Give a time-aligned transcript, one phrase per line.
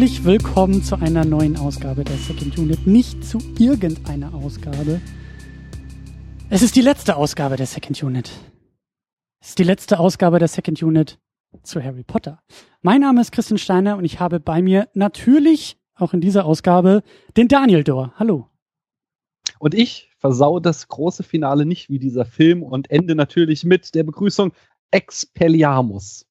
[0.00, 2.86] Herzlich willkommen zu einer neuen Ausgabe der Second Unit.
[2.86, 4.98] Nicht zu irgendeiner Ausgabe.
[6.48, 8.30] Es ist die letzte Ausgabe der Second Unit.
[9.42, 11.18] Es ist die letzte Ausgabe der Second Unit
[11.62, 12.42] zu Harry Potter.
[12.80, 17.02] Mein Name ist Christian Steiner und ich habe bei mir natürlich auch in dieser Ausgabe
[17.36, 18.14] den Daniel Dor.
[18.16, 18.48] Hallo.
[19.58, 24.04] Und ich versau das große Finale nicht wie dieser Film und ende natürlich mit der
[24.04, 24.54] Begrüßung
[24.92, 26.24] Expelliarmus.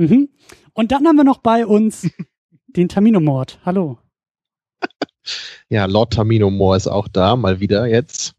[0.00, 0.30] Mhm.
[0.72, 2.08] Und dann haben wir noch bei uns
[2.68, 3.60] den Tamino-Mord.
[3.64, 3.98] Hallo.
[5.68, 8.34] Ja, Lord Tamino Moore ist auch da, mal wieder jetzt.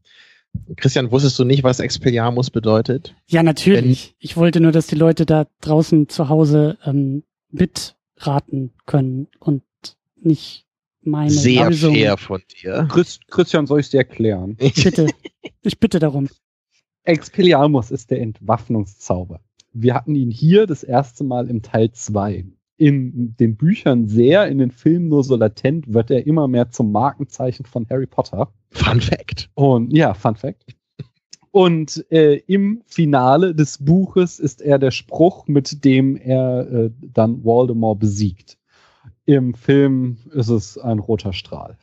[0.75, 3.15] Christian, wusstest du nicht, was Expelliarmus bedeutet?
[3.27, 4.07] Ja, natürlich.
[4.09, 9.63] Wenn ich wollte nur, dass die Leute da draußen zu Hause ähm, mitraten können und
[10.15, 10.65] nicht
[11.01, 11.93] meine Sehr Lösung.
[11.95, 12.87] fair von dir.
[12.91, 14.55] Chris, Christian, soll ich dir erklären?
[14.57, 15.07] Bitte.
[15.61, 16.27] Ich bitte darum.
[17.03, 19.39] Expelliarmus ist der Entwaffnungszauber.
[19.73, 22.45] Wir hatten ihn hier das erste Mal im Teil 2.
[22.77, 26.91] In den Büchern sehr, in den Filmen nur so latent, wird er immer mehr zum
[26.91, 28.51] Markenzeichen von Harry Potter.
[28.71, 29.49] Fun Fact.
[29.53, 30.75] Und ja, Fun Fact.
[31.51, 37.43] Und äh, im Finale des Buches ist er der Spruch, mit dem er äh, dann
[37.43, 38.57] Voldemort besiegt.
[39.25, 41.77] Im Film ist es ein roter Strahl.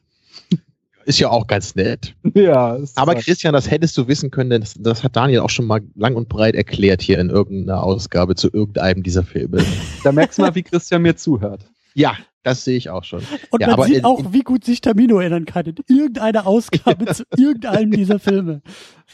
[1.08, 2.14] Ist ja auch ganz nett.
[2.34, 2.74] Ja.
[2.76, 5.48] ist Aber halt- Christian, das hättest du wissen können, denn das, das hat Daniel auch
[5.48, 9.64] schon mal lang und breit erklärt hier in irgendeiner Ausgabe zu irgendeinem dieser Filme.
[10.04, 11.64] da merkst du mal, wie Christian mir zuhört.
[11.94, 12.12] Ja,
[12.48, 13.22] das sehe ich auch schon.
[13.50, 16.46] Und Ja, man aber sieht in- auch, wie gut sich Tamino erinnern kann in irgendeiner
[16.46, 18.62] Ausgabe zu irgendeinem dieser Filme.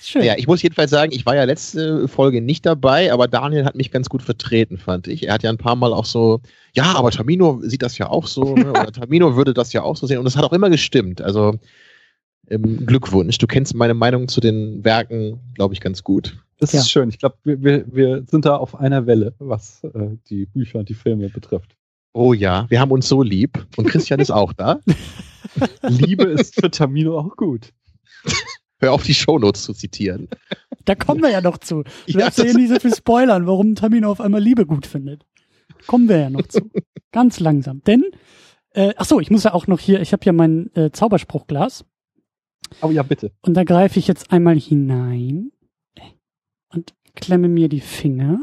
[0.00, 0.24] Schön.
[0.24, 3.74] Ja, ich muss jedenfalls sagen, ich war ja letzte Folge nicht dabei, aber Daniel hat
[3.76, 5.26] mich ganz gut vertreten, fand ich.
[5.28, 6.40] Er hat ja ein paar Mal auch so,
[6.74, 8.70] ja, aber Tamino sieht das ja auch so, ne?
[8.70, 10.18] oder Tamino würde das ja auch so sehen.
[10.18, 11.20] Und das hat auch immer gestimmt.
[11.22, 11.54] Also
[12.50, 13.38] ähm, Glückwunsch.
[13.38, 16.36] Du kennst meine Meinung zu den Werken, glaube ich, ganz gut.
[16.58, 16.80] Das Ja.
[16.80, 17.08] ist schön.
[17.08, 20.88] Ich glaube, wir, wir, wir sind da auf einer Welle, was äh, die Bücher und
[20.88, 21.74] die Filme betrifft.
[22.14, 23.66] Oh ja, wir haben uns so lieb.
[23.76, 24.78] Und Christian ist auch da.
[25.82, 27.72] Liebe ist für Tamino auch gut.
[28.78, 30.28] Hör auf, die Shownotes zu zitieren.
[30.84, 31.82] Da kommen wir ja noch zu.
[31.82, 35.26] Du Ja, darfst ja nicht so viel spoilern, warum Tamino auf einmal Liebe gut findet.
[35.86, 36.70] Kommen wir ja noch zu.
[37.10, 37.82] Ganz langsam.
[37.82, 38.04] Denn,
[38.70, 41.84] äh, ach so, ich muss ja auch noch hier, ich habe ja mein äh, Zauberspruchglas
[42.80, 43.32] Aber ja, bitte.
[43.42, 45.50] und da greife ich jetzt einmal hinein
[46.68, 48.38] und klemme mir die Finger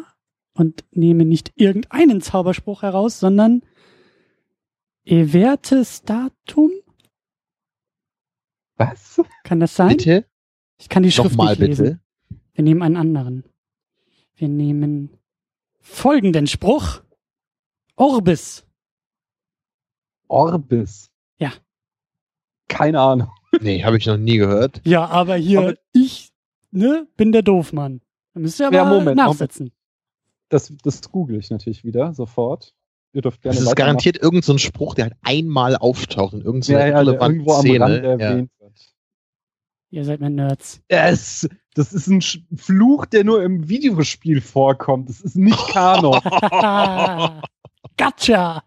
[0.54, 3.62] und nehme nicht irgendeinen Zauberspruch heraus, sondern
[5.06, 6.72] Evertes Datum?
[8.78, 9.22] Was?
[9.44, 9.98] Kann das sein?
[9.98, 10.26] Bitte?
[10.80, 11.84] Ich kann die Schrift Nochmal nicht lesen.
[11.86, 12.40] bitte.
[12.54, 13.44] Wir nehmen einen anderen.
[14.36, 15.10] Wir nehmen
[15.80, 17.02] folgenden Spruch.
[17.96, 18.66] Orbis.
[20.28, 21.12] Orbis.
[21.38, 21.54] Ja.
[22.68, 23.30] Keine Ahnung.
[23.60, 24.80] Nee, habe ich noch nie gehört.
[24.86, 26.32] Ja, aber hier, Aber- ich,
[26.72, 28.00] ne, bin der Doofmann.
[28.34, 29.72] Da müsst ihr aber Ja, Moment, nachsetzen.
[30.52, 32.74] Das, das google ich natürlich wieder sofort.
[33.14, 36.88] Ihr dürft gerne Das ist garantiert irgendein so Spruch, der halt einmal auftaucht in irgendeiner
[36.88, 37.80] ja, ja, irgendwo am Szene.
[37.80, 38.10] Rand ja.
[38.12, 38.94] erwähnt wird.
[39.92, 40.82] Ihr seid mir Nerds.
[40.90, 45.10] Es, das ist ein Sch- Fluch, der nur im Videospiel vorkommt.
[45.10, 46.20] Das ist nicht Kanon.
[47.98, 48.64] gotcha!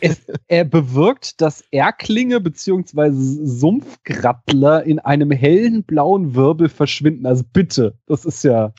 [0.00, 3.10] es, er bewirkt, dass Erklinge bzw.
[3.12, 7.26] Sumpfgrattler in einem hellen blauen Wirbel verschwinden.
[7.26, 8.72] Also bitte, das ist ja.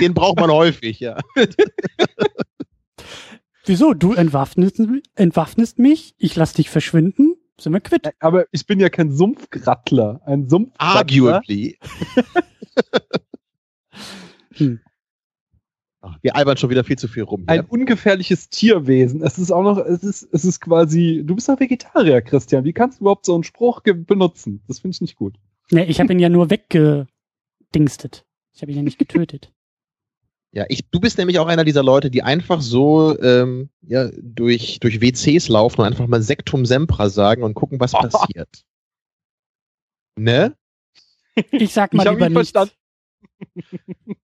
[0.00, 1.18] Den braucht man häufig, ja.
[3.64, 3.94] Wieso?
[3.94, 4.80] Du entwaffnest,
[5.14, 8.08] entwaffnest mich, ich lass dich verschwinden, sind wir quitt.
[8.20, 10.22] Aber ich bin ja kein Sumpfgrattler.
[10.24, 10.96] Ein Sumpfgrattler.
[10.96, 11.78] Arguably.
[14.54, 14.80] Hm.
[16.00, 17.44] Ach, Wir albern schon wieder viel zu viel rum.
[17.46, 17.72] Ein Hier.
[17.72, 19.22] ungefährliches Tierwesen.
[19.22, 22.64] Es ist auch noch, es ist, es ist quasi, du bist doch Vegetarier, Christian.
[22.64, 24.62] Wie kannst du überhaupt so einen Spruch benutzen?
[24.68, 25.36] Das finde ich nicht gut.
[25.70, 28.24] Ne, ich habe ihn ja nur weggedingstet.
[28.52, 29.52] Ich habe ihn ja nicht getötet.
[30.52, 34.80] Ja, ich, du bist nämlich auch einer dieser Leute, die einfach so ähm, ja, durch,
[34.80, 38.64] durch WCs laufen und einfach mal Sektum Sempra sagen und gucken, was passiert.
[40.16, 40.56] Ne?
[41.52, 42.72] Ich sag Ich mal habe lieber verstanden.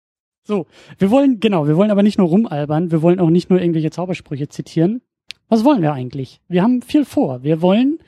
[0.46, 0.66] So,
[0.98, 3.90] wir wollen, genau, wir wollen aber nicht nur rumalbern, wir wollen auch nicht nur irgendwelche
[3.90, 5.00] Zaubersprüche zitieren.
[5.48, 6.42] Was wollen wir eigentlich?
[6.48, 7.42] Wir haben viel vor.
[7.42, 7.98] Wir wollen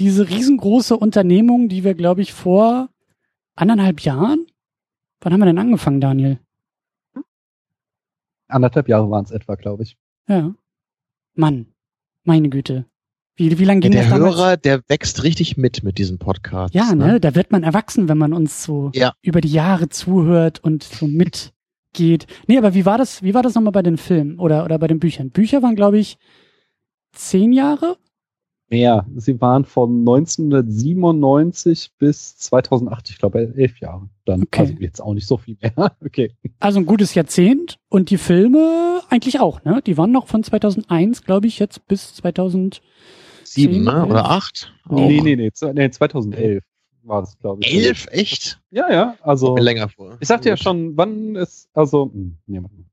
[0.00, 2.88] diese riesengroße Unternehmung, die wir, glaube ich, vor
[3.54, 4.46] anderthalb Jahren,
[5.20, 6.40] wann haben wir denn angefangen, Daniel?
[8.48, 9.96] Anderthalb Jahre waren es etwa, glaube ich.
[10.28, 10.54] Ja.
[11.34, 11.66] Mann,
[12.24, 12.86] meine Güte.
[13.36, 14.36] Wie, wie lange ging Der das damals?
[14.36, 16.74] Hörer, der wächst richtig mit mit diesem Podcast.
[16.74, 17.20] Ja, ne?
[17.20, 19.12] Da wird man erwachsen, wenn man uns so Ja.
[19.22, 22.26] über die Jahre zuhört und so mitgeht.
[22.48, 24.88] Nee, aber wie war das, wie war das nochmal bei den Filmen oder, oder bei
[24.88, 25.30] den Büchern?
[25.30, 26.18] Bücher waren, glaube ich,
[27.12, 27.96] zehn Jahre?
[28.70, 29.06] Mehr.
[29.16, 34.08] Sie waren von 1997 bis 2008, ich glaube elf Jahre.
[34.26, 34.60] Dann Okay.
[34.60, 35.72] also jetzt auch nicht so viel mehr.
[36.04, 36.32] Okay.
[36.60, 39.80] Also ein gutes Jahrzehnt und die Filme eigentlich auch, ne?
[39.86, 42.82] Die waren noch von 2001, glaube ich, jetzt bis 2000.
[43.44, 43.92] Sieben, Zehn, ne?
[43.92, 44.10] elf?
[44.10, 44.74] Oder acht?
[44.90, 45.24] Nee, Nee, Auch.
[45.24, 46.62] nee, nee, nee 2011
[47.04, 47.74] war das, glaube ich.
[47.74, 48.06] Elf?
[48.10, 48.60] Echt?
[48.70, 49.56] Ja, ja, also.
[49.56, 50.18] Länger vor.
[50.20, 52.84] Ich sagte ja schon, wann ist, also, hm, nee, warte mal.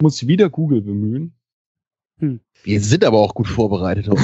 [0.00, 1.32] muss ich wieder Google bemühen.
[2.62, 4.20] Wir sind aber auch gut vorbereitet heute.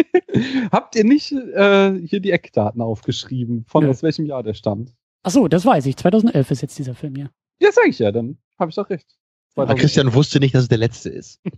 [0.72, 3.90] Habt ihr nicht äh, hier die Eckdaten aufgeschrieben, von Nö.
[3.90, 4.94] aus welchem Jahr der stammt?
[5.22, 5.96] Ach so, das weiß ich.
[5.96, 7.30] 2011 ist jetzt dieser Film hier.
[7.60, 9.06] Ja, sag ich ja, dann habe ich doch recht.
[9.54, 11.40] Aber Christian wusste nicht, dass es der letzte ist.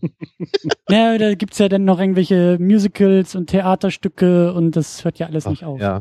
[0.91, 5.47] Ja, da gibt's ja dann noch irgendwelche Musicals und Theaterstücke und das hört ja alles
[5.47, 5.81] nicht auf.
[5.81, 6.01] Ja.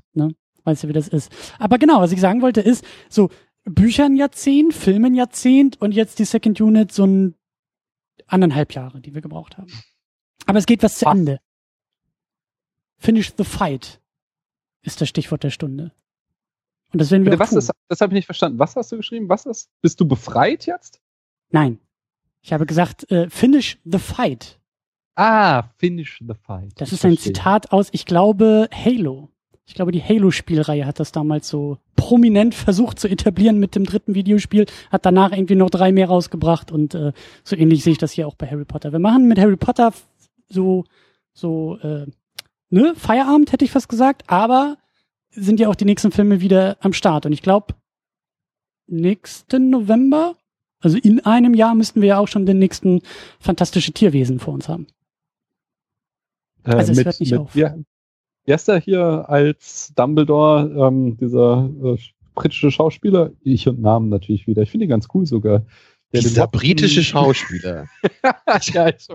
[0.66, 1.32] Weißt du, wie das ist.
[1.58, 3.30] Aber genau, was ich sagen wollte ist, so
[3.64, 7.36] Bücher ein Jahrzehnt, Filme ein Jahrzehnt und jetzt die Second Unit so ein
[8.28, 9.72] anderthalb Jahre, die wir gebraucht haben.
[10.46, 11.08] Aber es geht was zu.
[11.08, 11.40] Ende.
[13.04, 14.00] Finish the fight
[14.82, 15.92] ist das Stichwort der Stunde.
[16.94, 17.58] Und das werden wir Bitte, was tun.
[17.60, 18.60] ist, das habe ich nicht verstanden.
[18.60, 19.28] Was hast du geschrieben?
[19.28, 19.70] Was ist?
[19.82, 21.02] Bist du befreit jetzt?
[21.50, 21.80] Nein.
[22.42, 24.58] Ich habe gesagt, äh, finish the fight.
[25.16, 26.72] Ah, finish the fight.
[26.80, 27.34] Das Ich ist ein verstehe.
[27.34, 29.30] Zitat aus, ich glaube, Halo.
[29.66, 34.14] Ich glaube, die Halo-Spielreihe hat das damals so prominent versucht zu etablieren mit dem dritten
[34.16, 37.12] Videospiel, hat danach irgendwie noch drei mehr rausgebracht und äh,
[37.44, 38.92] so ähnlich sehe ich das hier auch bei Harry Potter.
[38.92, 39.94] Wir machen mit Harry Potter
[40.50, 40.84] so,
[41.34, 42.08] so, äh,
[42.74, 44.78] ne, Feierabend hätte ich fast gesagt, aber
[45.30, 47.76] sind ja auch die nächsten Filme wieder am Start und ich glaube,
[48.88, 50.36] nächsten November,
[50.80, 53.02] also in einem Jahr müssten wir ja auch schon den nächsten
[53.40, 54.88] fantastische Tierwesen vor uns haben.
[56.66, 57.56] Äh, Also es mit, hört nicht mit, auf.
[58.48, 61.98] Heißt der hier als Dumbledore, ähm, dieser äh,
[62.36, 63.32] britische Schauspieler?
[63.42, 64.64] Ich und Namen natürlich wieder.
[64.64, 65.66] Ich finde ihn ganz cool sogar.
[66.14, 67.88] Der Dieser britische Schauspieler.
[68.24, 69.08] ja, ich weiß.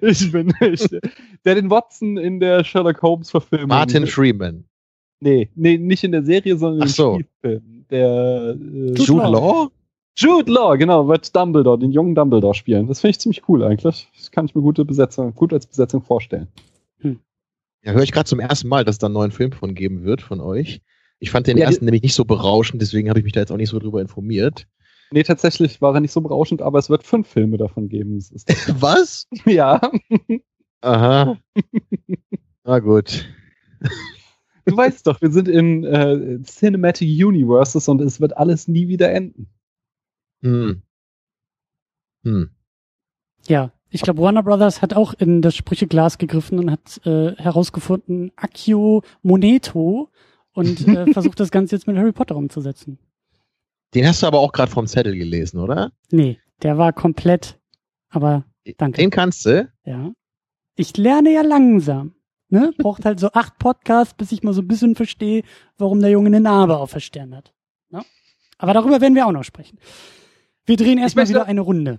[0.00, 0.88] Ich bin nicht.
[1.44, 3.68] Der den Watson in der Sherlock Holmes Verfilmung.
[3.68, 4.64] Martin Freeman.
[5.20, 7.14] Nee, nee, nicht in der Serie, sondern Ach im so.
[7.14, 7.86] Spielfilm.
[7.90, 9.70] Der äh, Jude Jude Law.
[10.16, 12.86] Jude Law, genau, wird Dumbledore, den jungen Dumbledore spielen.
[12.86, 14.08] Das finde ich ziemlich cool eigentlich.
[14.16, 16.48] Das kann ich mir gute Besetzung, gut als Besetzung vorstellen.
[17.84, 20.04] Ja, höre ich gerade zum ersten Mal, dass es da einen neuen Film von geben
[20.04, 20.80] wird von euch.
[21.18, 23.52] Ich fand den Ja, ersten nämlich nicht so berauschend, deswegen habe ich mich da jetzt
[23.52, 24.66] auch nicht so drüber informiert.
[25.10, 28.18] Nee, tatsächlich war er nicht so berauschend, aber es wird fünf Filme davon geben.
[28.80, 29.26] Was?
[29.44, 29.80] ja,
[30.84, 31.38] Aha.
[32.64, 33.26] Na gut.
[34.66, 39.10] du weißt doch, wir sind in äh, Cinematic Universes und es wird alles nie wieder
[39.10, 39.48] enden.
[40.42, 40.82] Hm.
[42.24, 42.50] Hm.
[43.46, 48.32] Ja, ich glaube, Warner Brothers hat auch in das Sprücheglas gegriffen und hat äh, herausgefunden,
[48.36, 50.10] Accio Moneto
[50.52, 52.98] und äh, versucht das Ganze jetzt mit Harry Potter umzusetzen.
[53.94, 55.92] Den hast du aber auch gerade vom Zettel gelesen, oder?
[56.10, 57.58] Nee, der war komplett,
[58.10, 58.44] aber
[58.76, 59.00] danke.
[59.00, 59.70] Den kannst du.
[59.84, 60.12] Ja.
[60.76, 62.14] Ich lerne ja langsam.
[62.48, 62.72] Ne?
[62.78, 65.42] Braucht halt so acht Podcasts, bis ich mal so ein bisschen verstehe,
[65.78, 67.52] warum der Junge eine Narbe auf der Stirn hat.
[67.90, 68.02] Ne?
[68.58, 69.78] Aber darüber werden wir auch noch sprechen.
[70.66, 71.98] Wir drehen erstmal wieder eine Runde.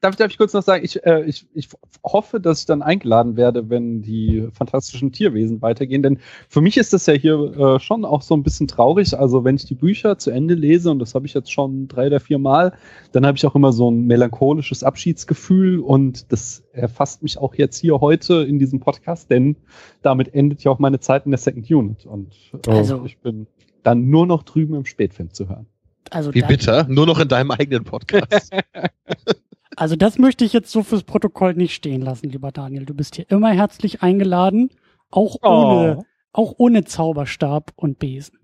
[0.00, 1.68] Darf, darf ich kurz noch sagen, ich, äh, ich, ich
[2.04, 6.04] hoffe, dass ich dann eingeladen werde, wenn die fantastischen Tierwesen weitergehen.
[6.04, 9.18] Denn für mich ist das ja hier äh, schon auch so ein bisschen traurig.
[9.18, 12.06] Also wenn ich die Bücher zu Ende lese, und das habe ich jetzt schon drei
[12.06, 12.74] oder vier Mal,
[13.10, 15.80] dann habe ich auch immer so ein melancholisches Abschiedsgefühl.
[15.80, 19.56] Und das erfasst mich auch jetzt hier heute in diesem Podcast, denn
[20.02, 22.06] damit endet ja auch meine Zeit in der Second Unit.
[22.06, 22.36] Und
[22.66, 23.48] äh, Also- ich bin
[23.82, 25.66] dann nur noch drüben im Spätfilm zu hören.
[26.10, 26.86] Also, Wie bitter?
[26.88, 28.52] Nur noch in deinem eigenen Podcast.
[29.78, 32.84] also das möchte ich jetzt so fürs Protokoll nicht stehen lassen, lieber Daniel.
[32.84, 34.70] Du bist hier immer herzlich eingeladen,
[35.10, 38.38] auch ohne, auch ohne Zauberstab und Besen.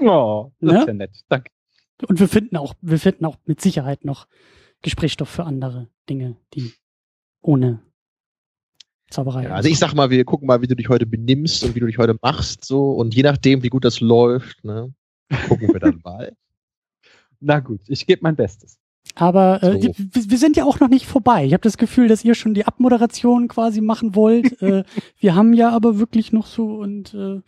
[0.00, 0.80] Oh, das Ne?
[0.80, 1.10] ist ja nett.
[1.28, 1.50] Danke.
[2.08, 4.26] Und wir finden auch, wir finden auch mit Sicherheit noch
[4.82, 6.72] Gesprächsstoff für andere Dinge, die
[7.42, 7.80] ohne
[9.10, 9.44] Zauberei.
[9.44, 11.80] Ja, also ich sag mal, wir gucken mal, wie du dich heute benimmst und wie
[11.80, 12.92] du dich heute machst, so.
[12.92, 14.92] Und je nachdem, wie gut das läuft, ne,
[15.48, 16.32] gucken wir dann mal.
[17.38, 18.78] Na gut, ich gebe mein Bestes.
[19.14, 19.92] Aber äh, So.
[19.96, 21.44] wir, sind ja auch noch nicht vorbei.
[21.44, 24.60] Ich habe das Gefühl, dass ihr schon die Abmoderation quasi machen wollt.
[24.62, 24.84] äh,
[25.18, 27.40] wir haben ja aber wirklich noch so und äh,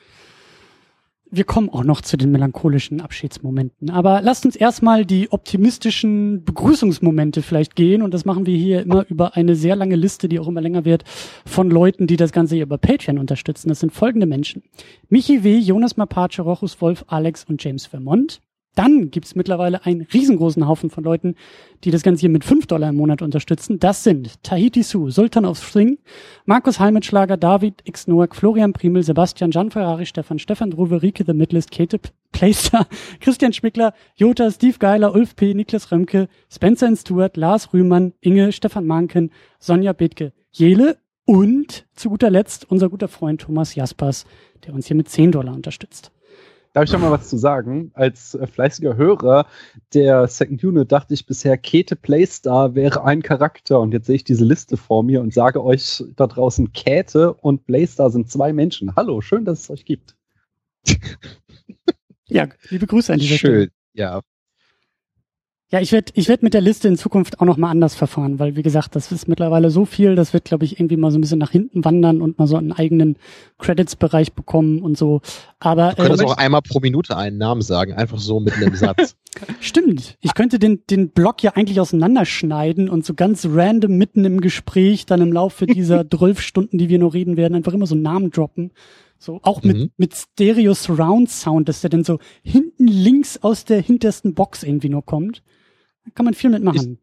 [1.36, 3.90] wir kommen auch noch zu den melancholischen Abschiedsmomenten.
[3.90, 8.02] Aber lasst uns erstmal die optimistischen Begrüßungsmomente vielleicht gehen.
[8.02, 10.84] Und das machen wir hier immer über eine sehr lange Liste, die auch immer länger
[10.84, 11.04] wird,
[11.44, 13.68] von Leuten, die das Ganze hier über Patreon unterstützen.
[13.68, 14.62] Das sind folgende Menschen.
[15.08, 18.40] Michi W., Jonas Mapace, Rochus Wolf, Alex und James Vermont.
[18.74, 21.36] Dann gibt's mittlerweile einen riesengroßen Haufen von Leuten,
[21.84, 23.78] die das Ganze hier mit 5 Dollar im Monat unterstützen.
[23.78, 25.98] Das sind Tahiti Su, Sultan of Swing,
[26.44, 28.06] Markus Heimitschlager, David X.
[28.06, 32.00] Noack, Florian Primel, Sebastian, Gian Ferrari, Stefan, Stefan Druwe, Rike The Midlist, Kate
[32.32, 32.86] Playster,
[33.20, 38.52] Christian Schmickler, Jota, Steve Geiler, Ulf P., Niklas Römke, Spencer and Stewart, Lars Rühmann, Inge,
[38.52, 44.26] Stefan Manken, Sonja Bethke, Jele, Und zu guter Letzt unser guter Freund Thomas Jaspers,
[44.66, 46.10] der uns hier mit 10 Dollar unterstützt.
[46.74, 47.92] Darf ich noch mal was zu sagen?
[47.94, 49.46] Als äh, fleißiger Hörer
[49.94, 53.78] der Second Unit dachte ich bisher, Käthe Playstar wäre ein Charakter.
[53.78, 57.64] Und jetzt sehe ich diese Liste vor mir und sage euch da draußen, Käthe und
[57.64, 58.96] Playstar sind zwei Menschen.
[58.96, 60.16] Hallo, schön, dass es euch gibt.
[62.26, 63.70] ja, liebe Grüße an dieser Schön, Stelle.
[63.92, 64.20] ja.
[65.74, 68.38] Ja, ich werde ich werd mit der Liste in Zukunft auch noch mal anders verfahren,
[68.38, 71.18] weil wie gesagt, das ist mittlerweile so viel, das wird, glaube ich, irgendwie mal so
[71.18, 73.16] ein bisschen nach hinten wandern und mal so einen eigenen
[73.58, 75.20] Credits-Bereich bekommen und so.
[75.58, 78.76] Aber Du könntest äh, auch einmal pro Minute einen Namen sagen, einfach so mit einem
[78.76, 79.16] Satz.
[79.60, 84.40] stimmt, ich könnte den, den Block ja eigentlich auseinanderschneiden und so ganz random mitten im
[84.40, 87.96] Gespräch dann im Laufe dieser 12 Stunden, die wir noch reden werden, einfach immer so
[87.96, 88.70] Namen droppen.
[89.18, 89.90] So, auch mit, Mhm.
[89.96, 94.88] mit Stereo Surround Sound, dass der dann so hinten links aus der hintersten Box irgendwie
[94.88, 95.42] nur kommt.
[96.04, 96.98] Da kann man viel mitmachen.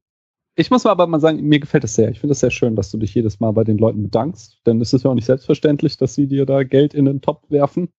[0.55, 2.09] Ich muss mal aber mal sagen, mir gefällt das sehr.
[2.09, 4.81] Ich finde das sehr schön, dass du dich jedes Mal bei den Leuten bedankst, denn
[4.81, 7.89] es ist ja auch nicht selbstverständlich, dass sie dir da Geld in den Topf werfen.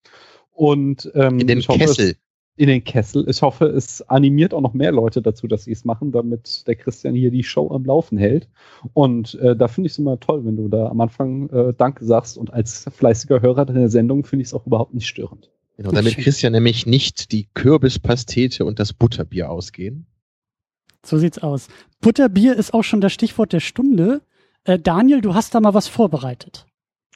[0.51, 2.09] Und ähm, In den ich hoffe, Kessel.
[2.11, 2.15] Es,
[2.55, 3.27] in den Kessel.
[3.27, 6.75] Ich hoffe, es animiert auch noch mehr Leute dazu, dass sie es machen, damit der
[6.75, 8.47] Christian hier die Show am Laufen hält.
[8.93, 12.05] Und äh, da finde ich es immer toll, wenn du da am Anfang äh, Danke
[12.05, 12.37] sagst.
[12.37, 15.49] Und als fleißiger Hörer der Sendung finde ich es auch überhaupt nicht störend.
[15.77, 20.05] Genau, damit Christian nämlich nicht die Kürbispastete und das Butterbier ausgehen.
[21.05, 21.67] So sieht's aus.
[22.01, 24.21] Butterbier ist auch schon das Stichwort der Stunde.
[24.63, 26.65] Äh, Daniel, du hast da mal was vorbereitet.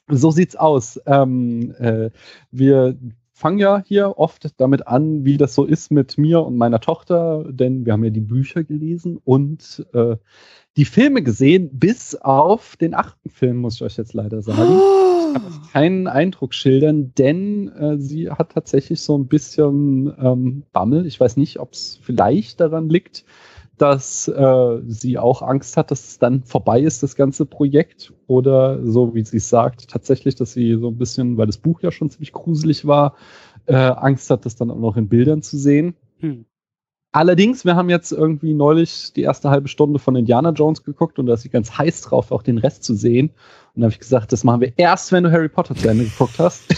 [0.10, 1.00] So sieht's aus.
[1.06, 2.12] Ähm, äh,
[2.52, 2.98] wir
[3.34, 7.46] fangen ja hier oft damit an, wie das so ist mit mir und meiner Tochter,
[7.50, 10.16] denn wir haben ja die Bücher gelesen und äh,
[10.76, 14.80] die Filme gesehen, bis auf den achten Film, muss ich euch jetzt leider sagen.
[15.28, 21.06] Ich kann keinen Eindruck schildern, denn äh, sie hat tatsächlich so ein bisschen ähm, Bammel.
[21.06, 23.26] Ich weiß nicht, ob es vielleicht daran liegt,
[23.78, 28.14] dass äh, sie auch Angst hat, dass es dann vorbei ist, das ganze Projekt.
[28.26, 31.82] Oder so wie sie es sagt, tatsächlich, dass sie so ein bisschen, weil das Buch
[31.82, 33.16] ja schon ziemlich gruselig war,
[33.66, 35.96] äh, Angst hat, das dann auch noch in Bildern zu sehen.
[36.20, 36.46] Hm.
[37.12, 41.26] Allerdings, wir haben jetzt irgendwie neulich die erste halbe Stunde von Indiana Jones geguckt und
[41.26, 43.32] da ist sie ganz heiß drauf, auch den Rest zu sehen.
[43.74, 46.04] Und da habe ich gesagt, das machen wir erst, wenn du Harry Potter zu Ende
[46.04, 46.64] geguckt hast.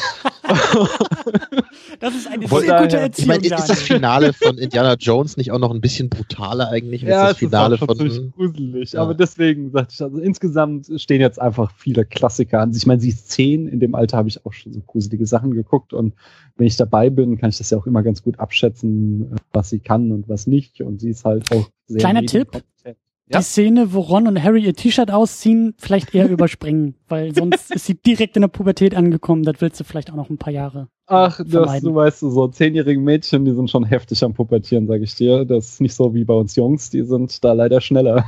[2.00, 3.82] Das ist eine Von sehr gute daher- Erziehung, Ich meine, ist, ist das.
[3.82, 7.34] Finale von Indiana Jones nicht auch noch ein bisschen brutaler eigentlich als ja, das es
[7.34, 8.32] ist Finale auch schon von.
[8.36, 8.92] gruselig.
[8.94, 9.02] Ja.
[9.02, 12.72] Aber deswegen sagte ich, also insgesamt stehen jetzt einfach viele Klassiker an.
[12.76, 15.52] Ich meine, sie ist zehn, in dem Alter habe ich auch schon so gruselige Sachen
[15.54, 16.14] geguckt und
[16.58, 19.80] wenn ich dabei bin, kann ich das ja auch immer ganz gut abschätzen, was sie
[19.80, 20.82] kann und was nicht.
[20.82, 22.48] Und sie ist halt auch sehr Kleiner Tipp.
[22.54, 22.98] medienkompetent.
[23.32, 23.38] Ja.
[23.40, 27.86] Die Szene, wo Ron und Harry ihr T-Shirt ausziehen, vielleicht eher überspringen, weil sonst ist
[27.86, 29.44] sie direkt in der Pubertät angekommen.
[29.44, 30.88] Das willst du vielleicht auch noch ein paar Jahre.
[31.12, 35.16] Ach, das, du weißt, so zehnjährige Mädchen, die sind schon heftig am Pubertieren, sage ich
[35.16, 35.44] dir.
[35.44, 38.26] Das ist nicht so wie bei uns Jungs, die sind da leider schneller.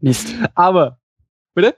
[0.00, 0.34] Mist.
[0.54, 1.00] Aber,
[1.54, 1.74] bitte?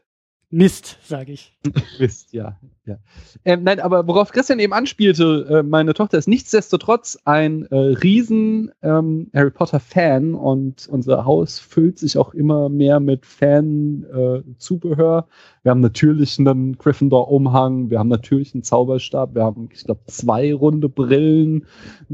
[0.54, 1.52] Mist, sage ich.
[1.98, 2.56] Mist, ja.
[2.86, 2.98] ja.
[3.44, 8.70] Ähm, nein, aber worauf Christian eben anspielte, äh, meine Tochter ist nichtsdestotrotz ein äh, riesen
[8.80, 15.26] ähm, Harry Potter-Fan und unser Haus füllt sich auch immer mehr mit Fan-Zubehör.
[15.64, 20.54] wir haben natürlich einen Gryffindor-Umhang, wir haben natürlich einen Zauberstab, wir haben, ich glaube, zwei
[20.54, 21.66] runde Brillen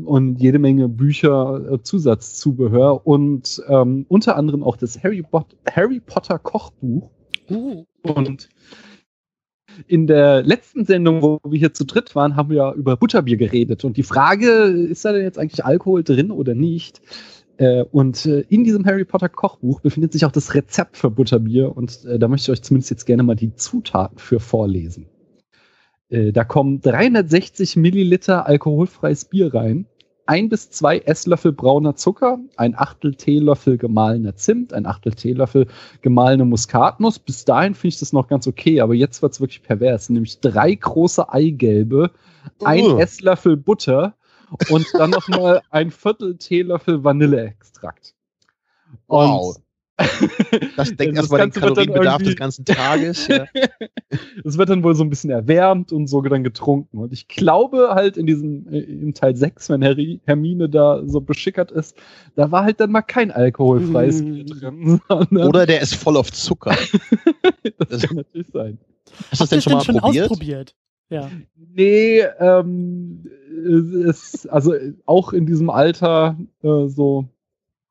[0.02, 5.22] und jede Menge Bücher, äh, Zusatzzubehör und ähm, unter anderem auch das Harry,
[5.70, 7.10] Harry Potter Kochbuch.
[7.50, 7.84] Uh.
[8.02, 8.48] Und
[9.86, 13.84] in der letzten Sendung, wo wir hier zu dritt waren, haben wir über Butterbier geredet.
[13.84, 17.00] Und die Frage, ist da denn jetzt eigentlich Alkohol drin oder nicht?
[17.60, 21.76] Äh, und äh, in diesem Harry Potter Kochbuch befindet sich auch das Rezept für Butterbier.
[21.76, 25.06] Und äh, da möchte ich euch zumindest jetzt gerne mal die Zutaten für vorlesen.
[26.12, 29.86] Da kommen 360 Milliliter alkoholfreies Bier rein,
[30.30, 35.66] ein bis zwei Esslöffel brauner Zucker, ein Achtel Teelöffel gemahlener Zimt, ein Achtel Teelöffel
[36.02, 37.18] gemahlene Muskatnuss.
[37.18, 40.08] Bis dahin finde ich das noch ganz okay, aber jetzt wird es wirklich pervers.
[40.08, 42.12] Nämlich drei große Eigelbe,
[42.62, 42.98] ein Uh.
[42.98, 44.14] Esslöffel Butter
[44.70, 48.14] und dann noch mal ein Viertel Teelöffel Vanilleextrakt.
[49.08, 49.56] Wow.
[50.76, 53.26] Das deckt Das erstmal den Ganze wird dann Kalorienbedarf des ganzen Tages.
[53.28, 53.46] Ja.
[54.44, 56.98] Es wird dann wohl so ein bisschen erwärmt und so dann getrunken.
[56.98, 61.20] Und ich glaube halt in diesem, äh, im Teil 6, wenn Harry, Hermine da so
[61.20, 61.96] beschickert ist,
[62.34, 64.32] da war halt dann mal kein alkoholfreies Mhm.
[64.32, 65.00] Bier drin.
[65.46, 66.76] Oder der ist voll auf Zucker.
[67.88, 68.78] das kann natürlich sein.
[69.30, 70.30] Hast du das denn schon mal schon probiert?
[70.30, 70.74] ausprobiert?
[71.08, 71.28] Ja.
[71.56, 73.24] Nee, ähm,
[73.64, 73.92] es
[74.34, 74.74] ist, also
[75.06, 77.28] auch in diesem Alter, äh, so,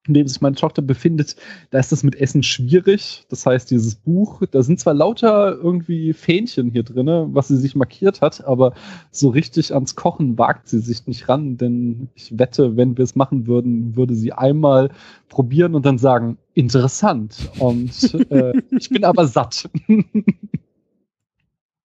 [0.10, 1.38] in dem sich meine Tochter befindet,
[1.70, 3.24] da ist das mit Essen schwierig.
[3.30, 7.76] Das heißt, dieses Buch, da sind zwar lauter irgendwie Fähnchen hier drinne, was sie sich
[7.76, 8.74] markiert hat, aber
[9.12, 13.16] so richtig ans Kochen wagt sie sich nicht ran, denn ich wette, wenn wir es
[13.16, 14.90] machen würden, würde sie einmal
[15.30, 17.50] probieren und dann sagen, interessant.
[17.60, 19.70] Und äh, ich bin aber satt.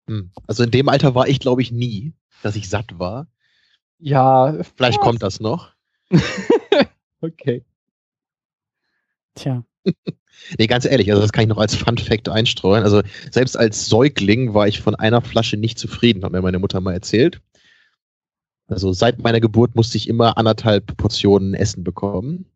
[0.07, 0.31] Hm.
[0.47, 3.29] Also in dem Alter war ich, glaube ich, nie, dass ich satt war.
[3.99, 5.73] Ja, Vielleicht kommt das noch.
[7.21, 7.65] okay.
[9.35, 9.65] Tja.
[10.59, 12.83] Nee, ganz ehrlich, also das kann ich noch als Fun Fact einstreuen.
[12.83, 16.81] Also selbst als Säugling war ich von einer Flasche nicht zufrieden, hat mir meine Mutter
[16.81, 17.41] mal erzählt.
[18.67, 22.47] Also seit meiner Geburt musste ich immer anderthalb Portionen Essen bekommen.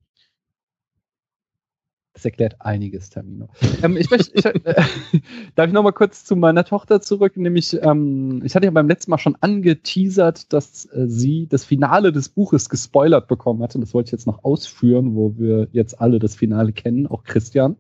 [2.19, 3.47] Das erklärt einiges, Termino.
[3.81, 4.53] ähm, ich möchte, ich, äh,
[5.55, 7.37] darf ich noch mal kurz zu meiner Tochter zurück?
[7.37, 12.11] Nämlich, ähm, ich hatte ja beim letzten Mal schon angeteasert, dass äh, sie das Finale
[12.11, 13.79] des Buches gespoilert bekommen hatte.
[13.79, 17.77] Das wollte ich jetzt noch ausführen, wo wir jetzt alle das Finale kennen, auch Christian.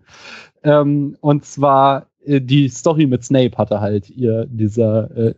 [0.63, 5.35] Ähm, und zwar äh, die Story mit Snape hatte halt ihr dieser äh,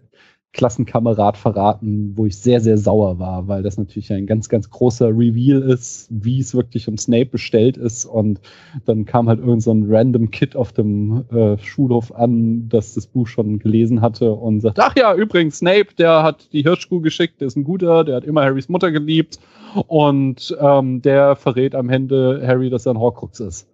[0.52, 5.08] Klassenkamerad verraten, wo ich sehr, sehr sauer war, weil das natürlich ein ganz, ganz großer
[5.08, 8.04] Reveal ist, wie es wirklich um Snape bestellt ist.
[8.04, 8.40] Und
[8.84, 13.06] dann kam halt irgend so ein random Kid auf dem äh, Schulhof an, das das
[13.06, 17.40] Buch schon gelesen hatte und sagt, ach ja, übrigens, Snape, der hat die Hirschkuh geschickt,
[17.40, 19.38] der ist ein guter, der hat immer Harrys Mutter geliebt
[19.86, 23.68] und ähm, der verrät am Ende Harry, dass er ein Horcrux ist.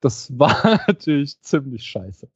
[0.00, 2.28] Das war natürlich ziemlich scheiße.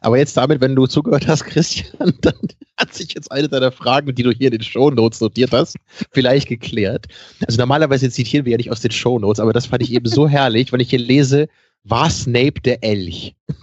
[0.00, 2.34] Aber jetzt damit, wenn du zugehört hast, Christian, dann
[2.76, 5.76] hat sich jetzt eine deiner Fragen, die du hier in den Shownotes notiert hast,
[6.12, 7.06] vielleicht geklärt.
[7.46, 10.28] Also normalerweise zitieren wir ja nicht aus den Shownotes, aber das fand ich eben so
[10.28, 11.48] herrlich, wenn ich hier lese,
[11.84, 13.34] war Snape der Elch?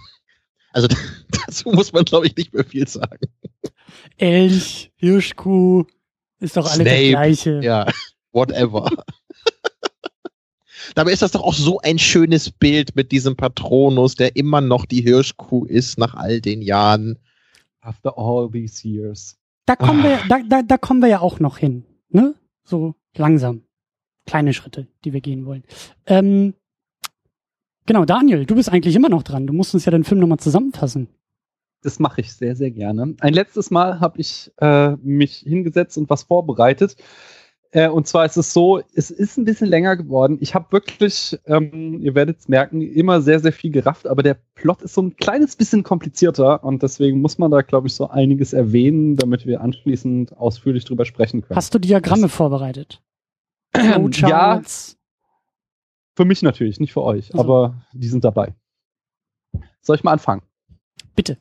[0.72, 0.88] Also
[1.30, 3.28] dazu muss man, glaube ich, nicht mehr viel sagen.
[4.18, 5.84] Elch, Hirschkuh,
[6.38, 7.60] ist doch alle Snape, das Gleiche.
[7.62, 7.86] Ja,
[8.32, 8.90] whatever.
[10.94, 14.84] Dabei ist das doch auch so ein schönes Bild mit diesem Patronus, der immer noch
[14.86, 17.18] die Hirschkuh ist nach all den Jahren.
[17.80, 19.36] After all these years.
[19.66, 20.24] Da kommen wir, Ah.
[20.28, 22.34] da, da, da kommen wir ja auch noch hin, ne?
[22.64, 23.62] So langsam.
[24.26, 25.62] Kleine Schritte, die wir gehen wollen.
[26.06, 26.54] Ähm,
[27.86, 29.46] genau, Daniel, du bist eigentlich immer noch dran.
[29.46, 31.08] Du musst uns ja den Film nochmal zusammenfassen.
[31.82, 33.14] Das mache ich sehr, sehr gerne.
[33.20, 36.96] Ein letztes Mal habe ich äh, mich hingesetzt und was vorbereitet.
[37.72, 40.38] Äh, und zwar ist es so, es ist ein bisschen länger geworden.
[40.40, 44.38] Ich habe wirklich, ähm, ihr werdet es merken, immer sehr, sehr viel gerafft, aber der
[44.54, 48.08] Plot ist so ein kleines bisschen komplizierter und deswegen muss man da, glaube ich, so
[48.08, 51.56] einiges erwähnen, damit wir anschließend ausführlich drüber sprechen können.
[51.56, 53.02] Hast du Diagramme vorbereitet?
[53.76, 54.62] ja,
[56.16, 57.44] für mich natürlich, nicht für euch, Also.
[57.44, 58.54] aber die sind dabei.
[59.82, 60.42] Soll ich mal anfangen?
[61.14, 61.38] Bitte.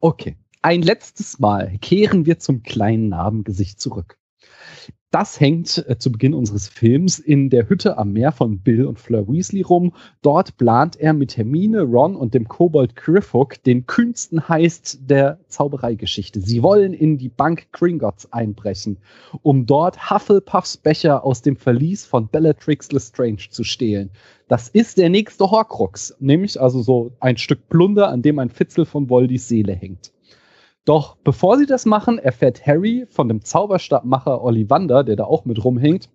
[0.00, 0.36] Okay.
[0.62, 4.18] Ein letztes Mal kehren wir zum kleinen Narbengesicht zurück.
[5.12, 8.98] Das hängt äh, zu Beginn unseres Films in der Hütte am Meer von Bill und
[8.98, 9.92] Fleur Weasley rum.
[10.22, 16.40] Dort plant er mit Hermine, Ron und dem Kobold Griffhook den kühnsten Heist der Zaubereigeschichte.
[16.40, 18.96] Sie wollen in die Bank Gringotts einbrechen,
[19.42, 24.08] um dort Hufflepuffs Becher aus dem Verlies von Bellatrix Lestrange zu stehlen.
[24.48, 28.86] Das ist der nächste Horcrux, nämlich also so ein Stück Plunder, an dem ein Fitzel
[28.86, 30.10] von Voldis Seele hängt.
[30.84, 35.64] Doch bevor sie das machen, erfährt Harry von dem Zauberstabmacher Ollivander, der da auch mit
[35.64, 36.10] rumhängt,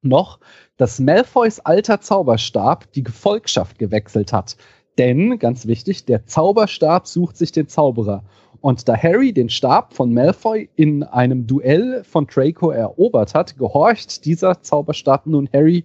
[0.00, 0.40] noch,
[0.76, 4.56] dass Malfoys alter Zauberstab die Gefolgschaft gewechselt hat.
[4.96, 8.24] Denn, ganz wichtig, der Zauberstab sucht sich den Zauberer.
[8.60, 14.24] Und da Harry den Stab von Malfoy in einem Duell von Draco erobert hat, gehorcht
[14.24, 15.84] dieser Zauberstab nun Harry.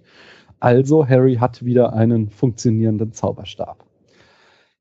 [0.58, 3.84] Also Harry hat wieder einen funktionierenden Zauberstab.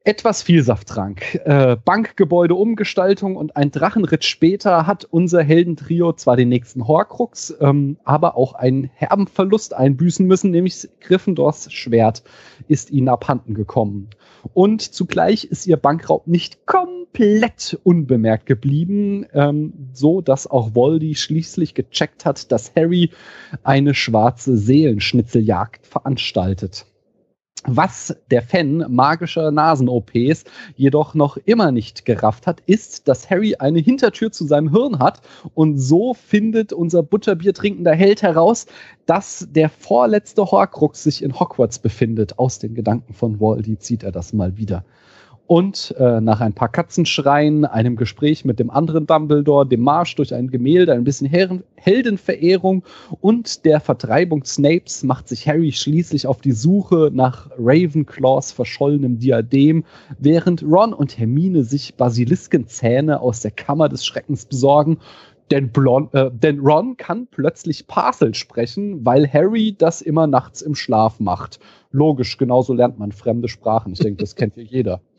[0.05, 6.89] Etwas Vielsafttrank, äh, Bankgebäude Umgestaltung und ein Drachenritt später hat unser Heldentrio zwar den nächsten
[6.89, 12.21] Horcrux, ähm, aber auch einen herben Verlust einbüßen müssen, nämlich Gryffindors Schwert
[12.67, 14.09] ist ihnen abhanden gekommen.
[14.53, 21.75] Und zugleich ist ihr Bankraub nicht komplett unbemerkt geblieben, ähm, so dass auch Voldy schließlich
[21.75, 23.11] gecheckt hat, dass Harry
[23.63, 26.87] eine schwarze Seelenschnitzeljagd veranstaltet.
[27.65, 30.43] Was der Fan magischer Nasen-OPs
[30.75, 35.21] jedoch noch immer nicht gerafft hat, ist, dass Harry eine Hintertür zu seinem Hirn hat
[35.53, 38.65] und so findet unser Butterbier trinkender Held heraus,
[39.05, 42.37] dass der vorletzte Horcrux sich in Hogwarts befindet.
[42.37, 44.83] Aus den Gedanken von Waldy zieht er das mal wieder.
[45.53, 50.33] Und äh, nach ein paar Katzenschreien, einem Gespräch mit dem anderen Dumbledore, dem Marsch durch
[50.33, 52.83] ein Gemälde, ein bisschen Herren Heldenverehrung
[53.21, 59.83] und der Vertreibung Snapes macht sich Harry schließlich auf die Suche nach Ravenclaws verschollenem Diadem,
[60.17, 64.97] während Ron und Hermine sich Basiliskenzähne aus der Kammer des Schreckens besorgen.
[65.51, 70.73] Denn, Blon äh, denn Ron kann plötzlich Parcel sprechen, weil Harry das immer nachts im
[70.73, 71.59] Schlaf macht.
[71.91, 73.93] Logisch, genauso lernt man fremde Sprachen.
[73.93, 75.01] Ich denke, das kennt hier jeder.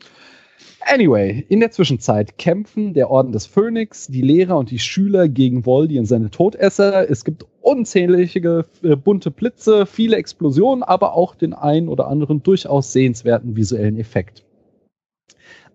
[0.81, 5.65] Anyway, in der Zwischenzeit kämpfen der Orden des Phönix, die Lehrer und die Schüler gegen
[5.65, 7.09] Voldy und seine Todesser.
[7.09, 12.93] Es gibt unzählige äh, bunte Blitze, viele Explosionen, aber auch den einen oder anderen durchaus
[12.93, 14.43] sehenswerten visuellen Effekt.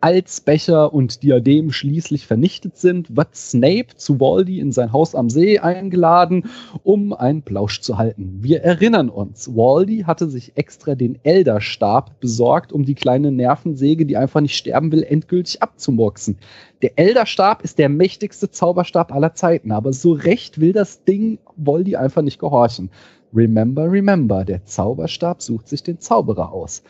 [0.00, 5.28] Als Becher und Diadem schließlich vernichtet sind, wird Snape zu Waldy in sein Haus am
[5.28, 6.50] See eingeladen,
[6.82, 8.38] um einen Plausch zu halten.
[8.40, 14.16] Wir erinnern uns, Waldy hatte sich extra den Elderstab besorgt, um die kleine Nervensäge, die
[14.16, 16.38] einfach nicht sterben will, endgültig abzumurksen.
[16.80, 21.96] Der Elderstab ist der mächtigste Zauberstab aller Zeiten, aber so recht will das Ding Waldy
[21.96, 22.90] einfach nicht gehorchen.
[23.34, 26.82] Remember, remember, der Zauberstab sucht sich den Zauberer aus.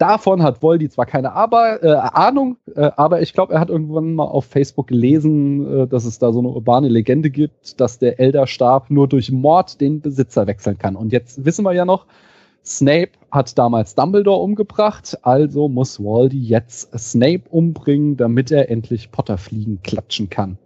[0.00, 4.14] Davon hat Voldy zwar keine Aber, äh, Ahnung, äh, aber ich glaube, er hat irgendwann
[4.14, 8.18] mal auf Facebook gelesen, äh, dass es da so eine urbane Legende gibt, dass der
[8.18, 10.96] Elderstab nur durch Mord den Besitzer wechseln kann.
[10.96, 12.06] Und jetzt wissen wir ja noch,
[12.64, 19.82] Snape hat damals Dumbledore umgebracht, also muss Waldy jetzt Snape umbringen, damit er endlich Potterfliegen
[19.82, 20.56] klatschen kann.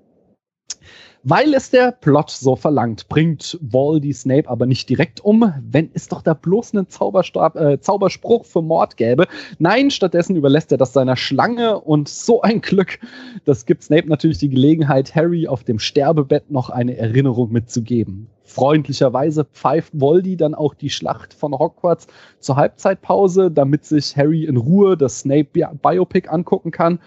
[1.27, 6.07] Weil es der Plot so verlangt, bringt Waldy Snape aber nicht direkt um, wenn es
[6.09, 9.27] doch da bloß einen Zauberstab, äh, Zauberspruch für Mord gäbe.
[9.59, 12.99] Nein, stattdessen überlässt er das seiner Schlange und so ein Glück.
[13.47, 18.29] Das gibt Snape natürlich die Gelegenheit, Harry auf dem Sterbebett noch eine Erinnerung mitzugeben.
[18.47, 22.07] Freundlicherweise pfeift Voldy dann auch die Schlacht von Hogwarts
[22.41, 25.49] zur Halbzeitpause, damit sich Harry in Ruhe das Snape
[25.83, 26.99] Biopic angucken kann.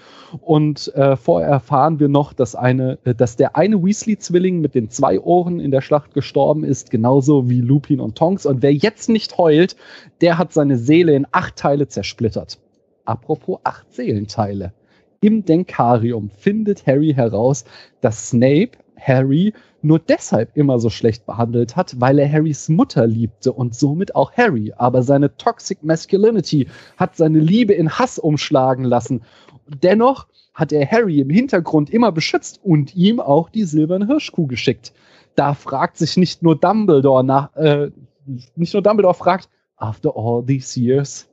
[0.41, 4.89] Und äh, vorher erfahren wir noch, dass, eine, äh, dass der eine Weasley-Zwilling mit den
[4.89, 8.47] zwei Ohren in der Schlacht gestorben ist, genauso wie Lupin und Tonks.
[8.47, 9.75] Und wer jetzt nicht heult,
[10.21, 12.57] der hat seine Seele in acht Teile zersplittert.
[13.05, 14.73] Apropos acht Seelenteile.
[15.21, 17.63] Im Denkarium findet Harry heraus,
[18.01, 23.53] dass Snape Harry nur deshalb immer so schlecht behandelt hat, weil er Harrys Mutter liebte
[23.53, 24.73] und somit auch Harry.
[24.75, 29.21] Aber seine Toxic Masculinity hat seine Liebe in Hass umschlagen lassen.
[29.67, 34.93] Dennoch hat er Harry im Hintergrund immer beschützt und ihm auch die silberne Hirschkuh geschickt.
[35.35, 37.91] Da fragt sich nicht nur Dumbledore nach, äh,
[38.55, 41.29] nicht nur Dumbledore fragt, after all these years,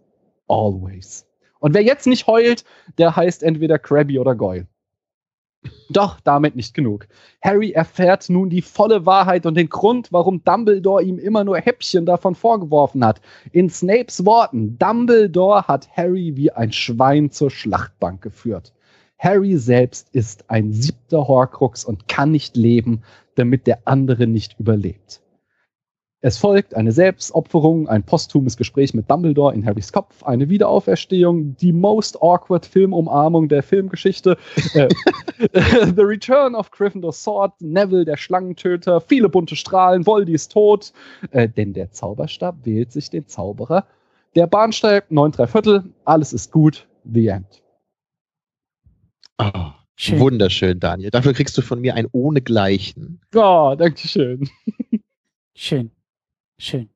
[0.47, 1.27] always.
[1.59, 2.65] Und wer jetzt nicht heult,
[2.99, 4.67] der heißt entweder Krabby oder Goyle.
[5.91, 7.07] Doch damit nicht genug.
[7.43, 12.07] Harry erfährt nun die volle Wahrheit und den Grund, warum Dumbledore ihm immer nur Häppchen
[12.07, 13.21] davon vorgeworfen hat.
[13.53, 18.73] In Snapes Worten, Dumbledore hat Harry wie ein Schwein zur Schlachtbank geführt.
[19.19, 23.03] Harry selbst ist ein siebter Horcrux und kann nicht leben,
[23.37, 25.21] damit der andere nicht überlebt.
[26.25, 31.71] Es folgt eine Selbstopferung, ein posthumes Gespräch mit Dumbledore in Harrys Kopf, eine Wiederauferstehung, die
[31.71, 34.39] most awkward Filmumarmung der Filmgeschichte,
[34.73, 34.89] äh,
[35.53, 40.95] The Return of Gryffindor's Sword, Neville der Schlangentöter, viele bunte Strahlen, Voldy ist tot,
[41.33, 43.85] äh, denn der Zauberstab wählt sich den Zauberer.
[44.35, 47.63] Der Bahnsteig, neun Viertel, alles ist gut, the end.
[49.37, 49.73] Oh,
[50.13, 51.11] wunderschön, Daniel.
[51.11, 53.21] Dafür kriegst du von mir ein Ohnegleichen.
[53.35, 54.49] Oh, danke schön.
[55.57, 55.94] Schön.
[56.65, 56.89] Schön.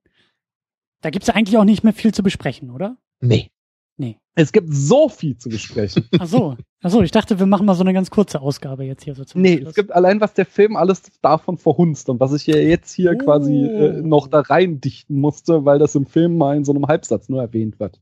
[1.03, 2.97] Da gibt es ja eigentlich auch nicht mehr viel zu besprechen, oder?
[3.21, 3.51] Nee.
[3.99, 4.17] Nee.
[4.35, 6.09] Es gibt so viel zu besprechen.
[6.19, 6.57] Ach so.
[6.83, 9.25] Ach so, ich dachte, wir machen mal so eine ganz kurze Ausgabe jetzt hier so
[9.25, 9.71] zum Nee, Schluss.
[9.71, 13.15] es gibt allein, was der Film alles davon verhunzt und was ich ja jetzt hier
[13.15, 13.19] oh.
[13.19, 16.87] quasi äh, noch da rein dichten musste, weil das im Film mal in so einem
[16.87, 18.01] Halbsatz nur erwähnt wird.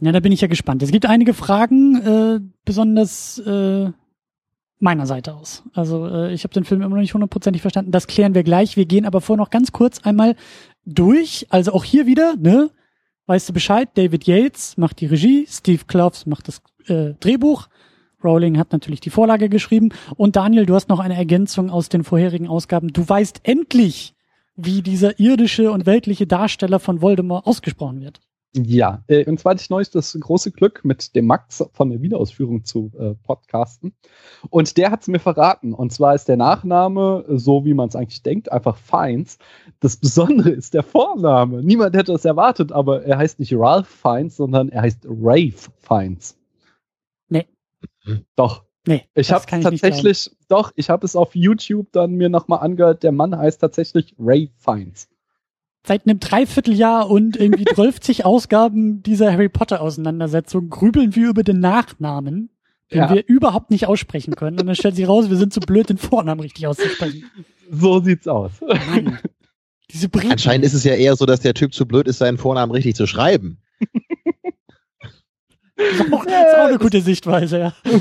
[0.00, 0.82] Ja, da bin ich ja gespannt.
[0.82, 3.90] Es gibt einige Fragen, äh, besonders äh,
[4.78, 5.62] meiner Seite aus.
[5.72, 7.92] Also äh, ich habe den Film immer noch nicht hundertprozentig verstanden.
[7.92, 8.76] Das klären wir gleich.
[8.76, 10.36] Wir gehen aber vor noch ganz kurz einmal
[10.86, 11.46] durch.
[11.50, 12.70] Also auch hier wieder, ne?
[13.26, 13.88] Weißt du Bescheid?
[13.94, 17.68] David Yates macht die Regie, Steve Kloves macht das äh, Drehbuch.
[18.22, 19.90] Rowling hat natürlich die Vorlage geschrieben.
[20.16, 22.92] Und Daniel, du hast noch eine Ergänzung aus den vorherigen Ausgaben.
[22.92, 24.14] Du weißt endlich,
[24.56, 28.20] wie dieser irdische und weltliche Darsteller von Voldemort ausgesprochen wird.
[28.64, 32.00] Ja, äh, und zwar hatte ich neulich das große Glück, mit dem Max von der
[32.00, 33.94] Wiederausführung zu äh, podcasten.
[34.48, 35.74] Und der hat es mir verraten.
[35.74, 39.38] Und zwar ist der Nachname, so wie man es eigentlich denkt, einfach Feins.
[39.80, 41.62] Das Besondere ist der Vorname.
[41.62, 46.38] Niemand hätte es erwartet, aber er heißt nicht Ralph Feins, sondern er heißt Rafe Feins.
[47.28, 47.46] Nee.
[48.36, 48.64] Doch.
[48.86, 49.04] Nee.
[49.14, 53.02] Ich habe tatsächlich, doch, ich habe es auf YouTube dann mir nochmal angehört.
[53.02, 55.08] Der Mann heißt tatsächlich Ray Feins
[55.86, 61.60] seit einem Dreivierteljahr und irgendwie 12 Ausgaben dieser Harry Potter Auseinandersetzung grübeln wir über den
[61.60, 62.50] Nachnamen,
[62.92, 63.14] den ja.
[63.14, 64.58] wir überhaupt nicht aussprechen können.
[64.58, 67.24] Und dann stellt sich raus, wir sind zu blöd, den Vornamen richtig auszusprechen.
[67.70, 68.52] So sieht's aus.
[68.60, 69.18] Mann.
[69.90, 70.32] Diese Briten.
[70.32, 72.96] Anscheinend ist es ja eher so, dass der Typ zu blöd ist, seinen Vornamen richtig
[72.96, 73.58] zu schreiben.
[75.76, 77.74] ist, auch, ist auch eine gute Sichtweise, ja.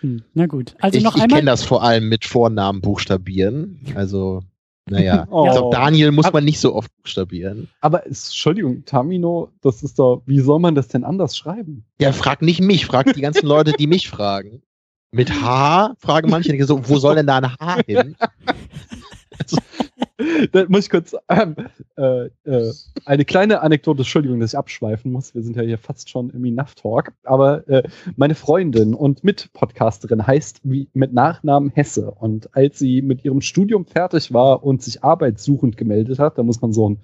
[0.00, 0.74] Hm, na gut.
[0.80, 1.38] Also ich, noch ich einmal.
[1.38, 3.80] Ich kenne das vor allem mit Vornamen buchstabieren.
[3.94, 4.42] Also
[4.90, 5.46] naja, oh.
[5.46, 7.68] ich glaube, Daniel muss man nicht so oft buchstabieren.
[7.80, 11.84] Aber Entschuldigung, Tamino, das ist doch, wie soll man das denn anders schreiben?
[11.98, 14.62] Ja, frag nicht mich, frag die ganzen Leute, die mich fragen.
[15.12, 18.16] Mit H fragen manche so, wo soll denn da ein H hin?
[20.16, 21.56] Also, da muss ich kurz ähm,
[21.96, 22.72] äh, äh,
[23.04, 25.34] eine kleine Anekdote, Entschuldigung, dass ich abschweifen muss.
[25.34, 27.12] Wir sind ja hier fast schon im Enough Talk.
[27.24, 27.82] Aber äh,
[28.16, 32.10] meine Freundin und Mitpodcasterin heißt wie mit Nachnamen Hesse.
[32.10, 36.60] Und als sie mit ihrem Studium fertig war und sich arbeitssuchend gemeldet hat, da muss
[36.60, 36.98] man so ein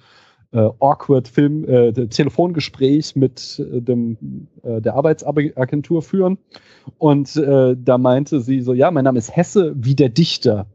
[0.52, 6.38] äh, awkward Film, äh, Telefongespräch mit äh, dem, äh, der Arbeitsagentur führen.
[6.98, 10.66] Und äh, da meinte sie so, ja, mein Name ist Hesse wie der Dichter.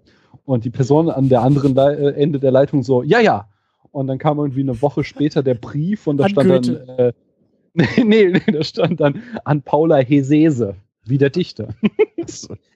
[0.45, 3.49] Und die Person an der anderen Le äh, Ende der Leitung so, ja, ja.
[3.91, 6.85] Und dann kam irgendwie eine Woche später der Brief und da An stand Goethe.
[6.85, 7.13] dann, äh,
[7.73, 11.69] nee, nee, nee, da stand dann an Paula Hesese, wie der Dichter.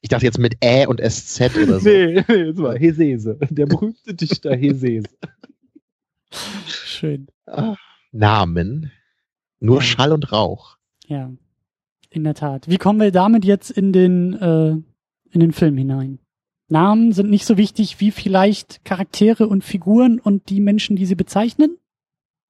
[0.01, 1.89] Ich dachte jetzt mit Ä und SZ oder so.
[1.89, 5.07] Nee, nee, das war Hesese, der berühmte Dichter Hesese.
[6.67, 7.27] Schön.
[7.47, 7.75] Ah,
[8.11, 8.91] Namen.
[9.59, 9.81] Nur Ja.
[9.81, 10.77] Schall und Rauch.
[11.07, 11.31] Ja.
[12.11, 12.67] In der Tat.
[12.69, 14.69] Wie kommen wir damit jetzt in den, äh,
[15.31, 16.19] in den Film hinein?
[16.71, 21.15] Namen sind nicht so wichtig wie vielleicht Charaktere und Figuren und die Menschen, die sie
[21.15, 21.77] bezeichnen.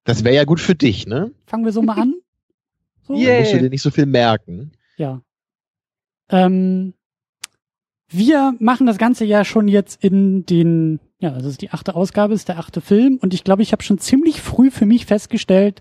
[0.04, 1.32] Das wäre ja gut für dich, ne?
[1.46, 2.14] Fangen wir so mal an.
[3.02, 3.16] So?
[3.16, 3.32] Yeah.
[3.32, 4.72] Da musst du dir nicht so viel merken.
[4.96, 5.22] Ja.
[6.28, 6.92] Ähm,
[8.08, 12.34] wir machen das Ganze ja schon jetzt in den, ja, das ist die achte Ausgabe,
[12.34, 15.80] ist der achte Film und ich glaube, ich habe schon ziemlich früh für mich festgestellt,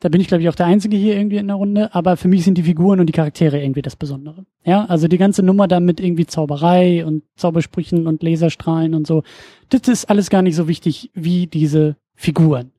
[0.00, 2.28] da bin ich glaube ich auch der Einzige hier irgendwie in der Runde, aber für
[2.28, 4.46] mich sind die Figuren und die Charaktere irgendwie das Besondere.
[4.64, 9.22] Ja, also die ganze Nummer da mit irgendwie Zauberei und Zaubersprüchen und Laserstrahlen und so,
[9.70, 12.72] das ist alles gar nicht so wichtig wie diese Figuren.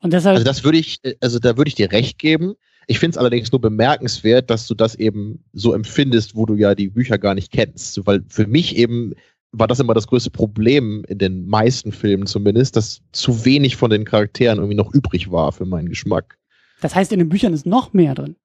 [0.00, 2.54] Und deshalb, Also das würde ich, äh, also da würde ich dir recht geben.
[2.86, 6.74] Ich finde es allerdings nur bemerkenswert, dass du das eben so empfindest, wo du ja
[6.74, 8.06] die Bücher gar nicht kennst.
[8.06, 9.14] Weil für mich eben
[9.50, 13.90] war das immer das größte Problem in den meisten Filmen zumindest, dass zu wenig von
[13.90, 16.38] den Charakteren irgendwie noch übrig war für meinen Geschmack.
[16.80, 18.36] Das heißt, in den Büchern ist noch mehr drin.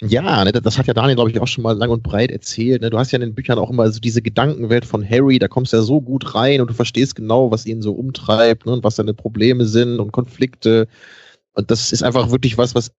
[0.00, 2.82] Ja, ne, das hat ja Daniel, glaube ich, auch schon mal lang und breit erzählt.
[2.82, 2.90] Ne?
[2.90, 5.72] Du hast ja in den Büchern auch immer so diese Gedankenwelt von Harry, da kommst
[5.72, 8.72] du ja so gut rein und du verstehst genau, was ihn so umtreibt ne?
[8.72, 10.88] und was seine Probleme sind und Konflikte.
[11.54, 12.90] Und das ist einfach wirklich was, was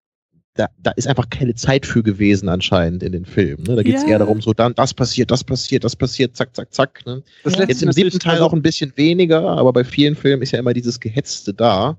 [0.54, 3.64] da, da ist einfach keine Zeit für gewesen anscheinend in den Filmen.
[3.64, 3.76] Ne?
[3.76, 4.10] Da geht es Ja.
[4.10, 7.04] eher darum, so dann das passiert, das passiert, das passiert, zack, zack, zack.
[7.04, 7.22] Ne?
[7.42, 10.52] Das Jetzt im siebten Teil also- auch ein bisschen weniger, aber bei vielen Filmen ist
[10.52, 11.98] ja immer dieses Gehetzte da.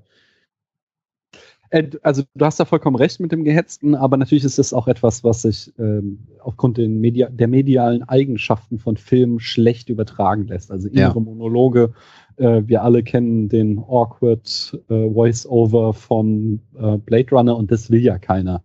[1.70, 4.88] Äh, Also du hast da vollkommen recht mit dem Gehetzten, aber natürlich ist das auch
[4.88, 10.70] etwas, was sich ähm, aufgrund Media der medialen Eigenschaften von Filmen schlecht übertragen lässt.
[10.70, 11.06] Also Ja.
[11.06, 11.92] innere Monologe.
[12.36, 18.02] Äh, wir alle kennen den awkward äh, Voice-Over von äh, Blade Runner und das will
[18.02, 18.62] ja keiner.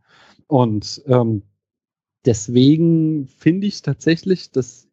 [0.48, 1.44] Und ähm,
[2.26, 4.90] deswegen finde ich tatsächlich, dass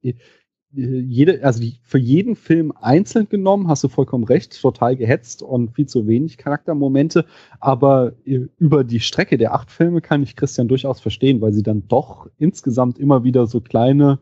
[0.73, 5.75] jede, also die, für jeden Film einzeln genommen, hast du vollkommen recht, total gehetzt und
[5.75, 7.25] viel zu wenig Charaktermomente.
[7.59, 11.63] Aber äh, über die Strecke der acht Filme kann ich Christian durchaus verstehen, weil sie
[11.63, 14.21] dann doch insgesamt immer wieder so kleine,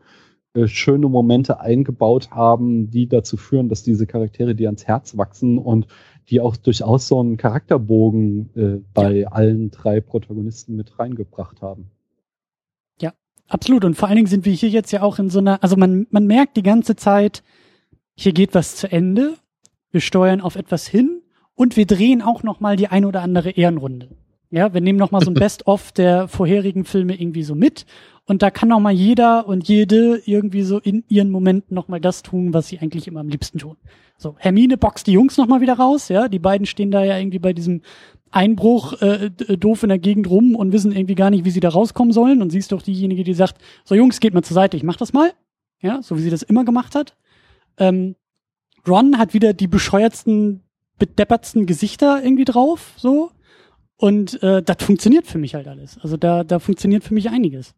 [0.53, 5.57] äh, schöne Momente eingebaut haben, die dazu führen, dass diese Charaktere dir ans Herz wachsen
[5.57, 5.87] und
[6.29, 11.91] die auch durchaus so einen Charakterbogen äh, bei allen drei Protagonisten mit reingebracht haben.
[13.47, 13.85] Absolut.
[13.85, 16.07] Und vor allen Dingen sind wir hier jetzt ja auch in so einer, also man,
[16.09, 17.43] man merkt die ganze Zeit,
[18.15, 19.35] hier geht was zu Ende.
[19.91, 21.21] Wir steuern auf etwas hin
[21.55, 24.09] und wir drehen auch noch mal die ein oder andere Ehrenrunde.
[24.49, 27.85] Ja, wir nehmen noch mal so ein Best-of der vorherigen Filme irgendwie so mit
[28.25, 32.01] und da kann noch mal jeder und jede irgendwie so in ihren Momenten noch mal
[32.01, 33.77] das tun, was sie eigentlich immer am liebsten tun.
[34.17, 37.17] So, Hermine boxt die Jungs noch mal wieder raus, ja, die beiden stehen da ja
[37.17, 37.81] irgendwie bei diesem
[38.31, 41.59] Einbruch äh, d- doof in der Gegend rum und wissen irgendwie gar nicht, wie sie
[41.59, 42.41] da rauskommen sollen.
[42.41, 44.97] Und sie ist doch diejenige, die sagt, so Jungs, geht mal zur Seite, ich mach
[44.97, 45.33] das mal.
[45.81, 47.15] Ja, so wie sie das immer gemacht hat.
[47.77, 48.15] Ähm,
[48.87, 50.63] Ron hat wieder die bescheuertsten,
[50.97, 53.31] bedeppertsten Gesichter irgendwie drauf, so.
[53.97, 55.97] Und äh, das funktioniert für mich halt alles.
[56.01, 57.73] Also da, da funktioniert für mich einiges.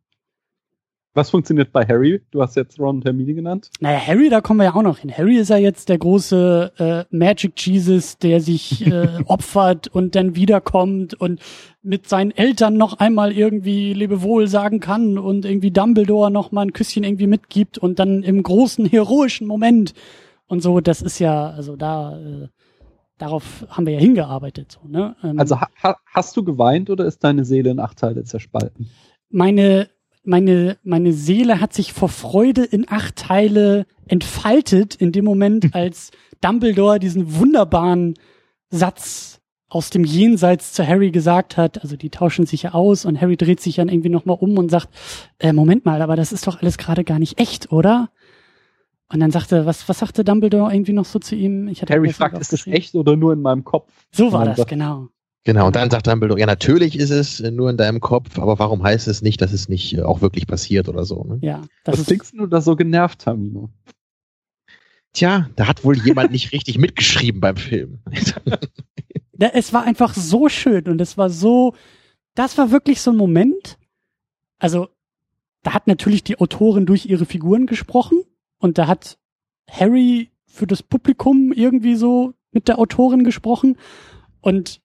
[1.15, 2.21] Was funktioniert bei Harry?
[2.29, 3.71] Du hast jetzt Ron und Hermine genannt.
[3.79, 5.11] Naja, Harry, da kommen wir ja auch noch hin.
[5.11, 10.35] Harry ist ja jetzt der große äh, Magic Jesus, der sich äh, opfert und dann
[10.35, 11.41] wiederkommt und
[11.81, 16.73] mit seinen Eltern noch einmal irgendwie Lebewohl sagen kann und irgendwie Dumbledore noch mal ein
[16.73, 19.93] Küsschen irgendwie mitgibt und dann im großen heroischen Moment
[20.45, 20.79] und so.
[20.79, 22.47] Das ist ja, also da, äh,
[23.17, 24.77] darauf haben wir ja hingearbeitet.
[24.79, 25.15] So, ne?
[25.23, 28.91] Ähm, Also ha ha hast du geweint oder ist deine Seele in acht Teile zerspalten?
[29.31, 29.89] meine,
[30.29, 36.11] meine, meine Seele hat sich vor Freude in acht Teile entfaltet in dem Moment, als
[36.41, 38.13] Dumbledore diesen wunderbaren
[38.69, 41.81] Satz aus dem Jenseits zu Harry gesagt hat.
[41.81, 44.69] Also die tauschen sich ja aus und Harry dreht sich dann irgendwie nochmal um und
[44.69, 44.89] sagt,
[45.39, 48.09] äh, Moment mal, aber das ist doch alles gerade gar nicht echt, oder?
[49.11, 51.67] Und dann sagte, was, was sagte Dumbledore irgendwie noch so zu ihm?
[51.67, 53.91] Ich hatte Harry fragt, ist das echt oder nur in meinem Kopf?
[54.11, 55.09] So war das, genau.
[55.45, 58.59] Genau, und dann sagt Dumbledore, ja, natürlich ist es äh, nur in deinem Kopf, aber
[58.59, 61.23] warum heißt es nicht, dass es nicht äh, auch wirklich passiert oder so?
[61.23, 61.39] Ne?
[61.41, 63.69] Ja, das Was ist, klingst du da so genervt, Tamino?
[65.13, 67.99] Tja, da hat wohl jemand nicht richtig mitgeschrieben beim Film.
[69.41, 71.73] Ja, es war einfach so schön und es war so,
[72.35, 73.77] das war wirklich so ein Moment.
[74.57, 74.89] Also,
[75.63, 78.23] da hat natürlich die Autorin durch ihre Figuren gesprochen
[78.57, 79.17] und da hat
[79.69, 83.77] Harry für das Publikum irgendwie so mit der Autorin gesprochen
[84.41, 84.81] und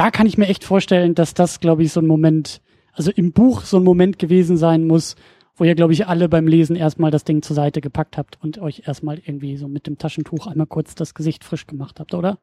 [0.00, 2.62] da kann ich mir echt vorstellen, dass das, glaube ich, so ein Moment,
[2.94, 5.14] also im Buch so ein Moment gewesen sein muss,
[5.56, 8.56] wo ihr, glaube ich, alle beim Lesen erstmal das Ding zur Seite gepackt habt und
[8.60, 12.38] euch erstmal irgendwie so mit dem Taschentuch einmal kurz das Gesicht frisch gemacht habt, oder?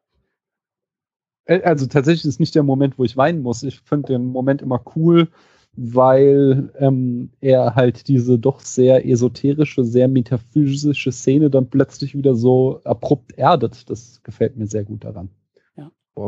[1.47, 3.63] Also tatsächlich ist nicht der Moment, wo ich weinen muss.
[3.63, 5.29] Ich finde den Moment immer cool,
[5.75, 12.81] weil ähm, er halt diese doch sehr esoterische, sehr metaphysische Szene dann plötzlich wieder so
[12.83, 13.89] abrupt erdet.
[13.89, 15.29] Das gefällt mir sehr gut daran.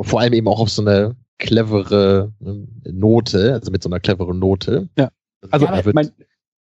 [0.01, 4.39] Vor allem eben auch auf so eine clevere ähm, Note, also mit so einer cleveren
[4.39, 4.89] Note.
[4.97, 5.09] Ja.
[5.51, 6.11] Also Ja, aber- ich mein,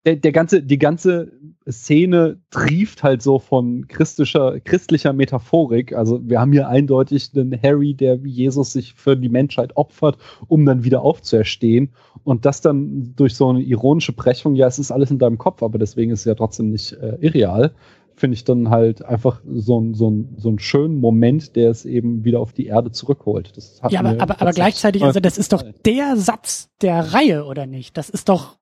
[0.06, 1.32] der, der ganze, die ganze
[1.70, 5.94] Szene trieft halt so von christlicher, christlicher Metaphorik.
[5.94, 10.18] Also wir haben hier eindeutig einen Harry, der wie Jesus sich für die Menschheit opfert,
[10.48, 11.90] um dann wieder aufzuerstehen.
[12.24, 15.62] Und das dann durch so eine ironische Brechung, ja, es ist alles in deinem Kopf,
[15.64, 17.74] aber deswegen ist es ja trotzdem nicht äh, irreal,
[18.20, 21.86] finde ich dann halt einfach so, ein, so, ein, so einen schönen Moment, der es
[21.86, 23.56] eben wieder auf die Erde zurückholt.
[23.56, 27.46] Das hat Ja, aber, aber, aber gleichzeitig, also das ist doch der Satz der Reihe,
[27.46, 27.98] oder nicht?
[27.98, 28.58] Das ist doch,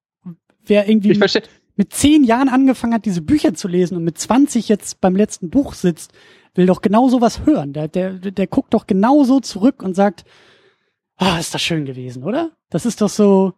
[0.65, 1.43] wer irgendwie Ich verstehe.
[1.75, 5.49] mit zehn Jahren angefangen hat, diese Bücher zu lesen und mit 20 jetzt beim letzten
[5.49, 6.13] Buch sitzt,
[6.55, 7.73] will doch genau sowas hören.
[7.73, 10.23] Der, der, der guckt doch genauso zurück und sagt,
[11.17, 12.51] ah, ist das schön gewesen, oder?
[12.69, 13.53] Das ist doch so,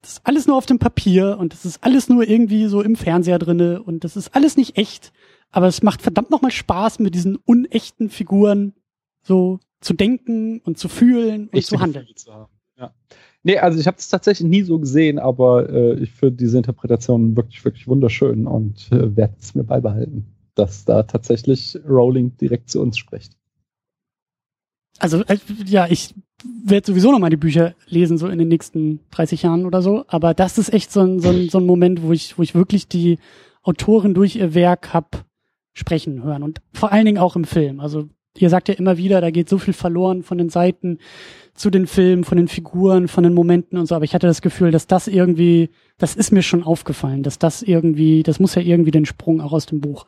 [0.00, 2.96] das ist alles nur auf dem Papier und das ist alles nur irgendwie so im
[2.96, 5.12] Fernseher drinne und das ist alles nicht echt.
[5.50, 8.74] Aber es macht verdammt nochmal Spaß, mit diesen unechten Figuren
[9.22, 12.06] so zu denken und zu fühlen und echte zu handeln.
[12.14, 12.30] Zu.
[12.78, 12.92] Ja.
[13.42, 17.36] Nee, also ich habe es tatsächlich nie so gesehen, aber äh, ich finde diese Interpretation
[17.36, 22.80] wirklich, wirklich wunderschön und äh, werde es mir beibehalten, dass da tatsächlich Rowling direkt zu
[22.80, 23.37] uns spricht.
[24.98, 26.14] Also, äh, ja, ich
[26.64, 30.04] werde sowieso noch mal die Bücher lesen, so in den nächsten 30 Jahren oder so.
[30.08, 32.54] Aber das ist echt so ein, so ein, so ein Moment, wo ich, wo ich
[32.54, 33.18] wirklich die
[33.62, 35.24] Autorin durch ihr Werk hab
[35.72, 36.42] sprechen hören.
[36.42, 37.80] Und vor allen Dingen auch im Film.
[37.80, 40.98] Also, ihr sagt ja immer wieder, da geht so viel verloren von den Seiten
[41.54, 43.94] zu den Filmen, von den Figuren, von den Momenten und so.
[43.94, 47.62] Aber ich hatte das Gefühl, dass das irgendwie, das ist mir schon aufgefallen, dass das
[47.62, 50.06] irgendwie, das muss ja irgendwie den Sprung auch aus dem Buch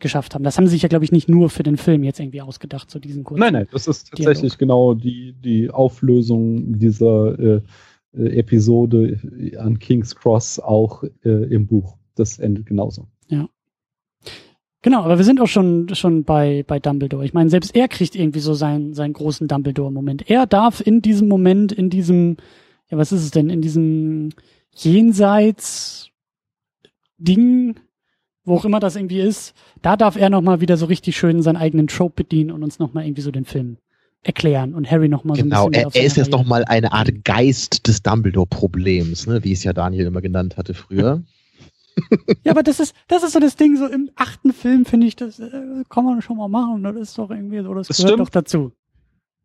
[0.00, 0.44] geschafft haben.
[0.44, 2.90] Das haben sie sich ja, glaube ich, nicht nur für den Film jetzt irgendwie ausgedacht,
[2.90, 3.40] so diesen kurzen.
[3.40, 7.62] Nein, nein, das ist tatsächlich genau die, die Auflösung dieser äh,
[8.12, 9.20] Episode
[9.58, 11.96] an King's Cross auch äh, im Buch.
[12.16, 13.06] Das endet genauso.
[14.82, 17.24] Genau, aber wir sind auch schon schon bei bei Dumbledore.
[17.24, 20.30] Ich meine, selbst er kriegt irgendwie so seinen seinen großen Dumbledore-Moment.
[20.30, 22.38] Er darf in diesem Moment, in diesem,
[22.88, 24.30] ja, was ist es denn, in diesem
[24.72, 26.08] jenseits
[27.18, 27.78] Ding,
[28.44, 31.42] wo auch immer das irgendwie ist, da darf er noch mal wieder so richtig schön
[31.42, 33.76] seinen eigenen Trope bedienen und uns noch mal irgendwie so den Film
[34.22, 36.44] erklären und Harry noch mal so ein Genau, bisschen mehr er, er ist jetzt noch
[36.44, 41.22] mal eine Art Geist des Dumbledore-Problems, ne, wie es ja Daniel immer genannt hatte früher.
[42.44, 45.16] Ja, aber das ist, das ist so das Ding, so im achten Film finde ich,
[45.16, 45.50] das äh,
[45.90, 46.82] kann man schon mal machen.
[46.82, 48.26] Das ist doch irgendwie so, das, Das gehört stimmt.
[48.28, 48.72] doch dazu.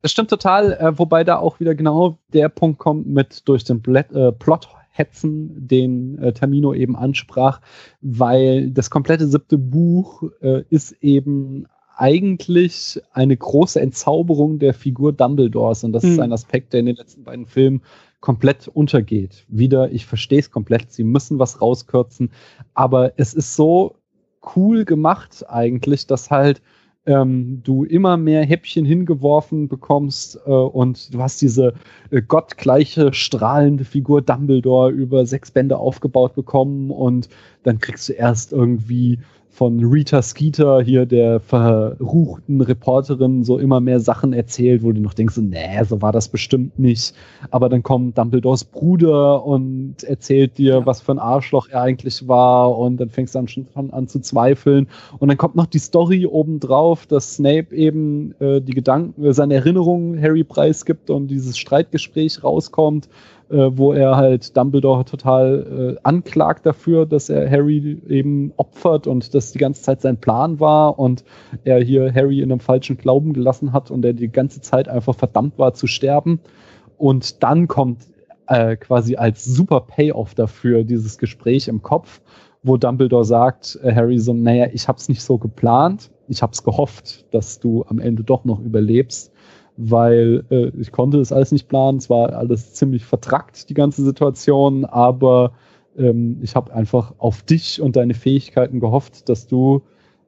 [0.01, 3.81] Das stimmt total, äh, wobei da auch wieder genau der Punkt kommt mit durch den
[3.81, 4.31] Blätt, äh,
[4.95, 7.61] Plot-Hetzen, den äh, Tamino eben ansprach,
[8.01, 15.83] weil das komplette siebte Buch äh, ist eben eigentlich eine große Entzauberung der Figur Dumbledores
[15.83, 16.23] und das ist Mhm.
[16.23, 17.81] ein Aspekt, der in den letzten beiden Filmen
[18.19, 19.45] komplett untergeht.
[19.47, 22.31] Wieder, ich verstehe es komplett, sie müssen was rauskürzen,
[22.73, 23.95] aber es ist so
[24.55, 26.61] cool gemacht eigentlich, dass halt
[27.05, 31.73] ähm, du immer mehr Häppchen hingeworfen bekommst äh, und du hast diese
[32.09, 37.29] äh, gottgleiche strahlende Figur Dumbledore über sechs Bände aufgebaut bekommen und
[37.63, 39.19] dann kriegst du erst irgendwie
[39.55, 45.13] von Rita Skeeter, hier der verruchten Reporterin, so immer mehr Sachen erzählt, wo du noch
[45.13, 47.15] denkst, nee, so war das bestimmt nicht.
[47.51, 50.85] Aber dann kommt Dumbledores Bruder und erzählt dir, Ja.
[50.85, 54.09] was für ein Arschloch er eigentlich war und dann fängst du dann schon an, an
[54.09, 54.87] zu zweifeln.
[55.19, 60.21] Und dann kommt noch die Story obendrauf, dass Snape eben äh, die Gedanken, seine Erinnerungen
[60.21, 63.07] Harry preisgibt und dieses Streitgespräch rauskommt,
[63.49, 69.51] wo er halt Dumbledore total äh, anklagt dafür, dass er Harry eben opfert und das
[69.51, 71.23] die ganze Zeit sein Plan war und
[71.63, 75.15] er hier Harry in einem falschen Glauben gelassen hat und er die ganze Zeit einfach
[75.15, 76.39] verdammt war zu sterben.
[76.97, 78.07] Und dann kommt
[78.47, 82.21] äh, quasi als super Payoff dafür dieses Gespräch im Kopf,
[82.63, 87.25] wo Dumbledore sagt, äh, Harry so, naja, ich hab's nicht so geplant, ich hab's gehofft,
[87.31, 89.31] dass du am Ende doch noch überlebst,
[89.77, 94.03] weil äh, ich konnte das alles nicht planen, es war alles ziemlich vertrackt, die ganze
[94.03, 95.53] Situation, aber
[95.97, 99.81] ähm, ich habe einfach auf dich und deine Fähigkeiten gehofft, dass du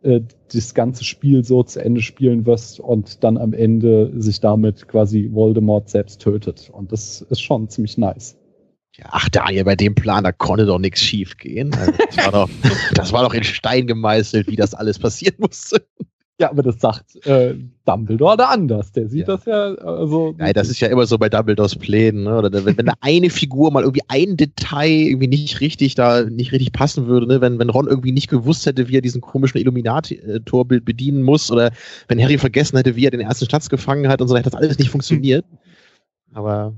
[0.03, 0.21] äh,
[0.53, 5.29] das ganze Spiel so zu Ende spielen wirst und dann am Ende sich damit quasi
[5.31, 6.69] Voldemort selbst tötet.
[6.71, 8.37] Und das ist schon ziemlich nice.
[8.97, 11.73] Ja, ach Daniel, bei dem Plan, da konnte doch nichts schief gehen.
[11.73, 12.49] Also, das, war doch,
[12.95, 15.85] das war doch in Stein gemeißelt, wie das alles passieren musste.
[16.39, 18.91] Ja, aber das sagt äh, Dumbledore da anders.
[18.91, 19.35] Der sieht ja.
[19.35, 20.35] das ja also.
[20.37, 22.37] Nein, das ist ja immer so bei Dumbledores Plänen, ne?
[22.37, 26.51] Oder wenn, wenn da eine Figur mal irgendwie ein Detail irgendwie nicht richtig da nicht
[26.51, 27.41] richtig passen würde, ne?
[27.41, 31.71] Wenn, wenn Ron irgendwie nicht gewusst hätte, wie er diesen komischen Illuminati-Torbild bedienen muss, oder
[32.07, 34.59] wenn Harry vergessen hätte, wie er den ersten Schatz gefangen hat und so, hätte das
[34.59, 35.43] alles nicht funktioniert.
[36.33, 36.75] Aber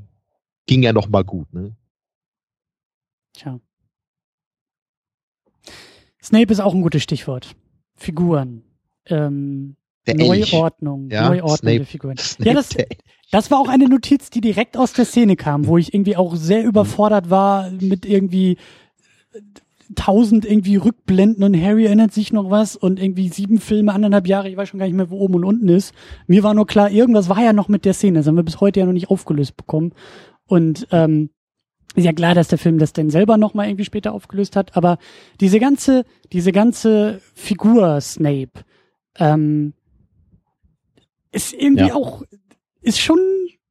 [0.68, 1.76] ging ja noch mal gut, ne?
[3.34, 3.60] Tja.
[6.24, 7.57] Snape ist auch ein gutes Stichwort.
[7.95, 8.64] Figuren
[9.10, 9.76] ähm,
[10.07, 12.18] Neuordnung, ja, Neuordnung Snape, der Figuren.
[12.18, 12.70] Snape ja, das,
[13.32, 16.36] das war auch eine Notiz, die direkt aus der Szene kam, wo ich irgendwie auch
[16.36, 18.57] sehr überfordert war mit irgendwie
[19.95, 24.49] tausend irgendwie Rückblenden und Harry erinnert sich noch was und irgendwie sieben Filme, anderthalb Jahre,
[24.49, 25.93] ich weiß schon gar nicht mehr, wo oben und unten ist.
[26.28, 28.62] Mir war nur klar, irgendwas war ja noch mit der Szene, das haben wir bis
[28.62, 29.93] heute ja noch nicht aufgelöst bekommen.
[30.45, 31.32] Und ähm,
[31.95, 34.78] ist ja klar, dass der Film das denn selber noch mal irgendwie später aufgelöst hat,
[34.78, 34.99] aber
[35.41, 38.64] diese ganze, diese ganze Figur Snape,
[39.16, 39.74] ähm,
[41.32, 41.95] ist irgendwie ja.
[41.95, 42.24] auch,
[42.82, 43.20] ist schon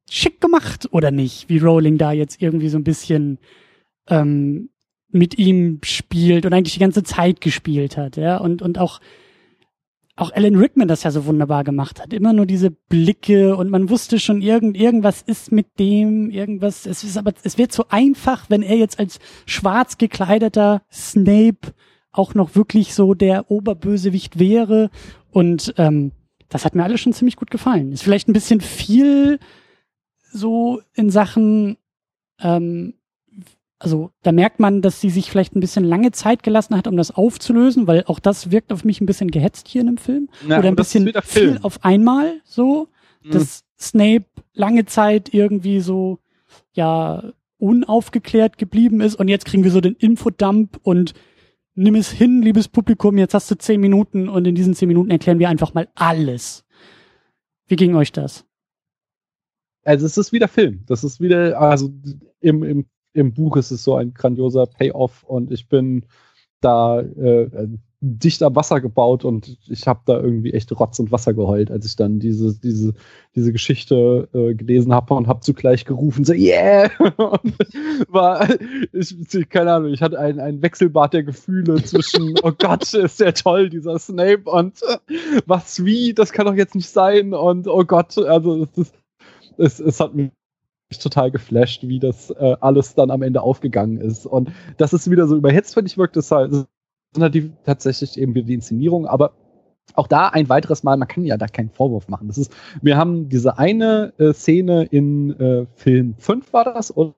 [0.09, 1.49] schick gemacht, oder nicht?
[1.49, 3.39] Wie Rowling da jetzt irgendwie so ein bisschen
[4.07, 4.69] ähm,
[5.11, 8.99] mit ihm spielt und eigentlich die ganze Zeit gespielt hat, ja, und, und auch,
[10.15, 12.13] auch Alan Rickman das ja so wunderbar gemacht hat.
[12.13, 17.03] Immer nur diese Blicke und man wusste schon, irgend, irgendwas ist mit dem, irgendwas, es
[17.03, 21.73] ist aber, es wird so einfach, wenn er jetzt als schwarz gekleideter Snape
[22.11, 24.89] auch noch wirklich so der Oberbösewicht wäre
[25.31, 26.11] und ähm,
[26.49, 27.91] das hat mir alles schon ziemlich gut gefallen.
[27.91, 29.39] Ist vielleicht ein bisschen viel
[30.31, 31.77] so in Sachen,
[32.39, 32.95] ähm,
[33.77, 36.97] also da merkt man, dass sie sich vielleicht ein bisschen lange Zeit gelassen hat, um
[36.97, 40.29] das aufzulösen, weil auch das wirkt auf mich ein bisschen gehetzt hier in dem Film.
[40.47, 42.89] Ja, Oder ein bisschen viel auf einmal so,
[43.23, 43.31] mhm.
[43.31, 46.19] dass Snape lange Zeit irgendwie so,
[46.73, 51.13] ja, unaufgeklärt geblieben ist und jetzt kriegen wir so den Infodump und
[51.79, 55.09] nimm es hin, liebes Publikum, jetzt hast du zehn Minuten und in diesen zehn Minuten
[55.09, 56.65] erklären wir einfach mal alles.
[57.67, 58.45] Wie ging euch das?
[59.83, 60.83] Also es ist wieder Film.
[60.87, 61.89] Das ist wieder, also
[62.41, 66.05] im, im, im Buch ist es so ein grandioser Payoff und ich bin
[66.59, 67.67] da äh,
[68.01, 71.85] dicht am Wasser gebaut und ich habe da irgendwie echt Rotz und Wasser geheult, als
[71.85, 72.93] ich dann diese, diese,
[73.35, 76.89] diese Geschichte äh, gelesen habe und habe zugleich gerufen, so, yeah!
[77.17, 77.57] und
[78.07, 78.47] war,
[78.93, 83.33] ich, keine Ahnung, ich hatte ein, ein Wechselbad der Gefühle zwischen, oh Gott, ist der
[83.33, 87.83] toll, dieser Snape und äh, was wie, das kann doch jetzt nicht sein und oh
[87.83, 88.95] Gott, also es, ist,
[89.57, 90.31] es, es hat mich
[91.01, 94.25] total geflasht, wie das äh, alles dann am Ende aufgegangen ist.
[94.25, 96.65] Und das ist wieder so überhetzt, finde ich, wirkt es halt
[97.17, 99.33] halt die, tatsächlich eben die Inszenierung, aber
[99.95, 102.27] auch da ein weiteres Mal, man kann ja da keinen Vorwurf machen.
[102.27, 102.51] Das ist,
[102.81, 107.13] wir haben diese eine äh, Szene in äh, Film 5 war das, oder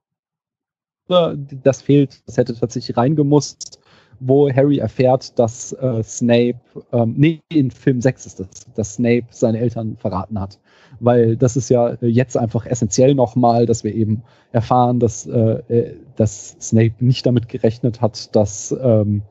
[1.08, 3.80] das fehlt, das hätte tatsächlich reingemusst,
[4.22, 6.60] wo Harry erfährt, dass äh, Snape,
[6.94, 10.60] ähm, nee, in Film 6 ist das, dass Snape seine Eltern verraten hat.
[11.00, 14.22] Weil das ist ja jetzt einfach essentiell nochmal, dass wir eben
[14.52, 19.24] erfahren, dass, äh, äh, dass Snape nicht damit gerechnet hat, dass ähm,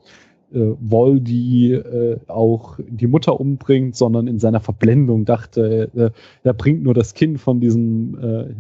[0.53, 6.11] äh, Voldy äh, auch die Mutter umbringt, sondern in seiner Verblendung dachte, äh,
[6.43, 8.55] er bringt nur das Kind von diesem äh,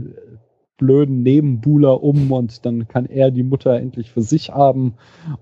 [0.80, 4.95] blöden Nebenbuhler um und dann kann er die Mutter endlich für sich haben.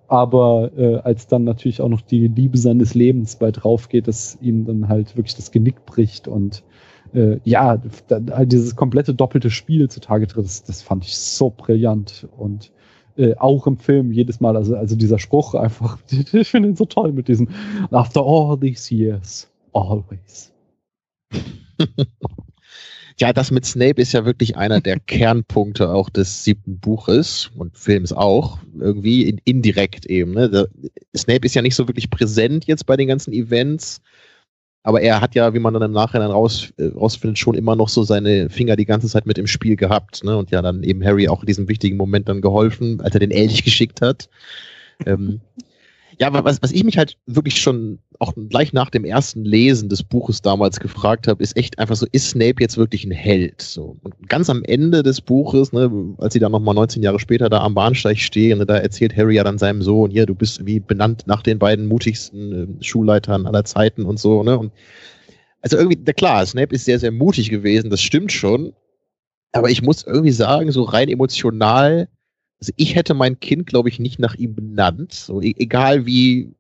[0.09, 4.37] Aber äh, als dann natürlich auch noch die Liebe seines Lebens bei drauf geht, dass
[4.43, 6.65] ihm dann halt wirklich das Genick bricht und
[7.15, 12.29] äh, ja, da, dieses komplette doppelte Spiel zutage tritt, das, das fand ich so brillant
[12.37, 12.73] und
[13.19, 15.99] äh, auch im Film jedes Mal, also, also dieser Spruch einfach,
[16.33, 17.49] ich finde ihn so toll mit diesem
[17.91, 20.53] After all these years, always.
[23.19, 27.77] ja, das mit Snape ist ja wirklich einer der Kernpunkte auch des siebten Buches und
[27.77, 30.33] Films auch, irgendwie in, indirekt eben.
[30.33, 30.49] Ne?
[30.49, 30.69] Der,
[31.17, 34.01] Snape ist ja nicht so wirklich präsent jetzt bei den ganzen Events,
[34.89, 37.91] aber er hat ja, wie man dann im Nachhinein raus, äh, rausfindet, schon immer noch
[37.91, 40.25] so seine Finger die ganze Zeit mit im Spiel gehabt.
[40.25, 40.35] Ne?
[40.35, 43.31] Und ja, dann eben Harry auch in diesem wichtigen Moment dann geholfen, als er den
[43.31, 44.31] Elch geschickt hat.
[45.05, 45.43] ähm,
[46.21, 50.03] ja, was, was ich mich halt wirklich schon auch gleich nach dem ersten Lesen des
[50.03, 53.63] Buches damals gefragt habe, ist echt einfach so, ist Snape jetzt wirklich ein Held?
[53.63, 57.49] So, und ganz am Ende des Buches, ne, als sie dann nochmal 19 Jahre später
[57.49, 60.67] da am Bahnsteig stehen, ne, da erzählt Harry ja dann seinem Sohn, hier, du bist
[60.67, 64.59] wie benannt nach den beiden mutigsten äh, Schulleitern aller Zeiten und so, ne?
[64.59, 64.73] Und
[65.61, 68.73] also irgendwie, na klar, Snape ist sehr, sehr mutig gewesen, das stimmt schon.
[69.53, 72.09] Aber ich muss irgendwie sagen, so rein emotional
[72.61, 75.13] also ich hätte mein Kind, glaube ich, nicht nach ihm benannt.
[75.13, 76.53] So, e-, egal wie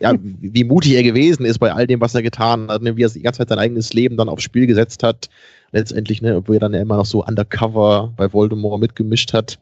[0.00, 2.96] ja, wie, wie mutig er gewesen ist bei all dem, was er getan hat, ne,
[2.96, 5.28] wie er die ganze Zeit sein eigenes Leben dann aufs Spiel gesetzt hat.
[5.72, 9.58] Letztendlich, ne, obwohl er dann ja immer noch so undercover bei Voldemort mitgemischt hat.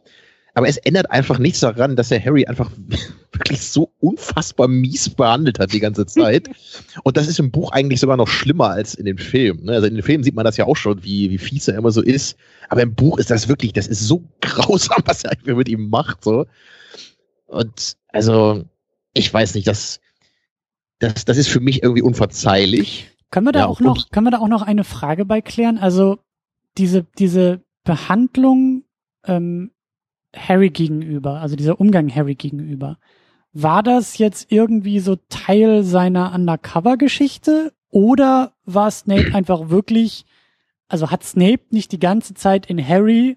[0.55, 2.71] Aber es ändert einfach nichts daran, dass er Harry einfach
[3.33, 6.49] wirklich so unfassbar mies behandelt hat die ganze Zeit.
[7.03, 9.65] Und das ist im Buch eigentlich sogar noch schlimmer als in den Filmen.
[9.65, 9.73] Ne?
[9.73, 11.91] Also in den Filmen sieht man das ja auch schon, wie, wie fies er immer
[11.91, 12.37] so ist.
[12.69, 15.91] Aber im Buch ist das wirklich, das ist so grausam, was er eigentlich mit ihm
[15.91, 16.23] macht.
[16.23, 16.47] So.
[17.47, 18.65] Und also,
[19.13, 20.01] ich weiß nicht, das,
[21.01, 23.11] das, das ist für mich irgendwie unverzeihlich.
[23.31, 25.79] Können wir da Ja, auch noch, können wir da auch noch eine Frage bei klären?
[25.79, 26.19] Also
[26.79, 28.85] diese, diese Behandlung
[29.27, 29.73] ähm,
[30.37, 32.99] Harry gegenüber, also dieser Umgang Harry gegenüber,
[33.53, 40.27] war das jetzt irgendwie so Teil seiner Undercover-Geschichte oder war Snape einfach wirklich,
[40.89, 43.37] also hat Snape nicht die ganze Zeit in Harry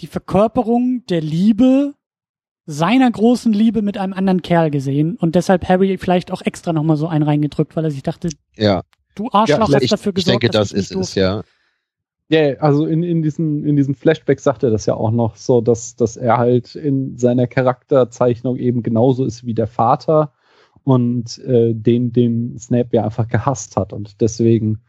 [0.00, 1.94] die Verkörperung der Liebe
[2.66, 6.96] seiner großen Liebe mit einem anderen Kerl gesehen und deshalb Harry vielleicht auch extra nochmal
[6.96, 8.82] so einen reingedrückt, weil er sich dachte, Ja,
[9.14, 11.42] du Arschloch hast ich, dafür ich gesorgt, denke, dass das ich ist es, ja.
[12.28, 15.60] Ja, also in, in, diesen, in diesen Flashbacks sagt er das ja auch noch so,
[15.60, 20.32] dass, dass er halt in seiner Charakterzeichnung eben genauso ist wie der Vater
[20.82, 23.92] und äh, den, den Snape ja einfach gehasst hat.
[23.92, 24.80] Und deswegen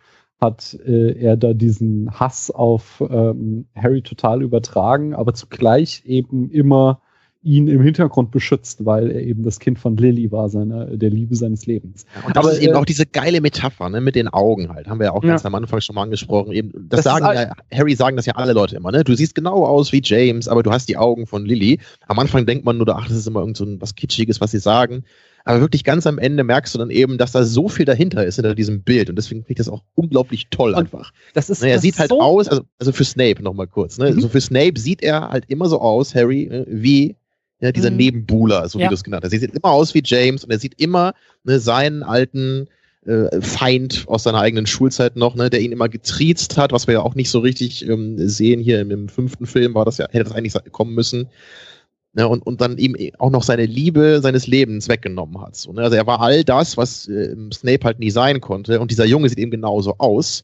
[0.41, 7.01] hat äh, er da diesen Hass auf ähm, Harry total übertragen, aber zugleich eben immer
[7.43, 11.35] ihn im Hintergrund beschützt, weil er eben das Kind von Lily war, seine, der Liebe
[11.35, 12.05] seines Lebens.
[12.25, 14.88] Und das Aber, ist eben äh, auch diese geile Metapher, ne, mit den Augen halt.
[14.88, 15.29] Haben wir ja auch Ja.
[15.29, 16.51] ganz am Anfang schon mal angesprochen.
[16.51, 19.03] Eben, das, Das sagen ja, Harry sagen das ja alle Leute immer, ne?
[19.03, 21.79] Du siehst genau aus wie James, aber du hast die Augen von Lily.
[22.07, 24.51] Am Anfang denkt man nur, ach, das ist immer irgend so ein, was Kitschiges, was
[24.51, 25.03] sie sagen.
[25.45, 28.35] Aber wirklich ganz am Ende merkst du dann eben, dass da so viel dahinter ist
[28.35, 29.09] hinter diesem Bild.
[29.09, 31.13] Und deswegen finde ich das auch unglaublich toll Und einfach.
[31.33, 33.67] Das ist, Ne, er das sieht ist halt so aus, also, also für Snape nochmal
[33.67, 34.11] kurz, ne?
[34.11, 34.19] Mhm.
[34.19, 37.15] So für Snape sieht er halt immer so aus, Harry, ne, wie
[37.59, 37.97] ja, dieser Mhm.
[37.97, 38.85] Nebenbuhler, so Ja.
[38.85, 39.33] wie du es genannt hast.
[39.33, 42.67] Er sieht immer aus wie James und er sieht immer ne, seinen alten
[43.05, 46.95] äh, Feind aus seiner eigenen Schulzeit noch, ne, der ihn immer getriezt hat, was wir
[46.95, 50.07] ja auch nicht so richtig ähm, sehen hier im, im fünften Film, war das ja,
[50.09, 51.27] hätte das eigentlich kommen müssen.
[52.13, 55.55] Ne, und, und dann ihm auch noch seine Liebe seines Lebens weggenommen hat.
[55.55, 55.83] So, ne?
[55.83, 58.79] Also er war all das, was äh, Snape halt nie sein konnte.
[58.79, 60.43] Und dieser Junge sieht eben genauso aus.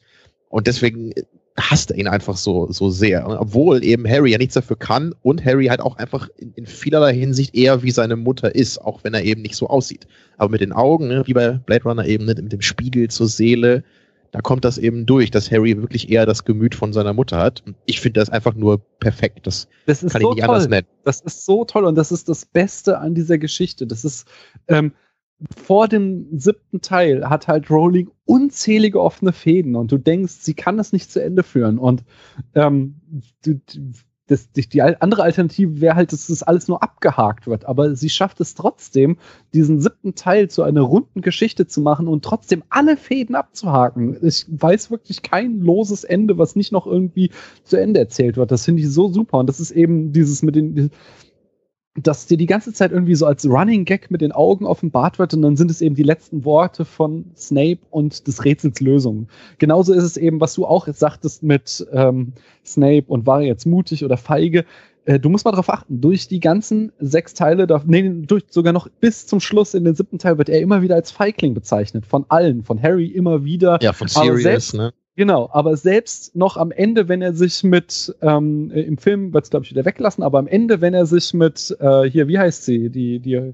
[0.50, 1.14] Und deswegen
[1.58, 3.28] hasst er ihn einfach so, so sehr.
[3.28, 6.66] Und Obwohl eben Harry ja nichts dafür kann und Harry halt auch einfach in, in
[6.66, 10.08] vielerlei Hinsicht eher wie seine Mutter ist, auch wenn er eben nicht so aussieht.
[10.38, 13.28] Aber mit den Augen, ne, wie bei Blade Runner eben, ne, mit dem Spiegel zur
[13.28, 13.84] Seele,
[14.32, 17.62] da kommt das eben durch, dass Harry wirklich eher das Gemüt von seiner Mutter hat.
[17.68, 19.46] Und ich finde das einfach nur perfekt.
[19.46, 20.56] Das Das ist kann so ich nicht toll.
[20.56, 20.88] anders nennen.
[21.04, 23.86] Das ist so toll und das ist das Beste an dieser Geschichte.
[23.86, 24.26] Das ist
[24.68, 24.92] ähm,
[25.66, 30.78] vor dem siebten Teil hat halt Rowling unzählige offene Fäden und du denkst, sie kann
[30.78, 32.04] das nicht zu Ende führen und
[32.56, 33.02] ähm,
[33.44, 33.60] du,
[34.28, 38.10] das, die, die andere Alternative wäre halt, dass das alles nur abgehakt wird, aber sie
[38.10, 39.18] schafft es trotzdem,
[39.54, 44.18] diesen siebten Teil zu einer runden Geschichte zu machen und trotzdem alle Fäden abzuhaken.
[44.22, 47.32] Ich weiß wirklich kein loses Ende, was nicht noch irgendwie
[47.64, 48.52] zu Ende erzählt wird.
[48.52, 49.40] Das finde ich so super.
[49.40, 50.92] Und das ist eben dieses mit den,
[51.96, 55.34] dass dir die ganze Zeit irgendwie so als Running Gag mit den Augen offenbart wird
[55.36, 59.28] und dann sind es eben die letzten Worte von Snape und des Rätsels Lösung.
[59.60, 62.34] Genauso ist es eben, was du auch jetzt sagtest mit ähm,
[62.66, 64.66] Snape und war jetzt mutig oder feige.
[65.06, 68.74] Äh, du musst mal darauf achten, durch die ganzen sechs Teile, da, nee, durch sogar
[68.74, 72.08] noch bis zum Schluss in den siebten Teil wird er immer wieder als Feigling bezeichnet.
[72.08, 73.78] Von allen, von Harry immer wieder.
[73.84, 74.94] Ja, von Sirius, ne?
[75.16, 79.44] Genau, aber selbst noch am Ende, wenn er sich mit, ähm, äh, im Film wird
[79.44, 82.40] es glaube ich wieder weglassen, aber am Ende, wenn er sich mit, äh, hier, wie
[82.40, 83.54] heißt sie, die, die äh,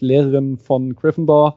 [0.00, 1.56] Lehrerin von Gryffindor,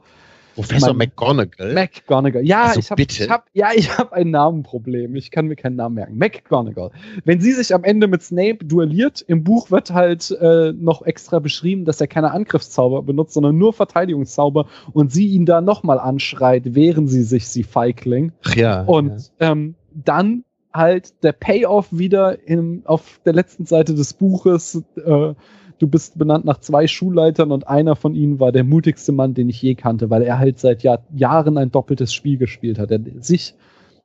[0.54, 1.74] Professor Mein- McGonagall.
[1.74, 2.44] McGonagall.
[2.46, 5.14] Ja, Also ich habe hab, ja, ich habe ein Namenproblem.
[5.16, 6.16] Ich kann mir keinen Namen merken.
[6.18, 6.90] McGonagall.
[7.24, 11.38] Wenn sie sich am Ende mit Snape duelliert, im Buch wird halt äh, noch extra
[11.38, 16.74] beschrieben, dass er keine Angriffszauber benutzt, sondern nur Verteidigungszauber und sie ihn da nochmal anschreit,
[16.74, 18.32] wehren sie sich, sie Feigling.
[18.44, 18.82] Ach ja.
[18.82, 24.82] Und ähm, dann halt der Payoff wieder im, auf der letzten Seite des Buches.
[24.96, 25.34] Äh,
[25.82, 29.48] du bist benannt nach zwei Schulleitern und einer von ihnen war der mutigste Mann, den
[29.48, 32.92] ich je kannte, weil er halt seit Jahr, Jahren ein doppeltes Spiel gespielt hat.
[32.92, 33.56] Er sich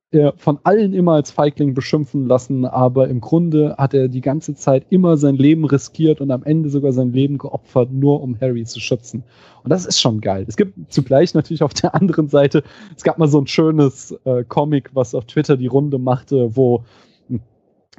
[0.10, 4.56] äh, von allen immer als Feigling beschimpfen lassen, aber im Grunde hat er die ganze
[4.56, 8.66] Zeit immer sein Leben riskiert und am Ende sogar sein Leben geopfert, nur um Harry
[8.66, 9.24] zu schützen.
[9.64, 10.46] Und das ist schon geil.
[10.48, 12.64] Es gibt zugleich natürlich auf der anderen Seite,
[12.96, 16.86] es gab mal so ein schönes äh, Comic, was auf Twitter die Runde machte, wo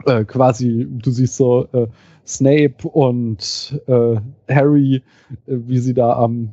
[0.07, 1.87] äh, quasi, du siehst so äh,
[2.27, 4.17] Snape und äh,
[4.53, 5.01] Harry, äh,
[5.47, 6.51] wie sie da am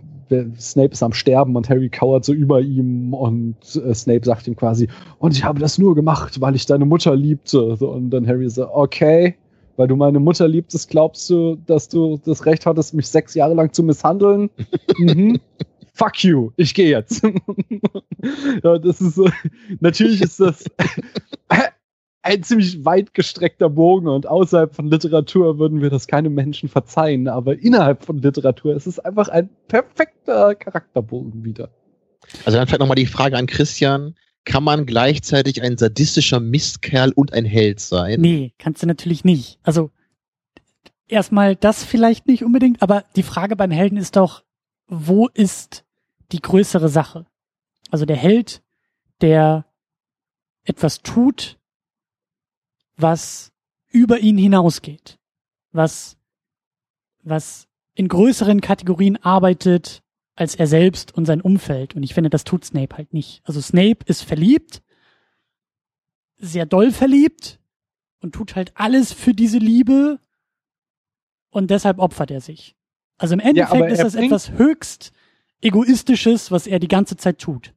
[0.59, 4.55] Snape ist am Sterben und Harry kauert so über ihm und äh, Snape sagt ihm
[4.55, 4.87] quasi,
[5.19, 7.75] und ich habe das nur gemacht, weil ich deine Mutter liebte.
[7.75, 9.35] So, und dann Harry so, okay,
[9.77, 13.53] weil du meine Mutter liebtest, glaubst du, dass du das Recht hattest, mich sechs Jahre
[13.53, 14.49] lang zu misshandeln?
[14.97, 15.39] mhm.
[15.93, 17.23] fuck you, ich gehe jetzt.
[18.63, 19.29] ja, das ist so,
[19.79, 20.63] natürlich ist das
[22.25, 27.27] ein ziemlich weit gestreckter Bogen und außerhalb von Literatur würden wir das keinem Menschen verzeihen,
[27.27, 31.69] aber innerhalb von Literatur ist es einfach ein perfekter Charakterbogen wieder.
[32.43, 34.15] Also dann vielleicht nochmal die Frage an Christian.
[34.43, 38.21] Kann man gleichzeitig ein sadistischer Mistkerl und ein Held sein?
[38.21, 39.59] Nee, kannst du natürlich nicht.
[39.61, 39.91] Also
[41.07, 44.43] erstmal das vielleicht nicht unbedingt, aber die Frage beim Helden ist doch,
[44.87, 45.85] wo ist
[46.31, 47.27] die größere Sache?
[47.91, 48.63] Also der Held,
[49.21, 49.65] der
[50.63, 51.59] etwas tut,
[52.97, 53.51] was
[53.89, 55.19] über ihn hinausgeht,
[55.71, 56.17] was,
[57.23, 60.03] was in größeren Kategorien arbeitet
[60.35, 61.95] als er selbst und sein Umfeld.
[61.95, 63.41] Und ich finde, das tut Snape halt nicht.
[63.45, 64.83] Also Snape ist verliebt,
[66.37, 67.59] sehr doll verliebt
[68.19, 70.19] und tut halt alles für diese Liebe
[71.49, 72.75] und deshalb opfert er sich.
[73.17, 75.13] Also im Endeffekt ja, ist das etwas höchst
[75.61, 77.73] egoistisches, was er die ganze Zeit tut.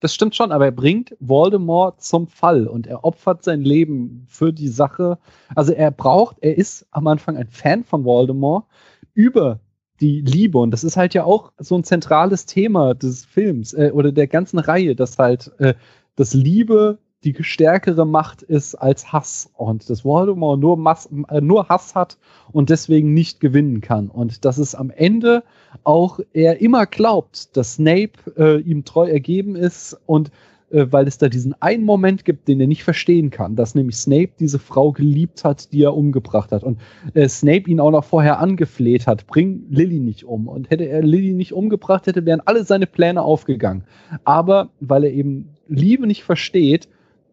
[0.00, 4.52] Das stimmt schon, aber er bringt Voldemort zum Fall und er opfert sein Leben für
[4.52, 5.18] die Sache.
[5.54, 8.66] Also er braucht, er ist am Anfang ein Fan von Voldemort
[9.14, 9.60] über
[10.00, 13.90] die Liebe und das ist halt ja auch so ein zentrales Thema des Films äh,
[13.94, 15.74] oder der ganzen Reihe, dass halt äh,
[16.16, 19.50] das Liebe die stärkere Macht ist als Hass.
[19.54, 22.18] Und dass Voldemort nur, Mass äh, nur Hass hat
[22.52, 24.08] und deswegen nicht gewinnen kann.
[24.08, 25.42] Und dass es am Ende
[25.84, 30.30] auch er immer glaubt, dass Snape äh, ihm treu ergeben ist und
[30.70, 33.96] äh, weil es da diesen einen Moment gibt, den er nicht verstehen kann, dass nämlich
[33.96, 36.64] Snape diese Frau geliebt hat, die er umgebracht hat.
[36.64, 36.80] Und
[37.14, 40.48] äh, Snape ihn auch noch vorher angefleht hat, bring Lily nicht um.
[40.48, 43.84] Und hätte er Lily nicht umgebracht, hätte wären alle seine Pläne aufgegangen.
[44.24, 46.88] Aber weil er eben Liebe nicht versteht,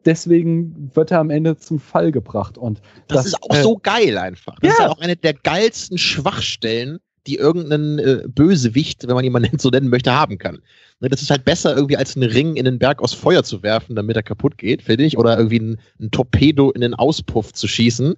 [0.06, 2.58] deswegen wird er am Ende zum Fall gebracht.
[2.58, 4.56] Und das, das ist auch äh, so geil einfach.
[4.60, 4.72] Das ja.
[4.72, 9.70] ist ja auch eine der geilsten Schwachstellen, die irgendein äh, Bösewicht, wenn man jemanden so
[9.70, 10.62] nennen möchte, haben kann.
[11.00, 13.64] Ne, das ist halt besser, irgendwie als einen Ring in den Berg aus Feuer zu
[13.64, 17.54] werfen, damit er kaputt geht, finde ich, oder irgendwie ein, ein, Torpedo in den Auspuff
[17.54, 18.16] zu schießen,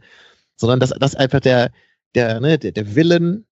[0.55, 1.71] sondern dass, dass einfach der,
[2.15, 3.45] der, ne, der, der Willen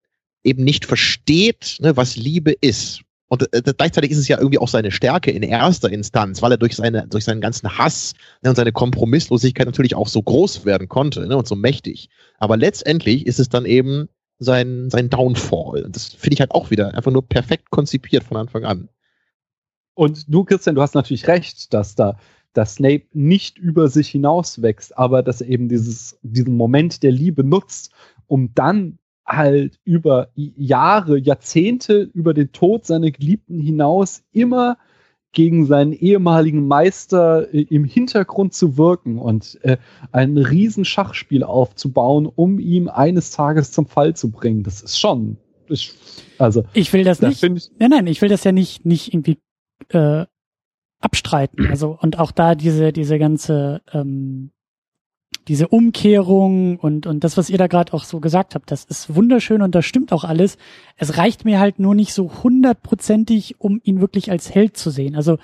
[0.44, 3.02] eben nicht versteht, ne, was Liebe ist.
[3.28, 6.58] Und äh, gleichzeitig ist es ja irgendwie auch seine Stärke in erster Instanz, weil er
[6.58, 8.14] durch, seine, durch seinen ganzen Hass
[8.44, 12.10] ne, und seine Kompromisslosigkeit natürlich auch so groß werden konnte ne, und so mächtig.
[12.38, 14.08] Aber letztendlich ist es dann eben
[14.40, 15.88] sein, sein Downfall.
[15.90, 18.90] Das finde ich halt auch wieder einfach nur perfekt konzipiert von Anfang an.
[19.96, 22.18] Und du, Christian, du hast natürlich recht, dass da
[22.54, 27.44] dass Snape nicht über sich hinauswächst, aber dass er eben dieses, diesen Moment der Liebe
[27.44, 27.92] nutzt,
[28.28, 34.78] um dann halt über Jahre, Jahrzehnte über den Tod seiner Geliebten hinaus immer
[35.34, 39.78] gegen seinen ehemaligen Meister äh, im Hintergrund zu wirken und äh,
[40.12, 44.64] ein riesen Schachspiel aufzubauen, um ihm eines Tages zum Fall zu bringen.
[44.64, 45.38] Das ist schon.
[45.70, 45.94] Ich,
[46.38, 47.44] also ich will das, das nicht.
[47.44, 49.40] Ich, nein, nein, ich will das ja nicht nicht irgendwie
[49.90, 50.26] äh,
[51.00, 51.68] abstreiten.
[51.70, 54.52] Also und auch da diese diese ganze ähm,
[55.48, 59.16] diese Umkehrung und, und das, was ihr da gerade auch so gesagt habt, das ist
[59.16, 60.58] wunderschön und das stimmt auch alles.
[60.98, 65.16] Es reicht mir halt nur nicht so hundertprozentig, um ihn wirklich als Held zu sehen.
[65.16, 65.38] Also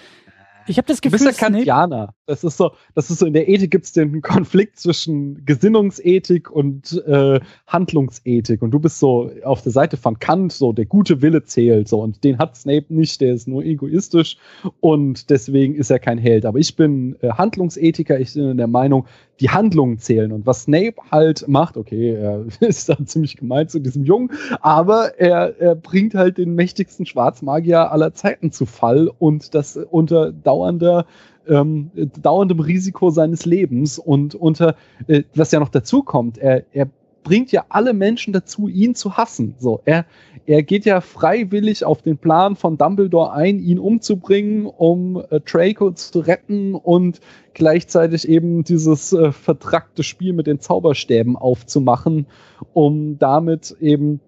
[0.69, 2.13] ich habe das Gefühl, du bist ja Kantianer.
[2.27, 6.51] Das ist so, das ist so in der Ethik gibt es den Konflikt zwischen Gesinnungsethik
[6.51, 8.61] und äh, Handlungsethik.
[8.61, 12.01] Und du bist so auf der Seite von Kant, so der gute Wille zählt, so
[12.01, 14.37] und den hat Snape nicht, der ist nur egoistisch
[14.79, 16.45] und deswegen ist er kein Held.
[16.45, 19.07] Aber ich bin äh, Handlungsethiker, ich bin der Meinung,
[19.39, 20.31] die Handlungen zählen.
[20.31, 24.31] Und was Snape halt macht, okay, er ist dann ziemlich gemein zu diesem Jungen,
[24.61, 30.31] aber er, er bringt halt den mächtigsten Schwarzmagier aller Zeiten zu Fall und das unter
[30.31, 31.05] dauernder
[31.47, 31.89] ähm,
[32.21, 34.75] dauerndem Risiko seines Lebens und unter,
[35.07, 36.87] äh, was ja noch dazu kommt, er, er
[37.23, 39.55] bringt ja alle Menschen dazu, ihn zu hassen.
[39.59, 40.05] So, er,
[40.45, 45.91] er geht ja freiwillig auf den Plan von Dumbledore ein, ihn umzubringen, um äh, Draco
[45.91, 47.19] zu retten und
[47.53, 52.25] gleichzeitig eben dieses äh, vertrackte Spiel mit den Zauberstäben aufzumachen,
[52.73, 54.21] um damit eben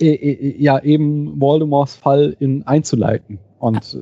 [0.00, 3.38] äh, äh, ja eben Voldemorts Fall in einzuleiten.
[3.58, 3.98] Und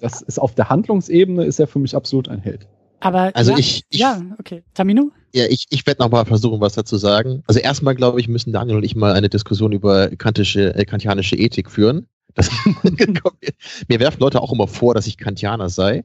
[0.00, 2.66] das ist auf der Handlungsebene ist er für mich absolut ein Held.
[3.00, 4.62] Aber also ja, ich, ich, ja, okay.
[4.74, 5.10] Tamino?
[5.36, 7.42] Ja, ich, ich werde nochmal versuchen, was dazu sagen.
[7.46, 11.36] Also erstmal, glaube ich, müssen Daniel und ich mal eine Diskussion über kantische, äh, kantianische
[11.36, 12.06] Ethik führen.
[12.34, 12.50] Das,
[13.88, 16.04] mir werfen Leute auch immer vor, dass ich Kantianer sei.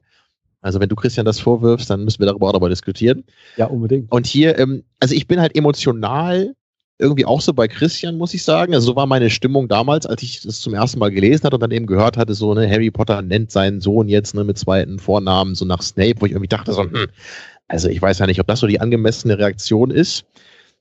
[0.60, 3.24] Also wenn du Christian das vorwirfst, dann müssen wir darüber auch nochmal diskutieren.
[3.56, 4.12] Ja, unbedingt.
[4.12, 6.54] Und hier, ähm, also ich bin halt emotional
[6.98, 8.74] irgendwie auch so bei Christian, muss ich sagen.
[8.74, 11.62] Also so war meine Stimmung damals, als ich das zum ersten Mal gelesen hatte und
[11.62, 14.98] dann eben gehört hatte, so, ne, Harry Potter nennt seinen Sohn jetzt ne, mit zweiten
[14.98, 17.06] Vornamen, so nach Snape, wo ich irgendwie dachte, so, hm,
[17.72, 20.26] also ich weiß ja nicht, ob das so die angemessene Reaktion ist.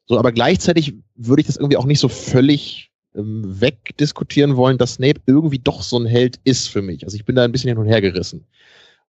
[0.08, 4.96] So, aber gleichzeitig würde ich das irgendwie auch nicht so völlig ähm, wegdiskutieren wollen, dass
[4.96, 7.06] Snape irgendwie doch so ein Held ist für mich.
[7.06, 8.46] Also ich bin da ein bisschen hin und her gerissen.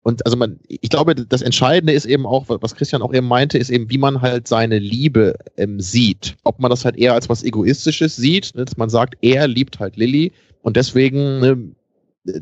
[0.02, 3.56] Und also man, ich glaube, das Entscheidende ist eben auch, was Christian auch eben meinte,
[3.56, 6.36] ist eben, wie man halt seine Liebe ähm, sieht.
[6.44, 9.78] Ob man das halt eher als was Egoistisches sieht, ne, dass man sagt, er liebt
[9.78, 11.74] halt Lilly und deswegen ne,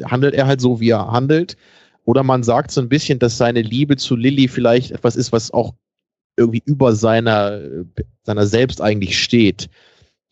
[0.04, 1.56] handelt er halt so, wie er handelt.
[2.08, 5.50] Oder man sagt so ein bisschen, dass seine Liebe zu Lilly vielleicht etwas ist, was
[5.50, 5.74] auch
[6.38, 7.60] irgendwie über seiner,
[8.22, 9.68] seiner selbst eigentlich steht.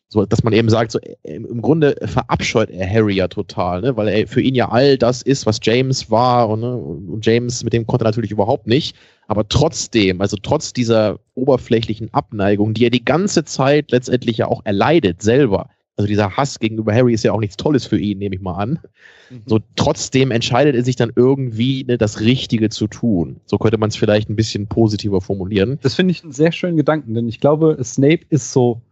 [0.08, 3.94] So, dass man eben sagt, so, im Grunde verabscheut er Harry ja total, ne?
[3.94, 6.74] weil er für ihn ja all das ist, was James war und, ne?
[6.78, 8.96] und James, mit dem konnte er natürlich überhaupt nicht.
[9.26, 14.62] Aber trotzdem, also trotz dieser oberflächlichen Abneigung, die er die ganze Zeit letztendlich ja auch
[14.64, 18.34] erleidet selber, also dieser Hass gegenüber Harry ist ja auch nichts Tolles für ihn, nehme
[18.34, 18.78] ich mal an.
[19.30, 19.42] Mhm.
[19.47, 23.40] So trotzdem entscheidet er sich dann irgendwie, ne, das Richtige zu tun.
[23.47, 25.78] So könnte man es vielleicht ein bisschen positiver formulieren.
[25.82, 28.82] Das finde ich einen sehr schönen Gedanken, denn ich glaube, Snape ist so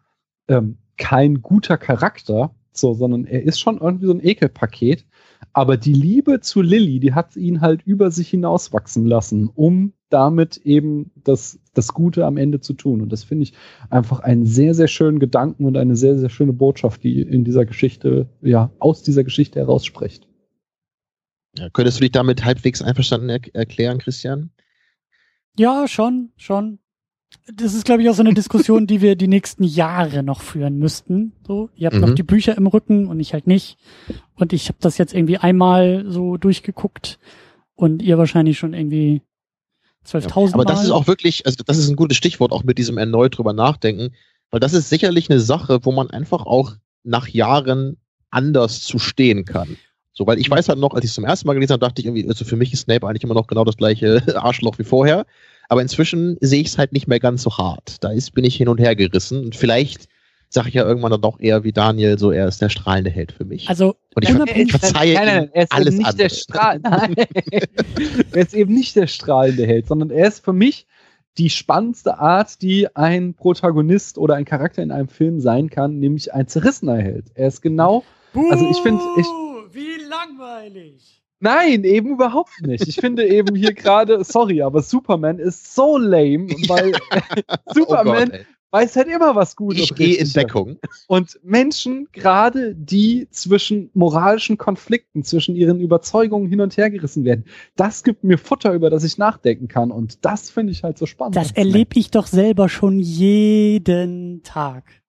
[0.48, 5.04] ähm, kein guter Charakter, so, sondern er ist schon irgendwie so ein Ekelpaket.
[5.52, 10.58] Aber die Liebe zu Lilly, die hat ihn halt über sich hinauswachsen lassen, um damit
[10.58, 13.02] eben das, das Gute am Ende zu tun.
[13.02, 13.52] Und das finde ich
[13.90, 17.66] einfach einen sehr, sehr schönen Gedanken und eine sehr, sehr schöne Botschaft, die in dieser
[17.66, 20.26] Geschichte, ja, aus dieser Geschichte herausspricht.
[21.58, 24.50] Ja, könntest du dich damit halbwegs einverstanden er erklären, Christian?
[25.56, 26.78] Ja, schon, schon
[27.52, 30.78] das ist, glaube ich, auch so eine Diskussion, die wir die nächsten Jahre noch führen
[30.78, 31.32] müssten.
[31.46, 32.02] So, ihr habt mhm.
[32.02, 33.76] noch die Bücher im Rücken und ich halt nicht.
[34.34, 37.18] Und ich habe das jetzt irgendwie einmal so durchgeguckt
[37.74, 39.22] und ihr wahrscheinlich schon irgendwie
[40.06, 42.78] 12.000 ja, Aber das ist auch wirklich, also das ist ein gutes Stichwort, auch mit
[42.78, 44.14] diesem erneut drüber nachdenken,
[44.50, 47.96] weil das ist sicherlich eine Sache, wo man einfach auch nach Jahren
[48.30, 49.76] anders zu stehen kann.
[50.12, 52.00] So, weil ich weiß halt noch, als ich es zum ersten Mal gelesen habe, dachte
[52.00, 54.84] ich irgendwie, also für mich ist Snape eigentlich immer noch genau das gleiche Arschloch wie
[54.84, 55.26] vorher.
[55.68, 58.02] Aber inzwischen sehe ich es halt nicht mehr ganz so hart.
[58.04, 59.44] Da ist, bin ich hin und her gerissen.
[59.44, 60.08] Und vielleicht
[60.54, 63.32] sage ich ja irgendwann dann doch eher wie Daniel, so er ist der strahlende Held
[63.32, 63.68] für mich.
[63.68, 66.28] Also und ich, ver ich verzeihe nein, nein, er ist alles nicht andere.
[66.28, 67.14] Der Strahl nein.
[68.32, 70.86] er ist eben nicht der strahlende Held, sondern er ist für mich
[71.38, 76.32] die spannendste Art, die ein Protagonist oder ein Charakter in einem Film sein kann, nämlich
[76.32, 77.26] ein zerrissener Held.
[77.34, 79.26] Er ist genau, Buh, also ich finde, ich
[79.72, 81.20] wie langweilig.
[81.40, 82.86] Nein, eben überhaupt nicht.
[82.86, 86.92] Ich finde eben hier gerade, sorry, aber Superman ist so lame, weil
[87.74, 89.84] Superman oh Gott, weiß halt immer, was gut ist.
[89.84, 90.78] Ich gehe in Deckung.
[91.06, 97.44] Und Menschen, gerade die zwischen moralischen Konflikten, zwischen ihren Überzeugungen hin und her gerissen werden,
[97.76, 99.92] das gibt mir Futter, über das ich nachdenken kann.
[99.92, 101.36] Und das finde ich halt so spannend.
[101.36, 105.03] Das erlebe ich doch selber schon jeden Tag.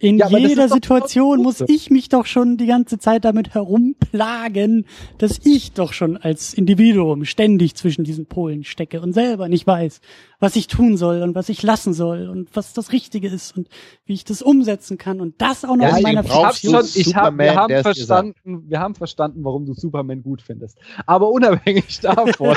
[0.00, 4.86] In ja, jeder Situation muss ich mich doch schon die ganze Zeit damit herumplagen,
[5.18, 10.00] dass ich doch schon als Individuum ständig zwischen diesen Polen stecke und selber nicht weiß,
[10.38, 13.68] was ich tun soll und was ich lassen soll und was das Richtige ist und
[14.06, 16.82] wie ich das umsetzen kann und das auch noch ja, in meiner Fiktion.
[16.94, 20.78] Ich hab, wir haben verstanden, wir haben verstanden, warum du Superman gut findest.
[21.04, 22.56] Aber unabhängig davon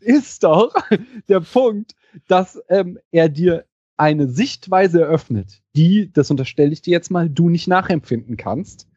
[0.00, 0.74] ist doch
[1.28, 1.92] der Punkt,
[2.26, 3.66] dass ähm, er dir
[3.96, 8.88] eine Sichtweise eröffnet, die, das unterstelle ich dir jetzt mal, du nicht nachempfinden kannst.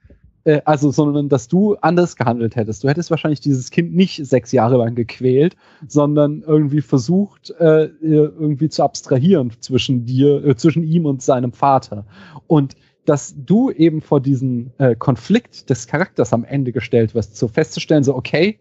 [0.46, 2.84] Äh, also, sondern dass du anders gehandelt hättest.
[2.84, 5.56] Du hättest wahrscheinlich dieses Kind nicht sechs Jahre lang gequält,
[5.88, 12.06] sondern irgendwie versucht, äh, irgendwie zu abstrahieren zwischen dir, äh, zwischen ihm und seinem Vater.
[12.48, 12.76] Und
[13.06, 18.04] dass du eben vor diesen äh, Konflikt des Charakters am Ende gestellt wirst, so festzustellen,
[18.04, 18.60] so, okay,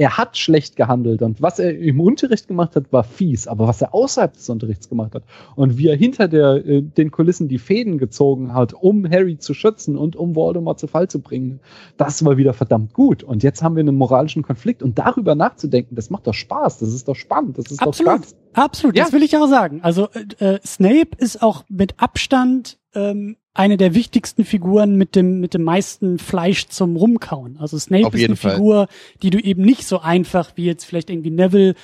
[0.00, 3.82] er hat schlecht gehandelt und was er im Unterricht gemacht hat, war fies, aber was
[3.82, 5.24] er außerhalb des Unterrichts gemacht hat
[5.56, 9.52] und wie er hinter der, äh, den Kulissen die Fäden gezogen hat, um Harry zu
[9.52, 11.60] schützen und um Voldemort zu Fall zu bringen,
[11.98, 13.22] das war wieder verdammt gut.
[13.22, 16.94] Und jetzt haben wir einen moralischen Konflikt und darüber nachzudenken, das macht doch Spaß, das
[16.94, 18.12] ist doch spannend, das ist Absolut.
[18.12, 18.36] doch Spaß.
[18.54, 19.04] Absolut, ja.
[19.04, 19.80] das will ich auch sagen.
[19.82, 25.38] Also äh, äh Snape ist auch mit Abstand ähm, eine der wichtigsten Figuren mit dem
[25.38, 27.58] mit dem meisten Fleisch zum Rumkauen.
[27.58, 28.54] Also Snape Auf ist eine Fall.
[28.54, 28.88] Figur,
[29.22, 31.74] die du eben nicht so einfach wie jetzt vielleicht irgendwie Neville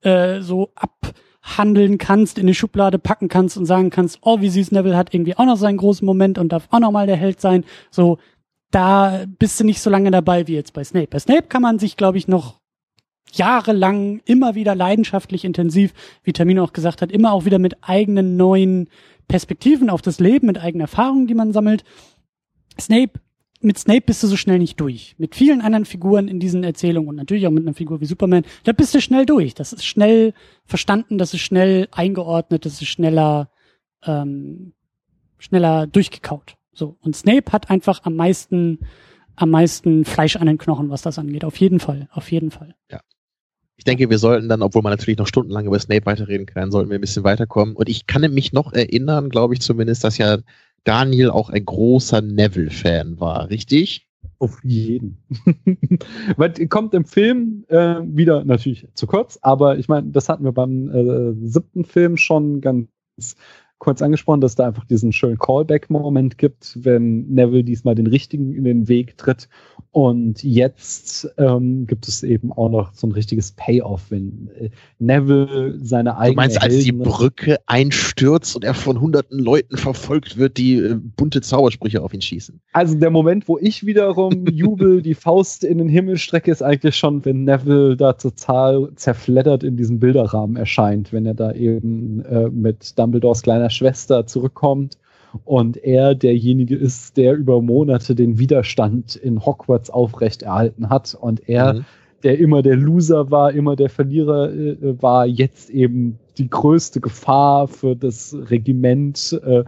[0.00, 4.72] äh, so abhandeln kannst, in eine Schublade packen kannst und sagen kannst, oh, wie süß
[4.72, 7.40] Neville hat irgendwie auch noch seinen großen Moment und darf auch noch mal der Held
[7.40, 7.64] sein.
[7.90, 8.18] So,
[8.70, 11.08] da bist du nicht so lange dabei wie jetzt bei Snape.
[11.08, 12.60] Bei Snape kann man sich, glaube ich, noch
[13.32, 18.36] jahrelang immer wieder leidenschaftlich intensiv, wie Tamino auch gesagt hat, immer auch wieder mit eigenen
[18.36, 18.88] neuen
[19.28, 21.84] Perspektiven auf das Leben, mit eigenen Erfahrungen, die man sammelt.
[22.80, 23.20] Snape,
[23.60, 25.14] mit Snape bist du so schnell nicht durch.
[25.18, 28.44] Mit vielen anderen Figuren in diesen Erzählungen und natürlich auch mit einer Figur wie Superman,
[28.64, 29.54] da bist du schnell durch.
[29.54, 33.50] Das ist schnell verstanden, das ist schnell eingeordnet, das ist schneller,
[34.04, 34.72] ähm,
[35.38, 36.56] schneller durchgekaut.
[36.72, 36.96] So.
[37.00, 38.80] Und Snape hat einfach am meisten,
[39.34, 41.44] am meisten Fleisch an den Knochen, was das angeht.
[41.44, 42.74] Auf jeden Fall, auf jeden Fall.
[42.90, 43.00] Ja
[43.76, 46.90] ich denke, wir sollten dann, obwohl man natürlich noch stundenlang über Snape weiterreden kann, sollten
[46.90, 47.76] wir ein bisschen weiterkommen.
[47.76, 50.38] Und ich kann mich noch erinnern, glaube ich zumindest, dass ja
[50.84, 54.06] Daniel auch ein großer Neville-Fan war, richtig?
[54.38, 55.18] Auf jeden.
[56.36, 60.52] Weil kommt im Film äh, wieder natürlich zu kurz, aber ich meine, das hatten wir
[60.52, 62.88] beim äh, siebten Film schon ganz
[63.78, 68.64] kurz angesprochen, dass da einfach diesen schönen Callback-Moment gibt, wenn Neville diesmal den richtigen in
[68.64, 69.48] den Weg tritt.
[69.96, 74.68] Und jetzt ähm, gibt es eben auch noch so ein richtiges Payoff, wenn äh,
[74.98, 76.32] Neville seine eigene.
[76.32, 80.96] Du meinst, als die Brücke einstürzt und er von hunderten Leuten verfolgt wird, die äh,
[81.16, 82.60] bunte Zaubersprüche auf ihn schießen?
[82.74, 86.94] Also der Moment, wo ich wiederum jubel, die Faust in den Himmel strecke, ist eigentlich
[86.94, 92.50] schon, wenn Neville da total zerfleddert in diesem Bilderrahmen erscheint, wenn er da eben äh,
[92.50, 94.98] mit Dumbledores kleiner Schwester zurückkommt
[95.44, 101.74] und er derjenige ist, der über Monate den Widerstand in Hogwarts aufrechterhalten hat und er,
[101.74, 101.84] mhm.
[102.22, 107.68] der immer der Loser war, immer der Verlierer äh, war, jetzt eben die größte Gefahr
[107.68, 109.64] für das Regiment äh,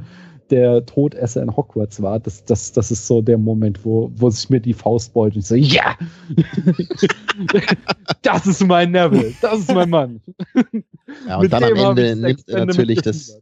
[0.51, 2.19] der Todesser in Hogwarts war.
[2.21, 5.41] Das, das, das ist so der Moment, wo, wo sich mir die Faust beult und
[5.41, 5.97] ich so, ja!
[8.23, 10.21] das ist mein Neville, das ist mein Mann.
[11.27, 13.41] Ja, und dann am Ende nimmt er natürlich das,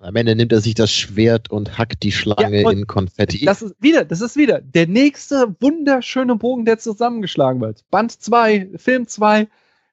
[0.00, 3.44] am Ende nimmt er sich das Schwert und hackt die Schlange ja, in Konfetti.
[3.44, 7.84] Das ist wieder, das ist wieder der nächste wunderschöne Bogen, der zusammengeschlagen wird.
[7.90, 9.48] Band 2, Film 2,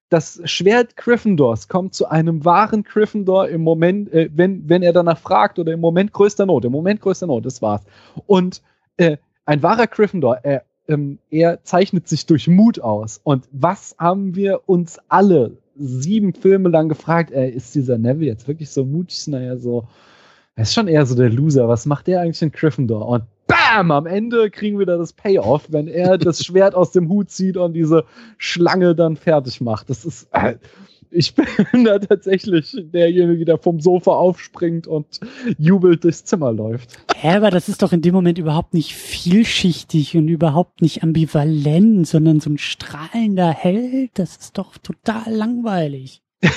[0.09, 5.17] das Schwert Gryffindors kommt zu einem wahren Gryffindor im Moment, äh, wenn, wenn er danach
[5.17, 7.81] fragt oder im Moment größter Not, im Moment größter Not, das war's.
[8.27, 8.61] Und
[8.97, 13.19] äh, ein wahrer Gryffindor, er, ähm, er zeichnet sich durch Mut aus.
[13.23, 18.47] Und was haben wir uns alle sieben Filme lang gefragt, ey, ist dieser Neville jetzt
[18.47, 19.27] wirklich so mutig?
[19.27, 19.87] Naja, so,
[20.55, 21.67] er ist schon eher so der Loser.
[21.67, 23.07] Was macht der eigentlich in Gryffindor?
[23.07, 23.91] Und BAM!
[23.91, 27.57] Am Ende kriegen wir da das Payoff, wenn er das Schwert aus dem Hut zieht
[27.57, 28.05] und diese
[28.37, 29.89] Schlange dann fertig macht.
[29.89, 30.55] Das ist, äh,
[31.15, 31.33] ich
[31.71, 35.19] bin da tatsächlich derjenige, der vom Sofa aufspringt und
[35.57, 36.97] jubelt durchs Zimmer läuft.
[37.15, 42.07] Hä, aber das ist doch in dem Moment überhaupt nicht vielschichtig und überhaupt nicht ambivalent,
[42.07, 44.11] sondern so ein strahlender Held.
[44.15, 46.21] Das ist doch total langweilig.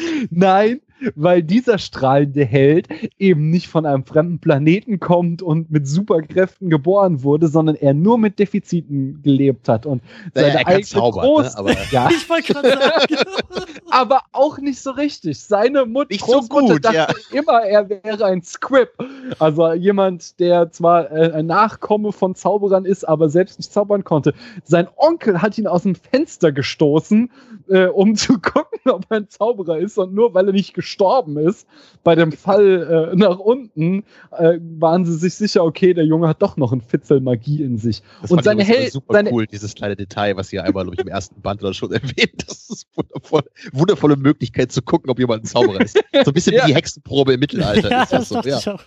[0.30, 0.80] Nein,
[1.14, 2.88] weil dieser strahlende Held
[3.18, 8.18] eben nicht von einem fremden Planeten kommt und mit Superkräften geboren wurde, sondern er nur
[8.18, 10.02] mit Defiziten gelebt hat und
[10.34, 11.58] seine naja, eigene zaubern, Groß ne?
[11.58, 12.08] aber ja.
[12.10, 13.16] ich wollte gerade sagen,
[13.90, 15.40] aber auch nicht so richtig.
[15.40, 17.08] Seine Mutter nicht so gut, dachte ja.
[17.32, 18.90] immer, er wäre ein Squib,
[19.38, 24.34] also jemand, der zwar äh, ein Nachkomme von Zauberern ist, aber selbst nicht zaubern konnte.
[24.64, 27.30] Sein Onkel hat ihn aus dem Fenster gestoßen,
[27.68, 30.89] äh, um zu gucken, ob er ein Zauberer ist und nur weil er nicht gestorben
[31.36, 31.66] ist,
[32.02, 36.42] bei dem Fall äh, nach unten, äh, waren sie sich sicher, okay, der Junge hat
[36.42, 38.02] doch noch ein Fitzel Magie in sich.
[38.22, 38.92] Das und seine Held.
[38.92, 41.92] super seine cool, dieses kleine Detail, was ihr einmal, ich, im ersten Band oder schon
[41.92, 42.44] erwähnt.
[42.46, 45.96] Das ist wundervoll, wundervolle Möglichkeit zu gucken, ob jemand ein Zauberer ist.
[45.96, 46.64] So ein bisschen ja.
[46.64, 47.90] wie die Hexenprobe im Mittelalter.
[47.90, 48.70] Ja, ist das, das so.
[48.70, 48.78] ja.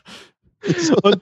[1.04, 1.20] Und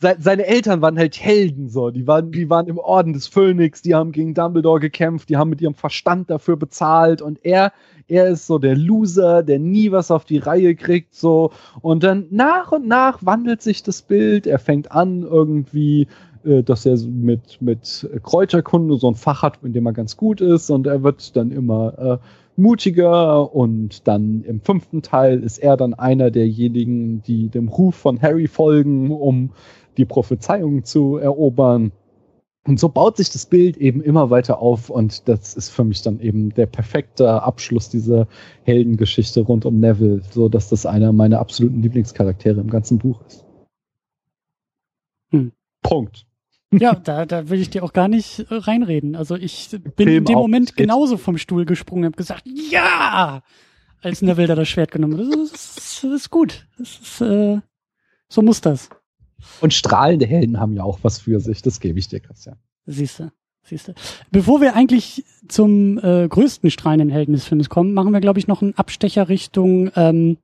[0.00, 1.90] seine Eltern waren halt Helden, so.
[1.90, 5.50] Die waren, die waren im Orden des Phönix, die haben gegen Dumbledore gekämpft, die haben
[5.50, 7.72] mit ihrem Verstand dafür bezahlt und er,
[8.06, 11.50] er ist so der Loser, der nie was auf die Reihe kriegt, so.
[11.80, 14.46] Und dann nach und nach wandelt sich das Bild.
[14.46, 16.06] Er fängt an, irgendwie,
[16.44, 20.40] äh, dass er mit, mit Kräuterkunde so ein Fach hat, in dem er ganz gut
[20.40, 22.18] ist und er wird dann immer, äh,
[22.58, 28.20] mutiger und dann im fünften Teil ist er dann einer derjenigen, die dem Ruf von
[28.20, 29.50] Harry folgen, um
[29.98, 31.92] die Prophezeiung zu erobern.
[32.66, 36.02] Und so baut sich das Bild eben immer weiter auf und das ist für mich
[36.02, 38.26] dann eben der perfekte Abschluss dieser
[38.64, 43.44] Heldengeschichte rund um Neville, so dass das einer meiner absoluten Lieblingscharaktere im ganzen Buch ist.
[45.30, 45.52] Hm.
[45.82, 46.26] Punkt.
[46.70, 49.16] Ja, da, da will ich dir auch gar nicht äh, reinreden.
[49.16, 53.42] Also ich bin Film in dem Moment genauso vom Stuhl gesprungen und habe gesagt, ja,
[54.02, 55.34] als Neville da das Schwert genommen hat.
[55.34, 56.66] Das ist, das ist gut.
[56.76, 57.60] Das ist, äh,
[58.28, 58.90] so muss das.
[59.60, 62.56] Und strahlende Helden haben ja auch was für sich, das gebe ich dir, Christian.
[62.86, 63.32] Siehste,
[63.62, 63.94] siehste.
[64.30, 68.48] Bevor wir eigentlich zum äh, größten strahlenden Helden des Films kommen, machen wir, glaube ich,
[68.48, 70.38] noch einen Abstecher Richtung ähm,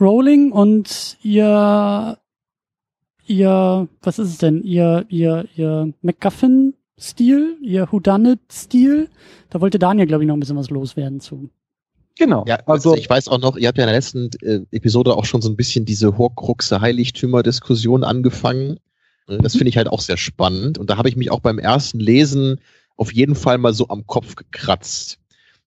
[0.00, 2.18] Rowling und ihr,
[3.26, 4.62] ihr, was ist es denn?
[4.62, 9.08] Ihr, ihr, ihr MacGuffin-Stil, ihr Whodunit-Stil.
[9.50, 11.50] Da wollte Daniel, glaube ich, noch ein bisschen was loswerden zu.
[12.16, 12.44] Genau.
[12.46, 15.24] Ja, also ich weiß auch noch, ihr habt ja in der letzten äh, Episode auch
[15.24, 18.78] schon so ein bisschen diese Horcruxe Heiligtümer-Diskussion angefangen.
[19.26, 19.58] Äh, das mhm.
[19.58, 20.78] finde ich halt auch sehr spannend.
[20.78, 22.60] Und da habe ich mich auch beim ersten Lesen
[22.96, 25.18] auf jeden Fall mal so am Kopf gekratzt.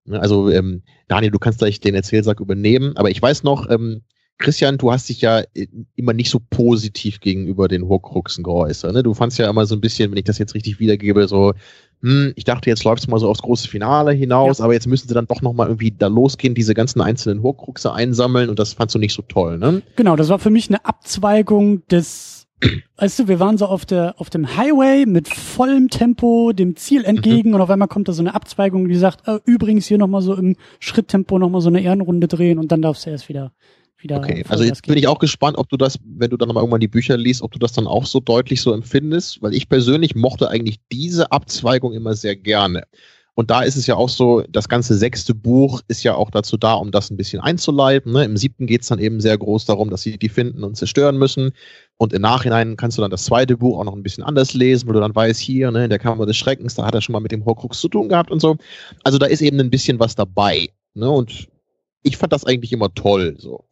[0.06, 4.02] Ne, also, ähm, Daniel, du kannst gleich den Erzählsack übernehmen, aber ich weiß noch, ähm,
[4.38, 8.94] Christian, du hast dich ja äh, immer nicht so positiv gegenüber den Horcruxen geäußert.
[8.94, 9.02] Ne?
[9.02, 11.54] Du fandst ja immer so ein bisschen, wenn ich das jetzt richtig wiedergebe, so,
[12.02, 14.66] hm, ich dachte, jetzt läuft es mal so aufs große Finale hinaus, ja.
[14.66, 18.50] aber jetzt müssen sie dann doch nochmal irgendwie da losgehen, diese ganzen einzelnen Horcruxe einsammeln
[18.50, 19.82] und das fandst du nicht so toll, ne?
[19.96, 22.48] Genau, das war für mich eine Abzweigung des,
[22.98, 27.00] weißt du, wir waren so auf der, auf dem Highway mit vollem Tempo dem Ziel
[27.00, 27.06] mhm.
[27.06, 27.56] entgegen mhm.
[27.56, 30.36] und auf einmal kommt da so eine Abzweigung, die sagt, äh, übrigens hier nochmal so
[30.36, 33.52] im Schritttempo nochmal so eine Ehrenrunde drehen und dann darfst du erst wieder
[34.06, 34.18] wieder.
[34.18, 36.80] Okay, also jetzt bin ich auch gespannt, ob du das, wenn du dann mal irgendwann
[36.80, 40.16] die Bücher liest, ob du das dann auch so deutlich so empfindest, weil ich persönlich
[40.16, 42.84] mochte eigentlich diese Abzweigung immer sehr gerne.
[43.38, 46.56] Und da ist es ja auch so, das ganze sechste Buch ist ja auch dazu
[46.56, 48.14] da, um das ein bisschen einzuleiten.
[48.14, 48.24] Ne?
[48.24, 51.18] Im siebten geht es dann eben sehr groß darum, dass sie die finden und zerstören
[51.18, 51.52] müssen.
[51.98, 54.88] Und im Nachhinein kannst du dann das zweite Buch auch noch ein bisschen anders lesen,
[54.88, 57.12] wo du dann weißt, hier, ne, in der Kammer des Schreckens, da hat er schon
[57.12, 58.56] mal mit dem Horcrux zu tun gehabt und so.
[59.04, 60.70] Also da ist eben ein bisschen was dabei.
[60.94, 61.10] Ne?
[61.10, 61.50] Und
[62.04, 63.36] ich fand das eigentlich immer toll.
[63.38, 63.66] So.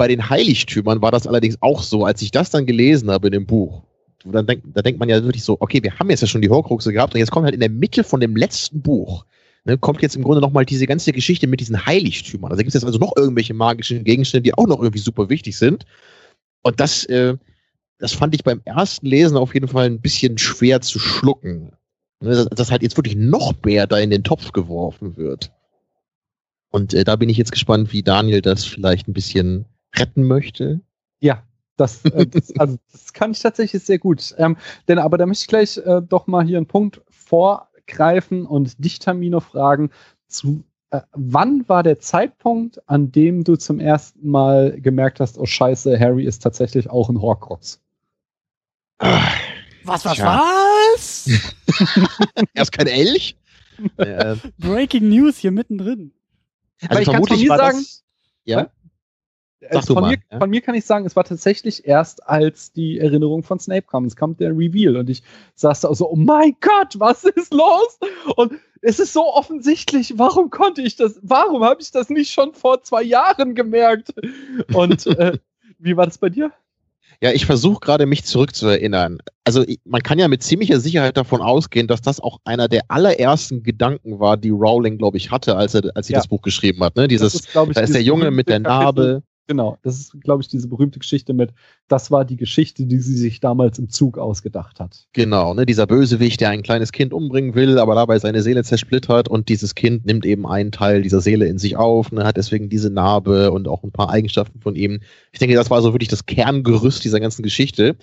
[0.00, 3.32] Bei den Heiligtümern war das allerdings auch so, als ich das dann gelesen habe in
[3.32, 3.82] dem Buch.
[4.24, 6.48] Dann denk, da denkt man ja wirklich so, okay, wir haben jetzt ja schon die
[6.48, 9.26] Horcruxe gehabt und jetzt kommt halt in der Mitte von dem letzten Buch,
[9.66, 12.50] ne, kommt jetzt im Grunde nochmal diese ganze Geschichte mit diesen Heiligtümern.
[12.50, 15.58] Also gibt es jetzt also noch irgendwelche magischen Gegenstände, die auch noch irgendwie super wichtig
[15.58, 15.84] sind.
[16.62, 17.36] Und das, äh,
[17.98, 21.72] das fand ich beim ersten Lesen auf jeden Fall ein bisschen schwer zu schlucken.
[22.22, 25.52] Ne, dass, dass halt jetzt wirklich noch mehr da in den Topf geworfen wird.
[26.70, 29.66] Und äh, da bin ich jetzt gespannt, wie Daniel das vielleicht ein bisschen
[30.00, 30.80] retten möchte.
[31.20, 31.42] Ja,
[31.76, 34.34] das, äh, das, also, das kann ich tatsächlich sehr gut.
[34.38, 34.56] Ähm,
[34.88, 38.98] denn aber da möchte ich gleich äh, doch mal hier einen Punkt vorgreifen und dich,
[38.98, 39.90] Tamino, fragen,
[40.28, 45.46] zu, äh, wann war der Zeitpunkt, an dem du zum ersten Mal gemerkt hast, oh
[45.46, 47.80] scheiße, Harry ist tatsächlich auch ein Horcrux?
[49.84, 50.42] Was, was, ja.
[50.94, 51.26] was?
[52.54, 53.36] er ist kein Elch?
[54.58, 56.12] Breaking News hier mittendrin.
[56.88, 58.04] Also ich kann sagen, das,
[58.44, 58.70] ja?
[59.70, 60.38] Sag von, mal, mir, ja?
[60.38, 64.04] von mir kann ich sagen, es war tatsächlich erst, als die Erinnerung von Snape kam.
[64.04, 65.22] Es kam der Reveal und ich
[65.54, 67.98] saß da so, oh mein Gott, was ist los?
[68.36, 72.54] Und es ist so offensichtlich, warum konnte ich das, warum habe ich das nicht schon
[72.54, 74.14] vor zwei Jahren gemerkt?
[74.72, 75.38] Und äh,
[75.78, 76.52] wie war das bei dir?
[77.22, 79.18] Ja, ich versuche gerade mich zurückzuerinnern.
[79.44, 83.62] Also man kann ja mit ziemlicher Sicherheit davon ausgehen, dass das auch einer der allerersten
[83.62, 86.18] Gedanken war, die Rowling, glaube ich, hatte, als er, als sie ja.
[86.18, 86.96] das Buch geschrieben hat.
[86.96, 87.08] Ne?
[87.08, 89.22] Dieses, ist, ich, da ist der Junge mit der Narbe.
[89.50, 91.52] Genau, das ist, glaube ich, diese berühmte Geschichte mit,
[91.88, 95.08] das war die Geschichte, die sie sich damals im Zug ausgedacht hat.
[95.12, 99.26] Genau, ne, dieser Bösewicht, der ein kleines Kind umbringen will, aber dabei seine Seele zersplittert
[99.26, 102.68] und dieses Kind nimmt eben einen Teil dieser Seele in sich auf, ne, hat deswegen
[102.68, 105.00] diese Narbe und auch ein paar Eigenschaften von ihm.
[105.32, 107.96] Ich denke, das war so wirklich das Kerngerüst dieser ganzen Geschichte.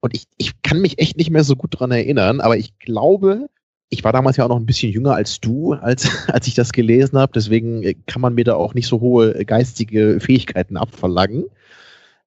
[0.00, 3.48] Und ich, ich kann mich echt nicht mehr so gut dran erinnern, aber ich glaube,
[3.88, 6.72] ich war damals ja auch noch ein bisschen jünger als du, als, als ich das
[6.72, 7.32] gelesen habe.
[7.34, 11.46] Deswegen äh, kann man mir da auch nicht so hohe äh, geistige Fähigkeiten abverlangen.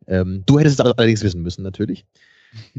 [0.08, 2.06] Ähm, du hättest es allerdings wissen müssen, natürlich.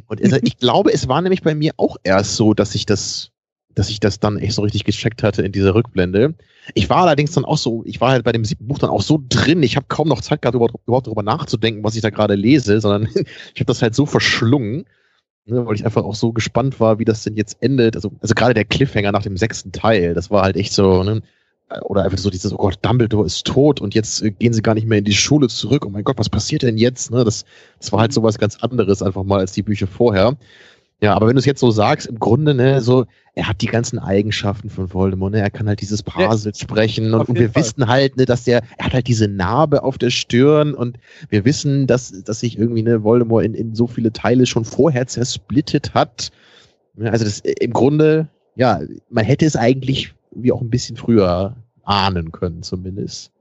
[0.06, 3.30] Und ich glaube, es war nämlich bei mir auch erst so, dass ich das,
[3.74, 6.34] dass ich das dann echt so richtig gecheckt hatte in dieser Rückblende.
[6.74, 9.02] Ich war allerdings dann auch so, ich war halt bei dem siebten Buch dann auch
[9.02, 12.34] so drin, ich habe kaum noch Zeit gehabt, überhaupt darüber nachzudenken, was ich da gerade
[12.34, 14.86] lese, sondern ich habe das halt so verschlungen
[15.46, 17.96] Ne, weil ich einfach auch so gespannt war, wie das denn jetzt endet.
[17.96, 21.22] Also, also gerade der Cliffhanger nach dem sechsten Teil, das war halt echt so, ne?
[21.82, 24.74] Oder einfach so dieses, oh Gott, Dumbledore ist tot und jetzt äh, gehen sie gar
[24.74, 25.86] nicht mehr in die Schule zurück.
[25.86, 27.12] Oh mein Gott, was passiert denn jetzt?
[27.12, 27.24] Ne?
[27.24, 27.44] Das,
[27.78, 30.36] das war halt so was ganz anderes einfach mal als die Bücher vorher.
[31.02, 33.66] Ja, aber wenn du es jetzt so sagst, im Grunde, ne, so, er hat die
[33.66, 37.50] ganzen Eigenschaften von Voldemort, ne, er kann halt dieses Parsel ja, sprechen und, und wir
[37.50, 37.62] Fall.
[37.62, 40.98] wissen halt, ne, dass der, er hat halt diese Narbe auf der Stirn und
[41.30, 45.06] wir wissen, dass, dass sich irgendwie, ne, Voldemort in, in so viele Teile schon vorher
[45.06, 46.32] zersplittet hat.
[47.02, 52.30] Also das, im Grunde, ja, man hätte es eigentlich wie auch ein bisschen früher ahnen
[52.30, 53.32] können, zumindest.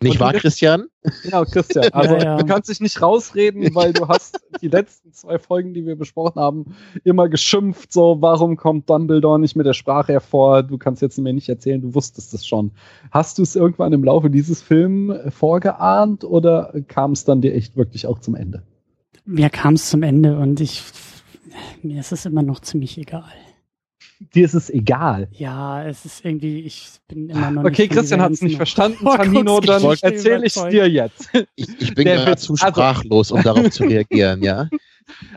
[0.00, 0.86] Nicht wahr, Christian?
[1.24, 1.88] Genau, Christian.
[1.92, 2.36] Also ja, ja.
[2.36, 6.40] du kannst dich nicht rausreden, weil du hast die letzten zwei Folgen, die wir besprochen
[6.40, 10.62] haben, immer geschimpft, so, warum kommt Dumbledore nicht mit der Sprache hervor?
[10.62, 12.70] Du kannst jetzt mir nicht erzählen, du wusstest es schon.
[13.10, 17.76] Hast du es irgendwann im Laufe dieses Films vorgeahnt oder kam es dann dir echt
[17.76, 18.62] wirklich auch zum Ende?
[19.24, 20.82] Mir kam es zum Ende und ich,
[21.82, 23.32] mir ist es immer noch ziemlich egal
[24.20, 25.28] dir ist es egal.
[25.32, 29.60] Ja, es ist irgendwie, ich bin immer noch Okay, Christian hat es nicht verstanden, Tamino,
[29.60, 31.30] dann erzähle ich es dir jetzt.
[31.54, 34.68] Ich, ich bin gerade zu also sprachlos, um darauf zu reagieren, ja.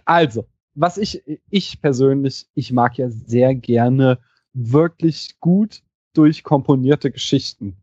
[0.04, 4.20] Also, was ich, ich persönlich, ich mag ja sehr gerne
[4.54, 5.82] wirklich gut
[6.14, 7.78] durchkomponierte Geschichten.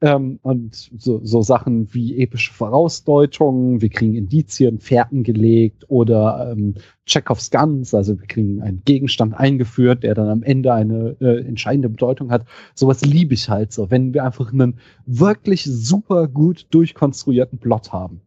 [0.00, 6.74] Ähm, und so, so Sachen wie epische Vorausdeutungen, wir kriegen Indizien, Fährten gelegt oder ähm,
[7.06, 11.88] Chekhovs Guns, also wir kriegen einen Gegenstand eingeführt, der dann am Ende eine äh, entscheidende
[11.88, 12.44] Bedeutung hat.
[12.74, 18.20] Sowas liebe ich halt so, wenn wir einfach einen wirklich super gut durchkonstruierten Plot haben.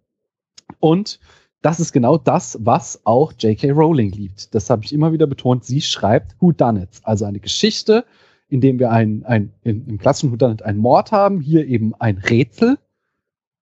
[0.79, 1.19] Und
[1.61, 3.71] das ist genau das, was auch J.K.
[3.71, 4.53] Rowling liebt.
[4.53, 5.65] Das habe ich immer wieder betont.
[5.65, 8.05] Sie schreibt Who Done It, also eine Geschichte,
[8.49, 12.17] in dem wir ein, ein in, im klassischen It einen Mord haben, hier eben ein
[12.17, 12.77] Rätsel.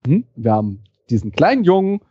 [0.06, 0.26] Hm?
[0.36, 2.02] Wir haben diesen kleinen Jungen,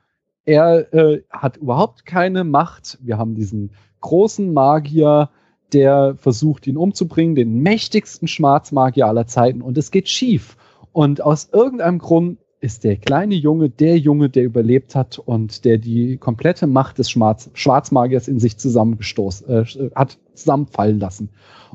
[0.45, 2.99] er äh, hat überhaupt keine Macht.
[3.03, 3.70] Wir haben diesen
[4.01, 5.31] großen Magier,
[5.72, 10.57] der versucht, ihn umzubringen, den mächtigsten Schwarzmagier aller Zeiten, und es geht schief.
[10.93, 15.79] Und aus irgendeinem Grund ist der kleine Junge der Junge, der überlebt hat und der
[15.79, 21.31] die komplette Macht des Schwarz Schwarzmagiers in sich zusammengestoßen äh, hat zusammenfallen lassen.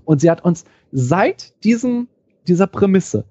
[0.05, 2.07] Und sie hat uns seit diesem
[2.47, 3.25] dieser Prämisse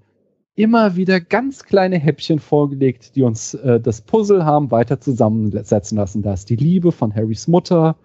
[0.54, 6.22] immer wieder ganz kleine Häppchen vorgelegt, die uns äh, das Puzzle haben weiter zusammensetzen lassen.
[6.22, 7.96] Da ist die Liebe von Harrys Mutter,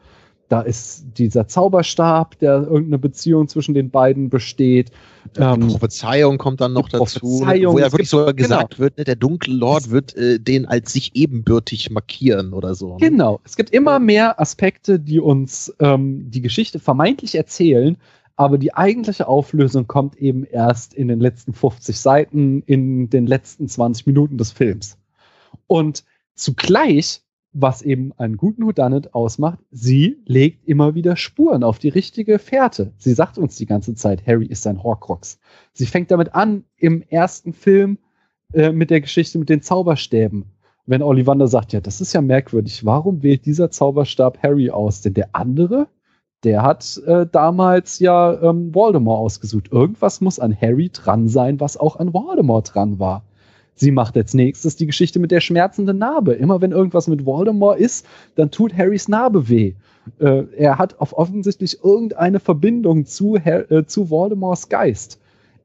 [0.49, 4.91] da ist dieser Zauberstab, der irgendeine Beziehung zwischen den beiden besteht.
[5.35, 8.79] Die ähm, Prophezeiung kommt dann noch dazu, wo ja wirklich so gesagt genau.
[8.79, 12.97] wird, ne, der dunkle Lord wird äh, den als sich ebenbürtig markieren oder so.
[12.97, 13.09] Ne?
[13.09, 13.39] Genau.
[13.43, 17.97] Es gibt immer mehr Aspekte, die uns ähm, die Geschichte vermeintlich erzählen,
[18.43, 23.67] aber die eigentliche Auflösung kommt eben erst in den letzten 50 Seiten, in den letzten
[23.67, 24.97] 20 Minuten des Films.
[25.67, 26.03] Und
[26.35, 27.23] zugleich
[27.53, 32.91] was eben einen guten Whodunit ausmacht, sie legt immer wieder Spuren auf die richtige Fährte.
[32.97, 35.39] Sie sagt uns die ganze Zeit, Harry ist ein Horcrux.
[35.71, 37.99] Sie fängt damit an, im ersten Film
[38.53, 40.45] äh, mit der Geschichte mit den Zauberstäben.
[40.85, 45.01] Wenn Ollivander sagt, ja, das ist ja merkwürdig, warum wählt dieser Zauberstab Harry aus?
[45.01, 45.87] Denn der andere,
[46.43, 49.71] der hat äh, damals ja ähm, Voldemort ausgesucht.
[49.71, 53.23] Irgendwas muss an Harry dran sein, was auch an Voldemort dran war.
[53.75, 56.33] Sie macht als nächstes die Geschichte mit der schmerzenden Narbe.
[56.33, 59.73] Immer wenn irgendwas mit Voldemort ist, dann tut Harrys Narbe weh.
[60.19, 65.19] Äh, er hat auf offensichtlich irgendeine Verbindung zu, äh, zu Voldemorts Geist.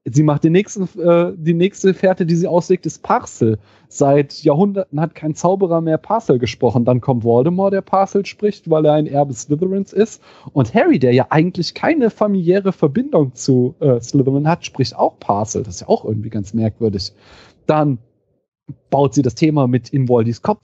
[0.04, 3.58] Sie macht den nächsten, äh, die nächste Fährte, die sie auslegt, ist Parcel.
[3.88, 6.84] Seit Jahrhunderten hat kein Zauberer mehr Parcel gesprochen.
[6.84, 10.22] Dann kommt Voldemort, der Parcel spricht, weil er ein Erbe Slytherins ist.
[10.52, 15.62] Und Harry, der ja eigentlich keine familiäre Verbindung zu äh, Slytherin hat, spricht auch Parcel.
[15.62, 17.12] Das ist ja auch irgendwie ganz merkwürdig.
[17.66, 17.98] Dann
[18.90, 20.60] baut sie das Thema mit in Waldys Kopf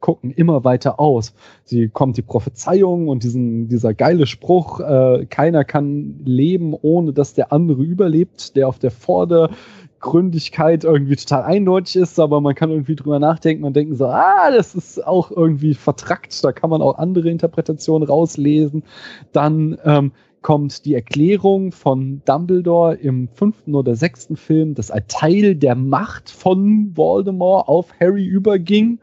[0.00, 1.34] gucken immer weiter aus.
[1.64, 7.34] Sie kommt die Prophezeiung und diesen, dieser geile Spruch, äh, keiner kann leben, ohne dass
[7.34, 8.90] der andere überlebt, der auf der
[10.06, 14.50] Vordergründigkeit irgendwie total eindeutig ist, aber man kann irgendwie drüber nachdenken und denken so, ah,
[14.50, 18.84] das ist auch irgendwie vertrackt, da kann man auch andere Interpretationen rauslesen.
[19.32, 25.56] Dann ähm, kommt die Erklärung von Dumbledore im fünften oder sechsten Film, dass ein Teil
[25.56, 29.00] der Macht von Voldemort auf Harry überging.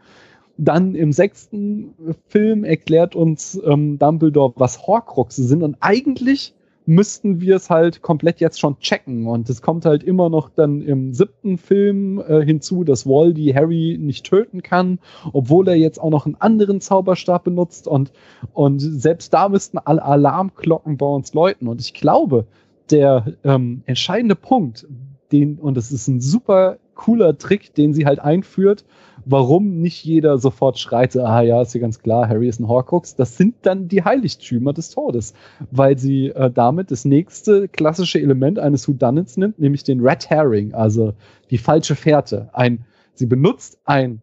[0.58, 1.94] Dann im sechsten
[2.28, 5.64] Film erklärt uns ähm, Dumbledore, was Horcruxe sind.
[5.64, 6.54] Und eigentlich
[6.86, 9.28] müssten wir es halt komplett jetzt schon checken.
[9.28, 13.98] Und es kommt halt immer noch dann im siebten Film äh, hinzu, dass Waldy Harry
[14.00, 15.00] nicht töten kann,
[15.32, 17.88] obwohl er jetzt auch noch einen anderen Zauberstab benutzt.
[17.88, 18.12] Und,
[18.54, 21.68] und selbst da müssten alle Alarmglocken bei uns läuten.
[21.68, 22.46] Und ich glaube,
[22.92, 24.88] der ähm, entscheidende Punkt,
[25.32, 28.86] den, und das ist ein super cooler Trick, den sie halt einführt,
[29.26, 33.16] warum nicht jeder sofort schreit, ah ja, ist ja ganz klar, Harry ist ein Horcrux.
[33.16, 35.34] Das sind dann die Heiligtümer des Todes,
[35.72, 40.74] weil sie äh, damit das nächste klassische Element eines Whodunits nimmt, nämlich den Red Herring,
[40.74, 41.14] also
[41.50, 42.50] die falsche Fährte.
[42.54, 44.22] Ein, sie benutzt ein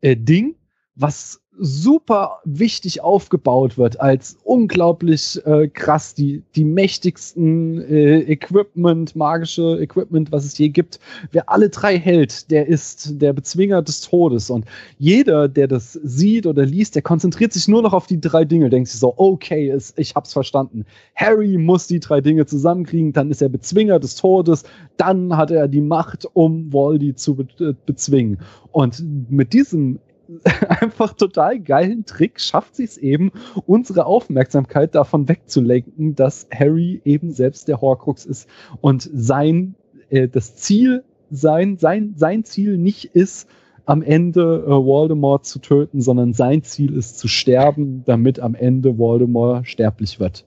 [0.00, 0.56] äh, Ding,
[0.94, 9.78] was super wichtig aufgebaut wird, als unglaublich äh, krass, die, die mächtigsten äh, Equipment, magische
[9.80, 11.00] Equipment, was es je gibt.
[11.32, 14.50] Wer alle drei hält, der ist der Bezwinger des Todes.
[14.50, 14.66] Und
[14.98, 18.70] jeder, der das sieht oder liest, der konzentriert sich nur noch auf die drei Dinge,
[18.70, 20.84] denkt sich so, okay, ist, ich hab's verstanden.
[21.14, 24.64] Harry muss die drei Dinge zusammenkriegen, dann ist er Bezwinger des Todes,
[24.96, 28.38] dann hat er die Macht, um Voldy zu be äh, bezwingen.
[28.72, 29.98] Und mit diesem
[30.80, 33.32] einfach total geilen Trick schafft sie es eben,
[33.66, 38.48] unsere Aufmerksamkeit davon wegzulenken, dass Harry eben selbst der Horcrux ist
[38.80, 39.74] und sein,
[40.10, 43.48] äh, das Ziel, sein, sein, sein Ziel nicht ist,
[43.84, 48.98] am Ende äh, Voldemort zu töten, sondern sein Ziel ist zu sterben, damit am Ende
[48.98, 50.44] Voldemort sterblich wird.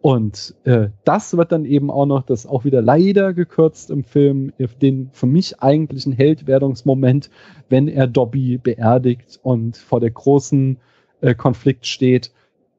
[0.00, 4.52] Und äh, das wird dann eben auch noch, das auch wieder leider gekürzt im Film,
[4.80, 7.30] den für mich eigentlichen Heldwerdungsmoment,
[7.68, 10.78] wenn er Dobby beerdigt und vor der großen
[11.22, 12.30] äh, Konflikt steht,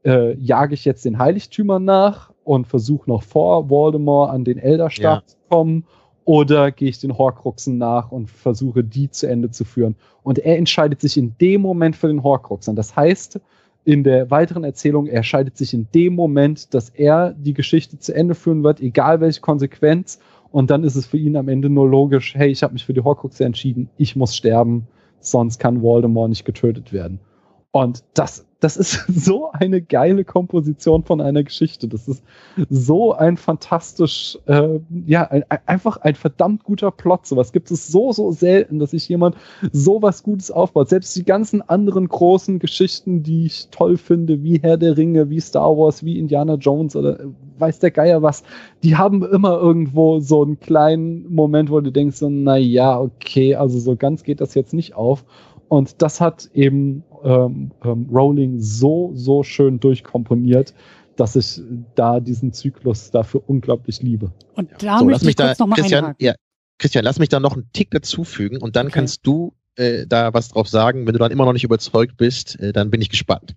[0.06, 5.22] äh, jage ich jetzt den Heiligtümern nach und versuche noch vor Voldemort an den Elderstab
[5.22, 5.28] ja.
[5.28, 5.86] zu kommen
[6.24, 9.96] oder gehe ich den Horcruxen nach und versuche die zu Ende zu führen.
[10.24, 12.76] Und er entscheidet sich in dem Moment für den Horcruxen.
[12.76, 13.40] Das heißt,
[13.88, 18.14] in der weiteren Erzählung, er scheidet sich in dem Moment, dass er die Geschichte zu
[18.14, 20.20] Ende führen wird, egal welche Konsequenz.
[20.52, 22.94] Und dann ist es für ihn am Ende nur logisch, hey, ich habe mich für
[22.94, 24.88] die Horcruxe entschieden, ich muss sterben,
[25.22, 27.22] sonst kann Voldemort nicht getötet werden.
[27.72, 31.88] Und das, das ist so eine geile Komposition von einer Geschichte.
[31.88, 32.24] Das ist
[32.70, 37.28] so ein fantastisch, äh, ja, ein, einfach ein verdammt guter Plot.
[37.28, 39.36] Sowas gibt es so, so selten, dass sich jemand
[39.72, 40.90] so was Gutes aufbaut.
[40.90, 45.40] Selbst die ganzen anderen großen Geschichten, die ich toll finde, wie Herr der Ringe, wie
[45.40, 47.20] Star Wars, wie Indiana Jones oder
[47.60, 48.44] weiß der Geier was,
[48.84, 53.56] die haben immer irgendwo so einen kleinen Moment, wo du denkst, so, na ja, okay,
[53.56, 55.26] also so ganz geht das jetzt nicht auf.
[55.70, 60.74] Und das hat eben ähm, ähm, Rowling so, so schön durchkomponiert,
[61.16, 61.62] dass ich
[61.96, 64.32] da diesen Zyklus dafür unglaublich liebe.
[64.56, 66.34] Und da so, möchte ich kurz noch mal Christian, ja,
[66.78, 68.96] Christian, lass mich da noch einen Tick dazufügen und dann okay.
[68.96, 71.06] kannst du äh, da was drauf sagen.
[71.06, 73.56] Wenn du dann immer noch nicht überzeugt bist, äh, dann bin ich gespannt.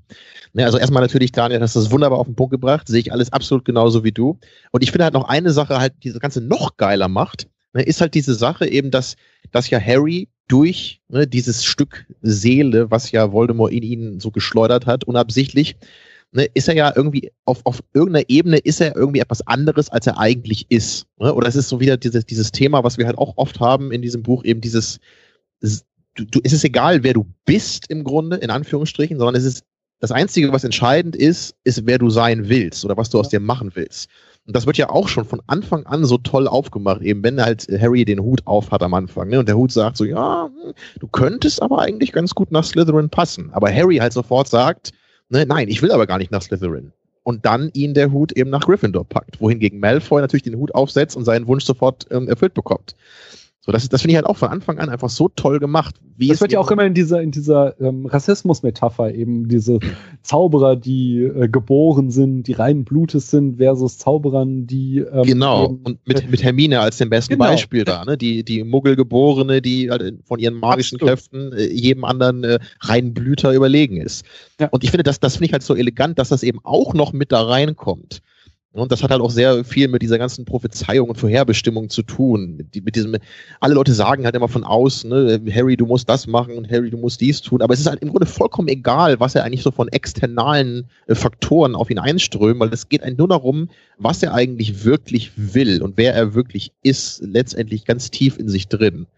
[0.52, 2.88] Ne, also erstmal natürlich, Daniel, hast du das wunderbar auf den Punkt gebracht.
[2.88, 4.38] Sehe ich alles absolut genauso wie du.
[4.70, 7.82] Und ich finde halt noch eine Sache halt, die das Ganze noch geiler macht, ne,
[7.82, 9.16] ist halt diese Sache eben, dass,
[9.52, 14.86] dass ja Harry durch ne, dieses Stück Seele, was ja Voldemort in ihn so geschleudert
[14.86, 15.76] hat, unabsichtlich,
[16.32, 20.06] ne, ist er ja irgendwie auf, auf irgendeiner Ebene ist er irgendwie etwas anderes, als
[20.06, 21.06] er eigentlich ist.
[21.18, 21.32] Ne?
[21.34, 24.02] Oder es ist so wieder dieses, dieses Thema, was wir halt auch oft haben in
[24.02, 24.98] diesem Buch, eben dieses,
[25.60, 29.64] du, du, es ist egal, wer du bist im Grunde, in Anführungsstrichen, sondern es ist
[30.00, 33.40] das Einzige, was entscheidend ist, ist, wer du sein willst oder was du aus dir
[33.40, 34.08] machen willst.
[34.46, 37.68] Und das wird ja auch schon von Anfang an so toll aufgemacht, eben wenn halt
[37.78, 39.28] Harry den Hut auf hat am Anfang.
[39.28, 39.38] Ne?
[39.38, 43.10] Und der Hut sagt so, ja, hm, du könntest aber eigentlich ganz gut nach Slytherin
[43.10, 43.50] passen.
[43.52, 44.92] Aber Harry halt sofort sagt,
[45.28, 46.92] ne, nein, ich will aber gar nicht nach Slytherin.
[47.22, 49.40] Und dann ihn der Hut eben nach Gryffindor packt.
[49.40, 52.96] Wohingegen Malfoy natürlich den Hut aufsetzt und seinen Wunsch sofort ähm, erfüllt bekommt.
[53.62, 55.96] So, das, das finde ich halt auch von Anfang an einfach so toll gemacht.
[56.16, 59.80] Wie das wird ja auch immer in dieser, in dieser ähm, Rassismus-Metapher eben diese
[60.22, 65.80] Zauberer, die äh, geboren sind, die reinen Blutes sind, versus Zauberern, die ähm, Genau, eben,
[65.84, 67.44] und mit, mit Hermine als dem besten genau.
[67.44, 68.16] Beispiel da, ne?
[68.16, 71.08] Die, die Muggelgeborene, die halt von ihren magischen Absolut.
[71.08, 74.24] Kräften äh, jedem anderen äh, reinen Blüter überlegen ist.
[74.58, 74.68] Ja.
[74.68, 77.12] Und ich finde, das, das finde ich halt so elegant, dass das eben auch noch
[77.12, 78.22] mit da reinkommt.
[78.72, 82.56] Und das hat halt auch sehr viel mit dieser ganzen Prophezeiung und Vorherbestimmung zu tun.
[82.56, 83.16] Mit, mit diesem,
[83.58, 86.88] alle Leute sagen halt immer von außen, ne, Harry, du musst das machen und Harry,
[86.88, 87.62] du musst dies tun.
[87.62, 91.16] Aber es ist halt im Grunde vollkommen egal, was er eigentlich so von externalen äh,
[91.16, 95.82] Faktoren auf ihn einströmen, weil es geht eigentlich nur darum, was er eigentlich wirklich will
[95.82, 99.08] und wer er wirklich ist, letztendlich ganz tief in sich drin.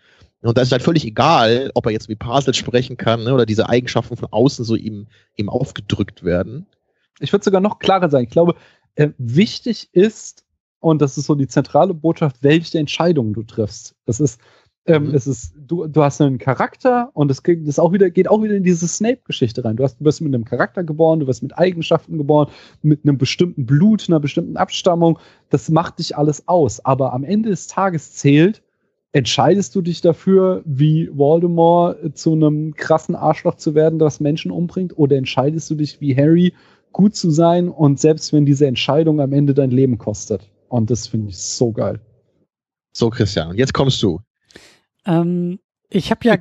[0.41, 3.45] Und da ist halt völlig egal, ob er jetzt wie Parsel sprechen kann ne, oder
[3.45, 6.65] diese Eigenschaften von außen so ihm, ihm aufgedrückt werden.
[7.20, 8.24] Ich würde sogar noch klarer sein.
[8.24, 8.57] Ich glaube,
[8.94, 10.44] äh, wichtig ist,
[10.81, 13.94] und das ist so die zentrale Botschaft, welche Entscheidungen du triffst.
[14.05, 14.40] Das ist,
[14.86, 15.14] ähm, mhm.
[15.14, 18.43] es ist, du, du hast einen Charakter und es geht, das auch wieder, geht auch
[18.43, 19.77] wieder in diese Snape-Geschichte rein.
[19.77, 22.48] Du, hast, du wirst mit einem Charakter geboren, du wirst mit Eigenschaften geboren,
[22.82, 25.20] mit einem bestimmten Blut, einer bestimmten Abstammung.
[25.51, 26.85] Das macht dich alles aus.
[26.85, 28.62] Aber am Ende des Tages zählt,
[29.12, 34.98] entscheidest du dich dafür, wie Voldemort zu einem krassen Arschloch zu werden, das Menschen umbringt,
[34.98, 36.55] oder entscheidest du dich wie Harry
[36.93, 40.51] gut zu sein und selbst wenn diese Entscheidung am Ende dein Leben kostet.
[40.69, 42.01] Und das finde ich so geil.
[42.93, 44.20] So, Christian, jetzt kommst du.
[45.06, 45.59] Ähm,
[45.89, 46.36] ich habe ja,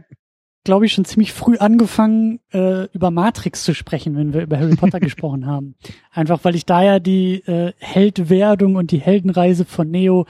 [0.64, 4.76] glaube ich, schon ziemlich früh angefangen, äh, über Matrix zu sprechen, wenn wir über Harry
[4.76, 5.76] Potter gesprochen haben.
[6.12, 10.26] Einfach weil ich da ja die äh, Heldwerdung und die Heldenreise von Neo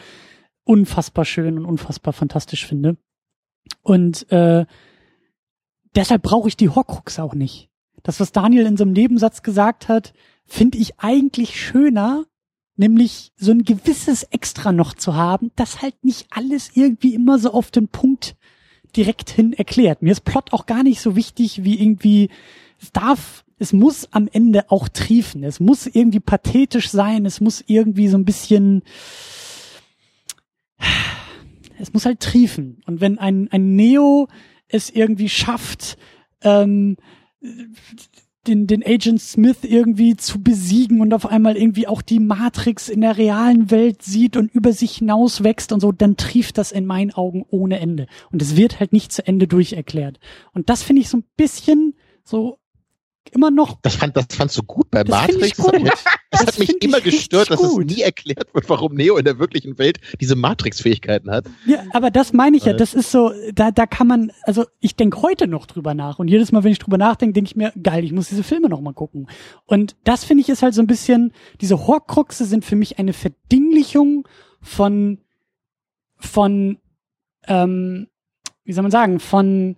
[0.63, 2.97] unfassbar schön und unfassbar fantastisch finde.
[3.81, 4.65] Und äh,
[5.95, 7.70] deshalb brauche ich die Horcrux auch nicht
[8.03, 10.13] das, was Daniel in so einem Nebensatz gesagt hat,
[10.45, 12.25] finde ich eigentlich schöner,
[12.75, 17.51] nämlich so ein gewisses Extra noch zu haben, das halt nicht alles irgendwie immer so
[17.51, 18.35] auf den Punkt
[18.95, 20.01] direkt hin erklärt.
[20.01, 22.29] Mir ist Plot auch gar nicht so wichtig wie irgendwie,
[22.81, 27.63] es darf, es muss am Ende auch triefen, es muss irgendwie pathetisch sein, es muss
[27.67, 28.81] irgendwie so ein bisschen,
[31.77, 32.81] es muss halt triefen.
[32.85, 34.27] Und wenn ein, ein Neo
[34.67, 35.97] es irgendwie schafft,
[36.41, 36.97] ähm,
[38.47, 43.01] den, den Agent Smith irgendwie zu besiegen und auf einmal irgendwie auch die Matrix in
[43.01, 46.85] der realen Welt sieht und über sich hinaus wächst und so, dann trieft das in
[46.85, 48.07] meinen Augen ohne Ende.
[48.31, 50.19] Und es wird halt nicht zu Ende durcherklärt.
[50.53, 51.93] Und das finde ich so ein bisschen
[52.23, 52.57] so
[53.29, 53.79] immer noch.
[53.81, 55.57] Das fand, das fandst du gut bei das Matrix.
[55.57, 55.73] Gut.
[55.73, 59.39] Das, das, hat mich immer gestört, dass es nie erklärt wird, warum Neo in der
[59.39, 61.45] wirklichen Welt diese Matrix-Fähigkeiten hat.
[61.65, 64.95] Ja, aber das meine ich ja, das ist so, da, da kann man, also ich
[64.95, 67.71] denke heute noch drüber nach und jedes Mal, wenn ich drüber nachdenke, denke ich mir,
[67.81, 69.27] geil, ich muss diese Filme noch mal gucken.
[69.65, 73.13] Und das finde ich ist halt so ein bisschen, diese Horcruxe sind für mich eine
[73.13, 74.27] Verdinglichung
[74.61, 75.19] von,
[76.17, 76.79] von,
[77.47, 78.07] ähm,
[78.63, 79.77] wie soll man sagen, von,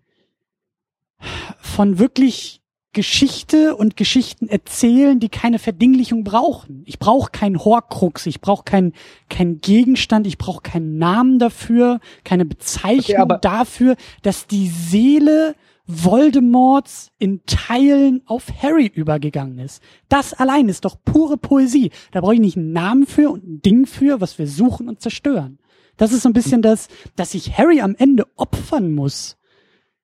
[1.59, 2.62] von wirklich
[2.93, 6.83] Geschichte und Geschichten erzählen, die keine Verdinglichung brauchen.
[6.85, 8.93] Ich brauche keinen Horcrux, ich brauche keinen
[9.29, 15.55] kein Gegenstand, ich brauche keinen Namen dafür, keine Bezeichnung okay, dafür, dass die Seele
[15.85, 19.81] Voldemorts in Teilen auf Harry übergegangen ist.
[20.07, 21.91] Das allein ist doch pure Poesie.
[22.11, 25.01] Da brauche ich nicht einen Namen für und ein Ding für, was wir suchen und
[25.01, 25.59] zerstören.
[25.97, 29.37] Das ist so ein bisschen das, dass sich Harry am Ende opfern muss.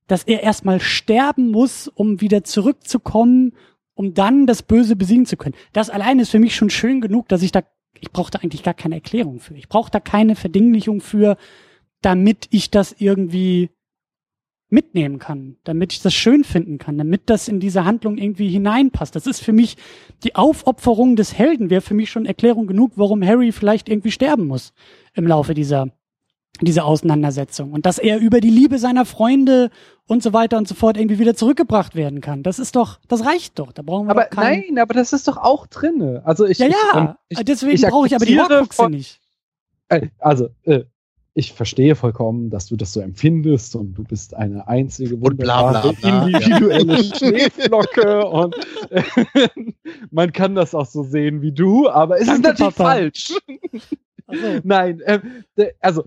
[0.09, 3.53] Dass er erstmal sterben muss, um wieder zurückzukommen,
[3.93, 5.55] um dann das Böse besiegen zu können.
[5.71, 7.61] Das allein ist für mich schon schön genug, dass ich da,
[7.99, 9.53] ich brauche da eigentlich gar keine Erklärung für.
[9.53, 11.37] Ich brauche da keine Verdinglichung für,
[12.01, 13.69] damit ich das irgendwie
[14.69, 19.15] mitnehmen kann, damit ich das schön finden kann, damit das in diese Handlung irgendwie hineinpasst.
[19.15, 19.77] Das ist für mich
[20.23, 24.47] die Aufopferung des Helden wäre für mich schon Erklärung genug, warum Harry vielleicht irgendwie sterben
[24.47, 24.73] muss
[25.13, 25.91] im Laufe dieser
[26.67, 29.69] dieser Auseinandersetzung und dass er über die Liebe seiner Freunde
[30.07, 32.43] und so weiter und so fort irgendwie wieder zurückgebracht werden kann.
[32.43, 33.71] Das ist doch, das reicht doch.
[33.71, 36.21] Da brauchen wir aber doch keinen, nein, aber das ist doch auch drinne.
[36.25, 39.19] Also ich Ja, ich, ja, ähm, ich, deswegen ich brauche ich aber die Horcruxe nicht.
[39.89, 40.83] Äh, Also, äh,
[41.35, 45.69] ich verstehe vollkommen, dass du das so empfindest und du bist eine einzige Und bla,
[45.69, 48.55] bla, wunderbare bla, individuelle Schneeflocke und
[48.89, 49.03] äh,
[50.11, 52.89] man kann das auch so sehen wie du, aber es Danke, ist natürlich Papa.
[52.91, 53.33] falsch.
[54.27, 55.19] Also, Nein, äh,
[55.79, 56.03] also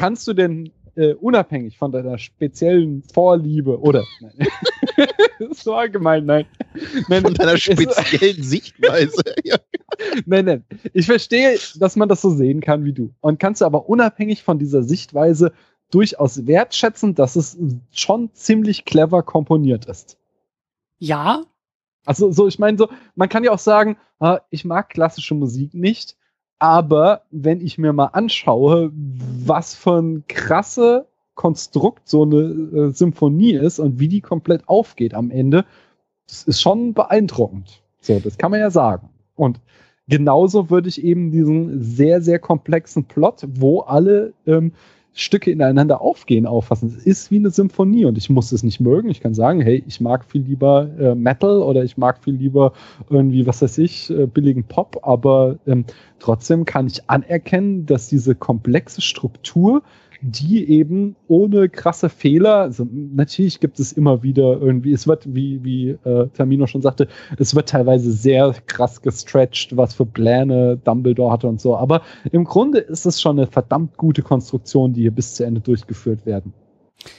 [0.00, 4.48] kannst du denn äh, unabhängig von deiner speziellen Vorliebe oder nein,
[5.52, 6.46] so allgemein, nein,
[7.08, 9.22] nein, Von deiner speziellen Sichtweise.
[9.44, 9.56] Ja.
[10.26, 10.64] Nein, nein.
[10.92, 13.14] Ich verstehe, dass man das so sehen kann wie du.
[13.20, 15.52] Und kannst du aber unabhängig von dieser Sichtweise
[15.90, 17.58] durchaus wertschätzen, dass es
[17.92, 20.18] schon ziemlich clever komponiert ist.
[20.98, 21.44] ja,
[22.04, 25.74] Also so, ich meine so, man kann ja auch sagen, ah, ich mag klassische Musik
[25.74, 26.16] nicht,
[26.60, 33.54] aber wenn ich mir mal anschaue, was für ein krasse Konstrukt so eine äh, Symphonie
[33.54, 35.64] ist und wie die komplett aufgeht am Ende,
[36.28, 37.82] das ist schon beeindruckend.
[38.00, 39.08] So, das kann man ja sagen.
[39.36, 39.60] Und
[40.06, 44.72] genauso würde ich eben diesen sehr, sehr komplexen Plot, wo alle ähm,
[45.12, 46.94] Stücke ineinander aufgehen, auffassen.
[46.96, 49.10] Es ist wie eine Symphonie und ich muss es nicht mögen.
[49.10, 52.72] Ich kann sagen, hey, ich mag viel lieber äh, Metal oder ich mag viel lieber
[53.08, 55.84] irgendwie, was weiß ich, äh, billigen Pop, aber ähm,
[56.20, 59.82] trotzdem kann ich anerkennen, dass diese komplexe Struktur,
[60.22, 65.64] die eben ohne krasse Fehler, also natürlich gibt es immer wieder irgendwie, es wird, wie,
[65.64, 71.32] wie äh, Termino schon sagte, es wird teilweise sehr krass gestretched, was für Pläne Dumbledore
[71.32, 72.02] hatte und so, aber
[72.32, 76.26] im Grunde ist es schon eine verdammt gute Konstruktion, die hier bis zu Ende durchgeführt
[76.26, 76.52] werden.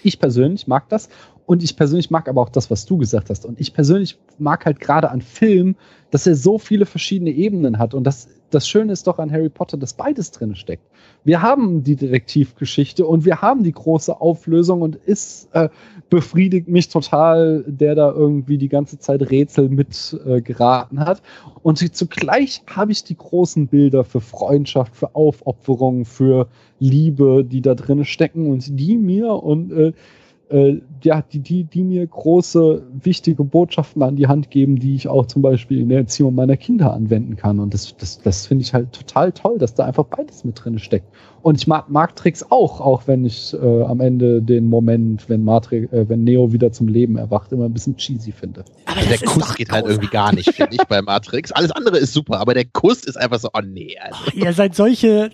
[0.04, 1.10] Ich persönlich mag das
[1.46, 3.46] und ich persönlich mag aber auch das, was du gesagt hast.
[3.46, 5.76] Und ich persönlich mag halt gerade an Film,
[6.12, 7.94] dass er so viele verschiedene Ebenen hat.
[7.94, 10.84] Und das, das Schöne ist doch an Harry Potter, dass beides drin steckt.
[11.24, 15.70] Wir haben die Detektivgeschichte und wir haben die große Auflösung und es äh,
[16.10, 21.22] befriedigt mich total, der da irgendwie die ganze Zeit Rätsel mit äh, geraten hat.
[21.64, 26.48] Und zugleich habe ich die großen Bilder für Freundschaft, für Aufopferung, für
[26.80, 29.94] Liebe, die da drin stecken und die mir und äh,
[30.52, 35.08] äh, ja, die, die, die mir große, wichtige Botschaften an die Hand geben, die ich
[35.08, 37.60] auch zum Beispiel in der Erziehung meiner Kinder anwenden kann.
[37.60, 40.78] Und das, das, das finde ich halt total toll, dass da einfach beides mit drin
[40.80, 41.08] steckt.
[41.42, 45.44] Und ich mag, mag Tricks auch, auch wenn ich äh, am Ende den Moment, wenn
[45.44, 48.64] Matrix, äh, wenn Neo wieder zum Leben erwacht, immer ein bisschen cheesy finde.
[48.86, 51.52] aber der Kuss geht halt irgendwie gar nicht, finde ich, bei Matrix.
[51.52, 53.96] Alles andere ist super, aber der Kuss ist einfach so, oh nee.
[54.00, 54.18] Also.
[54.28, 55.32] Ach, ihr seid solche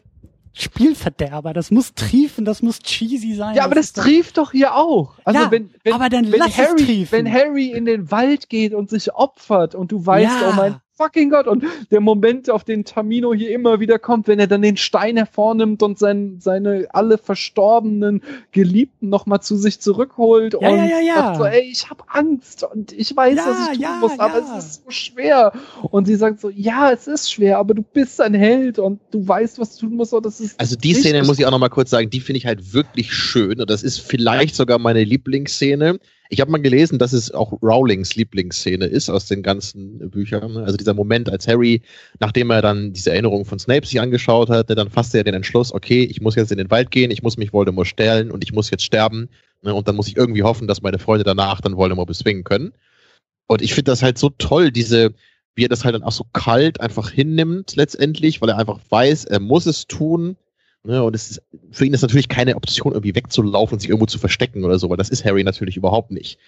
[0.58, 1.54] Spielverderber.
[1.54, 3.56] Das muss triefen, das muss cheesy sein.
[3.56, 5.14] Ja, aber das doch- trieft doch hier auch.
[5.24, 7.12] Also Ja, wenn, wenn, aber dann wenn lass es Harry, triefen.
[7.12, 10.50] wenn Harry in den Wald geht und sich opfert und du weißt, Ja.
[10.50, 14.40] oh mein fucking Gott, und der Moment, auf den Tamino hier immer wieder kommt, wenn
[14.40, 20.54] er dann den Stein hervornimmt und sein, seine alle verstorbenen Geliebten nochmal zu sich zurückholt
[20.60, 21.16] Ja, und ja, ja, ja.
[21.16, 24.20] sagt so, ey, ich habe Angst und ich weiß, Ja, was ich tun ja, muss,
[24.20, 24.58] aber ja.
[24.58, 25.54] es ist so schwer.
[25.92, 29.28] Und sie sagt so, ja, es ist schwer, aber du bist ein Held und du
[29.28, 31.60] weißt, was du tun musst und das ist Also die Szene muss ich auch noch
[31.60, 35.04] mal kurz sagen, die finde ich halt wirklich schön und das ist vielleicht sogar meine
[35.04, 36.00] Lieblingsszene.
[36.30, 40.58] Ich habe mal gelesen, dass es auch Rowlings Lieblingsszene ist aus den ganzen Büchern.
[40.58, 41.82] Also dieser Moment, als Harry,
[42.20, 45.74] nachdem er dann diese Erinnerung von Snape sich angeschaut hatte, dann fasste er den Entschluss,
[45.74, 48.54] okay, ich muss jetzt in den Wald gehen, ich muss mich Voldemort stellen und ich
[48.54, 49.30] muss jetzt sterben.
[49.64, 52.74] Ne, Und dann muss ich irgendwie hoffen, dass meine Freunde danach dann Voldemort bezwingen können.
[53.48, 55.14] Und ich finde das halt so toll, diese,
[55.56, 59.26] wie er das halt dann auch so kalt einfach hinnimmt letztendlich, weil er einfach weiß,
[59.26, 60.36] er muss es tun.
[60.88, 64.06] Ne, und es ist, für ihn ist natürlich keine Option, irgendwie wegzulaufen und sich irgendwo
[64.06, 66.40] zu verstecken oder so, weil das ist Harry natürlich überhaupt nicht.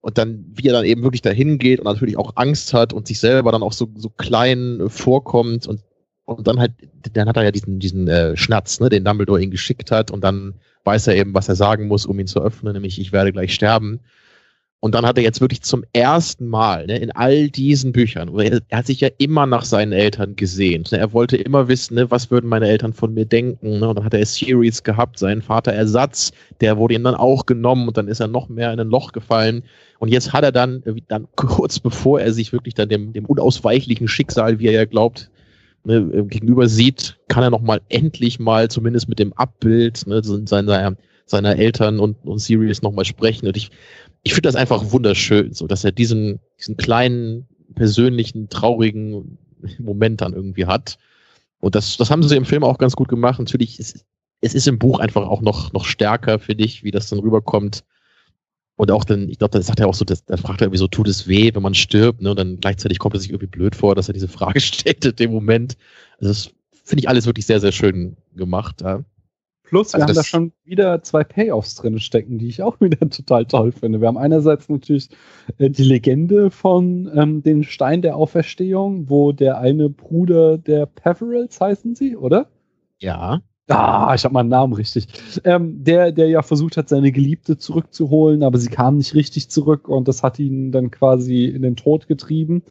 [0.00, 3.06] Und dann, wie er dann eben wirklich dahin geht und natürlich auch Angst hat und
[3.06, 5.82] sich selber dann auch so, so klein vorkommt und,
[6.24, 6.72] und dann halt,
[7.12, 10.24] dann hat er ja diesen, diesen äh, Schnatz, ne, den Dumbledore ihn geschickt hat und
[10.24, 13.30] dann weiß er eben, was er sagen muss, um ihn zu öffnen, nämlich ich werde
[13.30, 14.00] gleich sterben.
[14.82, 18.62] Und dann hat er jetzt wirklich zum ersten Mal ne, in all diesen Büchern, er,
[18.66, 20.90] er, hat sich ja immer nach seinen Eltern gesehnt.
[20.90, 23.80] Ne, er wollte immer wissen, ne, was würden meine Eltern von mir denken.
[23.80, 26.32] Ne, und dann hat er Series gehabt, seinen Vater Ersatz,
[26.62, 29.12] der wurde ihm dann auch genommen und dann ist er noch mehr in ein Loch
[29.12, 29.64] gefallen.
[29.98, 33.26] Und jetzt hat er dann, äh, dann kurz bevor er sich wirklich dann dem, dem
[33.26, 35.30] unausweichlichen Schicksal, wie er ja glaubt,
[35.84, 40.22] ne, äh, gegenüber sieht, kann er noch mal endlich mal zumindest mit dem Abbild ne,
[40.24, 40.96] seiner,
[41.26, 43.46] seiner Eltern und, und Sirius noch mal sprechen.
[43.46, 43.70] Und ich,
[44.22, 49.38] ich finde das einfach wunderschön, so dass er diesen, diesen kleinen, persönlichen, traurigen
[49.78, 50.98] Moment dann irgendwie hat.
[51.60, 53.38] Und das, das haben sie im Film auch ganz gut gemacht.
[53.38, 54.04] Natürlich, ist,
[54.40, 57.84] es ist im Buch einfach auch noch, noch stärker, finde ich, wie das dann rüberkommt.
[58.76, 60.88] Und auch dann, ich glaube, da sagt er auch so, da fragt er irgendwie so,
[60.88, 62.30] tut es weh, wenn man stirbt, ne?
[62.30, 65.16] Und dann gleichzeitig kommt er sich irgendwie blöd vor, dass er diese Frage stellt in
[65.16, 65.76] dem Moment.
[66.18, 68.80] Also das finde ich alles wirklich sehr, sehr schön gemacht.
[68.80, 69.04] Ja.
[69.70, 73.08] Plus, wir also haben da schon wieder zwei Payoffs drin stecken, die ich auch wieder
[73.08, 74.00] total toll finde.
[74.00, 75.08] Wir haben einerseits natürlich
[75.58, 81.60] äh, die Legende von ähm, den Stein der Auferstehung, wo der eine Bruder der Peverils
[81.60, 82.48] heißen sie, oder?
[82.98, 83.42] Ja.
[83.68, 85.06] Ah, ich habe meinen Namen richtig.
[85.44, 89.88] Ähm, der, der ja versucht hat, seine Geliebte zurückzuholen, aber sie kam nicht richtig zurück
[89.88, 92.64] und das hat ihn dann quasi in den Tod getrieben.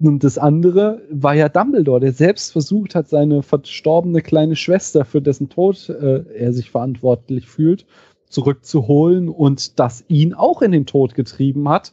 [0.00, 5.20] Und das andere war ja Dumbledore, der selbst versucht hat, seine verstorbene kleine Schwester, für
[5.20, 7.84] dessen Tod äh, er sich verantwortlich fühlt,
[8.26, 11.92] zurückzuholen und das ihn auch in den Tod getrieben hat.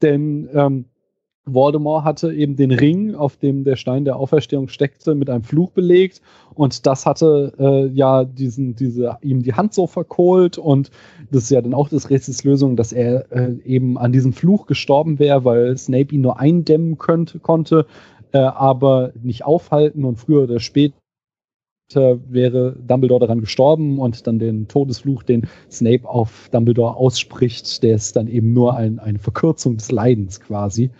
[0.00, 0.84] Denn ähm,
[1.46, 5.70] Voldemort hatte eben den Ring, auf dem der Stein der Auferstehung steckte, mit einem Fluch
[5.70, 6.20] belegt.
[6.54, 10.58] Und das hatte äh, ja diesen, diese, ihm die Hand so verkohlt.
[10.58, 10.90] Und
[11.30, 15.18] das ist ja dann auch das Rätselslösung, dass er äh, eben an diesem Fluch gestorben
[15.18, 17.86] wäre, weil Snape ihn nur eindämmen könnte, konnte,
[18.32, 20.04] äh, aber nicht aufhalten.
[20.04, 20.94] Und früher oder später
[21.94, 28.16] wäre Dumbledore daran gestorben und dann den Todesfluch, den Snape auf Dumbledore ausspricht, der ist
[28.16, 30.90] dann eben nur ein, eine Verkürzung des Leidens quasi.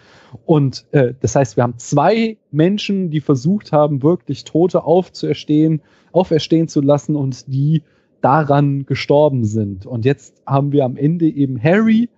[0.46, 6.68] Und äh, das heißt, wir haben zwei Menschen, die versucht haben, wirklich Tote aufzuerstehen, auferstehen
[6.68, 7.82] zu lassen und die
[8.20, 9.86] daran gestorben sind.
[9.86, 12.08] Und jetzt haben wir am Ende eben Harry,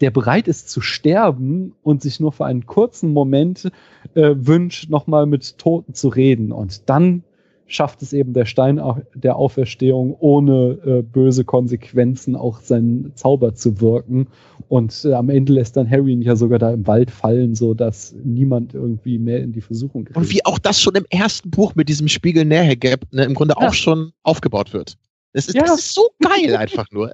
[0.00, 3.70] der bereit ist zu sterben und sich nur für einen kurzen Moment
[4.14, 6.52] äh, wünscht, nochmal mit Toten zu reden.
[6.52, 7.22] Und dann
[7.66, 8.80] schafft es eben der Stein
[9.14, 14.28] der Auferstehung ohne äh, böse Konsequenzen auch seinen Zauber zu wirken.
[14.68, 17.74] Und äh, am Ende lässt dann Harry ihn ja sogar da im Wald fallen, so
[17.74, 20.16] dass niemand irgendwie mehr in die Versuchung gerät.
[20.16, 23.68] Und wie auch das schon im ersten Buch mit diesem Spiegel-Nähe-Gap ne, im Grunde ja.
[23.68, 24.96] auch schon aufgebaut wird.
[25.32, 25.62] Das ist, ja.
[25.62, 27.12] das ist so geil einfach nur.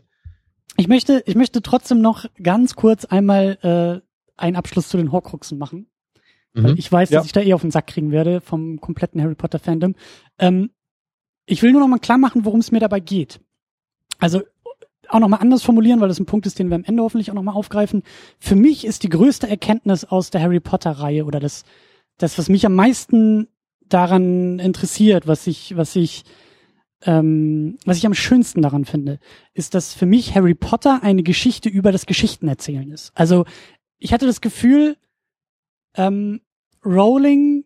[0.77, 5.59] Ich möchte, ich möchte trotzdem noch ganz kurz einmal äh, einen Abschluss zu den Horcruxen
[5.59, 5.87] machen.
[6.55, 6.75] Mhm.
[6.77, 7.27] Ich weiß, dass ja.
[7.27, 9.95] ich da eh auf den Sack kriegen werde vom kompletten Harry Potter Fandom.
[10.39, 10.71] Ähm,
[11.47, 13.41] ich will nur noch mal klar machen, worum es mir dabei geht.
[14.19, 14.43] Also
[15.09, 17.31] auch noch mal anders formulieren, weil das ein Punkt ist, den wir am Ende hoffentlich
[17.31, 18.03] auch noch mal aufgreifen.
[18.39, 21.65] Für mich ist die größte Erkenntnis aus der Harry Potter Reihe oder das,
[22.19, 23.49] das was mich am meisten
[23.81, 26.25] daran interessiert, was ich, was ich,
[27.03, 29.19] ähm, was ich am schönsten daran finde,
[29.53, 33.11] ist, dass für mich Harry Potter eine Geschichte über das Geschichtenerzählen ist.
[33.15, 33.47] Also
[33.99, 34.97] ich hatte das Gefühl,
[35.97, 36.41] ähm,
[36.85, 37.65] Rowling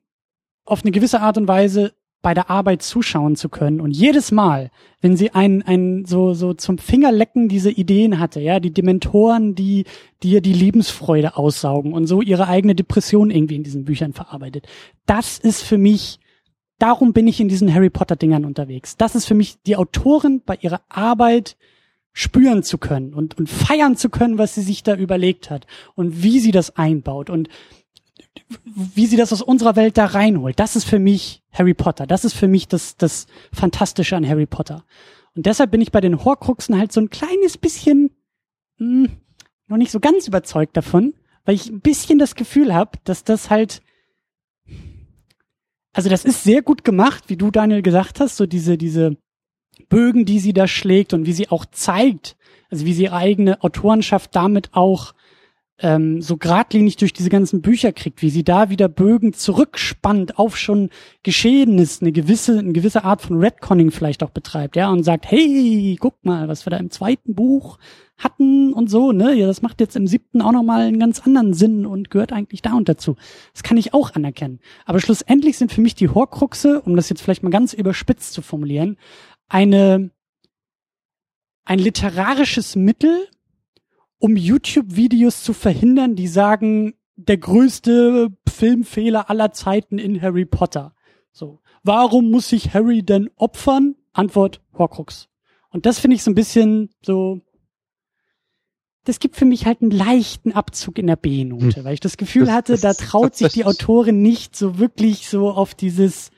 [0.65, 1.93] auf eine gewisse Art und Weise
[2.25, 3.83] bei der Arbeit zuschauen zu können.
[3.83, 4.71] Und jedes Mal,
[5.03, 9.85] wenn sie einen, einen so, so zum Fingerlecken diese Ideen hatte, ja, die Dementoren, die,
[10.23, 14.67] die ihr die Lebensfreude aussaugen und so ihre eigene Depression irgendwie in diesen Büchern verarbeitet.
[15.05, 16.19] Das ist für mich,
[16.79, 18.97] darum bin ich in diesen Harry Potter Dingern unterwegs.
[18.97, 21.59] Das ist für mich die Autorin bei ihrer Arbeit
[22.15, 26.23] spüren zu können und, und feiern zu können, was sie sich da überlegt hat und
[26.23, 27.51] wie sie das einbaut und
[28.65, 30.59] wie sie das aus unserer Welt da reinholt.
[30.59, 32.07] Das ist für mich Harry Potter.
[32.07, 34.85] Das ist für mich das, das Fantastische an Harry Potter.
[35.37, 38.11] Und deshalb bin ich bei den Horcruxen halt so ein kleines bisschen
[38.79, 39.17] mh, hm,
[39.69, 43.51] noch nicht so ganz überzeugt davon, weil ich ein bisschen das Gefühl habe, dass das
[43.51, 43.83] halt
[45.97, 49.17] also das ist sehr gut gemacht, wie du Daniel gesagt hast, so diese diese
[49.89, 52.37] Bögen, die sie da schlägt und wie sie auch zeigt,
[52.71, 55.15] also wie sie ihre eigene Autorenschaft damit auch
[55.85, 60.57] ähm, so geradlinig durch diese ganzen Bücher kriegt, wie sie da wieder Bögen zurückspannt auf
[60.57, 60.89] schon
[61.23, 65.99] Geschehenes, eine gewisse, eine gewisse Art von Redconning vielleicht auch betreibt, ja, und sagt, hey,
[66.01, 67.79] guck mal, was wir da im zweiten Buch
[68.17, 71.53] hatten und so, ne, ja, das macht jetzt im siebten auch nochmal einen ganz anderen
[71.53, 73.17] Sinn und gehört eigentlich da und dazu.
[73.53, 74.61] Das kann ich auch anerkennen.
[74.87, 78.41] Aber schlussendlich sind für mich die Horcruxe, um das jetzt vielleicht mal ganz überspitzt zu
[78.41, 78.97] formulieren,
[79.51, 80.09] eine,
[81.67, 83.29] ein literarisches Mittel,
[84.25, 90.95] um YouTube-Videos zu verhindern, die sagen, der größte Filmfehler aller Zeiten in Harry Potter.
[91.31, 91.61] So.
[91.83, 93.97] Warum muss sich Harry denn opfern?
[94.15, 95.29] Antwort Horcrux.
[95.69, 97.43] Und das finde ich so ein bisschen so,
[99.05, 101.85] das gibt für mich halt einen leichten Abzug in der B-Note, hm.
[101.85, 105.51] weil ich das Gefühl hatte, das da traut sich die Autorin nicht so wirklich so
[105.51, 106.31] auf dieses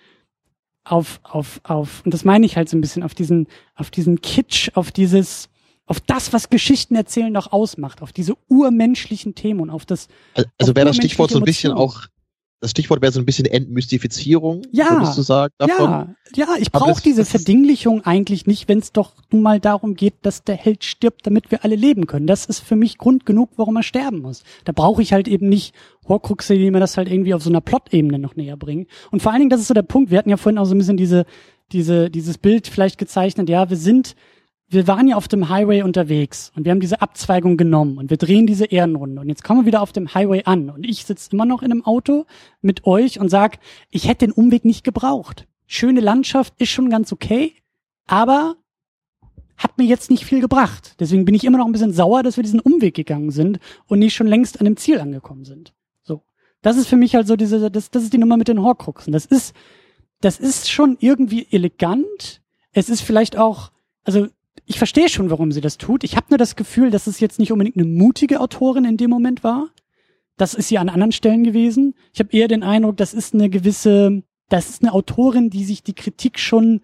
[0.82, 3.46] auf, auf, auf, und das meine ich halt so ein bisschen, auf diesen,
[3.76, 5.50] auf diesen Kitsch, auf dieses,
[5.86, 10.08] auf das, was Geschichten erzählen noch ausmacht, auf diese urmenschlichen Themen und auf das,
[10.58, 11.90] Also wäre das Stichwort so ein bisschen Emotionen.
[11.90, 12.06] auch,
[12.60, 15.90] das Stichwort wäre so ein bisschen Entmystifizierung, Ja, würdest du sagen, davon?
[15.90, 20.14] ja, ja, ich brauche diese Verdinglichung eigentlich nicht, wenn es doch nun mal darum geht,
[20.22, 22.26] dass der Held stirbt, damit wir alle leben können.
[22.26, 24.42] Das ist für mich Grund genug, warum er sterben muss.
[24.64, 25.74] Da brauche ich halt eben nicht
[26.08, 28.86] Horcruxe, die mir das halt irgendwie auf so einer Plot-Ebene noch näher bringen.
[29.10, 30.74] Und vor allen Dingen, das ist so der Punkt, wir hatten ja vorhin auch so
[30.74, 31.26] ein bisschen diese,
[31.72, 34.16] diese, dieses Bild vielleicht gezeichnet, ja, wir sind,
[34.68, 38.16] wir waren ja auf dem Highway unterwegs und wir haben diese Abzweigung genommen und wir
[38.16, 41.30] drehen diese Ehrenrunde und jetzt kommen wir wieder auf dem Highway an und ich sitze
[41.32, 42.26] immer noch in einem Auto
[42.62, 43.58] mit euch und sag,
[43.90, 45.46] ich hätte den Umweg nicht gebraucht.
[45.66, 47.54] Schöne Landschaft ist schon ganz okay,
[48.06, 48.56] aber
[49.56, 50.96] hat mir jetzt nicht viel gebracht.
[51.00, 54.00] Deswegen bin ich immer noch ein bisschen sauer, dass wir diesen Umweg gegangen sind und
[54.00, 55.74] nicht schon längst an dem Ziel angekommen sind.
[56.02, 56.22] So.
[56.60, 59.12] Das ist für mich halt so diese, das, das ist die Nummer mit den Horcruxen.
[59.12, 59.54] Das ist,
[60.20, 62.42] das ist schon irgendwie elegant.
[62.72, 63.70] Es ist vielleicht auch,
[64.04, 64.28] also
[64.64, 66.04] ich verstehe schon, warum sie das tut.
[66.04, 69.10] Ich habe nur das Gefühl, dass es jetzt nicht unbedingt eine mutige Autorin in dem
[69.10, 69.68] Moment war.
[70.36, 71.94] Das ist sie an anderen Stellen gewesen.
[72.12, 75.82] Ich habe eher den Eindruck, das ist eine gewisse, das ist eine Autorin, die sich
[75.82, 76.80] die Kritik schon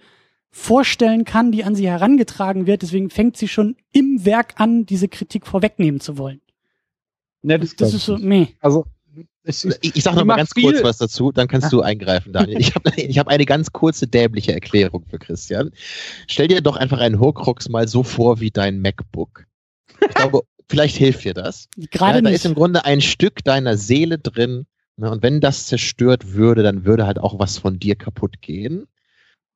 [0.51, 2.83] vorstellen kann, die an sie herangetragen wird.
[2.83, 6.41] Deswegen fängt sie schon im Werk an, diese Kritik vorwegnehmen zu wollen.
[7.43, 8.49] Ne, Das, glaub ist so, meh.
[8.61, 8.87] Also,
[9.45, 11.73] ich, ich, Ich, ich sag Die noch mal ganz kurz viel- was dazu, dann kannst
[11.73, 12.61] du eingreifen, Daniel.
[12.61, 15.71] Ich habe ich hab eine ganz kurze dämliche Erklärung für Christian.
[16.29, 19.47] Stell dir doch einfach einen Horcrux mal so vor wie dein MacBook.
[20.01, 21.69] Ich glaube, vielleicht hilft dir das.
[21.91, 22.37] Gerade ja, da nicht.
[22.37, 24.67] ist im Grunde ein Stück deiner Seele drin.
[24.97, 28.87] Ne, und wenn das zerstört würde, dann würde halt auch was von dir kaputt gehen.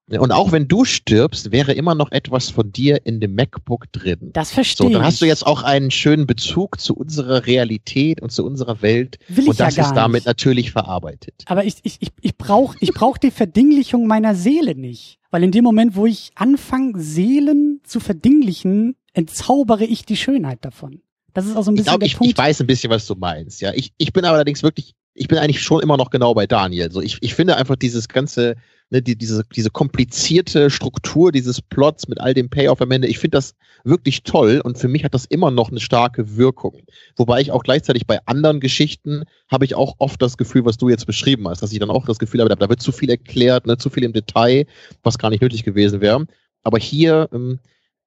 [0.09, 4.31] Und auch wenn du stirbst, wäre immer noch etwas von dir in dem MacBook drin.
[4.35, 5.07] das verstehe So, dann ich.
[5.09, 9.19] hast du jetzt auch einen schönen Bezug zu unserer Realität und zu unserer Welt.
[9.27, 10.27] Will ich und das ja ist damit nicht.
[10.27, 11.43] natürlich verarbeitet.
[11.47, 15.19] Aber ich, ich, ich, ich brauche ich brauch die Verdinglichung meiner Seele nicht.
[15.33, 21.01] Weil in dem Moment, wo ich anfange, Seelen zu verdinglichen, entzaubere ich die Schönheit davon.
[21.35, 22.33] Das ist auch so ein Ich bisschen glaube, der ich, Punkt.
[22.33, 23.61] ich weiß ein bisschen, was du meinst.
[23.61, 26.47] Ja, ich, ich bin aber allerdings wirklich, ich bin eigentlich schon immer noch genau bei
[26.47, 26.93] Daniel.
[26.93, 28.55] So, ich, ich finde einfach dieses ganze,
[28.91, 33.19] ne, die, diese, diese komplizierte Struktur dieses Plots mit all dem Payoff am Ende, ich
[33.19, 33.55] finde das
[33.85, 36.83] wirklich toll und für mich hat das immer noch eine starke Wirkung.
[37.17, 40.89] Wobei ich auch gleichzeitig bei anderen Geschichten habe ich auch oft das Gefühl, was du
[40.89, 43.67] jetzt beschrieben hast, dass ich dann auch das Gefühl habe, da, wird zu viel erklärt,
[43.67, 44.67] ne, zu viel im Detail,
[45.03, 46.27] was gar nicht nötig gewesen wäre.
[46.63, 47.61] Aber hier, ähm,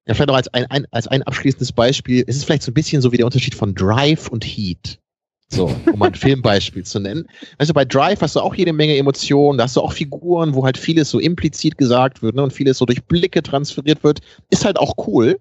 [0.05, 2.73] ja, vielleicht noch als ein, ein, als ein abschließendes Beispiel, es ist vielleicht so ein
[2.73, 4.99] bisschen so wie der Unterschied von Drive und Heat.
[5.51, 7.25] So, um ein Filmbeispiel zu nennen.
[7.57, 10.63] Du, bei Drive hast du auch jede Menge Emotionen, da hast du auch Figuren, wo
[10.63, 14.19] halt vieles so implizit gesagt wird ne, und vieles so durch Blicke transferiert wird.
[14.51, 15.39] Ist halt auch cool.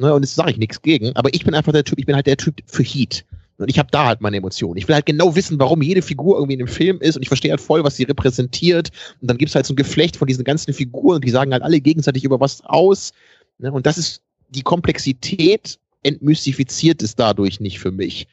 [0.00, 2.14] Ne, und das sage ich nichts gegen, aber ich bin einfach der Typ, ich bin
[2.14, 3.24] halt der Typ für Heat.
[3.56, 4.76] Und ich habe da halt meine Emotionen.
[4.76, 7.28] Ich will halt genau wissen, warum jede Figur irgendwie in dem Film ist und ich
[7.28, 8.90] verstehe halt voll, was sie repräsentiert.
[9.20, 11.80] Und dann gibt's halt so ein Geflecht von diesen ganzen Figuren, die sagen halt alle
[11.80, 13.12] gegenseitig über was aus.
[13.58, 13.72] Ne?
[13.72, 18.28] Und das ist die Komplexität entmystifiziert es dadurch nicht für mich.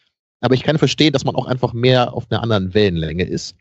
[0.46, 3.56] Aber ich kann verstehen, dass man auch einfach mehr auf einer anderen Wellenlänge ist.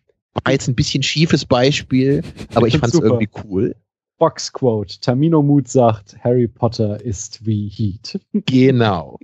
[0.45, 2.23] War jetzt ein bisschen schiefes Beispiel,
[2.55, 3.75] aber ich fand es irgendwie cool.
[4.19, 5.01] Boxquote.
[5.01, 8.21] Tamino Mood sagt, Harry Potter ist wie Heat.
[8.47, 9.19] Genau.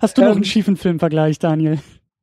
[0.00, 1.78] Hast du noch Ähm, einen schiefen Filmvergleich, Daniel?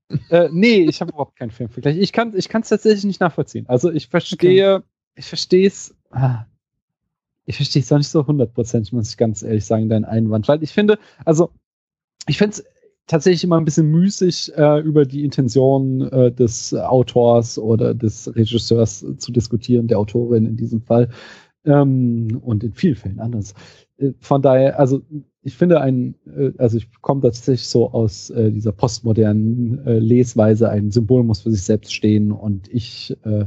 [0.32, 1.98] äh, nee, ich habe überhaupt keinen Filmvergleich.
[1.98, 3.66] Ich kann ich kann es tatsächlich nicht nachvollziehen.
[3.68, 4.82] Also ich verstehe,
[5.16, 5.96] ich verstehe es.
[6.10, 6.46] Ah,
[7.46, 10.48] ich verstehe es auch nicht so hundertprozentig, muss ich ganz ehrlich sagen, deinen Einwand.
[10.48, 11.52] Weil ich finde, also
[12.28, 12.66] ich finde es
[13.10, 19.06] tatsächlich immer ein bisschen müßig, äh, über die Intention äh, des Autors oder des Regisseurs
[19.18, 21.10] zu diskutieren, der Autorin in diesem Fall.
[21.66, 23.54] Ähm, und in vielen Fällen anders.
[23.98, 25.02] Äh, Von daher, also
[25.42, 30.70] ich finde ein, äh, also ich komme tatsächlich so aus äh, dieser postmodernen äh, Lesweise,
[30.70, 33.46] ein Symbol muss für sich selbst stehen und ich äh,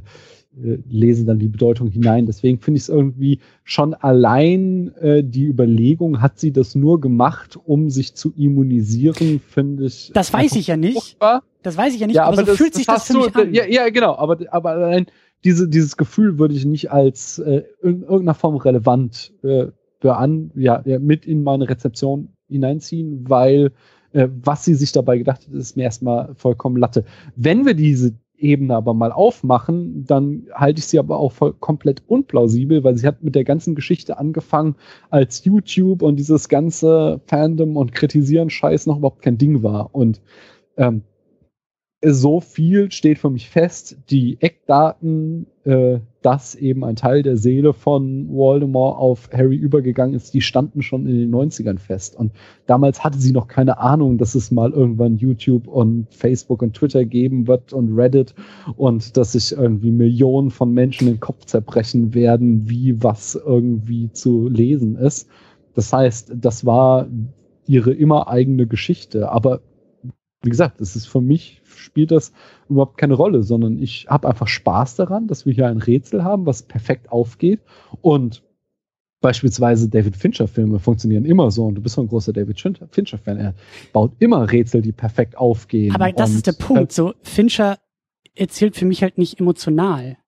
[0.56, 2.26] äh, lese dann die Bedeutung hinein.
[2.26, 7.58] Deswegen finde ich es irgendwie schon allein äh, die Überlegung, hat sie das nur gemacht,
[7.64, 10.10] um sich zu immunisieren, finde ich.
[10.14, 10.94] Das weiß ich ja nicht.
[10.94, 11.42] furchtbar.
[11.62, 13.34] Das weiß ich ja nicht, Ja, aber, aber so das, fühlt sich das für mich
[13.36, 13.54] an.
[13.54, 15.06] Ja, ja, genau, aber, aber allein
[15.44, 19.66] diese, dieses Gefühl würde ich nicht als äh, in irgendeiner Form relevant äh,
[20.00, 23.72] bean, ja, ja, mit in meine Rezeption hineinziehen, weil
[24.12, 27.04] äh, was sie sich dabei gedacht hat, ist mir erstmal vollkommen Latte.
[27.36, 32.02] Wenn wir diese Ebene aber mal aufmachen, dann halte ich sie aber auch voll komplett
[32.06, 34.76] unplausibel, weil sie hat mit der ganzen Geschichte angefangen,
[35.10, 39.94] als YouTube und dieses ganze Fandom und Kritisieren Scheiß noch überhaupt kein Ding war.
[39.94, 40.20] Und
[40.76, 41.02] ähm,
[42.04, 43.96] so viel steht für mich fest.
[44.10, 50.34] Die Eckdaten, äh, dass eben ein Teil der Seele von Voldemort auf Harry übergegangen ist,
[50.34, 52.16] die standen schon in den 90ern fest.
[52.16, 52.32] Und
[52.66, 57.04] damals hatte sie noch keine Ahnung, dass es mal irgendwann YouTube und Facebook und Twitter
[57.04, 58.34] geben wird und Reddit
[58.76, 64.48] und dass sich irgendwie Millionen von Menschen den Kopf zerbrechen werden, wie was irgendwie zu
[64.48, 65.28] lesen ist.
[65.74, 67.06] Das heißt, das war
[67.66, 69.30] ihre immer eigene Geschichte.
[69.30, 69.60] Aber
[70.42, 72.32] wie gesagt, es ist für mich spielt das
[72.68, 76.46] überhaupt keine Rolle, sondern ich habe einfach Spaß daran, dass wir hier ein Rätsel haben,
[76.46, 77.60] was perfekt aufgeht
[78.00, 78.42] und
[79.20, 83.18] beispielsweise David Fincher Filme funktionieren immer so und du bist so ein großer David Fincher
[83.18, 83.38] Fan.
[83.38, 83.54] Er
[83.92, 85.94] baut immer Rätsel, die perfekt aufgehen.
[85.94, 86.92] Aber das ist der Punkt.
[86.92, 87.78] So Fincher
[88.34, 90.18] erzählt für mich halt nicht emotional.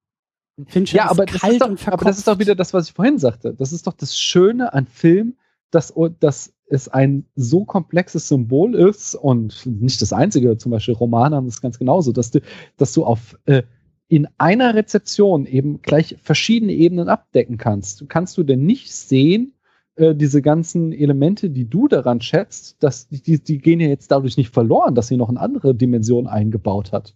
[0.66, 2.88] Fincher ja, aber, ist kalt das ist doch, aber das ist doch wieder das, was
[2.88, 3.54] ich vorhin sagte.
[3.54, 5.34] Das ist doch das Schöne an Film,
[5.70, 11.36] dass, dass es ein so komplexes Symbol ist und nicht das einzige, zum Beispiel Romane
[11.36, 12.40] haben das ganz genauso, dass du,
[12.76, 13.62] dass du auf äh,
[14.08, 18.08] in einer Rezeption eben gleich verschiedene Ebenen abdecken kannst.
[18.08, 19.54] Kannst du denn nicht sehen,
[19.96, 24.36] äh, diese ganzen Elemente, die du daran schätzt, dass die, die gehen ja jetzt dadurch
[24.36, 27.14] nicht verloren, dass sie noch eine andere Dimension eingebaut hat.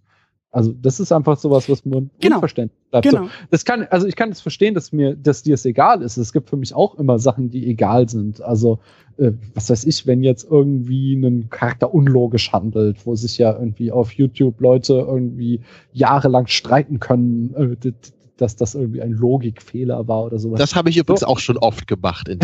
[0.51, 2.37] Also das ist einfach sowas, was mir genau.
[2.37, 3.07] unverständlich bleibt.
[3.07, 3.25] Genau.
[3.25, 6.01] So, das kann, also ich kann es das verstehen, dass mir, dass dir es egal
[6.01, 6.17] ist.
[6.17, 8.41] Es gibt für mich auch immer Sachen, die egal sind.
[8.41, 8.79] Also
[9.19, 13.93] äh, was weiß ich, wenn jetzt irgendwie ein Charakter unlogisch handelt, wo sich ja irgendwie
[13.93, 15.61] auf YouTube Leute irgendwie
[15.93, 17.93] jahrelang streiten können, äh,
[18.39, 20.59] dass das irgendwie ein Logikfehler war oder sowas.
[20.59, 21.27] Das habe ich übrigens so.
[21.27, 22.29] auch schon oft gemacht.
[22.29, 22.39] In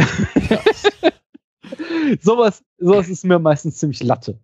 [2.20, 4.38] sowas, sowas ist mir meistens ziemlich Latte.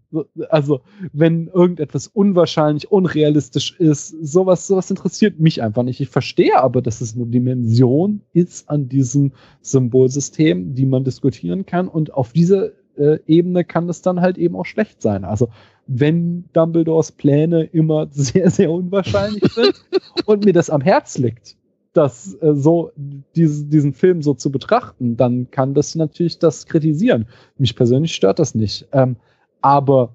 [0.49, 0.81] Also,
[1.13, 6.01] wenn irgendetwas unwahrscheinlich, unrealistisch ist, sowas, sowas interessiert mich einfach nicht.
[6.01, 11.89] Ich verstehe aber, dass es eine Dimension ist an diesem Symbolsystem, die man diskutieren kann.
[11.89, 15.25] Und auf dieser äh, Ebene kann es dann halt eben auch schlecht sein.
[15.25, 15.49] Also,
[15.87, 19.75] wenn Dumbledores Pläne immer sehr, sehr unwahrscheinlich sind
[20.27, 21.57] und mir das am Herz liegt,
[21.93, 22.93] das äh, so,
[23.35, 27.27] diese, diesen Film so zu betrachten, dann kann das natürlich das kritisieren.
[27.59, 28.87] Mich persönlich stört das nicht.
[28.93, 29.17] Ähm,
[29.61, 30.15] aber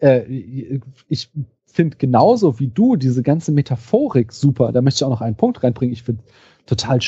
[0.00, 1.30] äh, ich
[1.66, 4.72] finde genauso wie du diese ganze Metaphorik super.
[4.72, 5.92] Da möchte ich auch noch einen Punkt reinbringen.
[5.92, 6.22] Ich finde
[6.66, 7.00] total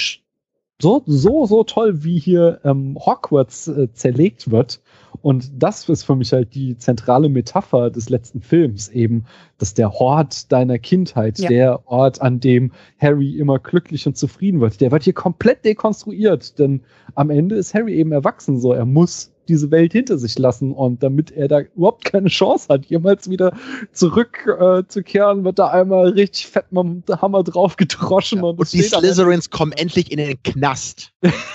[0.80, 4.80] so, so, so toll, wie hier ähm, Hogwarts äh, zerlegt wird.
[5.22, 9.24] Und das ist für mich halt die zentrale Metapher des letzten Films eben,
[9.58, 11.48] dass der Hort deiner Kindheit, ja.
[11.48, 16.58] der Ort, an dem Harry immer glücklich und zufrieden wird, der wird hier komplett dekonstruiert,
[16.58, 16.82] denn
[17.14, 20.72] am Ende ist Harry eben erwachsen so, er muss diese Welt hinter sich lassen.
[20.72, 23.52] Und damit er da überhaupt keine Chance hat, jemals wieder
[23.92, 28.38] zurückzukehren, äh, wird da einmal richtig fett mit dem Hammer drauf gedroschen.
[28.38, 31.12] Ja, und, und die Slytherins kommen endlich in den Knast.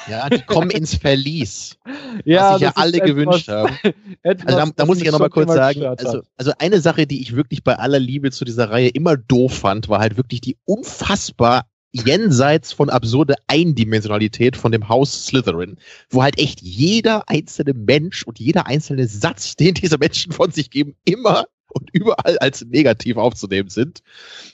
[0.10, 1.78] ja, die kommen ins Verlies.
[2.26, 3.76] Ja, was sich ja alle etwas, gewünscht haben.
[4.24, 7.22] etwas, also da, da muss ich ja nochmal kurz sagen, also, also eine Sache, die
[7.22, 10.58] ich wirklich bei aller Liebe zu dieser Reihe immer doof fand, war halt wirklich die
[10.66, 11.66] unfassbar
[12.04, 15.78] jenseits von absurde Eindimensionalität von dem Haus Slytherin,
[16.10, 20.70] wo halt echt jeder einzelne Mensch und jeder einzelne Satz, den diese Menschen von sich
[20.70, 24.02] geben, immer und überall als negativ aufzunehmen sind.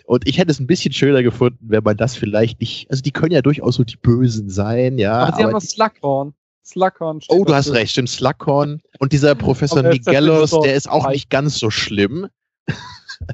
[0.05, 3.11] Und ich hätte es ein bisschen schöner gefunden, wenn man das vielleicht nicht, also die
[3.11, 5.13] können ja durchaus so die Bösen sein, ja.
[5.13, 6.33] Aber sie haben noch Slughorn.
[6.63, 7.21] Slughorn.
[7.27, 8.81] Oh, du hast recht, stimmt, Slughorn.
[8.99, 12.27] Und dieser Professor Miguelos, der ist auch nicht ganz so schlimm.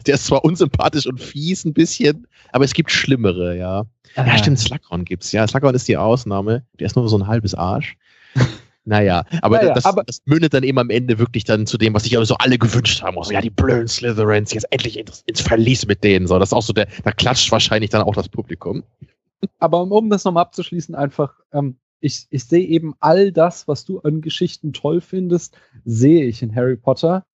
[0.06, 3.86] Der ist zwar unsympathisch und fies ein bisschen, aber es gibt schlimmere, ja.
[4.16, 4.38] Ja, ah.
[4.38, 5.32] stimmt, Slughorn gibt's.
[5.32, 6.66] Ja, Slughorn ist die Ausnahme.
[6.80, 7.98] Der ist nur so ein halbes Arsch.
[8.88, 11.94] Naja, aber, naja, das, aber das mündet dann eben am Ende wirklich dann zu dem,
[11.94, 13.18] was sich aber so alle gewünscht haben.
[13.18, 16.26] Also, ja, die blöden Slytherins, jetzt endlich ins, ins Verlies mit denen.
[16.26, 18.84] So, das ist auch so der, da klatscht wahrscheinlich dann auch das Publikum.
[19.60, 24.00] Aber um das nochmal abzuschließen, einfach, ähm, ich, ich sehe eben all das, was du
[24.00, 27.26] an Geschichten toll findest, sehe ich in Harry Potter.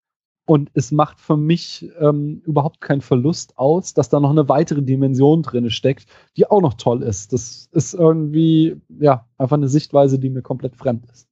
[0.45, 4.83] Und es macht für mich ähm, überhaupt keinen Verlust aus, dass da noch eine weitere
[4.83, 6.07] Dimension drin steckt,
[6.37, 7.33] die auch noch toll ist.
[7.33, 11.29] Das ist irgendwie, ja, einfach eine Sichtweise, die mir komplett fremd ist.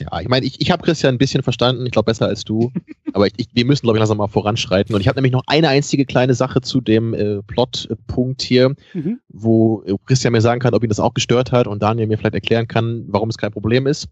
[0.00, 2.72] Ja, ich meine, ich, ich habe Christian ein bisschen verstanden, ich glaube besser als du.
[3.12, 4.94] aber ich, ich, wir müssen, glaube ich, langsam mal voranschreiten.
[4.94, 9.20] Und ich habe nämlich noch eine einzige kleine Sache zu dem äh, Plotpunkt hier, mhm.
[9.28, 12.34] wo Christian mir sagen kann, ob ihn das auch gestört hat und Daniel mir vielleicht
[12.34, 14.08] erklären kann, warum es kein Problem ist.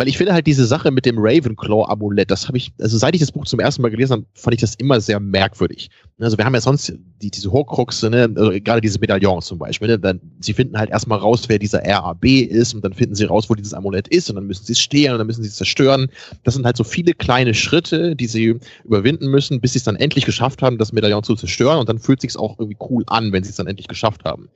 [0.00, 3.20] Weil ich finde halt diese Sache mit dem Ravenclaw-Amulett, das habe ich, also seit ich
[3.20, 5.90] das Buch zum ersten Mal gelesen habe, fand ich das immer sehr merkwürdig.
[6.18, 9.88] Also wir haben ja sonst die, diese Horcruxe, ne, also gerade diese Medaillons zum Beispiel,
[9.88, 13.26] ne, dann, sie finden halt erstmal raus, wer dieser RAB ist und dann finden sie
[13.26, 15.50] raus, wo dieses Amulett ist und dann müssen sie es stehlen und dann müssen sie
[15.50, 16.08] es zerstören.
[16.44, 19.96] Das sind halt so viele kleine Schritte, die sie überwinden müssen, bis sie es dann
[19.96, 23.34] endlich geschafft haben, das Medaillon zu zerstören und dann fühlt sich auch irgendwie cool an,
[23.34, 24.48] wenn sie es dann endlich geschafft haben.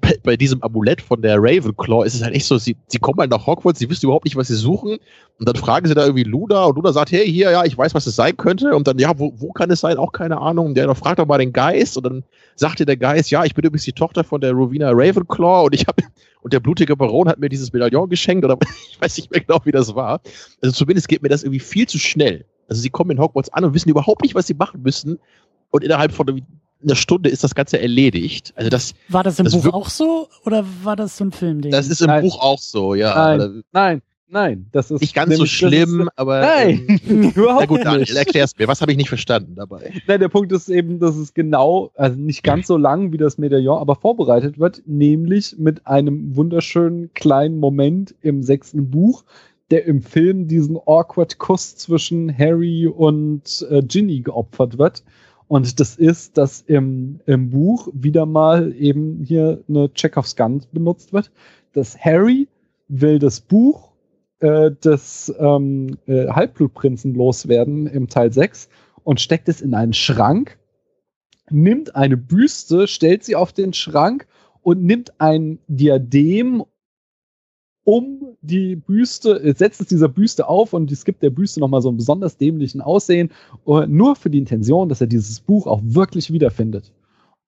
[0.00, 3.18] Bei, bei diesem Amulett von der Ravenclaw ist es halt echt so, sie, sie kommen
[3.18, 4.98] halt nach Hogwarts, sie wissen überhaupt nicht, was sie suchen.
[5.38, 7.94] Und dann fragen sie da irgendwie Luna und Luna sagt, hey, hier, ja, ich weiß,
[7.94, 8.74] was es sein könnte.
[8.74, 9.96] Und dann, ja, wo, wo kann es sein?
[9.96, 10.66] Auch keine Ahnung.
[10.66, 11.96] Und der dann fragt doch mal den Geist.
[11.96, 12.24] Und dann
[12.54, 15.86] sagte der Geist, ja, ich bin übrigens die Tochter von der Rowena Ravenclaw und ich
[15.86, 16.04] habe
[16.42, 18.58] und der blutige Baron hat mir dieses Medaillon geschenkt oder
[18.90, 20.20] ich weiß nicht mehr genau, wie das war.
[20.62, 22.44] Also zumindest geht mir das irgendwie viel zu schnell.
[22.68, 25.18] Also sie kommen in Hogwarts an und wissen überhaupt nicht, was sie machen müssen.
[25.70, 26.26] Und innerhalb von
[26.84, 28.52] einer Stunde ist das Ganze erledigt.
[28.56, 31.72] Also das war das im das Buch auch so oder war das so ein Filmding?
[31.72, 32.22] Das ist im Nein.
[32.22, 33.36] Buch auch so, ja.
[33.36, 34.66] Nein, nein, nein.
[34.72, 37.78] Das ist Nicht ganz so nämlich- das schlimm, Ist, aber nein, ähm, überhaupt na gut,
[37.78, 37.86] nicht.
[37.86, 38.68] Daniel, erklär's mir.
[38.68, 39.92] Was habe ich nicht verstanden dabei?
[40.06, 43.38] Nein, der Punkt ist eben, dass es genau, also nicht ganz so lang wie das
[43.38, 49.24] Medaillon, aber vorbereitet wird, nämlich mit einem wunderschönen kleinen Moment im sechsten Buch,
[49.70, 55.02] der im Film diesen awkward Kuss zwischen Harry und äh, Ginny geopfert wird.
[55.46, 61.12] Und das ist, dass im, im Buch wieder mal eben hier eine Chekhovs Gun benutzt
[61.12, 61.30] wird,
[61.72, 62.48] dass Harry
[62.88, 63.92] will das Buch
[64.40, 68.68] äh, des ähm, äh, Halbblutprinzen loswerden im Teil 6
[69.02, 70.58] und steckt es in einen Schrank,
[71.50, 74.26] nimmt eine Büste, stellt sie auf den Schrank
[74.62, 76.64] und nimmt ein Diadem
[77.84, 81.82] um die Büste, äh, setzt es dieser Büste auf und es gibt der Büste nochmal
[81.82, 83.30] so einen besonders dämlichen Aussehen,
[83.66, 86.92] äh, nur für die Intention, dass er dieses Buch auch wirklich wiederfindet.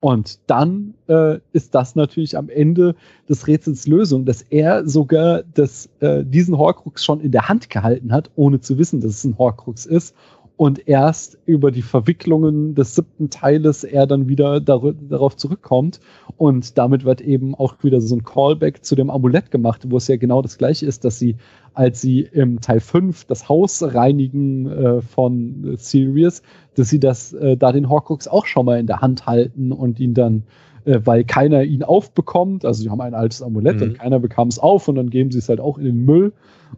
[0.00, 2.94] Und dann äh, ist das natürlich am Ende
[3.28, 8.12] des Rätsels Lösung, dass er sogar das, äh, diesen Horcrux schon in der Hand gehalten
[8.12, 10.14] hat, ohne zu wissen, dass es ein Horcrux ist.
[10.56, 16.00] Und erst über die Verwicklungen des siebten Teiles er dann wieder dar darauf zurückkommt.
[16.38, 20.08] Und damit wird eben auch wieder so ein Callback zu dem Amulett gemacht, wo es
[20.08, 21.36] ja genau das gleiche ist, dass sie,
[21.74, 26.40] als sie im Teil 5 das Haus reinigen äh, von Sirius,
[26.74, 30.00] dass sie das, äh, da den Horcrux auch schon mal in der Hand halten und
[30.00, 30.44] ihn dann,
[30.86, 33.82] äh, weil keiner ihn aufbekommt, also sie haben ein altes Amulett Mhm.
[33.82, 36.32] und keiner bekam es auf und dann geben sie es halt auch in den Müll.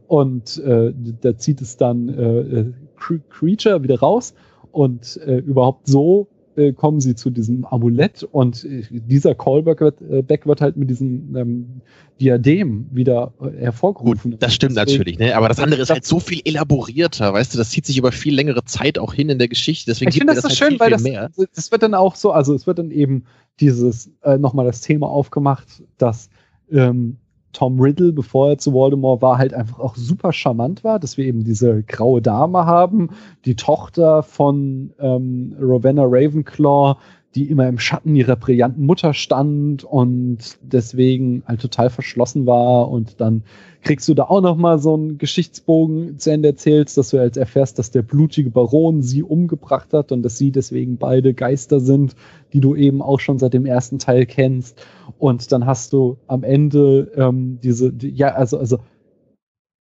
[0.08, 4.34] Und äh, da zieht es dann äh, äh, Cre- Creature wieder raus.
[4.72, 6.28] Und äh, überhaupt so
[6.58, 10.76] äh, kommen sie zu diesem Amulett und äh, dieser Callback wird, äh, Back wird halt
[10.76, 11.80] mit diesem ähm,
[12.20, 14.36] Diadem wieder äh, Gut, hervorgerufen.
[14.38, 15.36] das stimmt Deswegen- natürlich, ne?
[15.36, 18.34] Aber das andere ist halt so viel elaborierter, weißt du, das zieht sich über viel
[18.34, 19.90] längere Zeit auch hin in der Geschichte.
[19.90, 21.30] Deswegen Ich finde das so das schön, halt weil viel, das, mehr.
[21.54, 23.24] das wird dann auch so, also es wird dann eben
[23.60, 26.28] dieses, äh, nochmal das Thema aufgemacht, dass
[26.70, 27.16] ähm,
[27.52, 31.24] Tom Riddle, bevor er zu Voldemort war, halt einfach auch super charmant war, dass wir
[31.24, 33.10] eben diese graue Dame haben,
[33.44, 36.96] die Tochter von ähm, Rowena Ravenclaw,
[37.34, 43.20] die immer im Schatten ihrer brillanten Mutter stand und deswegen halt total verschlossen war und
[43.20, 43.42] dann
[43.82, 47.36] kriegst du da auch noch mal so einen Geschichtsbogen zu Ende erzählt, dass du jetzt
[47.36, 52.16] erfährst, dass der blutige Baron sie umgebracht hat und dass sie deswegen beide Geister sind,
[52.52, 54.84] die du eben auch schon seit dem ersten Teil kennst.
[55.18, 58.78] Und dann hast du am Ende ähm, diese, die, ja, also, also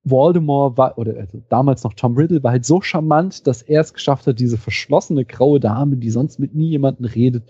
[0.04, 3.94] Voldemort war, oder also damals noch Tom Riddle, war halt so charmant, dass er es
[3.94, 7.44] geschafft hat, diese verschlossene graue Dame, die sonst mit nie jemanden redet,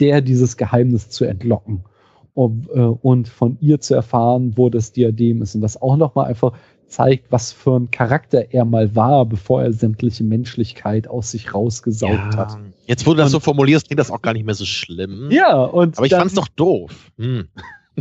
[0.00, 1.84] der dieses Geheimnis zu entlocken
[2.34, 5.54] und, äh, und von ihr zu erfahren, wo das Diadem ist.
[5.54, 6.52] Und was auch nochmal einfach
[6.86, 12.36] zeigt, was für ein Charakter er mal war, bevor er sämtliche Menschlichkeit aus sich rausgesaugt
[12.36, 12.58] hat.
[12.86, 15.28] Jetzt, wo du das Und- so formulierst, klingt das auch gar nicht mehr so schlimm.
[15.30, 17.10] Ja, und Aber ich dann- fand's doch doof.
[17.18, 17.48] Hm.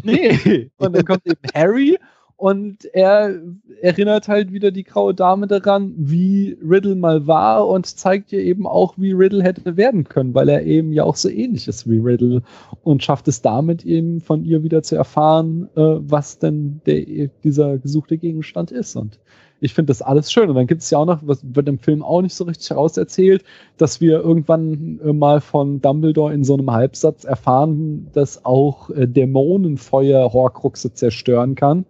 [0.04, 0.70] Nee.
[0.78, 1.98] Und dann kommt eben Harry
[2.44, 3.40] und er
[3.82, 8.68] erinnert halt wieder die graue Dame daran, wie Riddle mal war und zeigt ihr eben
[8.68, 12.00] auch, wie Riddle hätte werden können, weil er eben ja auch so ähnlich ist wie
[12.00, 12.42] Riddle
[12.84, 17.78] und schafft es damit eben von ihr wieder zu erfahren, äh, was denn der, dieser
[17.78, 18.98] gesuchte Gegenstand ist.
[18.98, 19.20] Und
[19.62, 20.50] ich finde das alles schön.
[20.50, 22.72] Und dann gibt es ja auch noch, was wird im Film auch nicht so richtig
[22.72, 23.46] herauserzählt,
[23.78, 29.08] dass wir irgendwann äh, mal von Dumbledore in so einem Halbsatz erfahren, dass auch äh,
[29.08, 31.86] Dämonenfeuer Horcruxe zerstören kann.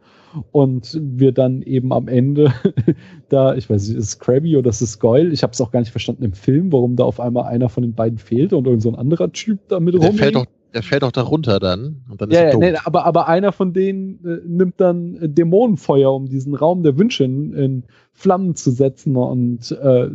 [0.51, 2.53] Und wir dann eben am Ende
[3.29, 5.29] da, ich weiß nicht, ist es Krabby oder ist es Goyle?
[5.31, 7.83] Ich habe es auch gar nicht verstanden im Film, warum da auf einmal einer von
[7.83, 10.19] den beiden fehlt und irgend so ein anderer Typ da mit Der rumhängt.
[10.19, 12.01] fällt doch, der fällt doch da runter dann.
[12.09, 15.17] Und dann ist Ja, er ja nee, aber, aber einer von denen äh, nimmt dann
[15.21, 19.15] Dämonenfeuer, um diesen Raum der Wünsche in, in Flammen zu setzen.
[19.15, 20.09] Und äh,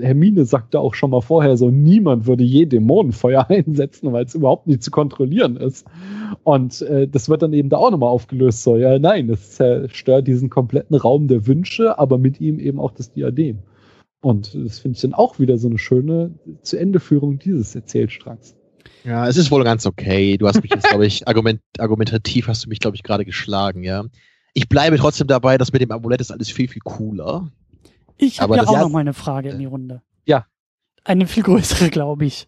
[0.00, 4.66] Hermine sagte auch schon mal vorher so, niemand würde je Dämonenfeuer einsetzen, weil es überhaupt
[4.66, 5.86] nicht zu kontrollieren ist.
[6.44, 8.62] Und äh, das wird dann eben da auch nochmal aufgelöst.
[8.62, 12.92] So, ja, nein, es zerstört diesen kompletten Raum der Wünsche, aber mit ihm eben auch
[12.92, 13.58] das Diadem.
[14.22, 18.54] Und das finde ich dann auch wieder so eine schöne zu Endeführung dieses Erzählstrangs.
[19.04, 20.36] Ja, es ist wohl ganz okay.
[20.38, 23.82] Du hast mich jetzt, glaube ich, argument, argumentativ hast du mich, glaube ich, gerade geschlagen,
[23.82, 24.04] ja.
[24.54, 27.50] Ich bleibe trotzdem dabei, dass mit dem Amulett ist alles viel, viel cooler.
[28.18, 30.02] Ich habe ja auch Ja, noch mal eine Frage in die Runde.
[30.26, 30.46] Ja.
[31.04, 32.46] Eine viel größere, glaube ich.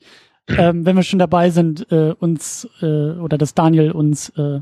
[0.49, 4.61] ähm, wenn wir schon dabei sind, äh, uns äh, oder dass Daniel uns äh,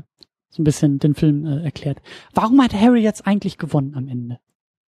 [0.49, 1.97] so ein bisschen den Film äh, erklärt.
[2.33, 4.39] Warum hat Harry jetzt eigentlich gewonnen am Ende?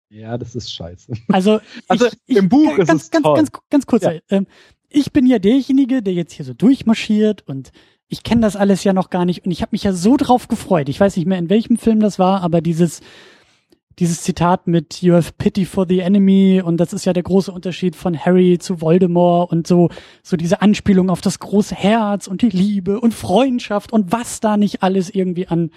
[0.09, 1.13] Ja, das ist scheiße.
[1.29, 3.35] Also, Also, ich, im ich, Buch ist ganz, es ganz, toll.
[3.37, 4.03] ganz, ganz kurz.
[4.03, 4.11] Ja.
[4.29, 4.45] Ähm,
[4.93, 7.71] ich bin ja derjenige, der jetzt hier so durchmarschiert und
[8.07, 10.47] ich kenne das alles ja noch gar nicht und ich habe mich ja so drauf
[10.47, 10.87] gefreut.
[10.87, 13.01] Ich weiß nicht mehr, in welchem Film das war, aber dieses
[13.99, 17.51] dieses Zitat mit You have pity for the enemy und das ist ja der große
[17.51, 19.89] Unterschied von Harry zu Voldemort und so
[20.21, 24.57] so diese Anspielung auf das große Herz und die Liebe und Freundschaft und was da
[24.57, 25.71] nicht alles irgendwie an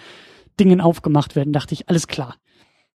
[0.60, 2.36] Dingen aufgemacht werden, dachte ich, alles klar.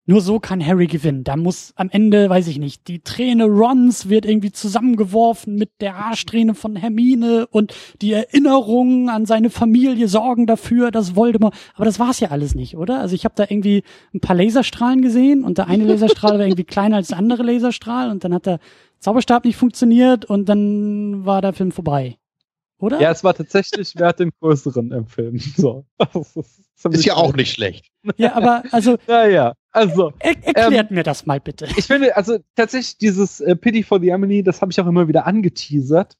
[0.07, 1.23] Nur so kann Harry gewinnen.
[1.23, 5.95] Da muss am Ende, weiß ich nicht, die Träne Rons wird irgendwie zusammengeworfen mit der
[5.95, 11.53] Arschträne von Hermine und die Erinnerungen an seine Familie sorgen dafür, dass Voldemort.
[11.76, 12.99] Aber das war's ja alles nicht, oder?
[12.99, 13.84] Also ich habe da irgendwie
[14.14, 18.10] ein paar Laserstrahlen gesehen und der eine Laserstrahl war irgendwie kleiner als der andere Laserstrahl
[18.10, 18.60] und dann hat der
[18.99, 22.18] Zauberstab nicht funktioniert und dann war der Film vorbei.
[22.82, 22.99] Oder?
[22.99, 25.38] Ja, es war tatsächlich, wer hat den größeren im Film?
[25.38, 25.86] So.
[26.16, 27.91] Ist, Ist ja auch nicht schlecht.
[28.18, 31.68] ja aber also Naja, also, er erklärt mir das mal bitte.
[31.78, 35.08] ich finde, also tatsächlich dieses äh, Pity for the Emily, das habe ich auch immer
[35.08, 36.18] wieder angeteasert.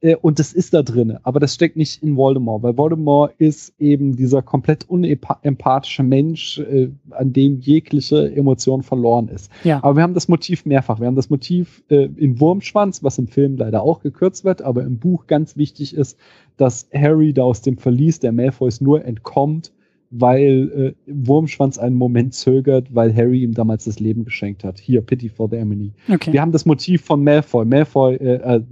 [0.00, 3.74] Äh, und das ist da drin, aber das steckt nicht in Voldemort, weil Voldemort ist
[3.78, 9.50] eben dieser komplett unempathische Mensch, äh, an dem jegliche Emotion verloren ist.
[9.64, 9.82] Ja.
[9.82, 11.00] Aber wir haben das Motiv mehrfach.
[11.00, 14.82] Wir haben das Motiv äh, in Wurmschwanz, was im Film leider auch gekürzt wird, aber
[14.82, 16.16] im Buch ganz wichtig ist,
[16.56, 19.72] dass Harry da aus dem Verlies der Malfoys nur entkommt,
[20.10, 24.78] weil äh, Wurmschwanz einen Moment zögert, weil Harry ihm damals das Leben geschenkt hat.
[24.78, 25.92] Hier, Pity for the Emily.
[26.10, 26.32] Okay.
[26.32, 27.64] Wir haben das Motiv von Malfoy.
[27.64, 28.62] Malfoy, äh, äh,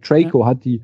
[0.00, 0.80] Draco hat die,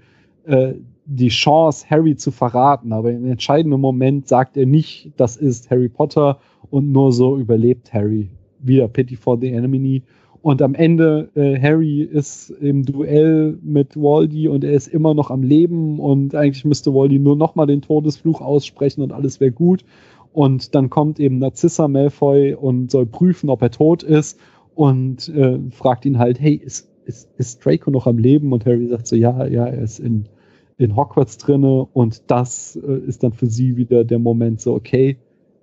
[0.46, 0.74] äh,
[1.06, 5.88] die Chance, Harry zu verraten, aber im entscheidenden Moment sagt er nicht, das ist Harry
[5.88, 6.38] Potter
[6.70, 8.28] und nur so überlebt Harry.
[8.60, 10.02] Wieder Pity for the Enemy.
[10.40, 15.30] Und am Ende, äh, Harry ist im Duell mit Waldy und er ist immer noch
[15.30, 19.84] am Leben und eigentlich müsste Waldy nur nochmal den Todesfluch aussprechen und alles wäre gut.
[20.32, 24.38] Und dann kommt eben Narcissa Malfoy und soll prüfen, ob er tot ist
[24.74, 28.52] und äh, fragt ihn halt, hey, ist, ist, ist Draco noch am Leben?
[28.52, 30.26] Und Harry sagt so, ja, ja, er ist in,
[30.76, 35.16] in Hogwarts drinne und das äh, ist dann für sie wieder der Moment so, okay,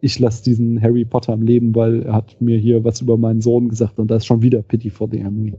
[0.06, 3.42] ich lasse diesen Harry Potter am Leben, weil er hat mir hier was über meinen
[3.42, 5.56] Sohn gesagt und da ist schon wieder Pity for the Enemy.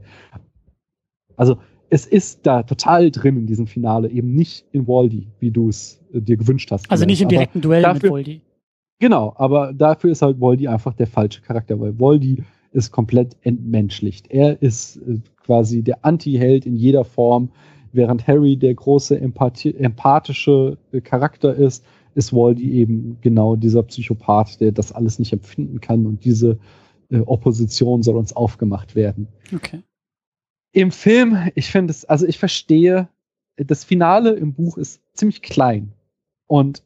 [1.35, 1.57] Also
[1.89, 6.01] es ist da total drin in diesem Finale, eben nicht in Waldy, wie du es
[6.13, 6.89] äh, dir gewünscht hast.
[6.89, 8.41] Also nicht im direkten Duell mit dafür- Voldy.
[8.99, 14.31] Genau, aber dafür ist halt Voldy einfach der falsche Charakter, weil Voldy ist komplett entmenschlicht.
[14.31, 17.49] Er ist äh, quasi der Anti-Held in jeder Form,
[17.91, 21.83] während Harry der große Empathie, empathische äh, Charakter ist,
[22.17, 26.57] ist Voldy eben genau dieser Psychopath, der das alles nicht empfinden kann und diese
[27.09, 29.27] äh, Opposition soll uns aufgemacht werden.
[29.53, 29.83] Okay.
[30.71, 33.07] Im Film, ich finde es, also ich verstehe,
[33.55, 35.93] das Finale im Buch ist ziemlich klein.
[36.47, 36.83] Und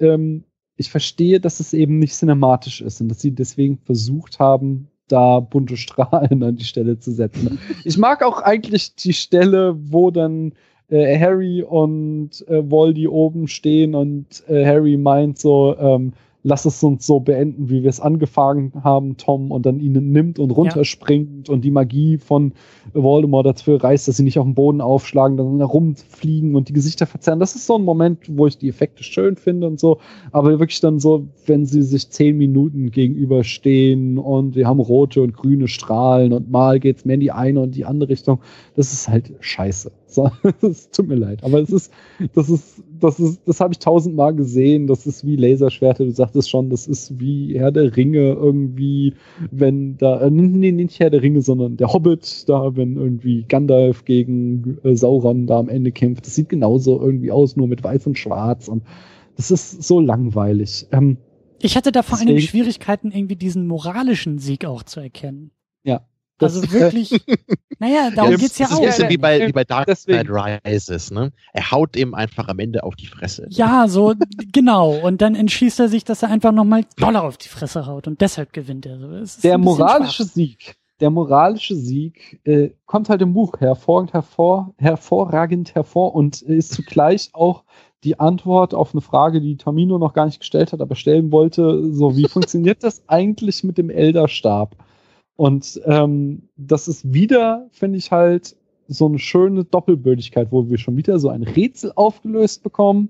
[0.00, 0.44] ähm,
[0.76, 5.38] ich verstehe, dass es eben nicht cinematisch ist und dass sie deswegen versucht haben, da
[5.38, 7.60] bunte Strahlen an die Stelle zu setzen.
[7.84, 10.54] Ich mag auch eigentlich die Stelle, wo dann
[10.94, 16.12] äh, Harry und äh, Voldy oben stehen und äh, Harry meint so, ähm,
[16.44, 20.38] lass es uns so beenden, wie wir es angefangen haben, Tom, und dann ihn nimmt
[20.38, 22.52] und runterspringt und die Magie von
[22.92, 27.06] Voldemort dafür reißt, dass sie nicht auf den Boden aufschlagen, dann herumfliegen und die Gesichter
[27.06, 27.40] verzerren.
[27.40, 29.98] Das ist so ein Moment, wo ich die Effekte schön finde und so,
[30.32, 35.32] aber wirklich dann so, wenn sie sich zehn Minuten gegenüberstehen und wir haben rote und
[35.32, 38.40] grüne Strahlen und mal geht's mehr in die eine und die andere Richtung,
[38.76, 39.90] das ist halt scheiße.
[40.62, 41.92] Es tut mir leid, aber es ist,
[42.34, 44.86] das ist, das ist, das habe ich tausendmal gesehen.
[44.86, 46.04] Das ist wie Laserschwerter.
[46.04, 49.14] Du sagtest schon, das ist wie Herr der Ringe irgendwie,
[49.50, 54.04] wenn da, äh, nee, nicht Herr der Ringe, sondern der Hobbit, da, wenn irgendwie Gandalf
[54.04, 56.26] gegen äh, Sauron da am Ende kämpft.
[56.26, 58.82] Das sieht genauso irgendwie aus, nur mit weiß und schwarz und
[59.36, 60.86] das ist so langweilig.
[60.92, 61.16] Ähm,
[61.60, 65.50] Ich hatte da vor Deswegen- Schwierigkeiten, irgendwie diesen moralischen Sieg auch zu erkennen.
[66.38, 67.10] Das, Also wirklich,
[67.78, 68.82] naja, darum das, geht's ja das ist auch.
[68.82, 69.86] ein bisschen wie bei, Ja, wie bei Dark.
[69.86, 71.32] Knight Rises, ne?
[71.52, 73.46] Er haut ihm einfach am Ende auf die Fresse.
[73.50, 74.14] Ja, so,
[74.52, 74.94] genau.
[74.94, 78.20] Und dann entschließt er sich, dass er einfach nochmal Dollar auf die Fresse haut und
[78.20, 79.00] deshalb gewinnt er.
[79.22, 80.32] Ist der moralische schwach.
[80.32, 86.72] Sieg, der moralische Sieg äh, kommt halt im Buch hervorragend hervor, hervorragend hervor und ist
[86.72, 87.64] zugleich auch
[88.04, 91.92] die Antwort auf eine Frage, die Tamino noch gar nicht gestellt hat, aber stellen wollte.
[91.92, 94.76] So, wie funktioniert das eigentlich mit dem Elderstab?
[95.36, 98.56] Und ähm, das ist wieder, finde ich halt,
[98.86, 103.08] so eine schöne Doppelbödigkeit, wo wir schon wieder so ein Rätsel aufgelöst bekommen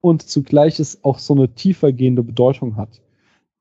[0.00, 3.00] und zugleich es auch so eine tiefergehende Bedeutung hat.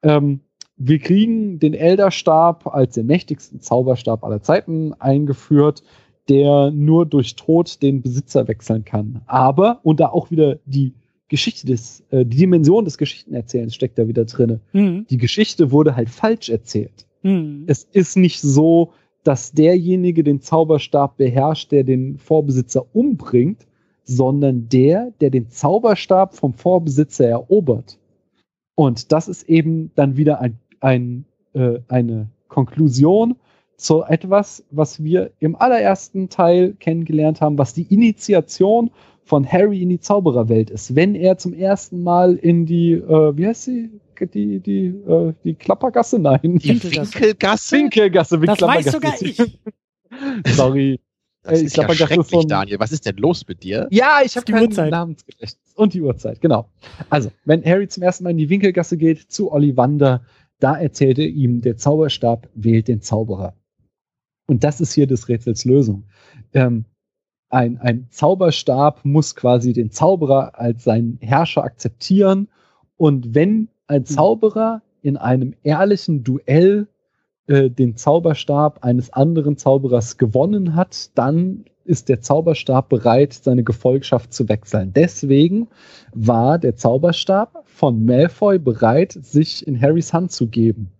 [0.01, 0.39] Ähm,
[0.75, 5.83] wir kriegen den Elderstab als den mächtigsten Zauberstab aller Zeiten eingeführt
[6.29, 9.21] der nur durch Tod den Besitzer wechseln kann.
[9.27, 10.93] Aber, und da auch wieder die
[11.27, 14.59] Geschichte des, äh, die Dimension des Geschichtenerzählens steckt da wieder drinne.
[14.73, 15.05] Mhm.
[15.09, 17.04] Die Geschichte wurde halt falsch erzählt.
[17.25, 17.63] Mhm.
[17.65, 18.93] Es ist nicht so,
[19.23, 23.65] dass derjenige den Zauberstab beherrscht, der den Vorbesitzer umbringt,
[24.03, 27.97] sondern der, der den Zauberstab vom Vorbesitzer erobert.
[28.75, 33.35] Und das ist eben dann wieder ein, ein, äh, eine Konklusion
[33.77, 38.91] zu etwas, was wir im allerersten Teil kennengelernt haben, was die Initiation
[39.23, 40.95] von Harry in die Zaubererwelt ist.
[40.95, 43.89] Wenn er zum ersten Mal in die, äh, wie heißt sie?
[44.19, 46.19] Die, die, äh, die Klappergasse?
[46.19, 46.39] Nein.
[46.59, 47.71] Die Winkelgasse.
[47.71, 48.39] Winkelgasse?
[48.39, 49.37] Das weiß sogar ich.
[50.55, 50.99] Sorry.
[51.43, 52.79] Das Äh, ist ja schrecklich, ein- Daniel.
[52.79, 53.87] Was ist denn los mit dir?
[53.91, 54.89] Ja, ich habe Die keinen Uhrzeit.
[54.91, 55.73] Namensgedächtnis.
[55.75, 56.69] Und die Uhrzeit, genau.
[57.09, 60.23] Also, wenn Harry zum ersten Mal in die Winkelgasse geht, zu Ollivander,
[60.59, 63.53] da erzählt er ihm, der Zauberstab wählt den Zauberer.
[64.47, 66.05] Und das ist hier des Rätsels Lösung.
[66.53, 66.85] Ähm,
[67.49, 72.47] ein, ein Zauberstab muss quasi den Zauberer als seinen Herrscher akzeptieren.
[72.97, 76.87] Und wenn ein Zauberer in einem ehrlichen Duell
[77.47, 84.33] äh, den Zauberstab eines anderen Zauberers gewonnen hat, dann ist der Zauberstab bereit, seine Gefolgschaft
[84.33, 84.91] zu wechseln.
[84.93, 85.67] Deswegen
[86.13, 90.91] war der Zauberstab von Malfoy bereit, sich in Harrys Hand zu geben.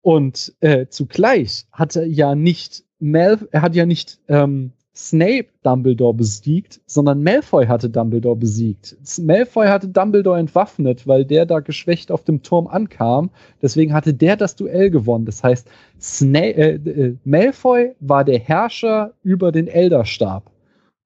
[0.00, 6.14] Und äh, zugleich hat er ja nicht Mal er hat ja nicht ähm, Snape Dumbledore
[6.14, 8.96] besiegt, sondern Malfoy hatte Dumbledore besiegt.
[9.22, 13.30] Malfoy hatte Dumbledore entwaffnet, weil der da geschwächt auf dem Turm ankam.
[13.62, 15.26] Deswegen hatte der das Duell gewonnen.
[15.26, 20.50] Das heißt, Sna äh, äh, Malfoy war der Herrscher über den Elderstab,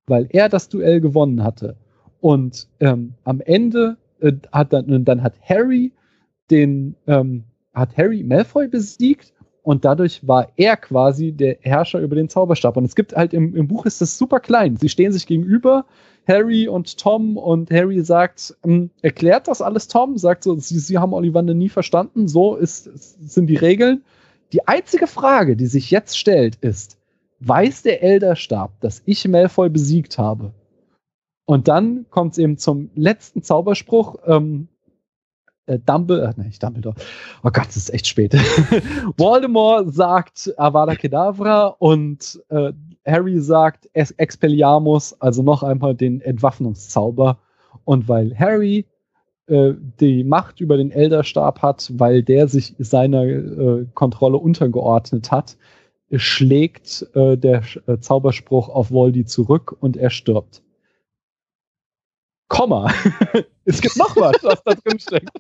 [0.07, 1.77] weil er das Duell gewonnen hatte.
[2.21, 5.93] Und ähm, am Ende äh, hat dann, dann hat Harry
[6.51, 7.45] den ähm,
[7.75, 9.33] hat Harry Malfoy besiegt
[9.65, 12.77] und dadurch war er quasi der Herrscher über den Zauberstab.
[12.77, 14.77] Und es gibt halt im, im Buch ist das super klein.
[14.77, 15.87] Sie stehen sich gegenüber,
[16.29, 20.99] Harry und Tom, und Harry sagt, ähm, erklärt das alles Tom, sagt so, sie, sie
[20.99, 22.85] haben Ollivander nie verstanden, so ist,
[23.27, 24.05] sind die Regeln.
[24.53, 26.99] Die einzige Frage, die sich jetzt stellt, ist,
[27.41, 30.53] weiß der Elderstab, dass ich Malfoy besiegt habe?
[31.47, 34.17] Und dann kommt es eben zum letzten Zauberspruch.
[34.27, 34.69] Ähm,
[35.67, 36.95] äh, Dumbledore, äh, nein, nicht Dumbledore.
[37.43, 38.35] Oh Gott, es ist echt spät.
[39.17, 42.73] Voldemort sagt Avada Kedavra und äh,
[43.07, 47.39] Harry sagt es Expelliarmus, also noch einmal den Entwaffnungszauber.
[47.85, 48.87] Und weil Harry
[49.47, 55.57] äh, die Macht über den Elderstab hat, weil der sich seiner äh, Kontrolle untergeordnet hat,
[56.13, 60.63] schlägt äh, der äh, Zauberspruch auf Voldy zurück und er stirbt.
[62.55, 62.93] Komma.
[63.65, 65.31] es gibt noch was, was da drin steckt.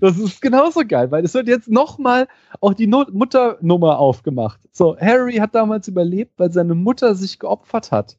[0.00, 2.28] Das ist genauso geil, weil es wird jetzt nochmal
[2.60, 4.60] auch die no Mutternummer aufgemacht.
[4.72, 8.16] So, Harry hat damals überlebt, weil seine Mutter sich geopfert hat.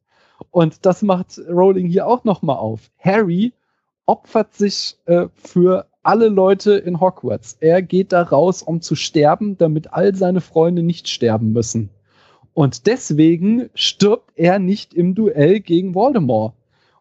[0.52, 2.92] Und das macht Rowling hier auch nochmal auf.
[3.00, 3.54] Harry
[4.06, 7.58] opfert sich äh, für alle Leute in Hogwarts.
[7.60, 11.90] Er geht da raus, um zu sterben, damit all seine Freunde nicht sterben müssen.
[12.54, 16.54] Und deswegen stirbt er nicht im Duell gegen Voldemort.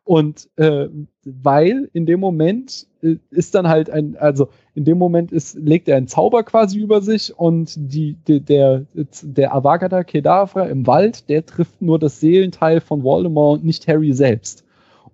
[0.06, 0.88] Und äh,
[1.24, 5.88] weil in dem Moment äh, ist dann halt ein, also in dem Moment ist, legt
[5.88, 11.28] er einen Zauber quasi über sich und die, die, der, der Avagada Kedavra im Wald,
[11.28, 14.64] der trifft nur das Seelenteil von Voldemort und nicht Harry selbst.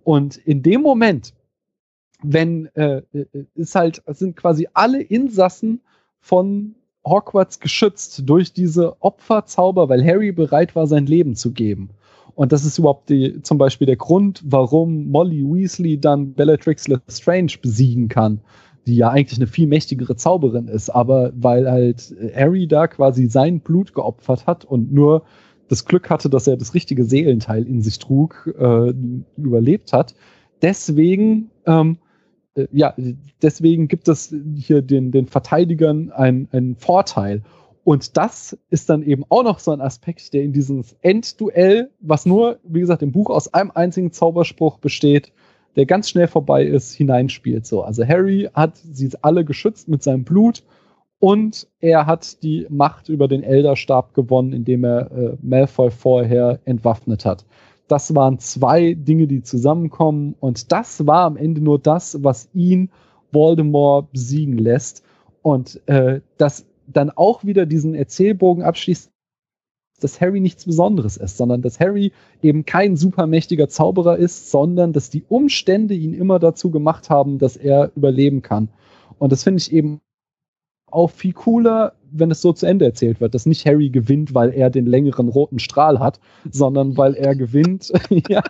[0.04, 1.32] Und in dem Moment,
[2.22, 3.00] wenn äh,
[3.54, 5.80] ist halt, sind quasi alle Insassen
[6.20, 11.88] von Hogwarts geschützt durch diese Opferzauber, weil Harry bereit war, sein Leben zu geben.
[12.34, 17.52] Und das ist überhaupt die, zum Beispiel der Grund, warum Molly Weasley dann Bellatrix Lestrange
[17.60, 18.40] besiegen kann,
[18.86, 23.60] die ja eigentlich eine viel mächtigere Zauberin ist, aber weil halt Harry da quasi sein
[23.60, 25.24] Blut geopfert hat und nur
[25.68, 28.92] das Glück hatte, dass er das richtige Seelenteil in sich trug, äh,
[29.36, 30.14] überlebt hat.
[30.60, 31.98] Deswegen, ähm,
[32.54, 32.94] äh, ja,
[33.40, 37.42] deswegen gibt es hier den, den Verteidigern einen, einen Vorteil.
[37.84, 42.26] Und das ist dann eben auch noch so ein Aspekt, der in diesem Endduell, was
[42.26, 45.32] nur, wie gesagt, im Buch aus einem einzigen Zauberspruch besteht,
[45.74, 47.66] der ganz schnell vorbei ist, hineinspielt.
[47.66, 50.62] So, also Harry hat sie alle geschützt mit seinem Blut
[51.18, 57.24] und er hat die Macht über den Elderstab gewonnen, indem er äh, Malfoy vorher entwaffnet
[57.24, 57.44] hat.
[57.88, 62.90] Das waren zwei Dinge, die zusammenkommen und das war am Ende nur das, was ihn
[63.32, 65.02] Voldemort besiegen lässt.
[65.42, 66.66] Und äh, das
[66.96, 69.10] dann auch wieder diesen Erzählbogen abschließt,
[70.00, 72.12] dass Harry nichts Besonderes ist, sondern dass Harry
[72.42, 77.56] eben kein supermächtiger Zauberer ist, sondern dass die Umstände ihn immer dazu gemacht haben, dass
[77.56, 78.68] er überleben kann.
[79.18, 80.00] Und das finde ich eben
[80.90, 84.50] auch viel cooler, wenn es so zu Ende erzählt wird, dass nicht Harry gewinnt, weil
[84.50, 86.20] er den längeren roten Strahl hat,
[86.50, 87.92] sondern weil er gewinnt,
[88.28, 88.42] ja,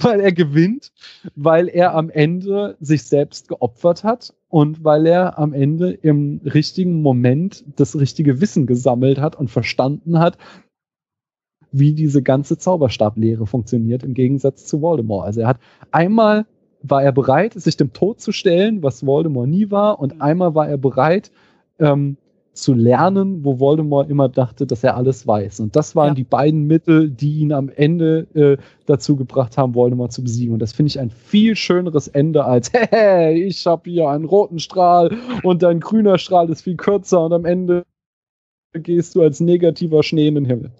[0.00, 0.92] weil er gewinnt,
[1.34, 7.02] weil er am Ende sich selbst geopfert hat und weil er am Ende im richtigen
[7.02, 10.38] Moment das richtige Wissen gesammelt hat und verstanden hat,
[11.72, 15.26] wie diese ganze Zauberstablehre funktioniert im Gegensatz zu Voldemort.
[15.26, 15.58] Also er hat
[15.90, 16.46] einmal
[16.82, 20.68] war er bereit, sich dem Tod zu stellen, was Voldemort nie war, und einmal war
[20.68, 21.30] er bereit,
[21.78, 22.16] ähm,
[22.52, 25.60] zu lernen, wo Voldemort immer dachte, dass er alles weiß.
[25.60, 26.14] Und das waren ja.
[26.14, 30.52] die beiden Mittel, die ihn am Ende äh, dazu gebracht haben, Voldemort zu besiegen.
[30.52, 34.58] Und das finde ich ein viel schöneres Ende als, hey, ich habe hier einen roten
[34.58, 37.84] Strahl und dein grüner Strahl ist viel kürzer und am Ende
[38.74, 40.70] gehst du als negativer Schnee in den Himmel.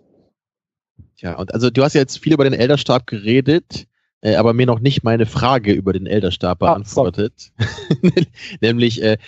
[1.16, 3.86] Ja, und also du hast ja jetzt viel über den Elderstab geredet
[4.22, 7.52] äh, aber mir noch nicht meine Frage über den Elderstab ah, beantwortet.
[7.58, 7.64] Ah,
[8.60, 9.18] Nämlich, äh,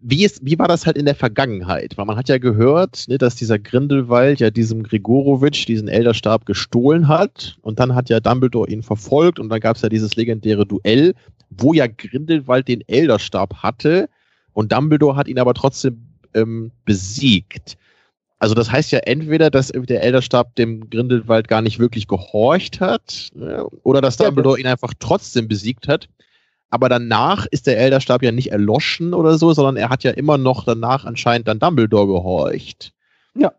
[0.00, 1.96] wie, ist, wie war das halt in der Vergangenheit?
[1.96, 7.06] Weil man hat ja gehört, ne, dass dieser Grindelwald ja diesem Grigorowitsch diesen Elderstab gestohlen
[7.06, 10.66] hat und dann hat ja Dumbledore ihn verfolgt und dann gab es ja dieses legendäre
[10.66, 11.14] Duell,
[11.50, 14.08] wo ja Grindelwald den Elderstab hatte
[14.54, 16.00] und Dumbledore hat ihn aber trotzdem
[16.32, 17.76] ähm, besiegt.
[18.40, 23.28] Also das heißt ja entweder, dass der Elderstab dem Grindelwald gar nicht wirklich gehorcht hat,
[23.34, 26.08] ne, oder dass Dumbledore ihn einfach trotzdem besiegt hat.
[26.70, 30.38] Aber danach ist der Elderstab ja nicht erloschen oder so, sondern er hat ja immer
[30.38, 32.94] noch danach anscheinend dann Dumbledore gehorcht.
[33.34, 33.52] Ja.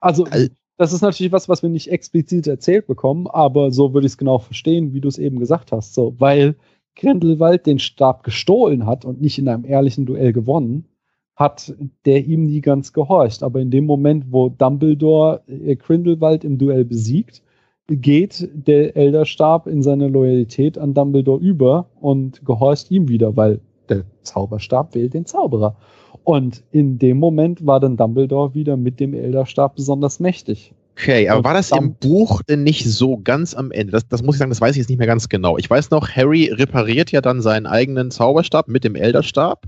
[0.00, 4.06] Also, also das ist natürlich was, was wir nicht explizit erzählt bekommen, aber so würde
[4.06, 5.94] ich es genau verstehen, wie du es eben gesagt hast.
[5.94, 6.56] So, weil
[6.96, 10.88] Grindelwald den Stab gestohlen hat und nicht in einem ehrlichen Duell gewonnen,
[11.36, 11.74] hat
[12.06, 13.42] der ihm nie ganz gehorcht.
[13.42, 17.42] Aber in dem Moment, wo Dumbledore äh, Grindelwald im Duell besiegt,
[17.88, 24.04] geht der Elderstab in seiner Loyalität an Dumbledore über und gehorcht ihm wieder, weil der
[24.22, 25.76] Zauberstab wählt den Zauberer.
[26.24, 30.72] Und in dem Moment war dann Dumbledore wieder mit dem Elderstab besonders mächtig.
[30.98, 33.92] Okay, aber war das im Buch denn nicht so ganz am Ende?
[33.92, 35.58] Das, das muss ich sagen, das weiß ich jetzt nicht mehr ganz genau.
[35.58, 39.66] Ich weiß noch, Harry repariert ja dann seinen eigenen Zauberstab mit dem Elderstab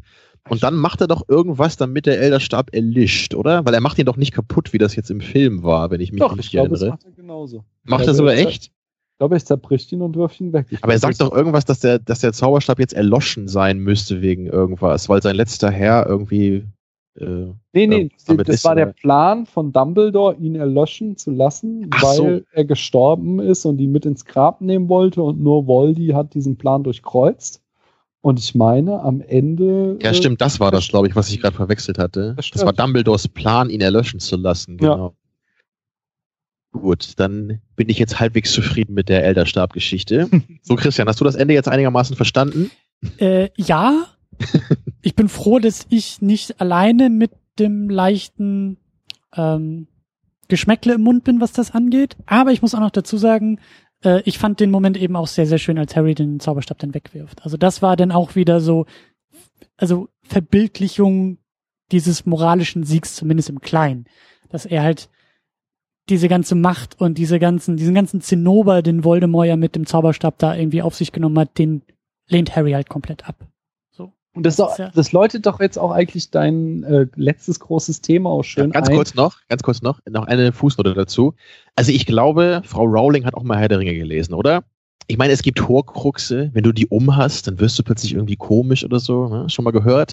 [0.49, 3.65] und dann macht er doch irgendwas, damit der Elderstab erlischt, oder?
[3.65, 6.12] Weil er macht ihn doch nicht kaputt, wie das jetzt im Film war, wenn ich
[6.12, 6.91] mich doch, richtig ich glaube, erinnere.
[6.91, 7.65] Das macht er genauso.
[7.85, 8.65] Macht er sogar echt?
[8.65, 10.66] Ich glaube, er zerbricht ihn und wirft ihn weg.
[10.70, 14.23] Ich Aber er sagt doch irgendwas, dass der, dass der Zauberstab jetzt erloschen sein müsste
[14.23, 16.65] wegen irgendwas, weil sein letzter Herr irgendwie.
[17.19, 22.03] Äh, nee, nee, das ist, war der Plan von Dumbledore, ihn erloschen zu lassen, Ach
[22.05, 22.41] weil so.
[22.53, 26.57] er gestorben ist und ihn mit ins Grab nehmen wollte und nur Voldy hat diesen
[26.57, 27.61] Plan durchkreuzt.
[28.20, 29.99] Und ich meine, am Ende.
[30.03, 32.35] Ja, stimmt, das war das, glaube ich, was ich gerade verwechselt hatte.
[32.36, 34.77] Das, das, war Dumbledores Plan, ihn erlöschen zu lassen.
[34.77, 35.15] Genau.
[36.74, 36.78] Ja.
[36.81, 40.28] Gut, dann bin ich jetzt halbwegs zufrieden mit der Elderstab-Geschichte.
[40.62, 42.70] so, Christian, hast du das Ende jetzt einigermaßen verstanden?
[43.19, 44.07] Äh, ja.
[45.03, 48.77] ich bin froh, dass ich nicht alleine mit dem leichten
[49.35, 49.86] ähm,
[50.49, 52.16] Geschmäckle im Mund bin, was das angeht.
[52.27, 53.61] Aber ich muss auch noch dazu sagen,
[54.05, 56.95] äh, ich fand den Moment eben auch sehr, sehr schön, als Harry den Zauberstab dann
[56.95, 57.43] wegwirft.
[57.45, 58.87] Also das war dann auch wieder so,
[59.77, 61.39] also Verbildlichung
[61.91, 64.07] dieses moralischen Siegs, zumindest im Kleinen.
[64.49, 65.09] Dass er halt
[66.09, 70.39] diese ganze Macht und diese ganzen, diesen ganzen Zinnober, den Voldemort ja mit dem Zauberstab
[70.39, 71.83] da irgendwie auf sich genommen hat, den
[72.29, 73.48] lehnt Harry halt komplett ab.
[74.35, 78.43] Und das, ja das, läutet doch jetzt auch eigentlich dein äh, letztes großes Thema auch
[78.43, 78.67] schön.
[78.67, 78.97] Ja, ganz ein.
[78.97, 81.35] kurz noch, ganz kurz noch, noch eine Fußnote dazu.
[81.75, 84.65] Also ich glaube, Frau Rowling hat auch mal Herr der Ringe gelesen, oder?
[85.07, 88.85] Ich meine, es gibt Horcruxe, wenn du die umhast, dann wirst du plötzlich irgendwie komisch
[88.85, 89.29] oder so.
[89.29, 89.49] Ne?
[89.49, 90.13] Schon mal gehört?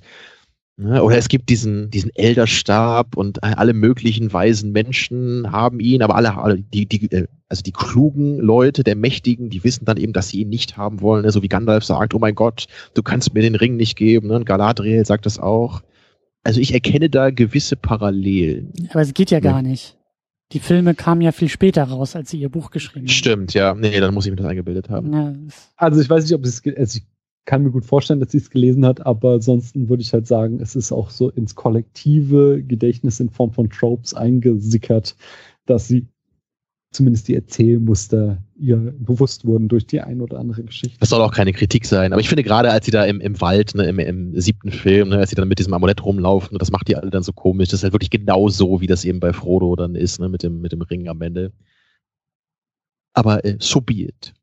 [0.77, 1.02] Ne?
[1.02, 6.57] Oder es gibt diesen, diesen Elderstab und alle möglichen weisen Menschen haben ihn, aber alle,
[6.60, 10.41] die, die, äh, also die klugen Leute, der Mächtigen, die wissen dann eben, dass sie
[10.41, 11.23] ihn nicht haben wollen.
[11.23, 11.31] Ne?
[11.31, 14.27] So wie Gandalf sagt, oh mein Gott, du kannst mir den Ring nicht geben.
[14.27, 14.35] Ne?
[14.35, 15.81] Und Galadriel sagt das auch.
[16.43, 18.73] Also ich erkenne da gewisse Parallelen.
[18.89, 19.97] Aber es geht ja gar nicht.
[20.52, 23.14] Die Filme kamen ja viel später raus, als sie ihr Buch geschrieben haben.
[23.14, 23.73] Stimmt, ja.
[23.73, 25.11] Nee, dann muss ich mir das eingebildet haben.
[25.11, 25.34] Ja.
[25.76, 27.03] Also ich weiß nicht, ob es, also ich
[27.45, 30.59] kann mir gut vorstellen, dass sie es gelesen hat, aber ansonsten würde ich halt sagen,
[30.59, 35.15] es ist auch so ins kollektive Gedächtnis in Form von Tropes eingesickert,
[35.65, 36.07] dass sie
[36.91, 40.97] zumindest die Erzählmuster ihr bewusst wurden durch die ein oder andere Geschichte.
[40.99, 43.39] Das soll auch keine Kritik sein, aber ich finde gerade, als sie da im, im
[43.41, 46.72] Wald, ne, im, im siebten Film, ne, als sie dann mit diesem Amulett rumlaufen, das
[46.72, 49.19] macht die alle dann so komisch, das ist halt wirklich genau so, wie das eben
[49.19, 51.51] bei Frodo dann ist, ne, mit dem, mit dem Ring am Ende.
[53.13, 54.34] Aber äh, so be it.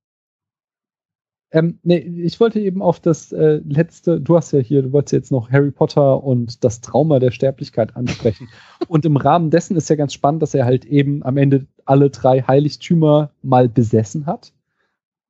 [1.55, 5.13] Ähm, nee, ich wollte eben auf das äh, letzte, du hast ja hier, du wolltest
[5.13, 8.49] jetzt noch Harry Potter und das Trauma der Sterblichkeit ansprechen.
[8.89, 12.09] und im Rahmen dessen ist ja ganz spannend, dass er halt eben am Ende alle
[12.09, 14.55] drei Heiligtümer mal besessen hat.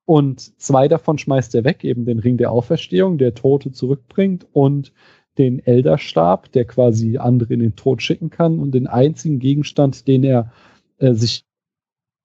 [0.04, 4.92] Und zwei davon schmeißt er weg, eben den Ring der Auferstehung, der Tote zurückbringt, und
[5.38, 8.60] den Elderstab, der quasi andere in den Tod schicken kann.
[8.60, 10.52] Und den einzigen Gegenstand, den er
[10.98, 11.46] äh, sich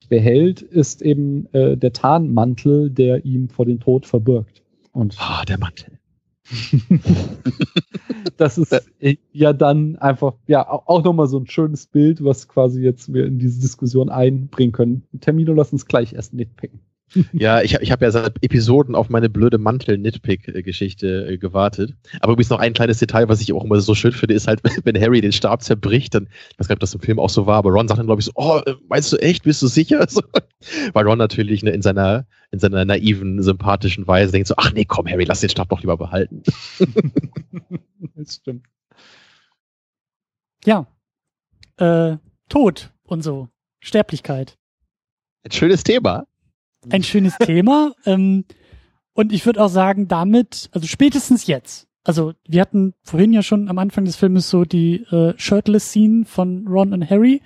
[0.10, 4.64] behält, ist eben äh, der Tarnmantel, der ihm vor den Tod verbirgt.
[4.92, 6.00] Und Ah, der Mantel.
[8.38, 12.48] das ist äh, ja dann einfach, ja, au- auch nochmal so ein schönes Bild, was
[12.48, 15.04] quasi jetzt wir in diese Diskussion einbringen können.
[15.20, 16.80] Termino, lass uns gleich erst nitpicken.
[17.32, 21.94] Ja, ich, ich habe ja seit Episoden auf meine blöde Mantel-Nitpick-Geschichte äh, gewartet.
[22.20, 24.62] Aber übrigens noch ein kleines Detail, was ich auch immer so schön finde, ist halt,
[24.84, 27.30] wenn Harry den Stab zerbricht, dann, ich weiß gar nicht, ob das im Film auch
[27.30, 29.62] so war, aber Ron sagt dann, glaube ich, so, oh, äh, meinst du echt, bist
[29.62, 30.06] du sicher?
[30.18, 30.22] So,
[30.94, 34.86] weil Ron natürlich ne, in seiner in seiner naiven, sympathischen Weise denkt so, ach nee,
[34.86, 36.44] komm, Harry, lass den Stab doch lieber behalten.
[38.16, 38.66] das stimmt.
[40.66, 40.88] Ja.
[41.78, 42.18] Äh,
[42.50, 43.50] Tod und so.
[43.80, 44.58] Sterblichkeit.
[45.44, 46.26] Ein schönes Thema.
[46.92, 47.94] Ein schönes Thema.
[48.06, 48.46] Ähm,
[49.14, 51.88] und ich würde auch sagen, damit, also spätestens jetzt.
[52.04, 56.68] Also wir hatten vorhin ja schon am Anfang des Filmes so die äh, Shirtless-Scene von
[56.68, 57.42] Ron und Harry.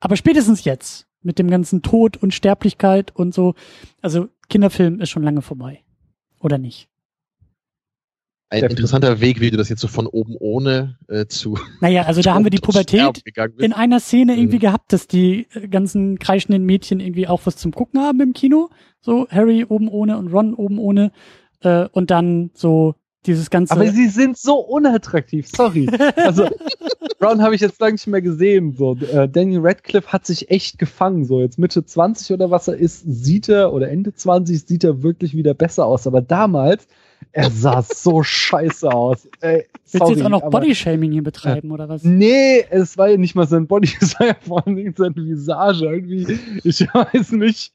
[0.00, 3.54] Aber spätestens jetzt, mit dem ganzen Tod und Sterblichkeit und so,
[4.02, 5.82] also Kinderfilm ist schon lange vorbei.
[6.40, 6.88] Oder nicht?
[8.50, 8.78] Ein Definitiv.
[8.78, 12.34] interessanter Weg, wie du das jetzt so von oben ohne äh, zu Naja, also da
[12.34, 13.22] haben wir die Pubertät
[13.58, 14.60] in einer Szene irgendwie Mhm.
[14.60, 18.68] gehabt, dass die äh, ganzen kreischenden Mädchen irgendwie auch was zum Gucken haben im Kino.
[19.00, 21.10] So Harry oben ohne und Ron oben ohne.
[21.60, 22.94] Äh, und dann so
[23.26, 23.72] dieses ganze.
[23.72, 25.88] Aber sie sind so unattraktiv, sorry.
[26.16, 26.46] Also,
[27.22, 28.74] Ron habe ich jetzt lange nicht mehr gesehen.
[28.76, 31.24] So, äh, Daniel Radcliffe hat sich echt gefangen.
[31.24, 35.02] So, jetzt Mitte 20 oder was er ist, sieht er, oder Ende 20 sieht er
[35.02, 36.06] wirklich wieder besser aus.
[36.06, 36.86] Aber damals,
[37.34, 39.28] er sah so scheiße aus.
[39.40, 42.04] Ey, Willst du sorry, jetzt auch noch Bodyshaming hier betreiben oder was?
[42.04, 45.14] Nee, es war ja nicht mal sein Body, es war ja vor allen Dingen seine
[45.16, 46.38] Visage irgendwie.
[46.62, 47.72] Ich weiß nicht.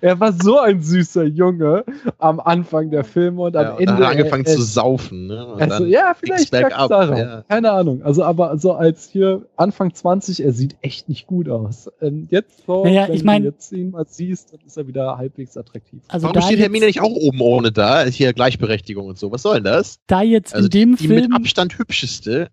[0.00, 1.84] Er war so ein süßer Junge
[2.18, 3.84] am Anfang der Filme und Ja, am und Ende.
[3.86, 5.28] dann hat er angefangen er, zu saufen.
[5.28, 5.46] Ne?
[5.46, 7.16] Und also, dann ja, vielleicht daran.
[7.16, 7.42] ja.
[7.48, 8.02] Keine Ahnung.
[8.02, 11.90] Also, aber so als hier Anfang 20, er sieht echt nicht gut aus.
[12.02, 14.86] Ähm, jetzt so, Naja, wenn ich mein- du jetzt ihn mal siehst, dann ist er
[14.88, 16.00] wieder halbwegs attraktiv.
[16.08, 18.04] Also Warum da steht Hermine nicht auch oben ohne da?
[18.04, 19.30] Hier Gleichberechtigung und so.
[19.30, 20.00] Was soll denn das?
[20.06, 22.50] da jetzt Also in dem die mit Film, Abstand hübscheste.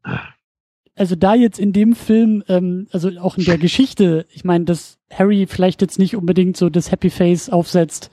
[0.96, 4.98] also da jetzt in dem Film, ähm, also auch in der Geschichte, ich meine, dass
[5.12, 8.12] Harry vielleicht jetzt nicht unbedingt so das Happy Face aufsetzt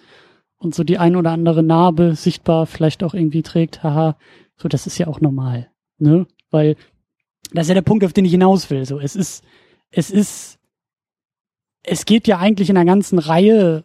[0.59, 4.16] und so die ein oder andere Narbe sichtbar vielleicht auch irgendwie trägt, haha,
[4.57, 6.27] so das ist ja auch normal, ne?
[6.51, 6.77] Weil
[7.52, 8.85] das ist ja der Punkt, auf den ich hinaus will.
[8.85, 9.43] So, es ist,
[9.90, 10.59] es ist,
[11.82, 13.85] es geht ja eigentlich in der ganzen Reihe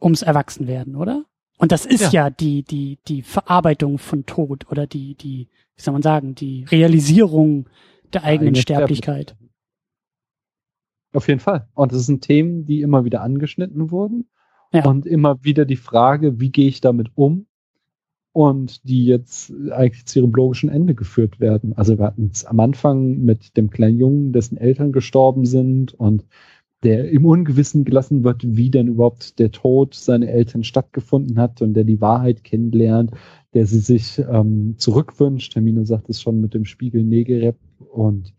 [0.00, 1.24] ums Erwachsenwerden, oder?
[1.58, 5.92] Und das ist ja, die, die, die Verarbeitung von Tod oder die, die, wie soll
[5.92, 7.68] man sagen, die Realisierung
[8.12, 9.36] der eigenen Eigene Sterblichkeit.
[11.12, 11.68] Auf jeden Fall.
[11.74, 14.28] Und das sind Themen, die immer wieder angeschnitten wurden.
[14.72, 14.86] Ja.
[14.86, 17.46] Und immer wieder die Frage, wie gehe ich damit um?
[18.32, 21.74] Und die jetzt eigentlich zu ihrem logischen Ende geführt werden.
[21.76, 26.24] Also wir hatten es am Anfang mit dem kleinen Jungen, dessen Eltern gestorben sind und
[26.82, 31.74] der im Ungewissen gelassen wird, wie denn überhaupt der Tod seiner Eltern stattgefunden hat und
[31.74, 33.12] der die Wahrheit kennenlernt,
[33.54, 35.54] der sie sich ähm, zurückwünscht.
[35.54, 37.56] Hermine sagt es schon mit dem Spiegel Negerep
[37.92, 38.32] und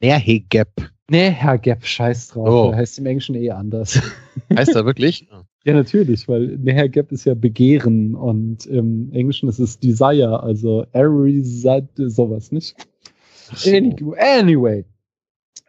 [0.00, 0.90] Nährhegap.
[1.10, 2.48] Nee, Herr Gepp, scheiß drauf.
[2.48, 2.70] Oh.
[2.70, 4.00] Der heißt im Englischen eh anders.
[4.56, 5.28] Heißt er wirklich?
[5.64, 10.86] ja, natürlich, weil Herr Gepp ist ja Begehren und im Englischen ist es Desire, also
[10.92, 12.76] Arizad, sowas, nicht?
[13.66, 14.84] Anyway, anyway,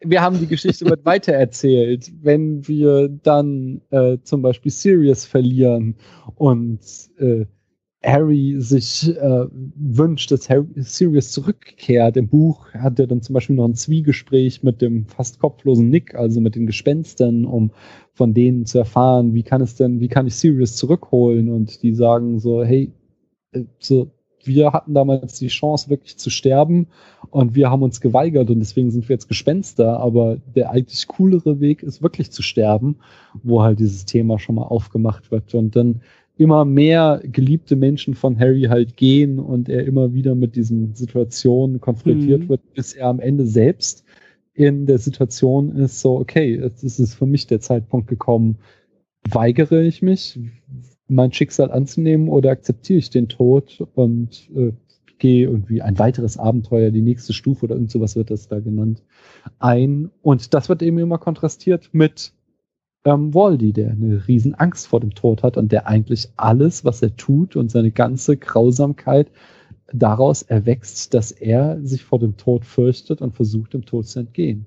[0.03, 5.95] wir haben die Geschichte wird weitererzählt, wenn wir dann äh, zum Beispiel Sirius verlieren
[6.36, 6.80] und
[7.19, 7.45] äh,
[8.03, 12.18] Harry sich äh, wünscht, dass Harry, Sirius zurückkehrt.
[12.18, 16.15] Im Buch hat er dann zum Beispiel noch ein Zwiegespräch mit dem fast kopflosen Nick,
[16.15, 17.72] also mit den Gespenstern, um
[18.14, 21.49] von denen zu erfahren, wie kann es denn, wie kann ich Sirius zurückholen?
[21.49, 22.91] Und die sagen so, hey,
[23.52, 24.11] äh, so,
[24.45, 26.88] wir hatten damals die Chance, wirklich zu sterben
[27.30, 31.59] und wir haben uns geweigert und deswegen sind wir jetzt Gespenster, aber der eigentlich coolere
[31.59, 32.97] Weg ist wirklich zu sterben,
[33.43, 36.01] wo halt dieses Thema schon mal aufgemacht wird und dann
[36.38, 41.80] immer mehr geliebte Menschen von Harry halt gehen und er immer wieder mit diesen Situationen
[41.80, 42.49] konfrontiert Mhm.
[42.49, 44.03] wird, bis er am Ende selbst
[44.53, 48.57] in der Situation ist, so, okay, jetzt ist es für mich der Zeitpunkt gekommen,
[49.30, 50.39] weigere ich mich,
[51.11, 54.71] mein Schicksal anzunehmen oder akzeptiere ich den Tod und äh,
[55.19, 59.03] gehe irgendwie ein weiteres Abenteuer, die nächste Stufe oder irgend sowas wird das da genannt,
[59.59, 60.09] ein.
[60.21, 62.33] Und das wird eben immer kontrastiert mit
[63.05, 67.01] ähm, Waldy, der eine riesen Angst vor dem Tod hat und der eigentlich alles, was
[67.01, 69.31] er tut und seine ganze Grausamkeit
[69.93, 74.65] daraus erwächst, dass er sich vor dem Tod fürchtet und versucht, dem Tod zu entgehen.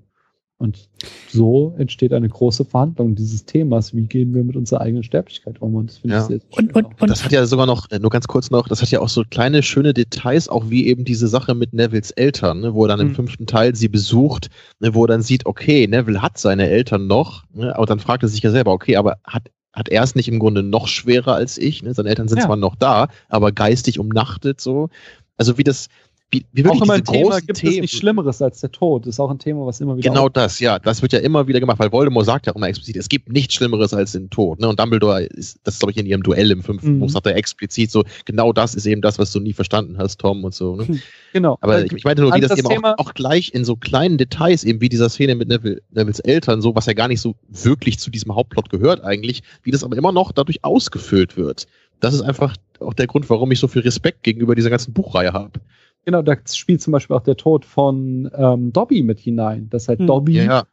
[0.56, 0.88] Und
[1.28, 3.92] so entsteht eine große Verhandlung dieses Themas.
[3.94, 5.74] Wie gehen wir mit unserer eigenen Sterblichkeit um?
[5.74, 6.22] Und das finde Ja.
[6.22, 8.68] ich sehr Und, und, und das hat ja sogar noch, äh, nur ganz kurz noch,
[8.68, 12.12] das hat ja auch so kleine, schöne Details, auch wie eben diese Sache mit Nevilles
[12.12, 13.14] Eltern, ne, wo er dann im Mhm.
[13.16, 14.48] fünften Teil sie besucht,
[14.78, 18.22] ne, wo er dann sieht, okay, Neville hat seine Eltern noch, ne, aber dann fragt
[18.22, 21.34] er sich ja selber, okay, aber hat, hat er es nicht im Grunde noch schwerer
[21.34, 21.82] als ich?
[21.82, 21.94] Ne?
[21.94, 22.44] Seine Eltern sind Ja.
[22.46, 24.88] zwar noch da, aber geistig umnachtet so.
[25.36, 25.88] Also wie das,
[26.34, 29.02] wie, wie auch immer ein Thema, gibt es Themen, nichts Schlimmeres als der Tod.
[29.06, 30.78] Das ist auch ein Thema, was immer wieder Genau das, ja.
[30.78, 33.30] Das wird ja immer wieder gemacht, weil Voldemort sagt ja auch immer explizit, es gibt
[33.32, 34.60] nichts Schlimmeres als den Tod.
[34.60, 34.68] Ne?
[34.68, 37.00] Und Dumbledore ist, das ist, glaube ich, in ihrem Duell im fünften Mhm.
[37.00, 40.18] Buch, sagt er explizit so, genau das ist eben das, was du nie verstanden hast,
[40.20, 40.76] Tom und so.
[40.76, 41.00] Ne?
[41.32, 41.58] Genau.
[41.60, 43.64] Aber Weil- ich, ich meinte nur, wie also das, das eben auch, auch gleich in
[43.64, 47.08] so kleinen Details, eben wie dieser Szene mit Neville, Nevilles Eltern, so, was ja gar
[47.08, 51.36] nicht so wirklich zu diesem Hauptplot gehört eigentlich, wie das aber immer noch dadurch ausgefüllt
[51.36, 51.66] wird.
[52.00, 55.32] Das ist einfach auch der Grund, warum ich so viel Respekt gegenüber dieser ganzen Buchreihe
[55.32, 55.60] habe.
[56.04, 60.00] Genau, da spielt zum Beispiel auch der Tod von ähm, Dobby mit hinein, dass halt
[60.00, 60.06] Hm.
[60.06, 60.64] Dobby Ja, ja.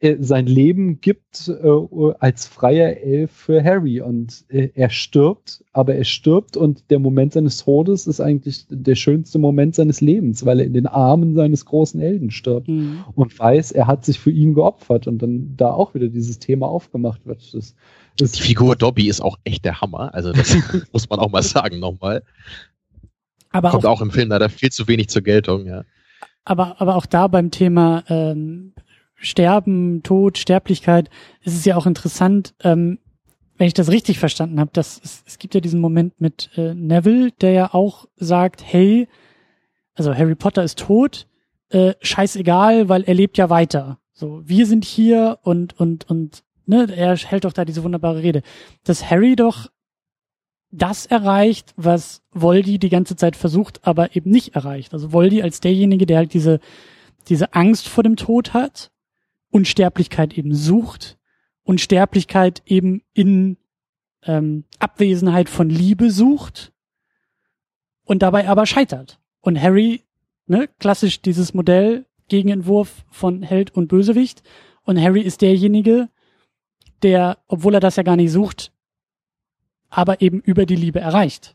[0.00, 5.94] äh, sein Leben gibt äh, als freier Elf für Harry und äh, er stirbt, aber
[5.94, 10.60] er stirbt und der Moment seines Todes ist eigentlich der schönste Moment seines Lebens, weil
[10.60, 13.04] er in den Armen seines großen Helden stirbt Mhm.
[13.14, 16.68] und weiß, er hat sich für ihn geopfert und dann da auch wieder dieses Thema
[16.68, 17.54] aufgemacht wird.
[17.54, 17.74] Das,
[18.18, 20.12] das Die Figur Dobby ist auch echt der Hammer.
[20.14, 20.54] Also das
[20.92, 22.22] muss man auch mal sagen nochmal.
[23.54, 25.84] Aber, Kommt auch, auch im Film leider viel zu wenig zur Geltung, ja.
[26.44, 28.74] aber, aber auch da beim Thema ähm,
[29.14, 31.08] Sterben, Tod, Sterblichkeit
[31.42, 32.98] ist es ja auch interessant, ähm,
[33.56, 36.74] wenn ich das richtig verstanden habe, dass es, es gibt ja diesen Moment mit äh,
[36.74, 39.06] Neville, der ja auch sagt, hey,
[39.94, 41.28] also Harry Potter ist tot,
[41.68, 44.00] äh, scheißegal, weil er lebt ja weiter.
[44.12, 48.42] So, wir sind hier und und und ne, er hält doch da diese wunderbare Rede,
[48.82, 49.68] dass Harry doch
[50.76, 54.92] das erreicht, was Voldy die ganze Zeit versucht, aber eben nicht erreicht.
[54.92, 56.60] Also Voldy als derjenige, der halt diese
[57.28, 58.90] diese Angst vor dem Tod hat,
[59.50, 61.18] Unsterblichkeit eben sucht,
[61.62, 63.56] Unsterblichkeit eben in
[64.22, 66.72] ähm, Abwesenheit von Liebe sucht
[68.04, 69.18] und dabei aber scheitert.
[69.40, 70.02] Und Harry,
[70.46, 74.42] ne, klassisch dieses Modell, Gegenentwurf von Held und Bösewicht.
[74.82, 76.08] Und Harry ist derjenige,
[77.02, 78.72] der, obwohl er das ja gar nicht sucht,
[79.94, 81.54] aber eben über die Liebe erreicht.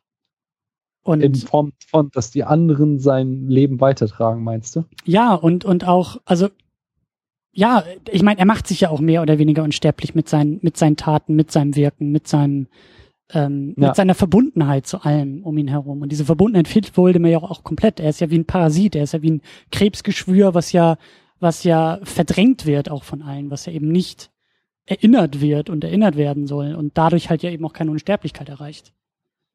[1.04, 4.86] Und in Form von, dass die anderen sein Leben weitertragen, meinst du?
[5.06, 6.50] Ja, und, und auch, also,
[7.52, 10.78] ja, ich meine, er macht sich ja auch mehr oder weniger unsterblich mit seinen, mit
[10.78, 12.68] seinen Taten, mit seinem Wirken, mit seinem,
[13.34, 13.88] ähm, Ja.
[13.88, 16.02] mit seiner Verbundenheit zu allem um ihn herum.
[16.02, 18.00] Und diese Verbundenheit fehlt Voldemort ja auch, auch komplett.
[18.00, 19.42] Er ist ja wie ein Parasit, er ist ja wie ein
[19.72, 20.98] Krebsgeschwür, was ja,
[21.40, 24.30] was ja verdrängt wird auch von allen, was ja eben nicht
[24.90, 28.94] erinnert wird und erinnert werden soll und dadurch halt ja eben auch keine Unsterblichkeit erreicht.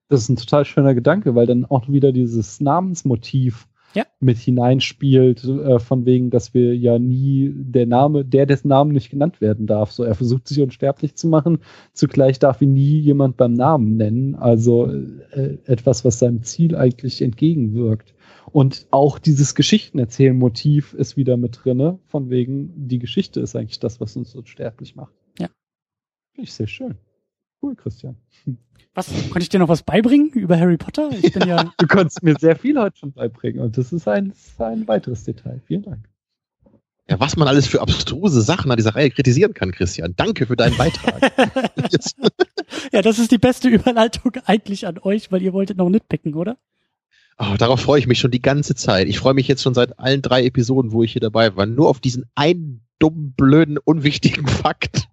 [0.08, 4.04] Das ist ein total schöner Gedanke, weil dann auch wieder dieses Namensmotiv Ja.
[4.20, 9.10] mit hineinspielt, äh, von wegen, dass wir ja nie der Name, der dessen Namen nicht
[9.10, 9.92] genannt werden darf.
[9.92, 11.58] So, er versucht sich unsterblich zu machen,
[11.92, 14.34] zugleich darf ihn nie jemand beim Namen nennen.
[14.34, 18.14] Also äh, etwas, was seinem Ziel eigentlich entgegenwirkt.
[18.52, 24.00] Und auch dieses Geschichtenerzählen-Motiv ist wieder mit drinne, von wegen, die Geschichte ist eigentlich das,
[24.00, 25.14] was uns unsterblich macht.
[26.34, 26.36] Ja.
[26.36, 26.94] Finde ich sehr schön.
[27.62, 28.16] Cool, Christian.
[28.94, 31.10] Was, konnte ich dir noch was beibringen über Harry Potter?
[31.10, 34.32] Ich bin ja, Du konntest mir sehr viel heute schon beibringen und das ist ein,
[34.58, 35.60] ein weiteres Detail.
[35.66, 36.08] Vielen Dank.
[37.08, 40.14] Ja, was man alles für abstruse Sachen an dieser Reihe kritisieren kann, Christian.
[40.16, 41.32] Danke für deinen Beitrag.
[42.92, 46.56] Ja, das ist die beste Überleitung eigentlich an euch, weil ihr wolltet noch nitpicken, oder?
[47.38, 49.08] oh, darauf freue ich mich schon die ganze Zeit.
[49.08, 51.88] Ich freue mich jetzt schon seit allen drei Episoden, wo ich hier dabei war, nur
[51.88, 55.08] auf diesen einen dummen, blöden, unwichtigen Fakt.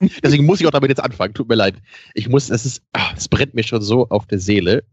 [0.22, 1.34] Deswegen muss ich auch damit jetzt anfangen.
[1.34, 1.76] Tut mir leid.
[2.14, 4.84] Ich muss, es ist, ah, es brennt mir schon so auf der Seele.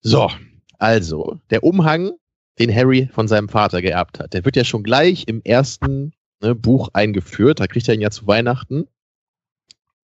[0.00, 0.30] So,
[0.78, 2.12] also, der Umhang,
[2.58, 6.54] den Harry von seinem Vater geerbt hat, der wird ja schon gleich im ersten ne,
[6.54, 7.60] Buch eingeführt.
[7.60, 8.88] Da kriegt er ihn ja zu Weihnachten.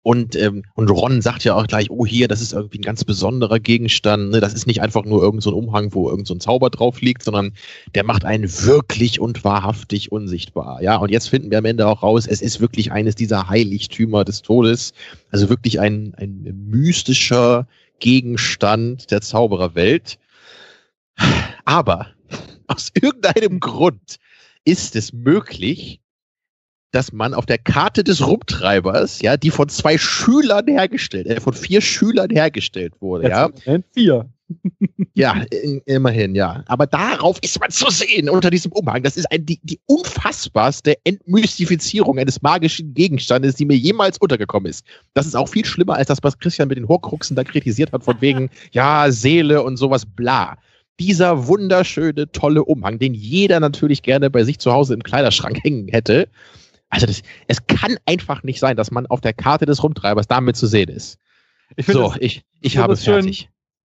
[0.04, 3.04] Und, ähm, und Ron sagt ja auch gleich, oh hier, das ist irgendwie ein ganz
[3.04, 4.30] besonderer Gegenstand.
[4.30, 4.40] Ne?
[4.40, 7.52] Das ist nicht einfach nur irgendein so Umhang, wo irgendein so Zauber drauf liegt, sondern
[7.94, 10.82] der macht einen wirklich und wahrhaftig unsichtbar.
[10.82, 14.24] Ja, und jetzt finden wir am Ende auch raus, es ist wirklich eines dieser Heiligtümer
[14.24, 14.92] des Todes.
[15.30, 17.68] Also wirklich ein, ein mystischer
[18.00, 20.18] Gegenstand der Zaubererwelt.
[21.64, 22.08] Aber
[22.66, 24.18] aus irgendeinem Grund
[24.64, 26.01] ist es möglich,
[26.93, 31.55] dass man auf der Karte des Rumtreibers, ja, die von zwei Schülern hergestellt, äh, von
[31.55, 34.31] vier Schülern hergestellt wurde, ja, Jetzt Moment vier.
[35.14, 36.62] ja, in, immerhin, ja.
[36.66, 39.02] Aber darauf ist man zu sehen unter diesem Umhang.
[39.02, 44.85] Das ist ein, die, die unfassbarste Entmystifizierung eines magischen Gegenstandes, die mir jemals untergekommen ist.
[45.14, 48.05] Das ist auch viel schlimmer als das, was Christian mit den Horcruxen da kritisiert hat,
[48.05, 50.59] von wegen, ja, Seele und sowas, bla.
[51.01, 55.89] dieser wunderschöne, tolle Umhang, den jeder natürlich gerne bei sich zu Hause im Kleiderschrank hängen
[55.89, 56.28] hätte.
[56.93, 60.56] Also das, es kann einfach nicht sein, dass man auf der Karte des Rumtreibers damit
[60.56, 61.19] zu sehen ist.
[61.77, 63.14] Ich finde So, das, ich, ich finde habe es schön.
[63.14, 63.31] fertig.
[63.31, 63.51] ich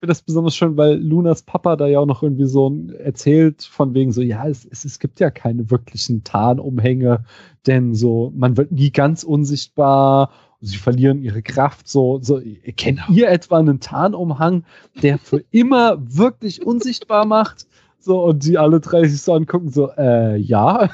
[0.01, 3.95] find das besonders schön, weil Lunas Papa da ja auch noch irgendwie so erzählt von
[3.95, 7.25] wegen so, ja, es, es, es gibt ja keine wirklichen Tarnumhänge,
[7.67, 12.43] denn so, man wird nie ganz unsichtbar, sie verlieren ihre Kraft, so, so,
[12.77, 14.65] kennt ihr etwa einen Tarnumhang,
[15.03, 17.67] der für immer wirklich unsichtbar macht?
[18.05, 20.91] So, und die alle drei sich so angucken, so, äh, ja.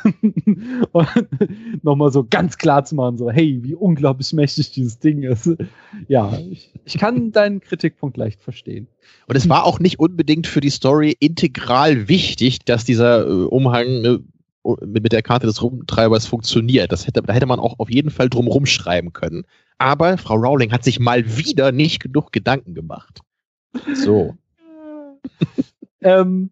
[0.93, 1.09] und
[1.83, 5.51] nochmal so ganz klar zu machen, so, hey, wie unglaublich mächtig dieses Ding ist.
[6.07, 8.89] Ja, ich, ich kann deinen Kritikpunkt leicht verstehen.
[9.27, 14.03] Und es war auch nicht unbedingt für die Story integral wichtig, dass dieser äh, Umhang
[14.85, 16.93] mit, mit der Karte des Rumtreibers funktioniert.
[16.93, 19.45] Das hätte, da hätte man auch auf jeden Fall drum rumschreiben können.
[19.79, 23.21] Aber Frau Rowling hat sich mal wieder nicht genug Gedanken gemacht.
[23.95, 24.37] So.
[26.03, 26.51] ähm,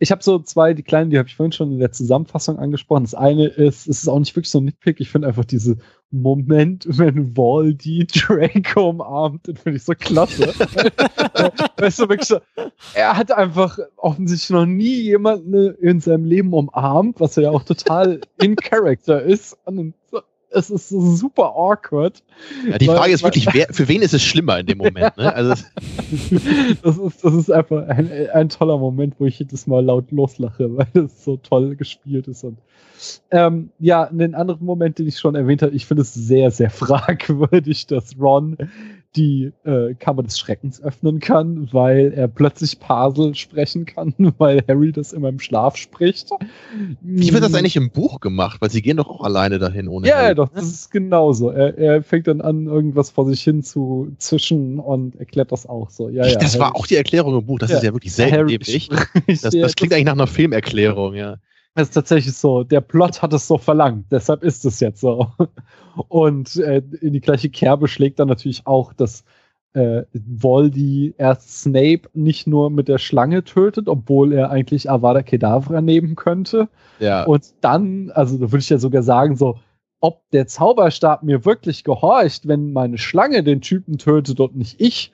[0.00, 3.02] ich habe so zwei, die kleinen, die habe ich vorhin schon in der Zusammenfassung angesprochen.
[3.02, 5.00] Das eine ist, es ist auch nicht wirklich so ein Nitpick.
[5.00, 5.78] Ich finde einfach diese
[6.10, 10.46] Moment, wenn Waldi Draco umarmt, den finde ich so klasse.
[11.78, 12.38] weißt du, wirklich so,
[12.94, 18.20] er hat einfach offensichtlich noch nie jemanden in seinem Leben umarmt, was ja auch total
[18.40, 19.56] in Character ist.
[19.64, 19.94] Und
[20.50, 22.22] es ist so super awkward.
[22.68, 24.78] Ja, die Weil- Frage ist weil- wirklich, wer, für wen ist es schlimmer in dem
[24.78, 25.16] Moment?
[25.16, 25.34] Ne?
[25.34, 25.62] Also,
[26.82, 30.76] Das ist, das ist einfach ein, ein toller Moment, wo ich jedes Mal laut loslache,
[30.76, 32.44] weil es so toll gespielt ist.
[32.44, 32.58] Und
[33.30, 36.70] ähm, ja, einen anderen Moment, den ich schon erwähnt habe, ich finde es sehr, sehr
[36.70, 38.56] fragwürdig, dass Ron
[39.16, 44.92] die äh, Kammer des Schreckens öffnen kann, weil er plötzlich Parsel sprechen kann, weil Harry
[44.92, 46.28] das immer im Schlaf spricht.
[47.00, 48.60] wie wird das eigentlich im Buch gemacht?
[48.60, 50.34] Weil sie gehen doch auch alleine dahin ohne Ja, ja, Harry.
[50.34, 51.50] doch, das ist genauso.
[51.50, 55.88] Er, er fängt dann an, irgendwas vor sich hin zu zischen und erklärt das auch
[55.90, 56.08] so.
[56.10, 57.58] Ja, Ich- ja, das war Harry- auch die Erklärung im Buch.
[57.58, 57.78] Das Ja.
[57.78, 58.58] ist ja wirklich selten
[59.26, 61.36] Das, das klingt eigentlich nach einer Filmerklärung, ja.
[61.78, 62.64] Ist tatsächlich so.
[62.64, 65.28] Der Plot hat es so verlangt, deshalb ist es jetzt so.
[66.08, 69.24] Und äh, in die gleiche Kerbe schlägt dann natürlich auch, dass
[69.74, 75.80] äh, Voldy erst Snape nicht nur mit der Schlange tötet, obwohl er eigentlich Avada Kedavra
[75.80, 76.68] nehmen könnte.
[76.98, 77.24] Ja.
[77.24, 79.58] Und dann, also da würde ich ja sogar sagen, so,
[80.00, 85.12] ob der Zauberstab mir wirklich gehorcht, wenn meine Schlange den Typen tötet und nicht ich,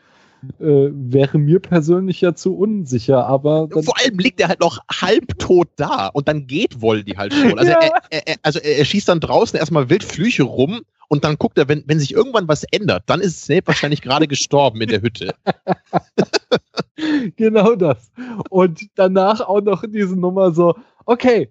[0.60, 3.26] äh, wäre mir persönlich ja zu unsicher.
[3.26, 7.58] Aber Vor allem liegt er halt noch halbtot da und dann geht Voldy halt schon.
[7.58, 7.80] Also, Ja.
[7.80, 11.58] er, er, er, also er schießt dann draußen erstmal wild Flüche rum und dann guckt
[11.58, 15.02] er, wenn, wenn sich irgendwann was ändert, dann ist Snape wahrscheinlich gerade gestorben in der
[15.02, 15.34] Hütte.
[17.36, 18.10] genau das.
[18.50, 20.74] Und danach auch noch diese Nummer so,
[21.06, 21.50] okay,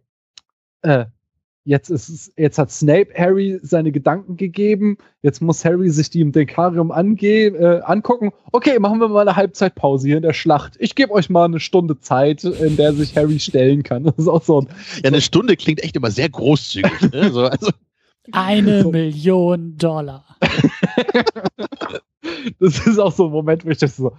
[0.81, 1.05] äh,
[1.65, 6.21] jetzt ist es, jetzt hat Snape Harry seine Gedanken gegeben, jetzt muss Harry sich die
[6.21, 8.31] im Denkarium ange äh, angucken.
[8.51, 10.75] Okay, machen wir mal eine Halbzeitpause hier in der Schlacht.
[10.79, 14.03] Ich gebe euch mal eine Stunde Zeit, in der sich Harry stellen kann.
[14.03, 14.67] Das ist auch so ein,
[15.03, 17.11] Ja, eine Stunde klingt echt immer sehr großzügig.
[17.11, 17.31] Ne?
[17.31, 17.71] So, also,
[18.31, 20.25] Eine Million Dollar.
[22.59, 24.17] das ist auch so ein Moment, wo ich dachte so,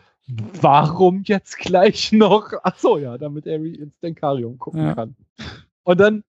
[0.61, 2.53] warum jetzt gleich noch?
[2.62, 4.95] Ach so, ja, damit Harry ins Denkarium gucken Ja.
[4.95, 5.16] kann.
[5.85, 6.25] Und dann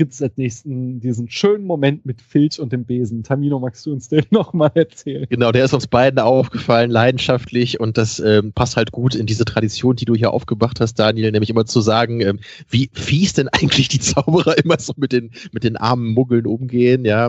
[0.00, 3.22] gibt es als nächsten diesen schönen Moment mit Filch und dem Besen.
[3.22, 5.26] Tamino, magst du uns den nochmal erzählen?
[5.28, 9.44] Genau, der ist uns beiden aufgefallen, leidenschaftlich und das ähm, passt halt gut in diese
[9.44, 12.40] Tradition, die du hier aufgebracht hast, Daniel, nämlich immer zu sagen, ähm,
[12.70, 17.04] wie fies denn eigentlich die Zauberer immer so mit den, mit den armen Muggeln umgehen,
[17.04, 17.28] ja.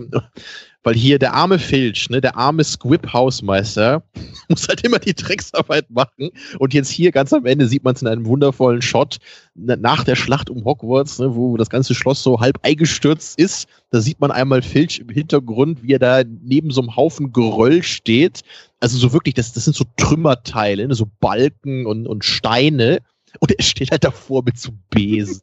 [0.83, 4.03] Weil hier der arme Filch, ne, der arme Squib-Hausmeister,
[4.49, 6.31] muss halt immer die Drecksarbeit machen.
[6.57, 9.17] Und jetzt hier ganz am Ende sieht man es in einem wundervollen Shot
[9.53, 13.67] nach der Schlacht um Hogwarts, ne, wo das ganze Schloss so halb eingestürzt ist.
[13.91, 17.83] Da sieht man einmal Filch im Hintergrund, wie er da neben so einem Haufen Geröll
[17.83, 18.41] steht.
[18.79, 22.99] Also so wirklich, das, das sind so Trümmerteile, ne, so Balken und, und Steine.
[23.39, 25.41] Und er steht halt davor mit so Besen.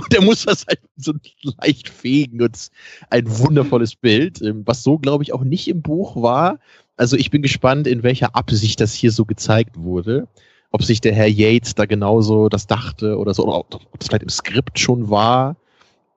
[0.00, 1.12] Und er muss das halt so
[1.60, 2.68] leicht fegen und
[3.10, 6.58] ein wundervolles Bild, ähm, was so, glaube ich, auch nicht im Buch war.
[6.96, 10.28] Also ich bin gespannt, in welcher Absicht das hier so gezeigt wurde.
[10.70, 14.06] Ob sich der Herr Yates da genauso das dachte oder so, oder ob ob es
[14.06, 15.56] vielleicht im Skript schon war.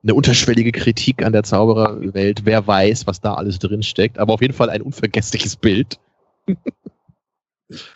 [0.02, 2.44] Eine unterschwellige Kritik an der Zaubererwelt.
[2.44, 4.18] Wer weiß, was da alles drin steckt.
[4.18, 5.98] Aber auf jeden Fall ein unvergessliches Bild.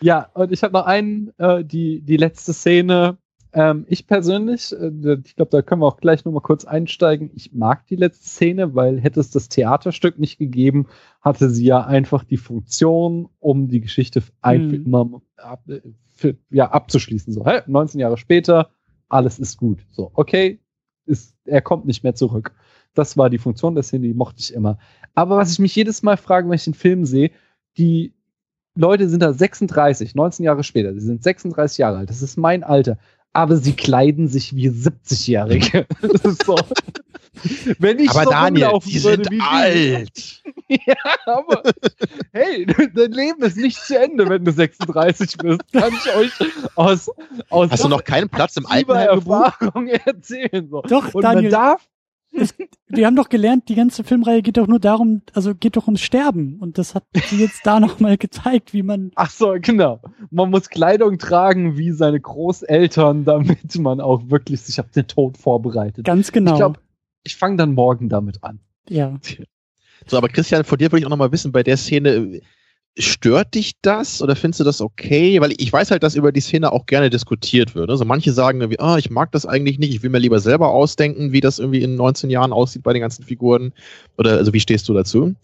[0.01, 3.18] Ja, und ich habe noch einen, äh, die, die letzte Szene.
[3.51, 7.31] Ähm, ich persönlich, äh, ich glaube, da können wir auch gleich nochmal kurz einsteigen.
[7.33, 10.87] Ich mag die letzte Szene, weil hätte es das Theaterstück nicht gegeben,
[11.21, 14.85] hatte sie ja einfach die Funktion, um die Geschichte ein für Mhm.
[14.85, 15.81] immer ab, äh,
[16.11, 17.33] für, ja, abzuschließen.
[17.33, 18.69] So, hä, 19 Jahre später,
[19.07, 19.79] alles ist gut.
[19.91, 20.59] So, okay,
[21.05, 22.53] ist, er kommt nicht mehr zurück.
[22.93, 24.77] Das war die Funktion der Szene, die mochte ich immer.
[25.15, 27.31] Aber was ich mich jedes Mal frage, wenn ich den Film sehe,
[27.77, 28.13] die
[28.75, 32.63] Leute sind da 36, 19 Jahre später, sie sind 36 Jahre alt, das ist mein
[32.63, 32.97] Alter.
[33.33, 35.85] Aber sie kleiden sich wie 70-Jährige.
[36.45, 36.55] so.
[37.77, 40.43] Wenn ich Aber so Daniel, rumlaufen die würde sind wie alt.
[40.67, 40.95] ja,
[41.25, 41.63] aber
[42.33, 45.61] hey, dein Leben ist nicht zu Ende, wenn du 36 bist.
[45.71, 46.31] Kann ich euch
[46.75, 47.09] aus,
[47.49, 49.45] aus Hast du noch keinen Platz im Altenheimgebuch?
[49.45, 50.67] Erfahrung erzählen.
[50.69, 50.81] So.
[50.81, 51.43] Doch, Und Daniel.
[51.43, 51.89] man darf,
[52.87, 56.01] Wir haben doch gelernt, die ganze Filmreihe geht doch nur darum, also geht doch ums
[56.01, 56.57] Sterben.
[56.59, 59.11] Und das hat sie jetzt da nochmal gezeigt, wie man.
[59.15, 59.99] ach so, genau.
[60.31, 65.37] Man muss Kleidung tragen wie seine Großeltern, damit man auch wirklich sich auf den Tod
[65.37, 66.05] vorbereitet.
[66.05, 66.51] Ganz genau.
[66.51, 66.79] Ich glaube,
[67.23, 68.59] ich fange dann morgen damit an.
[68.87, 69.17] ja.
[70.07, 72.39] So, aber Christian, von dir würde ich auch noch mal wissen, bei der Szene,
[72.97, 75.39] stört dich das oder findest du das okay?
[75.41, 77.89] Weil ich weiß halt, dass über die Szene auch gerne diskutiert wird.
[77.89, 80.69] Also manche sagen irgendwie, ah, ich mag das eigentlich nicht, ich will mir lieber selber
[80.69, 83.73] ausdenken, wie das irgendwie in 19 Jahren aussieht bei den ganzen Figuren.
[84.17, 85.35] Oder also wie stehst du dazu?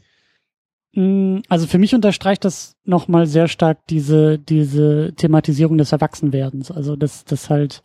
[0.93, 6.71] Mm, Also für mich unterstreicht das nochmal sehr stark diese, diese Thematisierung des Erwachsenwerdens.
[6.71, 7.83] Also dass, dass halt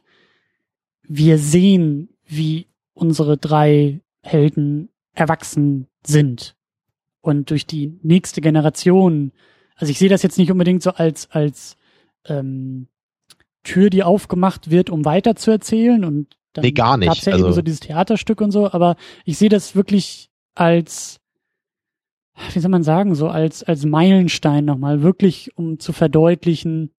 [1.02, 6.54] wir sehen, wie unsere drei Helden erwachsen sind.
[7.20, 9.32] Und durch die nächste Generation,
[9.76, 11.76] also ich sehe das jetzt nicht unbedingt so als, als
[12.26, 12.88] ähm,
[13.62, 16.05] Tür, die aufgemacht wird, um weiterzuerzählen.
[16.05, 17.09] Und dann Nee, gar nicht.
[17.09, 21.20] gab's ja Also- eben so dieses Theaterstück und so, aber ich sehe das wirklich als
[22.55, 26.90] wie soll man sagen, so als, als Meilenstein nochmal, wirklich um zu verdeutlichen,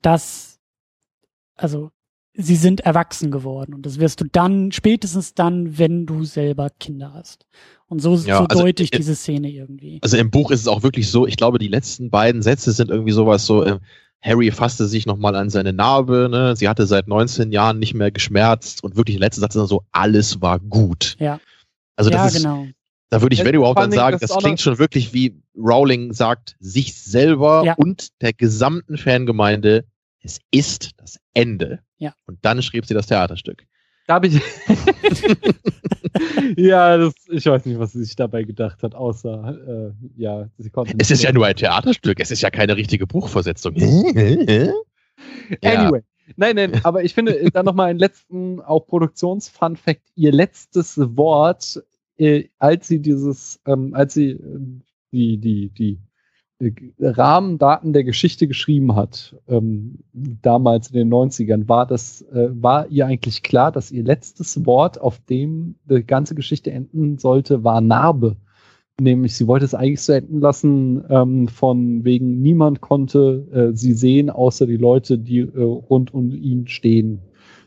[0.00, 0.58] dass,
[1.56, 1.90] also,
[2.34, 7.12] sie sind erwachsen geworden und das wirst du dann, spätestens dann, wenn du selber Kinder
[7.12, 7.46] hast.
[7.88, 9.98] Und so, Ja, so also, deute ich äh, diese Szene irgendwie.
[10.02, 12.90] Also im Buch ist es auch wirklich so, ich glaube, die letzten beiden Sätze sind
[12.90, 13.78] irgendwie sowas so, äh,
[14.22, 16.54] Harry fasste sich nochmal an seine Narbe, ne?
[16.54, 19.66] sie hatte seit 19 Jahren nicht mehr geschmerzt und wirklich der letzte Satz ist dann
[19.66, 21.16] so, alles war gut.
[21.18, 21.40] Ja.
[21.96, 22.66] Also ja, das ist, genau.
[23.08, 26.12] da würde ich, Ja, wenn überhaupt, dann sagen, das das klingt schon wirklich wie Rowling
[26.12, 27.74] sagt, sich selber Ja.
[27.74, 29.84] und der gesamten Fangemeinde,
[30.22, 31.80] es ist das Ende.
[32.00, 32.14] Ja.
[32.26, 33.66] Und dann schrieb sie das Theaterstück.
[34.06, 34.34] Da habe ich.
[36.56, 40.70] ja, das, ich weiß nicht, was sie sich dabei gedacht hat, außer, äh, ja, sie
[40.70, 40.94] konnte.
[40.98, 43.74] Es ist ja nur ein Theaterstück, es ist ja keine richtige Buchversetzung.
[43.76, 44.72] ja.
[45.62, 46.02] Anyway.
[46.36, 50.00] Nein, nein, aber ich finde, dann nochmal einen letzten, auch Produktions-Fun-Fact.
[50.14, 51.82] Ihr letztes Wort,
[52.16, 54.38] äh, als sie dieses, ähm, als sie äh,
[55.12, 55.98] die, die, die äh,
[56.98, 63.06] Rahmendaten der Geschichte geschrieben hat, ähm, damals in den 90ern, war das, äh, war ihr
[63.06, 68.36] eigentlich klar, dass ihr letztes Wort, auf dem die ganze Geschichte enden sollte, war Narbe.
[69.00, 73.94] Nämlich, sie wollte es eigentlich so enden lassen, ähm, von wegen niemand konnte äh, sie
[73.94, 77.20] sehen, außer die Leute, die äh, rund um ihn stehen.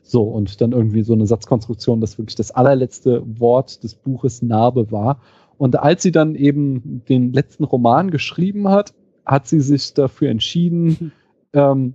[0.04, 4.92] So, und dann irgendwie so eine Satzkonstruktion, dass wirklich das allerletzte Wort des Buches Narbe
[4.92, 5.22] war.
[5.64, 8.94] Und als sie dann eben den letzten Roman geschrieben hat,
[9.26, 11.14] hat sie sich dafür entschieden,
[11.54, 11.94] ähm,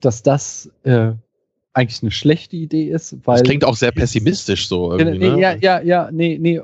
[0.00, 1.12] dass das äh,
[1.72, 5.40] eigentlich eine schlechte Idee ist, weil Das klingt auch sehr pessimistisch so irgendwie, Nee, ne?
[5.40, 6.60] Ja, ja, ja, nee, nee.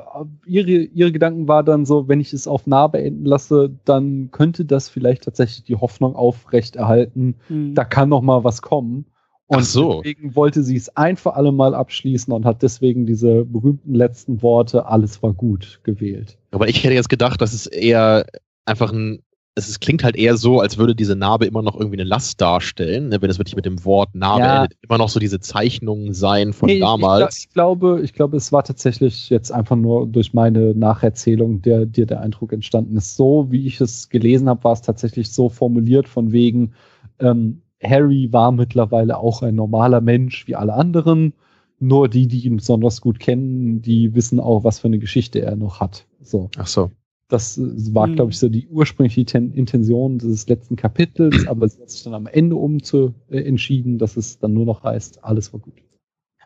[0.47, 4.65] Ihre, ihre Gedanken war dann so, wenn ich es auf nah beenden lasse, dann könnte
[4.65, 7.77] das vielleicht tatsächlich die Hoffnung aufrechterhalten, Hm.
[7.77, 9.05] da kann noch mal was kommen.
[9.48, 10.02] Und so.
[10.02, 14.43] deswegen wollte sie es ein für alle Mal abschließen und hat deswegen diese berühmten letzten
[14.43, 16.36] Worte, alles war gut, gewählt.
[16.51, 18.27] Aber ich hätte jetzt gedacht, dass es eher
[18.64, 19.23] einfach ein,
[19.55, 23.09] es klingt halt eher so, als würde diese Narbe immer noch irgendwie eine Last darstellen,
[23.09, 24.64] ne, wenn es wirklich mit dem Wort Narbe Ja.
[24.64, 27.36] endet, immer noch so diese Zeichnungen sein von Nee, damals.
[27.36, 31.86] Ich, ich, glaube, ich glaube, es war tatsächlich jetzt einfach nur durch meine Nacherzählung, der
[31.86, 33.16] dir der Eindruck entstanden ist.
[33.16, 36.73] So wie ich es gelesen habe, war es tatsächlich so formuliert von wegen,
[37.20, 41.32] ähm, Harry war mittlerweile auch ein normaler Mensch wie alle anderen.
[41.78, 45.57] Nur die, die ihn besonders gut kennen, die wissen auch, was für eine Geschichte er
[45.57, 46.07] noch hat.
[46.20, 46.51] So.
[46.57, 46.90] Ach so.
[47.28, 51.90] Das war, glaube ich, so die ursprüngliche Ten Intention des letzten Kapitels, aber sie hat
[51.90, 55.53] sich dann am Ende um zu äh, entschieden, dass es dann nur noch heißt, alles
[55.53, 55.74] war gut.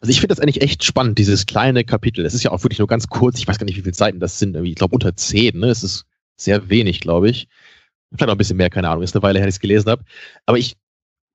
[0.01, 2.25] Also ich finde das eigentlich echt spannend, dieses kleine Kapitel.
[2.25, 3.39] Es ist ja auch wirklich nur ganz kurz.
[3.39, 4.57] Ich weiß gar nicht, wie viele Seiten das sind.
[4.57, 5.59] Ich glaube unter zehn.
[5.59, 5.67] Ne?
[5.67, 7.49] Es ist sehr wenig, glaube ich.
[8.11, 9.03] Vielleicht auch ein bisschen mehr, keine Ahnung.
[9.03, 10.05] Ist eine Weile her, dass ich es gelesen habe.
[10.47, 10.77] Aber ich,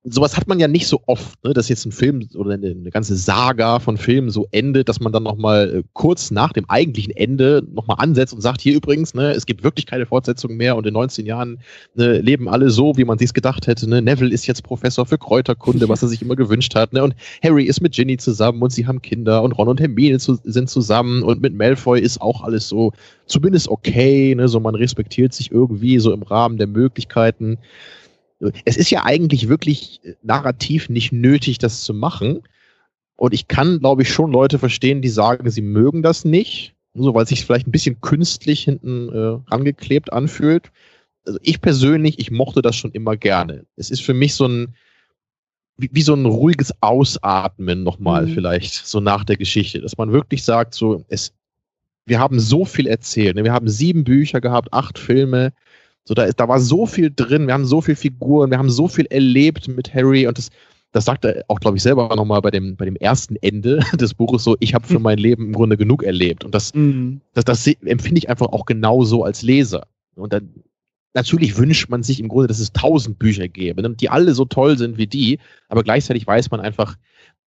[0.07, 1.53] sowas hat man ja nicht so oft, ne?
[1.53, 5.11] dass jetzt ein Film oder eine, eine ganze Saga von Filmen so endet, dass man
[5.11, 9.32] dann nochmal äh, kurz nach dem eigentlichen Ende nochmal ansetzt und sagt, hier übrigens, ne,
[9.32, 11.60] es gibt wirklich keine Fortsetzung mehr und in 19 Jahren
[11.95, 13.90] ne, leben alle so, wie man sich's gedacht hätte.
[13.90, 14.02] Ne?
[14.02, 16.94] Neville ist jetzt Professor für Kräuterkunde, was er sich immer gewünscht hat.
[16.94, 17.03] Ne?
[17.03, 20.38] Und Harry ist mit Ginny zusammen und sie haben Kinder und Ron und Hermine zu,
[20.44, 22.94] sind zusammen und mit Malfoy ist auch alles so
[23.26, 24.48] zumindest okay, ne?
[24.48, 27.57] so man respektiert sich irgendwie so im Rahmen der Möglichkeiten.
[28.66, 32.41] Es ist ja eigentlich wirklich äh, narrativ nicht nötig, das zu machen.
[33.16, 37.14] Und ich kann, glaube ich, schon Leute verstehen, die sagen, sie mögen das nicht, so
[37.14, 40.72] weil es sich vielleicht ein bisschen künstlich hinten äh, rangeklebt anfühlt.
[41.26, 43.66] Also ich persönlich, ich mochte das schon immer gerne.
[43.78, 44.76] Es ist für mich so ein,
[45.78, 48.34] wie, wie so ein ruhiges Ausatmen nochmal Mhm.
[48.34, 51.34] vielleicht, so nach der Geschichte, dass man wirklich sagt, so, es,
[52.06, 53.44] wir haben so viel erzählt, ne?
[53.44, 55.53] wir haben sieben Bücher gehabt, acht Filme,
[56.06, 58.69] so, da, ist, da war so viel drin, wir haben so viele Figuren, wir haben
[58.69, 60.49] so viel erlebt mit Harry und das,
[60.91, 64.14] das sagt er auch, glaube ich, selber nochmal bei dem, bei dem ersten Ende des
[64.14, 66.44] Buches so, ich habe für mein Leben im Grunde genug erlebt.
[66.44, 67.22] Und das, Mhm.
[67.34, 69.88] das, das empfinde ich einfach auch genauso als Leser.
[70.15, 70.53] Und dann,
[71.15, 74.45] natürlich wünscht man sich im Grunde, dass es tausend Bücher gäbe, ne, die alle so
[74.45, 76.98] toll sind wie die, aber gleichzeitig weiß man einfach,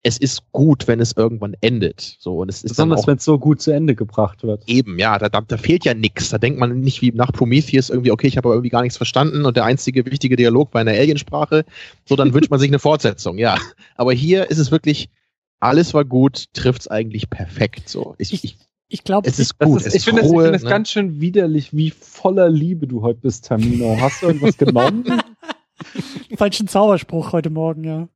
[0.04, 2.16] es ist gut, wenn es irgendwann endet.
[2.20, 4.62] So, und es ist Besonders wenn es so gut zu Ende gebracht wird.
[4.68, 6.28] Eben, ja, da, da, da fehlt ja nichts.
[6.30, 8.96] Da denkt man nicht wie nach Prometheus irgendwie, okay, ich habe aber irgendwie gar nichts
[8.96, 11.64] verstanden und der einzige wichtige Dialog war in der Aliensprache.
[12.08, 13.56] So, dann wünscht man sich eine Fortsetzung, ja.
[13.96, 15.08] Aber hier ist es wirklich,
[15.60, 17.88] alles war gut, trifft's eigentlich perfekt.
[17.88, 18.56] So, ich, Ich- ich,
[18.90, 20.70] Ich glaube, es ist Das gut, ist, es ich ist finde es, ich es ne?
[20.70, 23.98] ganz schön widerlich, wie voller Liebe du heute bist, Tamino.
[24.00, 25.04] Hast du irgendwas genommen?
[26.36, 28.08] falschen Zauberspruch heute Morgen, ja.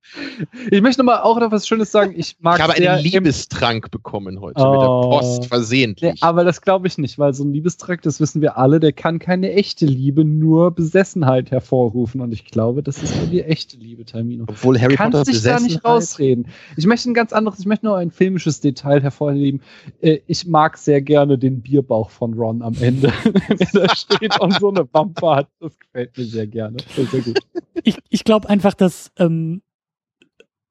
[0.71, 2.13] ich möchte mal auch noch was Schönes sagen.
[2.17, 5.11] Ich mag ich habe einen Liebestrank bekommen heute mit der Oh.
[5.11, 6.23] Post Nee, versehentlich.
[6.23, 9.19] aber das glaube ich nicht, weil so ein Liebestrank, das wissen wir alle, der kann
[9.19, 12.21] keine echte Liebe, nur Besessenheit hervorrufen.
[12.21, 14.45] Und ich glaube, das ist nur die echte Liebe, Tamino.
[14.49, 16.47] Obwohl Harry Kannst Potter dich da nicht rausreden.
[16.77, 19.61] Ich möchte ein ganz anderes, ich möchte nur ein filmisches Detail hervorheben.
[20.01, 24.41] Äh, Ich mag sehr gerne den Bierbauch von Ron am Ende, wenn er da steht
[24.41, 25.49] und so eine Wampe hat.
[25.61, 26.77] Das gefällt mir sehr gerne.
[26.95, 27.39] Sehr, sehr gut.
[27.85, 29.63] Ich, ich glaube einfach, dass, ähm,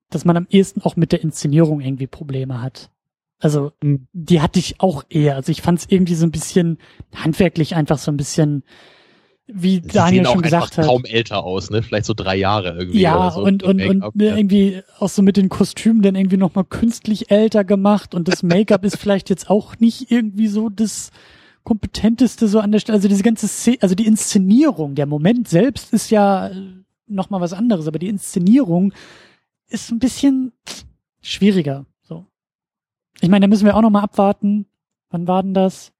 [0.09, 2.89] dass man am ehesten auch mit der Inszenierung irgendwie Probleme hat.
[3.39, 4.07] Also, Mhm.
[4.13, 5.35] die hatte ich auch eher.
[5.35, 6.77] Also ich fand es irgendwie so ein bisschen
[7.15, 8.63] handwerklich einfach so ein bisschen,
[9.47, 10.85] wie Sie Daniel schon gesagt hat.
[10.85, 11.81] kaum älter aus, ne?
[11.81, 13.01] Vielleicht so drei Jahre irgendwie.
[13.01, 13.41] Ja, oder so.
[13.43, 14.35] und, und, und ja.
[14.37, 18.85] irgendwie auch so mit den Kostümen dann irgendwie nochmal künstlich älter gemacht und das Make-up
[18.85, 21.11] ist vielleicht jetzt auch nicht irgendwie so das
[21.63, 22.97] kompetenteste so an der Stelle.
[22.97, 26.51] Also diese ganze Szene, also die Inszenierung, der Moment selbst ist ja
[27.07, 28.93] nochmal was anderes, aber die Inszenierung
[29.67, 30.53] ist ein bisschen
[31.21, 31.85] schwieriger.
[32.01, 32.25] So.
[33.19, 34.65] Ich meine, da müssen wir auch nochmal abwarten.
[35.09, 35.93] Wann war denn das?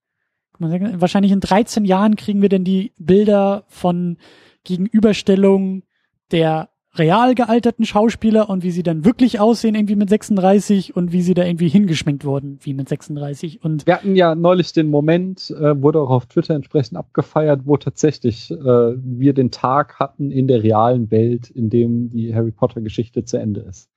[0.58, 4.18] Mal, Wahrscheinlich in 13 Jahren kriegen wir denn die Bilder von
[4.64, 5.84] Gegenüberstellung
[6.32, 11.22] der real gealterten Schauspieler und wie sie dann wirklich aussehen, irgendwie mit 36 und wie
[11.22, 13.64] sie da irgendwie hingeschminkt wurden, wie mit 36.
[13.64, 17.78] Und Wir hatten ja neulich den Moment, äh, wurde auch auf Twitter entsprechend abgefeiert, wo
[17.78, 22.82] tatsächlich äh, wir den Tag hatten in der realen Welt, in dem die Harry Potter
[22.82, 23.90] Geschichte zu Ende ist.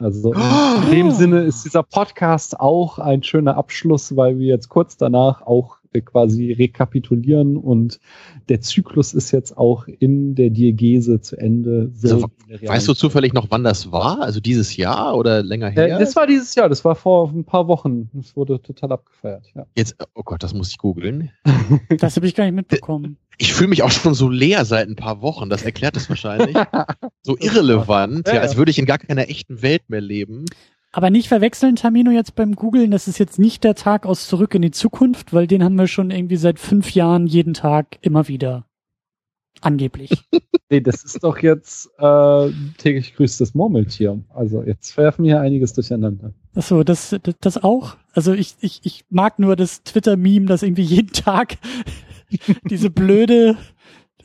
[0.00, 4.96] Also in dem Sinne ist dieser Podcast auch ein schöner Abschluss, weil wir jetzt kurz
[4.96, 7.98] danach auch quasi rekapitulieren und
[8.48, 11.90] der Zyklus ist jetzt auch in der Diegese zu Ende.
[11.94, 12.28] so Also,
[12.66, 14.20] Weißt du zufällig noch, wann das war?
[14.20, 15.96] Also dieses Jahr oder länger her?
[15.96, 18.10] Äh, das war dieses Jahr, das war vor ein paar Wochen.
[18.12, 19.46] Das wurde total abgefeiert.
[19.54, 19.66] Ja.
[19.76, 21.30] Jetzt, oh Gott, das muss ich googeln.
[21.98, 23.18] das habe ich gar nicht mitbekommen.
[23.38, 25.48] Ich fühle mich auch schon so leer seit ein paar Wochen.
[25.48, 26.56] Das erklärt es wahrscheinlich.
[27.22, 28.40] so irrelevant, ja.
[28.40, 30.46] als würde ich in gar keiner echten Welt mehr leben.
[30.92, 34.54] Aber nicht verwechseln, Tamino, jetzt beim Googlen, das ist jetzt nicht der Tag aus Zurück
[34.54, 38.28] in die Zukunft, weil den haben wir schon irgendwie seit fünf Jahren jeden Tag immer
[38.28, 38.64] wieder.
[39.60, 40.10] Angeblich.
[40.70, 44.22] Nee, das ist doch jetzt äh, täglich grüßt das Murmeltier.
[44.28, 46.34] Also jetzt werfen wir hier einiges durcheinander.
[46.54, 47.96] Achso, das, das, das auch?
[48.12, 51.56] Also ich, ich, ich mag nur das Twitter-Meme, dass irgendwie jeden Tag
[52.68, 53.56] diese blöde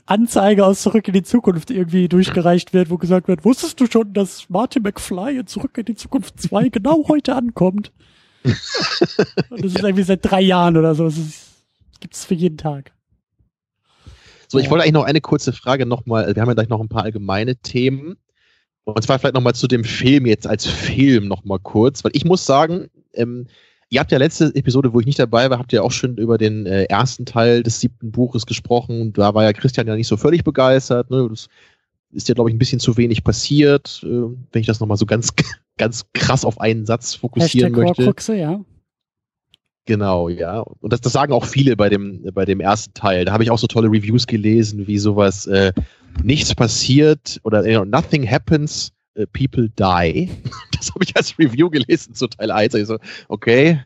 [0.06, 4.14] Anzeige aus Zurück in die Zukunft irgendwie durchgereicht wird, wo gesagt wird, wusstest du schon,
[4.14, 7.92] dass Martin McFly in Zurück in die Zukunft 2 genau heute ankommt?
[8.44, 11.06] Und das ist irgendwie seit drei Jahren oder so.
[11.06, 11.52] Das ist,
[12.02, 12.92] gibt's für jeden Tag.
[14.50, 16.36] So, ich wollte eigentlich noch eine kurze Frage nochmal.
[16.36, 18.18] Wir haben ja gleich noch ein paar allgemeine Themen.
[18.84, 22.46] Und zwar vielleicht nochmal zu dem Film jetzt als Film nochmal kurz, weil ich muss
[22.46, 23.48] sagen, ähm,
[23.94, 26.40] ihr habt ja letzte Episode, wo ich nicht dabei war, habt ihr auch schon über
[26.40, 29.14] den äh, ersten Teil des siebten Buches gesprochen.
[29.14, 31.12] Da war ja Christian ja nicht so völlig begeistert.
[31.12, 31.28] Ne?
[31.30, 31.48] Das
[32.12, 35.06] ist ja, glaube ich, ein bisschen zu wenig passiert, äh, wenn ich das nochmal so
[35.06, 35.30] ganz,
[35.78, 38.06] ganz krass auf einen Satz fokussieren Hashtag möchte.
[38.06, 38.60] Horcruxe, ja.
[39.86, 40.62] Genau, ja.
[40.62, 43.26] Und das, das sagen auch viele bei dem, bei dem ersten Teil.
[43.26, 45.72] Da habe ich auch so tolle Reviews gelesen, wie sowas, äh,
[46.24, 50.30] nichts passiert oder you know, nothing happens, äh, people die.
[50.78, 52.76] Das habe ich als Review gelesen zu Teil 1.
[52.76, 52.98] Also,
[53.30, 53.82] okay,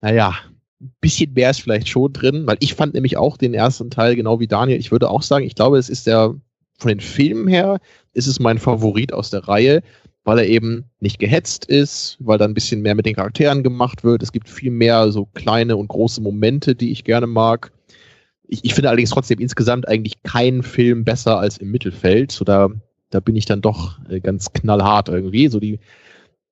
[0.00, 0.34] naja,
[0.80, 4.16] ein bisschen mehr ist vielleicht schon drin, weil ich fand nämlich auch den ersten Teil
[4.16, 4.78] genau wie Daniel.
[4.78, 6.34] Ich würde auch sagen, ich glaube, es ist der,
[6.78, 7.78] von den Filmen her,
[8.14, 9.82] ist es mein Favorit aus der Reihe,
[10.24, 14.04] weil er eben nicht gehetzt ist, weil da ein bisschen mehr mit den Charakteren gemacht
[14.04, 14.22] wird.
[14.22, 17.72] Es gibt viel mehr so kleine und große Momente, die ich gerne mag.
[18.48, 22.32] Ich, ich finde allerdings trotzdem insgesamt eigentlich keinen Film besser als im Mittelfeld.
[22.32, 22.70] So da,
[23.10, 25.48] da bin ich dann doch äh, ganz knallhart irgendwie.
[25.48, 25.78] So die,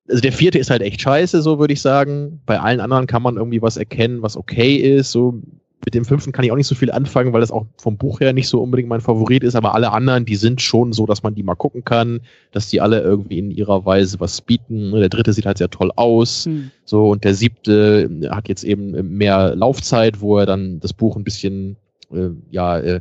[0.08, 2.40] also der vierte ist halt echt scheiße, so würde ich sagen.
[2.46, 5.12] Bei allen anderen kann man irgendwie was erkennen, was okay ist.
[5.12, 5.40] So
[5.84, 8.20] mit dem fünften kann ich auch nicht so viel anfangen, weil das auch vom Buch
[8.20, 11.22] her nicht so unbedingt mein Favorit ist, aber alle anderen, die sind schon so, dass
[11.22, 12.20] man die mal gucken kann,
[12.50, 14.90] dass die alle irgendwie in ihrer Weise was bieten.
[14.92, 16.46] Der dritte sieht halt sehr toll aus.
[16.46, 16.72] Hm.
[16.84, 21.24] So, und der siebte hat jetzt eben mehr Laufzeit, wo er dann das Buch ein
[21.24, 21.76] bisschen
[22.12, 23.00] äh, ja, äh,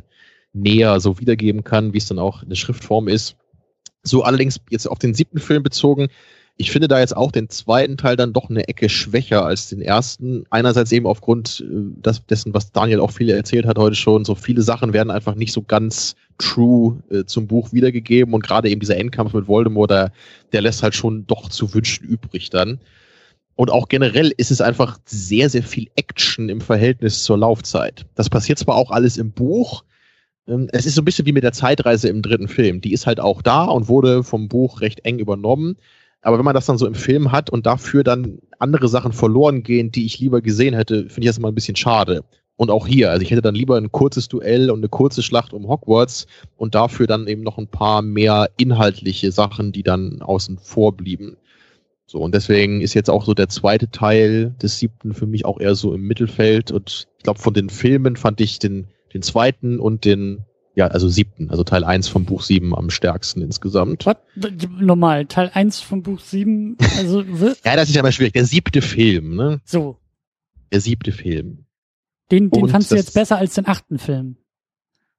[0.52, 3.36] näher so wiedergeben kann, wie es dann auch in der Schriftform ist.
[4.08, 6.08] So allerdings jetzt auf den siebten Film bezogen,
[6.60, 9.80] ich finde da jetzt auch den zweiten Teil dann doch eine Ecke schwächer als den
[9.80, 10.44] ersten.
[10.50, 14.24] Einerseits eben aufgrund äh, dessen, was Daniel auch viel erzählt hat heute schon.
[14.24, 18.68] So viele Sachen werden einfach nicht so ganz true äh, zum Buch wiedergegeben und gerade
[18.70, 20.12] eben dieser Endkampf mit Voldemort, der,
[20.52, 22.80] der lässt halt schon doch zu wünschen übrig dann.
[23.54, 28.04] Und auch generell ist es einfach sehr, sehr viel Action im Verhältnis zur Laufzeit.
[28.16, 29.84] Das passiert zwar auch alles im Buch,
[30.72, 32.80] es ist so ein bisschen wie mit der Zeitreise im dritten Film.
[32.80, 35.76] Die ist halt auch da und wurde vom Buch recht eng übernommen.
[36.22, 39.62] Aber wenn man das dann so im Film hat und dafür dann andere Sachen verloren
[39.62, 42.24] gehen, die ich lieber gesehen hätte, finde ich das immer ein bisschen schade.
[42.56, 45.52] Und auch hier, also ich hätte dann lieber ein kurzes Duell und eine kurze Schlacht
[45.52, 50.58] um Hogwarts und dafür dann eben noch ein paar mehr inhaltliche Sachen, die dann außen
[50.58, 51.36] vor blieben.
[52.06, 55.60] So, und deswegen ist jetzt auch so der zweite Teil des siebten für mich auch
[55.60, 56.72] eher so im Mittelfeld.
[56.72, 60.44] Und ich glaube, von den Filmen fand ich den, den zweiten und den
[60.78, 64.06] ja, also siebten, also Teil 1 vom Buch 7 am stärksten insgesamt.
[64.06, 64.16] Was?
[64.78, 67.22] Normal, Teil 1 vom Buch 7, also
[67.64, 68.34] Ja, das ist ja mal schwierig.
[68.34, 69.60] Der siebte Film, ne?
[69.64, 69.98] So.
[70.72, 71.64] Der siebte Film.
[72.30, 74.36] Den, den fandst du jetzt besser als den achten Film.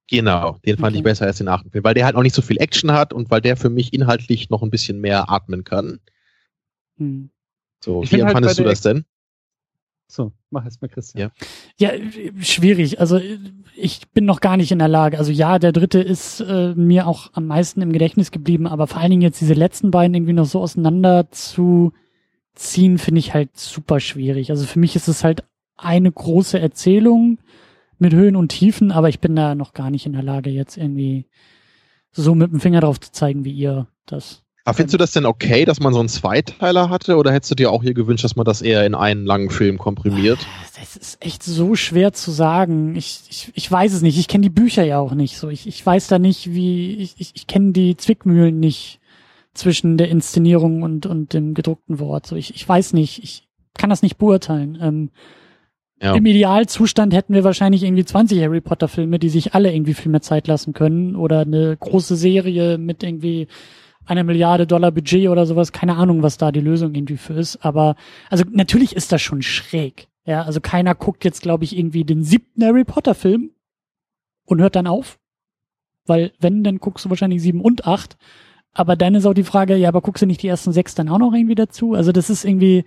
[0.09, 0.99] Genau, den fand okay.
[0.99, 3.11] ich besser als den achten Film, weil der halt auch nicht so viel Action hat
[3.11, 5.99] und weil der für mich inhaltlich noch ein bisschen mehr atmen kann.
[6.97, 7.31] Hm.
[7.83, 9.03] So, ich wie halt empfandest halt du das denn?
[10.11, 11.31] So, mach es mal, Christian.
[11.77, 11.91] Ja.
[11.91, 12.99] ja, schwierig.
[12.99, 13.19] Also
[13.75, 15.19] ich bin noch gar nicht in der Lage.
[15.19, 18.99] Also ja, der dritte ist äh, mir auch am meisten im Gedächtnis geblieben, aber vor
[18.99, 21.93] allen Dingen jetzt diese letzten beiden irgendwie noch so auseinander zu
[22.55, 24.49] ziehen, finde ich halt super schwierig.
[24.49, 25.43] Also für mich ist es halt
[25.77, 27.37] eine große Erzählung
[27.99, 30.75] mit Höhen und Tiefen, aber ich bin da noch gar nicht in der Lage, jetzt
[30.75, 31.27] irgendwie
[32.11, 35.25] so mit dem Finger drauf zu zeigen, wie ihr das aber findest du das denn
[35.25, 38.35] okay, dass man so einen Zweiteiler hatte oder hättest du dir auch hier gewünscht, dass
[38.35, 40.39] man das eher in einen langen Film komprimiert?
[40.79, 42.95] Das ist echt so schwer zu sagen.
[42.95, 44.17] Ich, ich, ich weiß es nicht.
[44.19, 45.49] Ich kenne die Bücher ja auch nicht so.
[45.49, 48.99] Ich, ich weiß da nicht, wie, ich, ich, ich kenne die Zwickmühlen nicht
[49.53, 52.27] zwischen der Inszenierung und, und dem gedruckten Wort.
[52.27, 53.23] So, ich, ich weiß nicht.
[53.23, 53.47] Ich
[53.77, 54.77] kann das nicht beurteilen.
[54.81, 55.09] Ähm,
[56.01, 56.15] ja.
[56.15, 60.11] Im Idealzustand hätten wir wahrscheinlich irgendwie 20 Harry Potter Filme, die sich alle irgendwie viel
[60.11, 63.47] mehr Zeit lassen können oder eine große Serie mit irgendwie
[64.09, 67.63] eine Milliarde Dollar Budget oder sowas, keine Ahnung, was da die Lösung irgendwie für ist,
[67.63, 67.95] aber
[68.29, 70.07] also natürlich ist das schon schräg.
[70.25, 73.51] Ja, also keiner guckt jetzt, glaube ich, irgendwie den siebten Harry Potter Film
[74.45, 75.19] und hört dann auf.
[76.05, 78.17] Weil wenn, dann guckst du wahrscheinlich sieben und acht.
[78.73, 81.09] Aber dann ist auch die Frage, ja, aber guckst du nicht die ersten sechs dann
[81.09, 81.93] auch noch irgendwie dazu?
[81.93, 82.85] Also das ist irgendwie,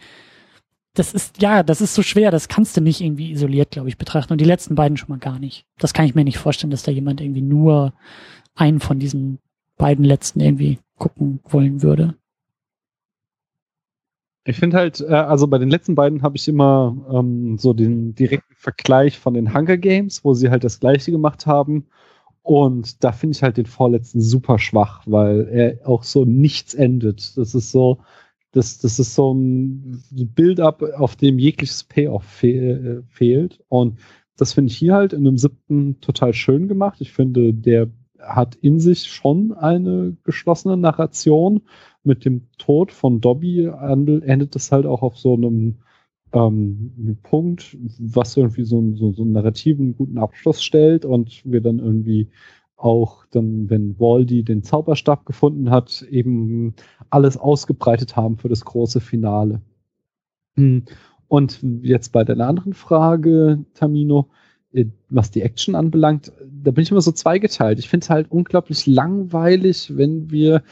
[0.95, 3.99] das ist, ja, das ist so schwer, das kannst du nicht irgendwie isoliert, glaube ich,
[3.99, 4.33] betrachten.
[4.33, 5.67] Und die letzten beiden schon mal gar nicht.
[5.79, 7.93] Das kann ich mir nicht vorstellen, dass da jemand irgendwie nur
[8.55, 9.39] einen von diesen
[9.83, 12.15] beiden letzten irgendwie gucken wollen würde.
[14.45, 18.15] Ich finde halt, äh, also bei den letzten beiden habe ich immer ähm, so den
[18.15, 21.87] direkten Vergleich von den Hunger Games, wo sie halt das gleiche gemacht haben.
[22.43, 27.37] Und da finde ich halt den vorletzten super schwach, weil er auch so nichts endet.
[27.37, 27.99] Das ist so,
[28.53, 33.61] das, das ist so ein Build-up, auf dem jegliches Payoff fe äh, fehlt.
[33.69, 33.99] Und
[34.37, 37.01] das finde ich hier halt in dem siebten total schön gemacht.
[37.01, 37.91] Ich finde, der
[38.23, 41.63] hat in sich schon eine geschlossene Narration.
[42.05, 45.79] Mit dem Tod von Dobby endet es halt auch auf so einem
[46.33, 51.79] ähm, Punkt, was irgendwie so, so, so einen narrativen guten Abschluss stellt und wir dann
[51.79, 52.29] irgendwie
[52.77, 56.75] auch dann, wenn Waldi den Zauberstab gefunden hat, eben
[57.11, 59.63] alles ausgebreitet haben für das große Finale.
[60.57, 60.85] Hm.
[61.29, 64.29] Und jetzt bei deiner anderen Frage, Tamino,
[65.11, 67.79] was die Action anbelangt, da bin ich immer so zweigeteilt.
[67.79, 70.63] Ich finde es halt unglaublich langweilig, wenn wir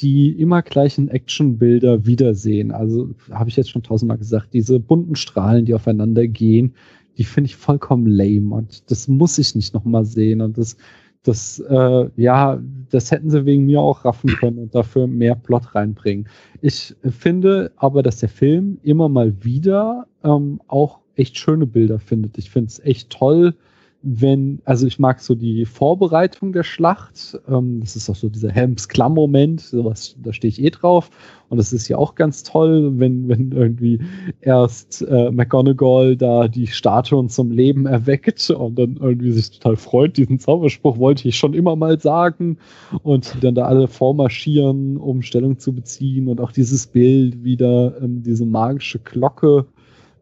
[0.00, 2.70] die immer gleichen Actionbilder wiedersehen.
[2.70, 6.74] Also habe ich jetzt schon tausendmal gesagt, diese bunten Strahlen, die aufeinander gehen,
[7.18, 10.76] die finde ich vollkommen lame und das muss ich nicht nochmal sehen und das,
[11.22, 15.74] das, äh, ja, das hätten sie wegen mir auch raffen können und dafür mehr Plot
[15.74, 16.28] reinbringen.
[16.62, 22.38] Ich finde aber, dass der Film immer mal wieder ähm, auch echt schöne Bilder findet.
[22.38, 23.54] Ich finde es echt toll,
[24.02, 27.38] wenn, also ich mag so die Vorbereitung der Schlacht.
[27.48, 31.10] Ähm, das ist auch so dieser Helms-Klamm-Moment, sowas, da stehe ich eh drauf.
[31.50, 34.00] Und das ist ja auch ganz toll, wenn, wenn irgendwie
[34.40, 40.16] erst äh, McGonagall da die Statuen zum Leben erweckt und dann irgendwie sich total freut.
[40.16, 42.56] Diesen Zauberspruch wollte ich schon immer mal sagen.
[43.02, 46.28] Und dann da alle vormarschieren, um Stellung zu beziehen.
[46.28, 49.66] Und auch dieses Bild wieder, ähm, diese magische Glocke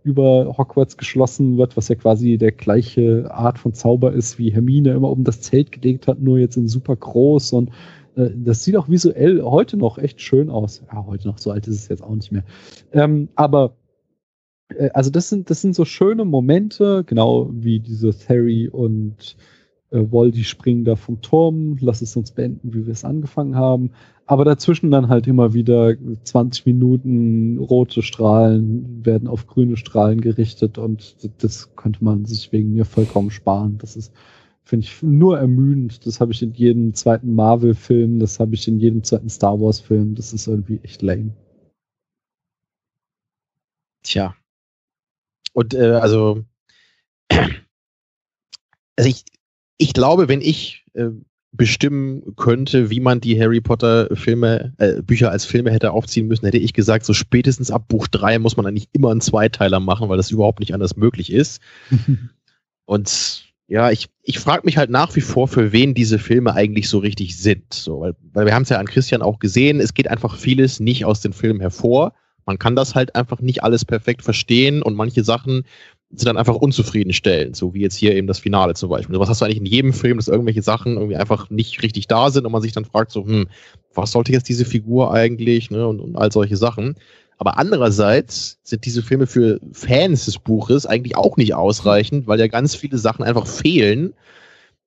[0.05, 4.93] über Hogwarts geschlossen wird, was ja quasi der gleiche Art von Zauber ist, wie Hermine
[4.93, 7.71] immer um das Zelt gelegt hat, nur jetzt in super groß und
[8.17, 10.83] äh, das sieht auch visuell heute noch echt schön aus.
[10.93, 12.45] Ja, heute noch so alt ist es jetzt auch nicht mehr.
[12.93, 13.77] Ähm, aber
[14.77, 19.37] äh, also das sind, das sind so schöne Momente, genau wie dieses Harry und
[19.91, 23.91] äh, Voldy springen da vom Turm, lass es uns beenden, wie wir es angefangen haben.
[24.27, 25.95] Aber dazwischen dann halt immer wieder
[26.25, 32.75] 20 Minuten rote Strahlen werden auf grüne Strahlen gerichtet und das könnte man sich wegen
[32.75, 33.79] mir vollkommen sparen.
[33.79, 34.13] Das ist,
[34.65, 36.05] finde ich, nur ermüdend.
[36.07, 40.15] Das habe ich in jedem zweiten Marvel-Film, das habe ich in jedem zweiten Star Wars-Film.
[40.15, 41.33] Das ist irgendwie echt lame.
[44.03, 44.35] Tja.
[45.55, 46.45] Und äh, also,
[47.31, 49.25] also ich,
[49.79, 51.09] ich glaube, wenn ich äh,
[51.53, 56.45] bestimmen könnte, wie man die Harry Potter Filme, äh, Bücher als Filme hätte aufziehen müssen,
[56.45, 60.09] hätte ich gesagt, so spätestens ab Buch 3 muss man eigentlich immer einen Zweiteiler machen,
[60.09, 61.61] weil das überhaupt nicht anders möglich ist.
[62.85, 66.89] Und ja, ich, ich frage mich halt nach wie vor, für wen diese Filme eigentlich
[66.89, 67.73] so richtig sind.
[67.75, 70.81] So, weil, weil wir haben es ja an Christian auch gesehen, es geht einfach vieles
[70.81, 72.15] nicht aus den Filmen hervor.
[72.47, 75.65] Man kann das halt einfach nicht alles perfekt verstehen und manche Sachen
[76.11, 79.15] sind dann einfach unzufriedenstellend, so wie jetzt hier eben das Finale zum Beispiel.
[79.15, 82.07] So was hast du eigentlich in jedem Film, dass irgendwelche Sachen irgendwie einfach nicht richtig
[82.07, 83.49] da sind und man sich dann fragt so, hm,
[83.95, 86.95] was sollte jetzt diese Figur eigentlich, ne, und, und all solche Sachen.
[87.37, 92.49] Aber andererseits sind diese Filme für Fans des Buches eigentlich auch nicht ausreichend, weil ja
[92.49, 94.15] ganz viele Sachen einfach fehlen.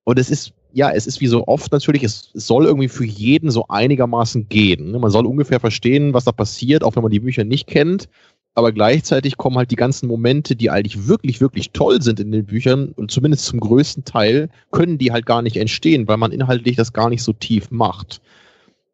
[0.04, 3.06] Und es ist, ja, es ist wie so oft natürlich, es, es soll irgendwie für
[3.06, 4.90] jeden so einigermaßen gehen.
[4.90, 4.98] Ne?
[4.98, 8.08] Man soll ungefähr verstehen, was da passiert, auch wenn man die Bücher nicht kennt
[8.54, 12.44] aber gleichzeitig kommen halt die ganzen Momente, die eigentlich wirklich, wirklich toll sind in den
[12.44, 16.76] Büchern und zumindest zum größten Teil können die halt gar nicht entstehen, weil man inhaltlich
[16.76, 18.20] das gar nicht so tief macht.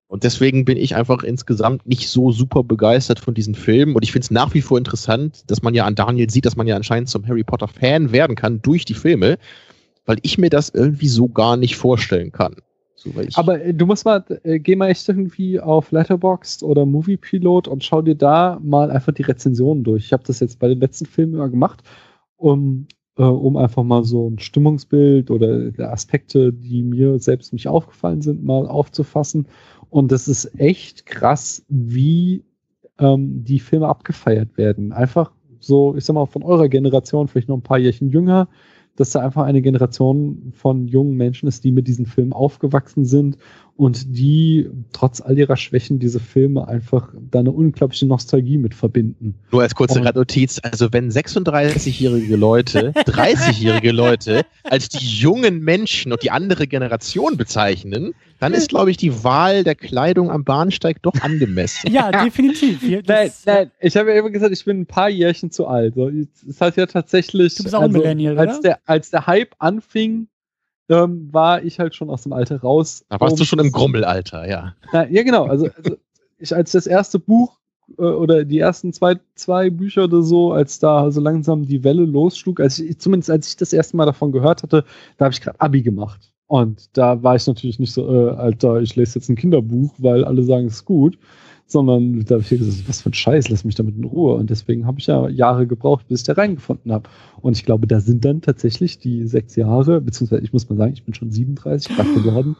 [0.07, 3.95] Und deswegen bin ich einfach insgesamt nicht so super begeistert von diesen Filmen.
[3.95, 6.57] Und ich finde es nach wie vor interessant, dass man ja an Daniel sieht, dass
[6.57, 9.37] man ja anscheinend zum Harry Potter Fan werden kann durch die Filme,
[10.07, 12.57] weil ich mir das irgendwie so gar nicht vorstellen kann.
[12.99, 17.17] So, Aber äh, du musst mal, äh, geh mal echt irgendwie auf Letterboxd oder Movie
[17.17, 20.07] Pilot und schau dir da mal einfach die Rezensionen durch.
[20.07, 21.85] Ich habe das jetzt bei den letzten Filmen immer gemacht,
[22.37, 28.21] um, äh, um einfach mal so ein Stimmungsbild oder Aspekte, die mir selbst nicht aufgefallen
[28.21, 29.47] sind, mal aufzufassen.
[29.91, 32.43] Und das ist echt krass, wie
[32.99, 34.93] ähm, die Filme abgefeiert werden.
[34.93, 38.49] Einfach so, ich sag mal, von eurer Generation, vielleicht noch ein paar Jährchen jünger,
[38.99, 43.39] dass da einfach eine Generation von jungen Menschen ist, die mit diesen Filmen aufgewachsen sind
[43.79, 49.37] und die trotz all ihrer Schwächen diese Filme einfach da eine unglaubliche Nostalgie mit verbinden.
[49.53, 56.25] Nur als kurze Notiz, also wenn 36-jährige Leute, 30-jährige Leute als die jungen Menschen und
[56.25, 61.15] die andere Generation bezeichnen, dann ist, glaube ich, die Wahl der Kleidung am Bahnsteig doch
[61.21, 61.93] angemessen.
[61.93, 62.83] Ja, definitiv.
[63.07, 65.95] Nein, nein, ich habe ja immer gesagt, ich bin ein paar Jährchen zu alt.
[65.95, 66.11] So,
[66.45, 70.27] das heißt ja tatsächlich, du bist auch also, Millennial, als Der, als der Hype anfing,
[70.89, 73.05] ähm, war ich halt schon aus dem Alter raus.
[73.09, 74.75] Da warst um, du schon im Grummelalter, ja.
[74.93, 75.47] Na, ja, genau.
[75.47, 75.97] Also, also
[76.39, 77.59] ich als das erste Buch
[77.99, 82.05] äh, oder die ersten zwei, zwei Bücher oder so, als da so langsam die Welle
[82.05, 84.85] losschlug, als ich, zumindest als ich das erste Mal davon gehört hatte,
[85.17, 86.33] da habe ich gerade Abi gemacht.
[86.47, 90.25] Und da war ich natürlich nicht so, äh, Alter, ich lese jetzt ein Kinderbuch, weil
[90.25, 91.19] alle sagen, es ist gut,
[91.71, 94.35] sondern da habe ich gesagt, was für ein Scheiß, lass mich damit in Ruhe.
[94.37, 97.11] Und deswegen habe ich ja Jahre gebraucht, bis ich da reingefunden habe.
[97.43, 100.95] Und ich glaube, da sind dann tatsächlich die sechs Jahre, beziehungsweise ich muss mal sagen,
[100.95, 102.57] ich bin schon 37 Grad geworden.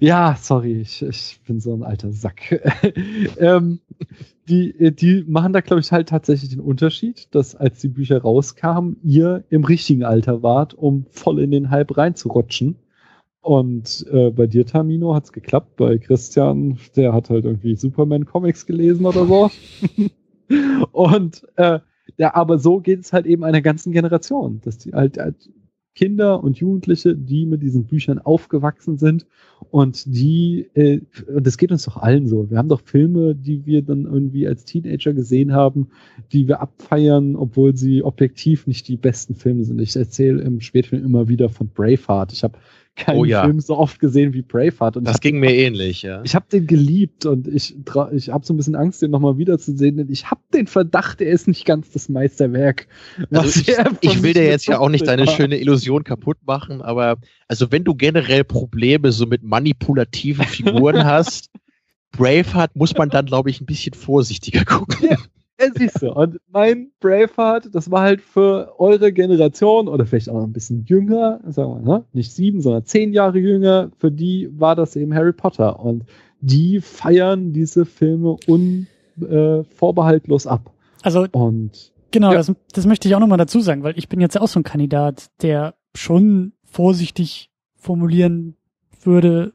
[0.00, 2.60] Ja, sorry, ich, ich bin so ein alter Sack.
[3.38, 3.78] ähm,
[4.48, 8.96] die, die machen da, glaube ich, halt tatsächlich den Unterschied, dass als die Bücher rauskamen,
[9.04, 12.74] ihr im richtigen Alter wart, um voll in den Hype reinzurutschen.
[13.42, 15.76] Und äh, bei dir, Tamino, hat's geklappt.
[15.76, 19.50] Bei Christian, der hat halt irgendwie Superman-Comics gelesen oder so.
[20.92, 21.80] und äh,
[22.18, 25.48] ja, aber so geht es halt eben einer ganzen Generation, dass die halt, halt
[25.94, 29.26] Kinder und Jugendliche, die mit diesen Büchern aufgewachsen sind
[29.70, 32.48] und die, äh, und das geht uns doch allen so.
[32.50, 35.88] Wir haben doch Filme, die wir dann irgendwie als Teenager gesehen haben,
[36.32, 39.80] die wir abfeiern, obwohl sie objektiv nicht die besten Filme sind.
[39.80, 42.32] Ich erzähle im Spätfilm immer wieder von Braveheart.
[42.32, 42.56] Ich habe
[43.00, 43.44] keinen oh ja.
[43.44, 44.96] Film so oft gesehen wie Braveheart.
[44.96, 46.22] Und das ging mir ähnlich, ja.
[46.24, 47.74] Ich habe den geliebt und ich,
[48.12, 51.30] ich habe so ein bisschen Angst, den nochmal wiederzusehen, denn ich habe den Verdacht, er
[51.30, 52.86] ist nicht ganz das Meisterwerk.
[53.30, 55.32] Also ich, ich will dir jetzt ja auch nicht deine war.
[55.34, 57.16] schöne Illusion kaputt machen, aber
[57.48, 61.50] also wenn du generell Probleme so mit manipulativen Figuren hast,
[62.12, 65.08] Braveheart muss man dann, glaube ich, ein bisschen vorsichtiger gucken.
[65.10, 65.16] Ja.
[65.60, 66.12] Ja, siehst du.
[66.12, 70.84] Und mein Braveheart, das war halt für eure Generation oder vielleicht auch noch ein bisschen
[70.84, 72.04] jünger, sagen wir, ne?
[72.12, 75.80] nicht sieben, sondern zehn Jahre jünger, für die war das eben Harry Potter.
[75.80, 76.04] Und
[76.40, 80.72] die feiern diese Filme unvorbehaltlos äh, ab.
[81.02, 82.38] Also, und Genau, ja.
[82.38, 84.64] das, das möchte ich auch nochmal dazu sagen, weil ich bin jetzt auch so ein
[84.64, 88.56] Kandidat, der schon vorsichtig formulieren
[89.02, 89.52] würde,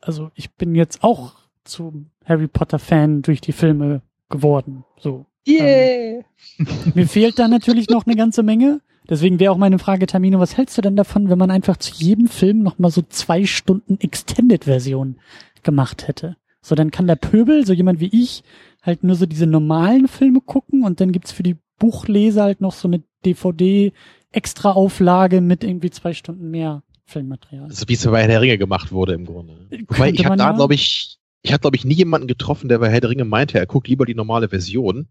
[0.00, 4.84] also ich bin jetzt auch zum Harry Potter Fan durch die Filme geworden.
[4.98, 5.26] So.
[5.48, 6.24] Yeah.
[6.58, 8.80] Ähm, mir fehlt da natürlich noch eine ganze Menge.
[9.08, 11.94] Deswegen wäre auch meine Frage, Tamino, was hältst du denn davon, wenn man einfach zu
[11.94, 15.16] jedem Film nochmal so zwei Stunden Extended-Version
[15.62, 16.36] gemacht hätte?
[16.60, 18.42] So, dann kann der Pöbel, so jemand wie ich,
[18.82, 22.72] halt nur so diese normalen Filme gucken und dann gibt's für die Buchleser halt noch
[22.72, 27.70] so eine DVD-Extra-Auflage mit irgendwie zwei Stunden mehr Filmmaterial.
[27.70, 29.66] Ist wie es bei Herr der Ringe gemacht wurde im Grunde.
[29.88, 32.90] Wobei ich habe da, glaube ich, ich habe, glaube ich, nie jemanden getroffen, der bei
[32.90, 35.08] Herr der Ringe meinte, er guckt lieber die normale Version.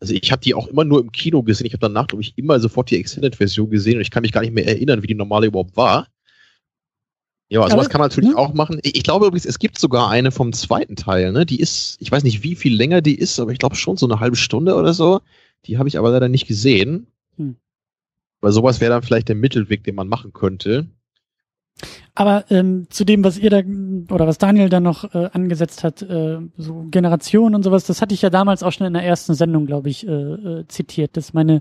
[0.00, 1.66] Also ich habe die auch immer nur im Kino gesehen.
[1.66, 4.42] Ich habe danach, glaube ich, immer sofort die Extended-Version gesehen und ich kann mich gar
[4.42, 6.08] nicht mehr erinnern, wie die normale überhaupt war.
[7.48, 8.36] Ja, sowas kann man natürlich ne?
[8.36, 8.80] auch machen.
[8.82, 11.46] Ich, ich, glaube übrigens, es gibt sogar eine vom zweiten Teil, ne?
[11.46, 14.06] Die ist, ich weiß nicht, wie viel länger die ist, aber ich glaube schon so
[14.06, 15.20] eine halbe Stunde oder so.
[15.64, 17.06] Die habe ich aber leider nicht gesehen.
[17.36, 17.56] Hm.
[18.40, 20.88] Weil sowas wäre dann vielleicht der Mittelweg, den man machen könnte.
[22.14, 26.00] Aber ähm, zu dem, was ihr da oder was Daniel da noch äh, angesetzt hat,
[26.02, 29.34] äh, so Generationen und sowas, das hatte ich ja damals auch schon in der ersten
[29.34, 31.60] Sendung, glaube ich, äh, äh, zitiert, dass meine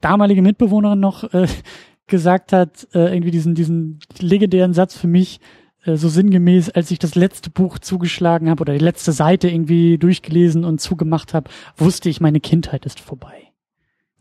[0.00, 1.48] damalige Mitbewohnerin noch äh,
[2.06, 5.40] gesagt hat, äh, irgendwie diesen, diesen legendären Satz für mich,
[5.84, 9.98] äh, so sinngemäß, als ich das letzte Buch zugeschlagen habe oder die letzte Seite irgendwie
[9.98, 13.48] durchgelesen und zugemacht habe, wusste ich, meine Kindheit ist vorbei.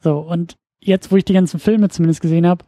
[0.01, 2.65] So, und jetzt, wo ich die ganzen Filme zumindest gesehen habe,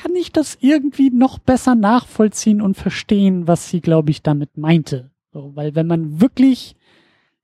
[0.00, 5.10] kann ich das irgendwie noch besser nachvollziehen und verstehen, was sie, glaube ich, damit meinte.
[5.32, 6.76] So, weil wenn man wirklich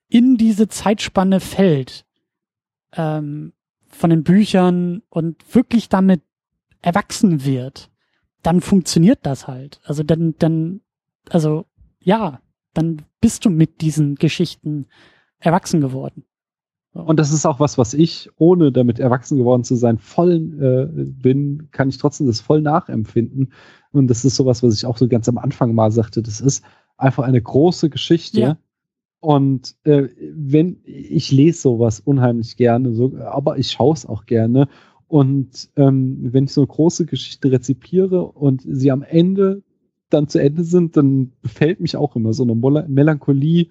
[0.09, 2.05] in diese Zeitspanne fällt,
[2.93, 3.53] ähm,
[3.89, 6.23] von den Büchern und wirklich damit
[6.83, 7.91] erwachsen wird,
[8.43, 9.81] dann funktioniert das halt.
[9.85, 10.81] Also dann, dann,
[11.31, 11.67] also
[12.01, 12.41] ja,
[12.75, 14.87] dann bist du mit diesen Geschichten
[15.39, 16.25] erwachsen geworden.
[16.95, 21.05] Und das ist auch was, was ich, ohne damit erwachsen geworden zu sein, voll äh,
[21.05, 23.53] bin, kann ich trotzdem das voll nachempfinden.
[23.91, 26.23] Und das ist sowas, was ich auch so ganz am Anfang mal sagte.
[26.23, 26.65] Das ist
[26.97, 28.41] einfach eine große Geschichte.
[28.41, 28.59] Ja.
[29.19, 34.69] Und äh, wenn ich lese sowas unheimlich gerne, so, aber ich schaue es auch gerne.
[35.09, 39.63] Und ähm, wenn ich so eine große Geschichte rezipiere und sie am Ende
[40.11, 42.55] dann zu Ende sind, dann befällt mich auch immer so eine
[42.87, 43.69] Melancholie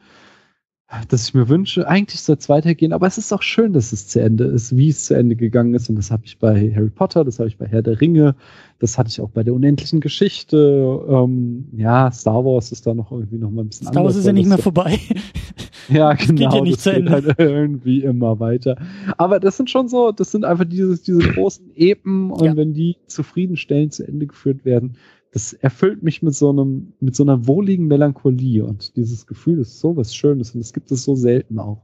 [1.10, 4.08] dass ich mir wünsche, eigentlich soll es weitergehen, aber es ist auch schön, dass es
[4.08, 5.90] zu Ende ist, wie es zu Ende gegangen ist.
[5.90, 8.36] Und das habe ich bei Harry Potter, das habe ich bei Herr der Ringe,
[8.80, 11.04] das hatte ich auch bei der unendlichen Geschichte.
[11.10, 14.14] Ähm, ja, Star Wars ist da noch irgendwie noch mal ein bisschen Star anders.
[14.14, 15.00] Star Wars ist ja nicht mehr vorbei.
[15.90, 16.28] ja, genau.
[16.28, 17.12] Das geht ja nicht zu Ende.
[17.12, 18.78] Halt irgendwie immer weiter.
[19.18, 22.56] Aber das sind schon so, das sind einfach diese, diese großen Epen und ja.
[22.56, 24.96] wenn die zufriedenstellend zu Ende geführt werden,
[25.34, 29.80] das erfüllt mich mit so einem, mit so einer wohligen Melancholie und dieses Gefühl ist
[29.80, 31.82] so was Schönes und das gibt es so selten auch.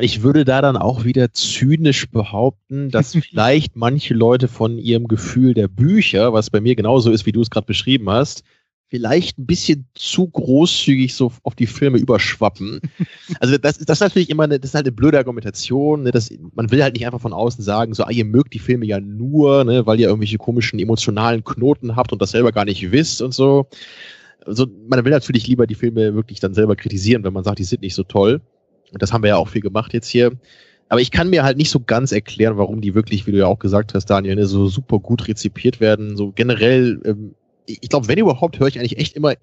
[0.00, 5.52] Ich würde da dann auch wieder zynisch behaupten, dass vielleicht manche Leute von ihrem Gefühl
[5.52, 8.44] der Bücher, was bei mir genauso ist, wie du es gerade beschrieben hast,
[8.88, 12.80] vielleicht ein bisschen zu großzügig so auf die Filme überschwappen.
[13.40, 16.04] Also das, das ist natürlich immer eine, das ist halt eine blöde Argumentation.
[16.04, 16.12] Ne?
[16.12, 18.86] Das, man will halt nicht einfach von außen sagen, so, ah, ihr mögt die Filme
[18.86, 22.92] ja nur, ne, weil ihr irgendwelche komischen emotionalen Knoten habt und das selber gar nicht
[22.92, 23.66] wisst und so.
[24.46, 27.64] Also man will natürlich lieber die Filme wirklich dann selber kritisieren, wenn man sagt, die
[27.64, 28.40] sind nicht so toll.
[28.92, 30.32] Und das haben wir ja auch viel gemacht jetzt hier.
[30.88, 33.46] Aber ich kann mir halt nicht so ganz erklären, warum die wirklich, wie du ja
[33.46, 36.16] auch gesagt hast, Daniel, ne, so super gut rezipiert werden.
[36.16, 37.34] So generell ähm,
[37.66, 39.34] ich glaube, wenn überhaupt, höre ich eigentlich echt immer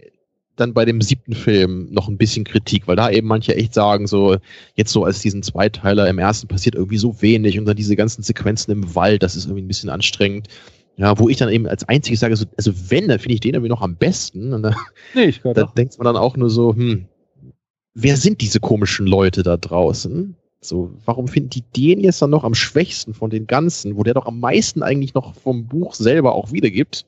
[0.55, 4.05] dann bei dem siebten Film noch ein bisschen Kritik, weil da eben manche echt sagen,
[4.07, 4.37] so,
[4.75, 8.21] jetzt so als diesen Zweiteiler im ersten passiert irgendwie so wenig und dann diese ganzen
[8.21, 10.47] Sequenzen im Wald, das ist irgendwie ein bisschen anstrengend.
[10.95, 13.55] Ja, wo ich dann eben als einziges sage, so, also wenn, dann finde ich den
[13.55, 14.53] irgendwie noch am besten.
[14.53, 14.75] Und dann,
[15.15, 17.05] nee, ich da denkt man dann auch nur so, hm,
[17.95, 20.35] wer sind diese komischen Leute da draußen?
[20.61, 24.13] So, warum finden die den jetzt dann noch am schwächsten von den ganzen, wo der
[24.13, 27.05] doch am meisten eigentlich noch vom Buch selber auch wiedergibt?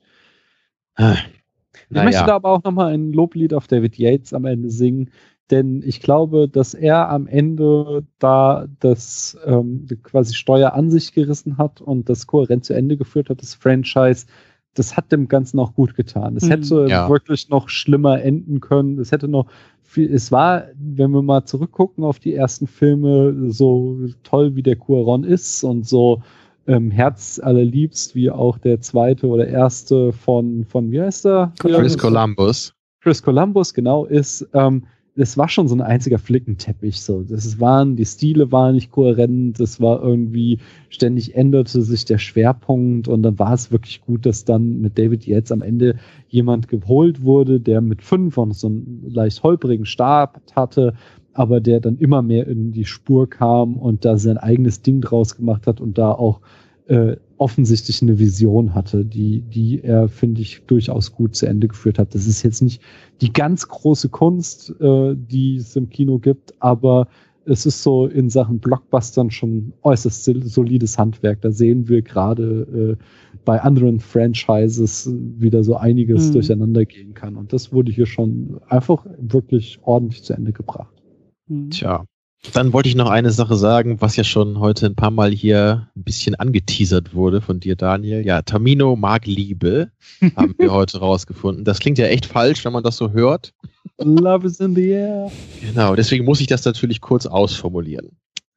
[1.90, 5.10] Ich möchte da aber auch nochmal ein Loblied auf David Yates am Ende singen,
[5.50, 11.58] denn ich glaube, dass er am Ende da das ähm, quasi Steuer an sich gerissen
[11.58, 14.26] hat und das kohärent zu Ende geführt hat, das Franchise.
[14.74, 16.36] Das hat dem Ganzen auch gut getan.
[16.36, 17.08] Es mhm, hätte ja.
[17.08, 18.98] wirklich noch schlimmer enden können.
[18.98, 19.46] Es hätte noch
[19.84, 24.76] viel, es war, wenn wir mal zurückgucken auf die ersten Filme, so toll wie der
[24.76, 26.22] Cuaron ist und so
[26.66, 31.52] ähm, Herz allerliebst, wie auch der zweite oder erste von, von wie heißt der?
[31.58, 32.74] Chris Columbus.
[33.00, 34.82] Chris Columbus, genau, ist, ähm,
[35.16, 37.00] das war schon so ein einziger Flickenteppich.
[37.00, 40.58] So, das waren, die Stile waren nicht kohärent, das war irgendwie,
[40.90, 45.26] ständig änderte sich der Schwerpunkt und dann war es wirklich gut, dass dann mit David
[45.26, 45.96] Yates am Ende
[46.28, 50.94] jemand geholt wurde, der mit fünf und so einen leicht holprigen Stab hatte,
[51.36, 55.36] aber der dann immer mehr in die Spur kam und da sein eigenes Ding draus
[55.36, 56.40] gemacht hat und da auch
[56.86, 61.98] äh, offensichtlich eine Vision hatte, die, die er, finde ich, durchaus gut zu Ende geführt
[61.98, 62.14] hat.
[62.14, 62.80] Das ist jetzt nicht
[63.20, 67.08] die ganz große Kunst, äh, die es im Kino gibt, aber
[67.44, 71.42] es ist so in Sachen Blockbustern schon äußerst solides Handwerk.
[71.42, 73.04] Da sehen wir gerade äh,
[73.44, 75.08] bei anderen Franchises
[75.38, 76.32] wieder so einiges mhm.
[76.32, 77.36] durcheinander gehen kann.
[77.36, 80.95] Und das wurde hier schon einfach wirklich ordentlich zu Ende gebracht.
[81.48, 81.70] Mhm.
[81.70, 82.04] Tja,
[82.52, 85.88] dann wollte ich noch eine Sache sagen, was ja schon heute ein paar Mal hier
[85.96, 88.24] ein bisschen angeteasert wurde von dir, Daniel.
[88.24, 89.90] Ja, Tamino mag Liebe,
[90.36, 91.64] haben wir heute rausgefunden.
[91.64, 93.52] Das klingt ja echt falsch, wenn man das so hört.
[93.98, 95.32] Love is in the air.
[95.60, 98.10] Genau, deswegen muss ich das natürlich kurz ausformulieren.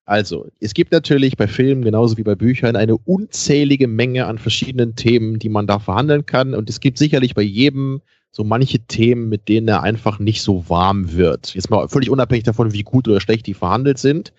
[0.06, 4.95] Also, es gibt natürlich bei Filmen genauso wie bei Büchern eine unzählige Menge an verschiedenen
[4.95, 6.56] Themen, die man da verhandeln kann.
[6.56, 8.01] Und es gibt sicherlich bei jedem
[8.32, 11.53] so manche Themen, mit denen er einfach nicht so warm wird.
[11.56, 14.33] Jetzt mal völlig unabhängig davon, wie gut oder schlecht die verhandelt sind.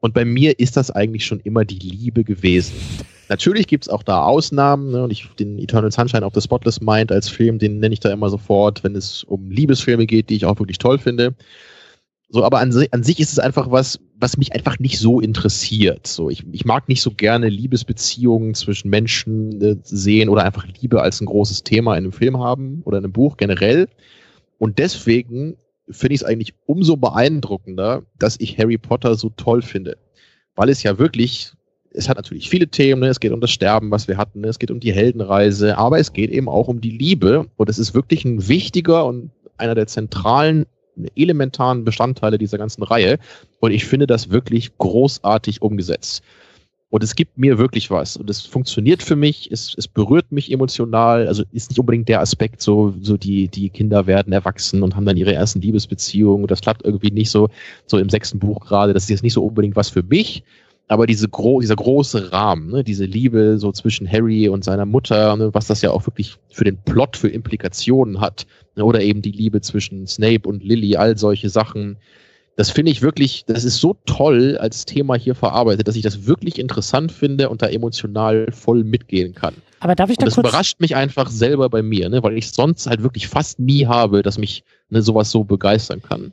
[0.00, 2.74] Und bei mir ist das eigentlich schon immer die Liebe gewesen.
[3.28, 7.10] Natürlich gibt's auch da Ausnahmen, ne, und ich den Eternal Sunshine of the Spotless Mind
[7.10, 10.44] als Film, den nenne ich da immer sofort, wenn es um Liebesfilme geht, die ich
[10.44, 11.34] auch wirklich toll finde.
[12.28, 16.06] So, aber an, an sich ist es einfach was, was mich einfach nicht so interessiert.
[16.06, 21.02] So, ich, ich mag nicht so gerne Liebesbeziehungen zwischen Menschen äh, sehen oder einfach Liebe
[21.02, 23.88] als ein großes Thema in einem Film haben oder in einem Buch generell.
[24.58, 25.56] Und deswegen
[25.88, 29.96] finde ich es eigentlich umso beeindruckender, dass ich Harry Potter so toll finde.
[30.56, 31.52] Weil es ja wirklich,
[31.92, 33.08] es hat natürlich viele Themen, ne?
[33.08, 34.48] es geht um das Sterben, was wir hatten, ne?
[34.48, 37.46] es geht um die Heldenreise, aber es geht eben auch um die Liebe.
[37.56, 40.66] Und es ist wirklich ein wichtiger und einer der zentralen
[41.14, 43.18] elementaren Bestandteile dieser ganzen Reihe.
[43.60, 46.22] Und ich finde das wirklich großartig umgesetzt.
[46.88, 48.16] Und es gibt mir wirklich was.
[48.16, 51.26] Und es funktioniert für mich, es, es berührt mich emotional.
[51.26, 55.04] Also ist nicht unbedingt der Aspekt, so, so die, die Kinder werden erwachsen und haben
[55.04, 56.46] dann ihre ersten Liebesbeziehungen.
[56.46, 57.48] Das klappt irgendwie nicht so,
[57.86, 58.94] so im sechsten Buch gerade.
[58.94, 60.44] Das ist jetzt nicht so unbedingt was für mich
[60.88, 65.36] aber diese gro dieser große Rahmen, ne, diese Liebe so zwischen Harry und seiner Mutter,
[65.36, 69.22] ne, was das ja auch wirklich für den Plot für Implikationen hat, ne, oder eben
[69.22, 71.96] die Liebe zwischen Snape und Lily, all solche Sachen.
[72.56, 76.26] Das finde ich wirklich, das ist so toll als Thema hier verarbeitet, dass ich das
[76.26, 79.54] wirklich interessant finde und da emotional voll mitgehen kann.
[79.80, 82.50] Aber darf ich da und das überrascht mich einfach selber bei mir, ne, weil ich
[82.52, 86.32] sonst halt wirklich fast nie habe, dass mich ne, sowas so begeistern kann.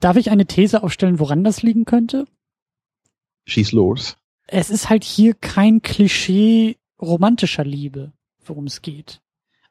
[0.00, 2.26] Darf ich eine These aufstellen, woran das liegen könnte?
[3.46, 4.16] Schieß los.
[4.46, 8.12] Es ist halt hier kein Klischee romantischer Liebe,
[8.44, 9.20] worum es geht.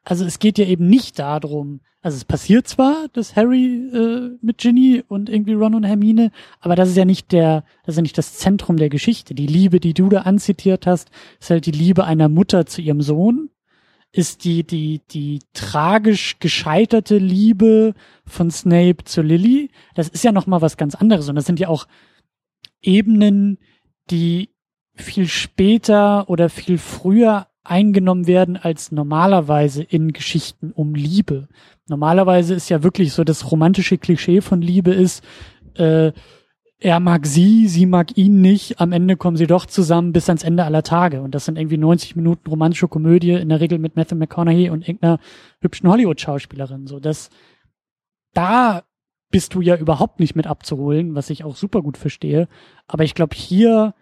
[0.04, 4.58] Also es geht ja eben nicht darum, also es passiert zwar, dass Harry äh, mit
[4.58, 6.30] Ginny und irgendwie Ron und Hermine,
[6.60, 9.34] aber das ist ja nicht der, das ist ja nicht das Zentrum der Geschichte.
[9.34, 13.02] Die Liebe, die du da anzitiert hast, ist halt die Liebe einer Mutter zu ihrem
[13.02, 13.50] Sohn,
[14.12, 19.70] ist die, die, die tragisch gescheiterte Liebe von Snape zu Lily.
[19.96, 21.88] Das ist ja nochmal was ganz anderes und das sind ja auch
[22.86, 23.58] Ebenen,
[24.10, 24.50] die
[24.94, 31.48] viel später oder viel früher eingenommen werden als normalerweise in Geschichten um Liebe.
[31.88, 35.24] Normalerweise ist ja wirklich so das romantische Klischee von Liebe ist,
[35.74, 36.12] äh,
[36.78, 40.44] er mag sie, sie mag ihn nicht, am Ende kommen sie doch zusammen bis ans
[40.44, 41.22] Ende aller Tage.
[41.22, 44.86] Und das sind irgendwie 90 Minuten romantische Komödie, in der Regel mit Matthew McConaughey und
[44.86, 45.18] irgendeiner
[45.60, 46.86] hübschen Hollywood-Schauspielerin.
[46.86, 47.30] So, das,
[48.34, 48.82] da
[49.30, 52.46] bist du ja überhaupt nicht mit abzuholen, was ich auch super gut verstehe.
[52.86, 53.94] Aber ich glaube, hier,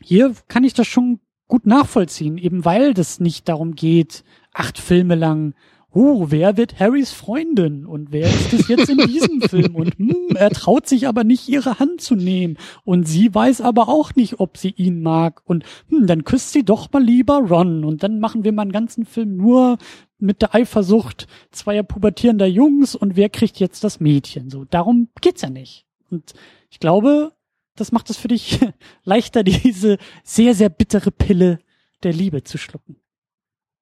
[0.00, 5.14] hier kann ich das schon gut nachvollziehen, eben weil das nicht darum geht, acht Filme
[5.14, 5.54] lang
[5.96, 9.74] oh, wer wird Harrys Freundin und wer ist es jetzt in diesem Film?
[9.74, 12.58] Und hm, er traut sich aber nicht ihre Hand zu nehmen.
[12.84, 15.40] Und sie weiß aber auch nicht, ob sie ihn mag.
[15.46, 17.82] Und hm, dann küsst sie doch mal lieber Ron.
[17.82, 19.78] Und dann machen wir mal einen ganzen Film nur
[20.18, 22.94] mit der Eifersucht zweier pubertierender Jungs.
[22.94, 24.50] Und wer kriegt jetzt das Mädchen?
[24.50, 25.86] So darum geht's ja nicht.
[26.10, 26.34] Und
[26.68, 27.32] ich glaube
[27.76, 28.58] das macht es für dich
[29.04, 31.58] leichter diese sehr sehr bittere Pille
[32.02, 32.96] der Liebe zu schlucken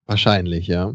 [0.06, 0.94] Wahrscheinlich, ja.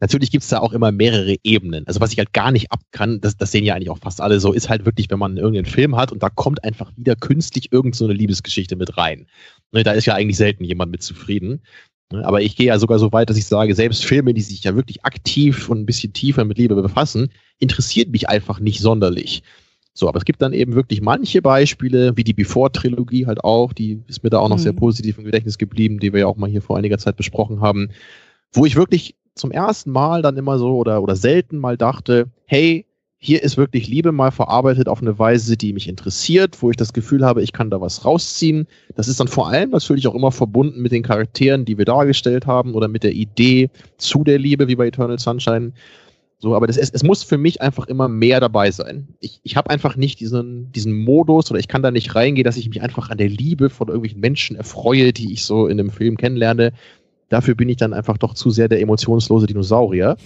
[0.00, 1.86] Natürlich gibt's da auch immer mehrere Ebenen.
[1.86, 4.20] Also was ich halt gar nicht ab kann, das, das sehen ja eigentlich auch fast
[4.20, 7.16] alle so, ist halt wirklich, wenn man irgendeinen Film hat und da kommt einfach wieder
[7.16, 9.26] künstlich irgendeine so Liebesgeschichte mit rein.
[9.72, 11.62] Ne, da ist ja eigentlich selten jemand mit zufrieden.
[12.12, 14.64] Ne, aber ich gehe ja sogar so weit, dass ich sage, selbst Filme, die sich
[14.64, 19.42] ja wirklich aktiv und ein bisschen tiefer mit Liebe befassen, interessiert mich einfach nicht sonderlich.
[19.98, 24.02] So, aber es gibt dann eben wirklich manche Beispiele, wie die Before-Trilogie halt auch, die
[24.08, 24.62] ist mir da auch noch mhm.
[24.62, 27.62] sehr positiv im Gedächtnis geblieben, die wir ja auch mal hier vor einiger Zeit besprochen
[27.62, 27.88] haben,
[28.52, 32.84] wo ich wirklich zum ersten Mal dann immer so oder, oder selten mal dachte, hey,
[33.18, 36.92] hier ist wirklich Liebe mal verarbeitet auf eine Weise, die mich interessiert, wo ich das
[36.92, 38.66] Gefühl habe, ich kann da was rausziehen.
[38.94, 42.46] Das ist dann vor allem natürlich auch immer verbunden mit den Charakteren, die wir dargestellt
[42.46, 45.72] haben oder mit der Idee zu der Liebe, wie bei Eternal Sunshine.
[46.38, 49.08] So, aber das, es, es muss für mich einfach immer mehr dabei sein.
[49.20, 52.58] Ich, ich habe einfach nicht diesen, diesen Modus oder ich kann da nicht reingehen, dass
[52.58, 55.90] ich mich einfach an der Liebe von irgendwelchen Menschen erfreue, die ich so in einem
[55.90, 56.72] Film kennenlerne.
[57.30, 60.16] Dafür bin ich dann einfach doch zu sehr der emotionslose Dinosaurier.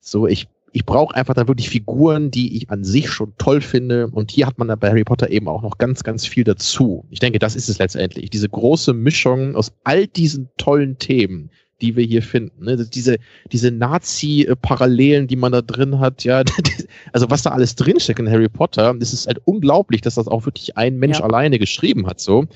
[0.00, 4.08] So, ich, ich brauche einfach dann wirklich Figuren, die ich an sich schon toll finde.
[4.08, 7.04] Und hier hat man bei Harry Potter eben auch noch ganz, ganz viel dazu.
[7.10, 8.30] Ich denke, das ist es letztendlich.
[8.30, 12.64] Diese große Mischung aus all diesen tollen Themen, die wir hier finden.
[12.64, 12.86] Ne?
[12.86, 13.18] Diese,
[13.52, 16.42] diese Nazi-Parallelen, die man da drin hat, ja,
[17.12, 20.46] also was da alles drinsteckt in Harry Potter, das ist halt unglaublich, dass das auch
[20.46, 21.24] wirklich ein Mensch ja.
[21.24, 22.46] alleine geschrieben hat, so.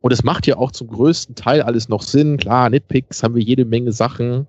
[0.00, 2.36] Und es macht ja auch zum größten Teil alles noch Sinn.
[2.36, 4.48] Klar, Nitpicks haben wir jede Menge Sachen.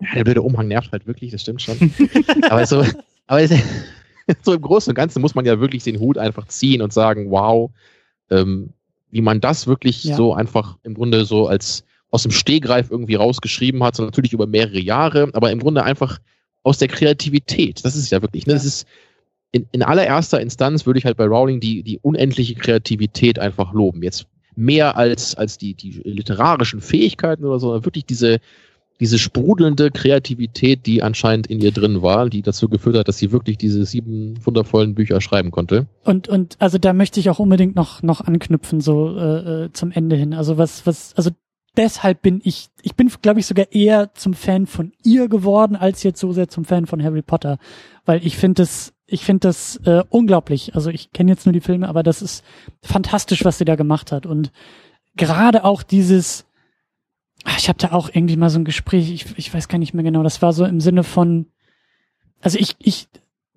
[0.00, 1.92] Ja, der blöde Umhang nervt halt wirklich, das stimmt schon.
[2.50, 2.84] aber so,
[3.26, 3.46] aber
[4.42, 7.30] so im Großen und Ganzen muss man ja wirklich den Hut einfach ziehen und sagen,
[7.30, 7.70] wow,
[8.30, 8.70] ähm,
[9.10, 10.16] wie man das wirklich ja.
[10.16, 11.85] so einfach im Grunde so als
[12.16, 16.18] aus dem Stehgreif irgendwie rausgeschrieben hat, sondern natürlich über mehrere Jahre, aber im Grunde einfach
[16.62, 17.84] aus der Kreativität.
[17.84, 18.54] Das ist ja wirklich, ne?
[18.54, 18.86] Das ist
[19.52, 24.02] in, in allererster Instanz würde ich halt bei Rowling die, die unendliche Kreativität einfach loben.
[24.02, 28.38] Jetzt mehr als, als die, die literarischen Fähigkeiten oder so, sondern wirklich diese,
[28.98, 33.30] diese sprudelnde Kreativität, die anscheinend in ihr drin war, die dazu geführt hat, dass sie
[33.30, 35.86] wirklich diese sieben wundervollen Bücher schreiben konnte.
[36.04, 39.90] Und und also da möchte ich auch unbedingt noch noch anknüpfen so äh, äh zum
[39.90, 40.32] Ende hin.
[40.32, 41.30] Also was was also
[41.76, 46.02] deshalb bin ich, ich bin, glaube ich, sogar eher zum Fan von ihr geworden, als
[46.02, 47.58] jetzt so sehr zum Fan von Harry Potter.
[48.04, 50.74] Weil ich finde das, ich finde das äh, unglaublich.
[50.74, 52.44] Also ich kenne jetzt nur die Filme, aber das ist
[52.82, 54.26] fantastisch, was sie da gemacht hat.
[54.26, 54.52] Und
[55.16, 56.46] gerade auch dieses,
[57.58, 60.04] ich habe da auch irgendwie mal so ein Gespräch, ich, ich weiß gar nicht mehr
[60.04, 61.46] genau, das war so im Sinne von,
[62.40, 63.08] also ich, ich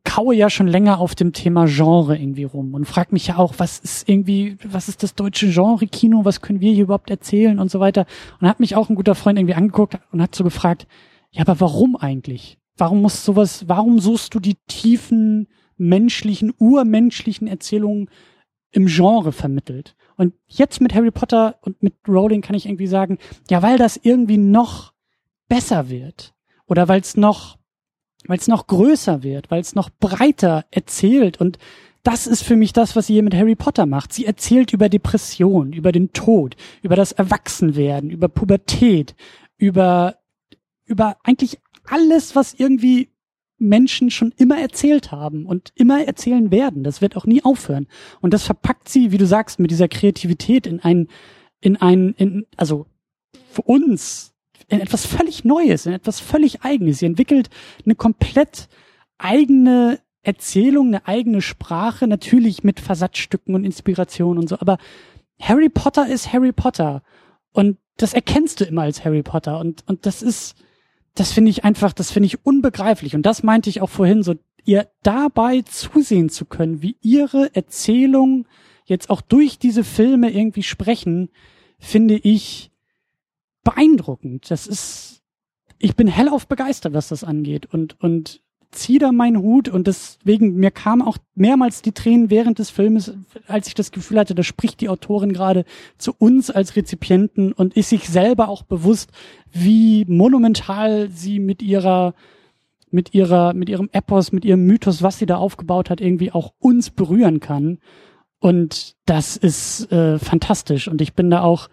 [0.04, 3.56] kaue ja schon länger auf dem Thema Genre irgendwie rum und frag mich ja auch,
[3.58, 7.70] was ist irgendwie, was ist das deutsche Genre-Kino, was können wir hier überhaupt erzählen und
[7.72, 8.06] so weiter.
[8.40, 10.88] Und hat mich auch ein guter Freund irgendwie angeguckt und hat so gefragt,
[11.32, 12.58] ja, aber warum eigentlich?
[12.78, 15.48] Warum muss sowas, warum suchst du die tiefen
[15.78, 18.10] menschlichen, urmenschlichen Erzählungen
[18.72, 19.96] im Genre vermittelt?
[20.16, 23.18] Und jetzt mit Harry Potter und mit Rowling kann ich irgendwie sagen,
[23.50, 24.94] ja, weil das irgendwie noch
[25.48, 26.34] besser wird.
[26.66, 27.59] Oder weil es noch
[28.26, 31.58] weil es noch größer wird, weil es noch breiter erzählt und
[32.04, 34.14] das ist für mich das, was sie hier mit Harry Potter macht.
[34.14, 39.16] Sie erzählt über Depression, über den Tod, über das Erwachsenwerden, über Pubertät,
[39.58, 40.16] über,
[40.86, 43.10] über eigentlich alles, was irgendwie
[43.58, 46.84] Menschen schon immer erzählt haben und immer erzählen werden.
[46.84, 47.88] Das wird auch nie aufhören.
[48.22, 51.10] Und das verpackt sie, wie du sagst, mit dieser Kreativität in ein,
[51.60, 52.86] in ein, in, also
[53.52, 54.34] für uns
[54.70, 57.00] in etwas völlig Neues, in etwas völlig Eigenes.
[57.00, 57.50] Sie entwickelt
[57.86, 58.70] eine komplett
[59.18, 64.78] eigene Erzählung, eine eigene Sprache, natürlich mit Versatzstücken und Inspiration und so, aber
[65.40, 67.02] Harry Potter ist Harry Potter.
[67.54, 69.60] Und das erkennst du immer als Harry Potter.
[69.60, 70.56] Und, und das ist,
[71.16, 73.16] das finde ich einfach, das finde ich unbegreiflich.
[73.16, 78.48] Und das meinte ich auch vorhin, so ihr dabei zusehen zu können, wie ihre Erzählung
[78.86, 81.30] jetzt auch durch diese Filme irgendwie sprechen,
[81.80, 82.69] finde ich
[83.70, 84.50] beeindruckend.
[84.50, 85.22] Das ist,
[85.78, 88.42] ich bin hellauf begeistert, was das angeht und, und
[88.72, 93.14] zieh da meinen Hut und deswegen, mir kam auch mehrmals die Tränen während des Filmes,
[93.48, 95.66] als ich das Gefühl hatte, da spricht die Autorin gerade
[95.98, 99.12] zu uns als Rezipienten und ist sich selber auch bewusst,
[99.52, 102.14] wie monumental sie mit ihrer
[102.92, 106.54] mit ihrer, mit ihrem Epos, mit ihrem Mythos, was sie da aufgebaut hat, irgendwie auch
[106.58, 107.78] uns berühren kann.
[108.40, 110.88] Und das ist äh, fantastisch.
[110.88, 111.70] Und ich bin da auch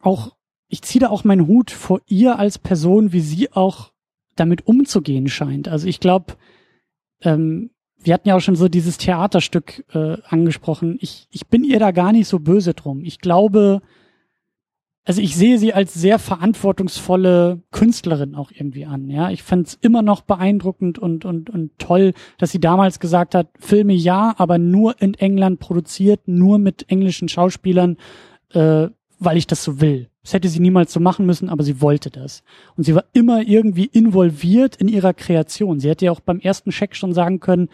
[0.00, 0.36] auch,
[0.68, 3.92] ich ziehe da auch meinen Hut vor ihr als Person, wie sie auch
[4.36, 5.68] damit umzugehen scheint.
[5.68, 6.34] Also ich glaube,
[7.22, 7.70] ähm,
[8.02, 10.96] wir hatten ja auch schon so dieses Theaterstück äh, angesprochen.
[11.00, 13.04] Ich, ich bin ihr da gar nicht so böse drum.
[13.04, 13.82] Ich glaube,
[15.04, 19.08] also ich sehe sie als sehr verantwortungsvolle Künstlerin auch irgendwie an.
[19.08, 23.34] Ja, ich fand es immer noch beeindruckend und und und toll, dass sie damals gesagt
[23.34, 27.96] hat: Filme ja, aber nur in England produziert, nur mit englischen Schauspielern.
[28.50, 28.88] Äh,
[29.20, 30.08] weil ich das so will.
[30.22, 32.42] Das hätte sie niemals so machen müssen, aber sie wollte das.
[32.76, 35.78] Und sie war immer irgendwie involviert in ihrer Kreation.
[35.78, 37.68] Sie hätte ja auch beim ersten Check schon sagen können,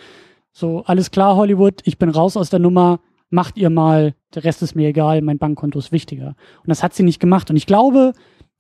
[0.53, 3.01] so, alles klar, Hollywood, ich bin raus aus der Nummer,
[3.31, 6.29] macht ihr mal, der Rest ist mir egal, mein Bankkonto ist wichtiger.
[6.29, 7.49] Und das hat sie nicht gemacht.
[7.51, 8.13] Und ich glaube,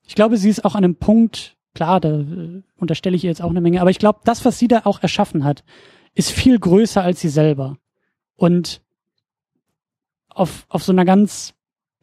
[0.07, 3.43] ich glaube, sie ist auch an einem Punkt, klar, da äh, unterstelle ich ihr jetzt
[3.43, 5.65] auch eine Menge, aber ich glaube, das, was sie da auch erschaffen hat,
[6.15, 7.79] ist viel größer als sie selber.
[8.37, 8.81] Und
[10.29, 11.56] auf, auf so einer ganz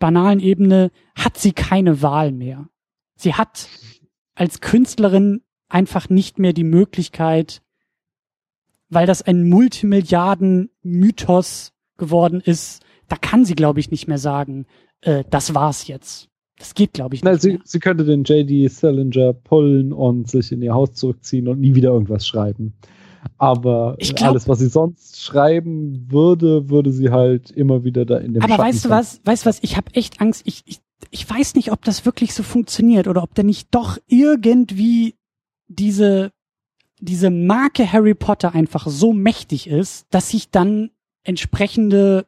[0.03, 2.67] banalen Ebene hat sie keine Wahl mehr.
[3.15, 3.69] Sie hat
[4.35, 7.61] als Künstlerin einfach nicht mehr die Möglichkeit,
[8.90, 14.65] weil das ein Multimilliarden-Mythos geworden ist, da kann sie, glaube ich, nicht mehr sagen,
[14.99, 16.27] äh, das war's jetzt.
[16.57, 17.41] Das geht, glaube ich, Na, nicht.
[17.41, 17.61] sie, mehr.
[17.64, 21.91] sie könnte den JD Salinger pullen und sich in ihr Haus zurückziehen und nie wieder
[21.91, 22.73] irgendwas schreiben.
[23.37, 28.33] Aber glaub- alles, was sie sonst schreiben würde, würde sie halt immer wieder da in
[28.33, 29.21] dem Aber Schatten weißt du was?
[29.23, 29.59] Weißt du was?
[29.61, 30.43] Ich habe echt Angst.
[30.45, 30.79] Ich, ich,
[31.11, 35.15] ich weiß nicht, ob das wirklich so funktioniert oder ob der nicht doch irgendwie
[35.67, 36.31] diese,
[36.99, 40.91] diese Marke Harry Potter einfach so mächtig ist, dass sich dann
[41.23, 42.25] entsprechende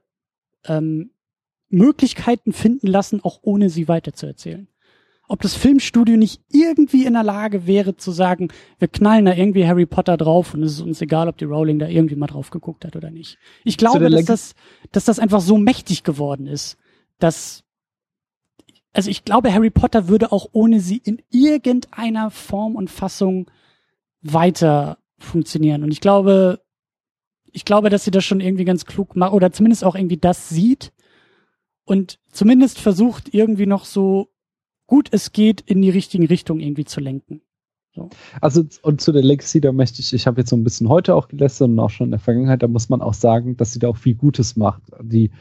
[0.66, 1.12] ähm,
[1.70, 4.68] Möglichkeiten finden lassen, auch ohne sie weiterzuerzählen.
[5.28, 9.68] Ob das Filmstudio nicht irgendwie in der Lage wäre zu sagen, wir knallen da irgendwie
[9.68, 12.52] Harry Potter drauf und es ist uns egal, ob die Rowling da irgendwie mal drauf
[12.52, 13.38] geguckt hat oder nicht.
[13.64, 14.56] Ich glaube, dass das,
[14.92, 16.78] dass das einfach so mächtig geworden ist,
[17.18, 17.64] dass
[18.94, 23.52] also ich glaube, Harry Potter würde auch ohne sie in irgendeiner Form und Fassung
[24.22, 25.84] weiter funktionieren.
[25.84, 26.62] Und ich glaube,
[27.52, 30.50] ich glaube, dass sie das schon irgendwie ganz klug macht oder zumindest auch irgendwie das
[30.50, 30.94] sieht
[31.84, 34.30] und zumindest versucht irgendwie noch so
[34.88, 37.42] gut es geht in die richtigen Richtung irgendwie zu lenken.
[38.42, 41.16] Also und zu der Legacy, da möchte ich, ich habe jetzt so ein bisschen heute
[41.16, 43.80] auch gelästert und auch schon in der Vergangenheit, da muss man auch sagen, dass sie
[43.80, 44.82] da auch viel Gutes macht.
[45.02, 45.32] Die,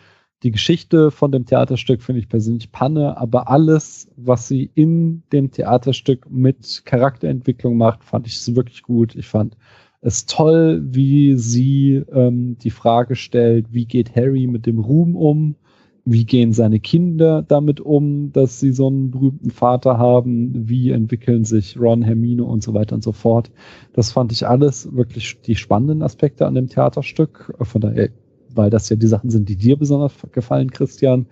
[0.44, 5.50] die Geschichte von dem Theaterstück finde ich persönlich Panne, aber alles, was sie in dem
[5.50, 9.16] Theaterstück mit Charakterentwicklung macht, fand ich wirklich gut.
[9.16, 9.56] Ich fand
[10.00, 15.56] es toll, wie sie ähm, die Frage stellt, wie geht Harry mit dem Ruhm um?
[16.06, 20.68] Wie gehen seine Kinder damit um, dass sie so einen berühmten Vater haben?
[20.68, 23.50] Wie entwickeln sich Ron, Hermine und so weiter und so fort?
[23.94, 27.54] Das fand ich alles wirklich die spannenden Aspekte an dem Theaterstück.
[27.60, 28.10] Von daher,
[28.54, 31.26] weil das ja die Sachen sind, die dir besonders gefallen, Christian,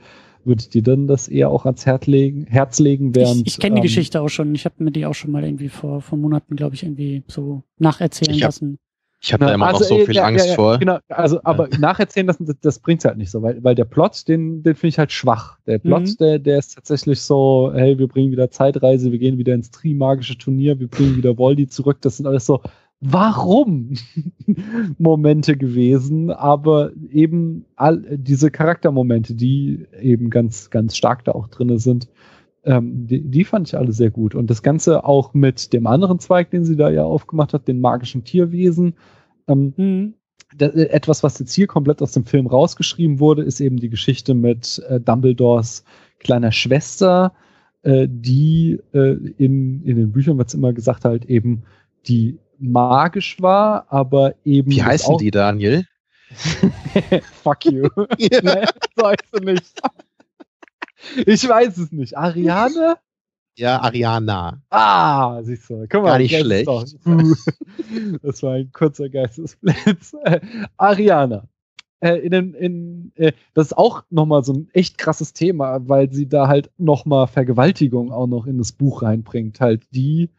[0.44, 3.58] würde ich dir dann das eher auch ans Herz legen, Herz legen, während ich ich
[3.60, 4.54] kenne die ähm, Geschichte auch schon.
[4.54, 7.62] Ich habe mir die auch schon mal irgendwie vor, vor Monaten, glaube ich, irgendwie so
[7.78, 8.78] nacherzählen Ich hab- lassen.
[9.24, 10.78] Ich habe da immer noch Also, so äh, viel ja, Angst ja, ja, vor.
[10.78, 14.26] Genau, also, aber nacherzählen lassen, das, das bringt's halt nicht so, weil, weil der Plot,
[14.26, 15.58] den, den finde ich halt schwach.
[15.66, 16.16] Der Plot, Mhm.
[16.18, 20.36] der, der ist tatsächlich so, hey, wir bringen wieder Zeitreise, wir gehen wieder ins Trimagische
[20.36, 21.98] Turnier, wir bringen wieder Voldy zurück.
[22.00, 22.62] Das sind alles so,
[23.00, 23.92] warum
[24.98, 31.78] Momente gewesen, aber eben all diese Charaktermomente, die eben ganz, ganz stark da auch drinne
[31.78, 32.08] sind,
[32.64, 34.34] ähm, die, die fand ich alle sehr gut.
[34.34, 37.80] Und das Ganze auch mit dem anderen Zweig, den sie da ja aufgemacht hat, den
[37.80, 38.94] magischen Tierwesen.
[39.48, 40.14] Ähm, Mhm.
[40.56, 43.88] da, äh, etwas, was jetzt hier komplett aus dem Film rausgeschrieben wurde, ist eben die
[43.90, 45.84] Geschichte mit äh, Dumbledores
[46.20, 47.32] kleiner Schwester,
[47.82, 51.64] äh, die äh, in, in den Büchern wird es immer gesagt halt eben,
[52.06, 55.84] die magisch war, aber eben Wie das heißen die, Daniel?
[57.42, 57.88] Fuck you.
[58.18, 58.64] nee,
[58.96, 59.80] so heißt sie nicht.
[61.26, 62.16] Ich weiß es nicht.
[62.16, 62.96] Ariane?
[63.56, 64.62] Ja, Ariana.
[64.70, 65.86] Ah, siehst du.
[65.88, 66.68] Guck mal, Gar nicht schlecht.
[66.68, 66.84] doch.
[68.22, 70.14] Das war ein kurzer Geistesblitz.
[70.24, 70.40] Äh,
[70.78, 71.48] Ariana.
[72.00, 76.28] Äh, in, in, äh, das ist auch nochmal so ein echt krasses Thema, weil sie
[76.28, 79.60] da halt nochmal Vergewaltigung auch noch in das Buch reinbringt.
[79.60, 80.30] Halt, die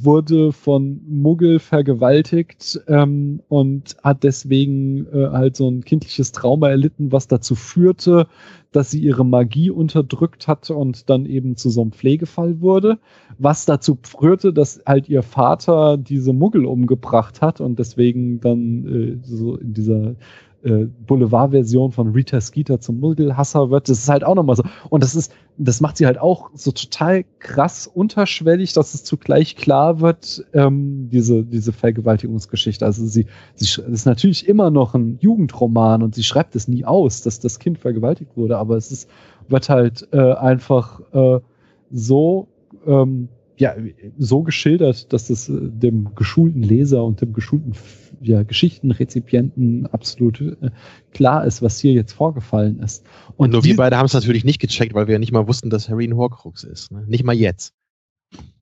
[0.00, 7.12] wurde von Muggel vergewaltigt ähm, und hat deswegen äh, halt so ein kindliches Trauma erlitten,
[7.12, 8.26] was dazu führte,
[8.72, 12.98] dass sie ihre Magie unterdrückt hatte und dann eben zu so einem Pflegefall wurde,
[13.38, 19.26] was dazu führte, dass halt ihr Vater diese Muggel umgebracht hat und deswegen dann äh,
[19.26, 20.16] so in dieser
[20.62, 23.88] äh, Boulevard-Version von Rita Skeeter zum Muggelhasser wird.
[23.88, 24.64] Das ist halt auch nochmal so.
[24.90, 29.56] Und das ist, das macht sie halt auch so total krass unterschwellig, dass es zugleich
[29.56, 32.84] klar wird, ähm, diese, diese Vergewaltigungsgeschichte.
[32.84, 37.22] Also sie, sie ist natürlich immer noch ein Jugendroman und sie schreibt es nie aus,
[37.22, 39.08] dass das Kind vergewaltigt wurde, aber es ist,
[39.48, 41.40] wird halt äh, einfach äh,
[41.90, 42.48] so
[42.86, 43.28] ähm,
[43.58, 43.74] ja,
[44.18, 47.72] so geschildert, dass es äh, dem geschulten Leser und dem geschulten
[48.20, 50.70] Ja, Geschichtenrezipienten absolut äh,
[51.12, 53.04] klar ist, was hier jetzt vorgefallen ist.
[53.36, 55.70] Und nur wir beide haben es natürlich nicht gecheckt, weil wir ja nicht mal wussten,
[55.70, 56.92] dass Harry ein Horcrux ist.
[56.92, 57.04] Ne?
[57.06, 57.74] Nicht mal jetzt.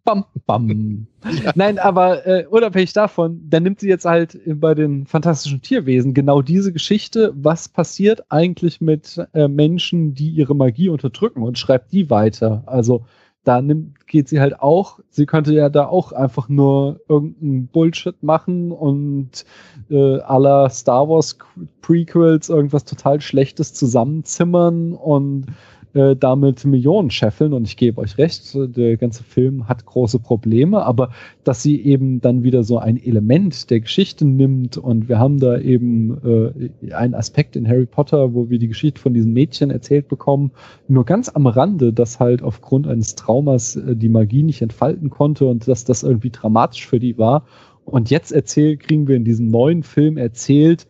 [0.05, 1.07] Bam, bam.
[1.55, 6.43] Nein, aber äh, unabhängig davon, dann nimmt sie jetzt halt bei den fantastischen Tierwesen genau
[6.43, 12.11] diese Geschichte, was passiert eigentlich mit äh, Menschen, die ihre Magie unterdrücken und schreibt die
[12.11, 12.65] weiter.
[12.67, 13.07] Also
[13.45, 18.21] da nimmt, geht sie halt auch, sie könnte ja da auch einfach nur irgendeinen Bullshit
[18.23, 19.45] machen und
[19.91, 21.39] äh, aller Star Wars
[21.83, 25.47] Prequels irgendwas total Schlechtes zusammenzimmern und
[25.95, 30.85] äh, damit Millionen scheffeln und ich gebe euch recht, der ganze Film hat große Probleme,
[30.85, 31.11] aber
[31.45, 35.59] dass sie eben dann wieder so ein Element der Geschichte nimmt und wir haben da
[35.59, 40.09] eben äh, einen Aspekt in Harry Potter, wo wir die Geschichte von diesem Mädchen erzählt
[40.09, 40.51] bekommen,
[40.89, 45.47] nur ganz am Rande, dass halt aufgrund eines Traumas äh, die Magie nicht entfalten konnte
[45.47, 47.47] und dass das irgendwie dramatisch für die war.
[47.85, 50.87] Und jetzt erzählt, kriegen wir in diesem neuen Film erzählt,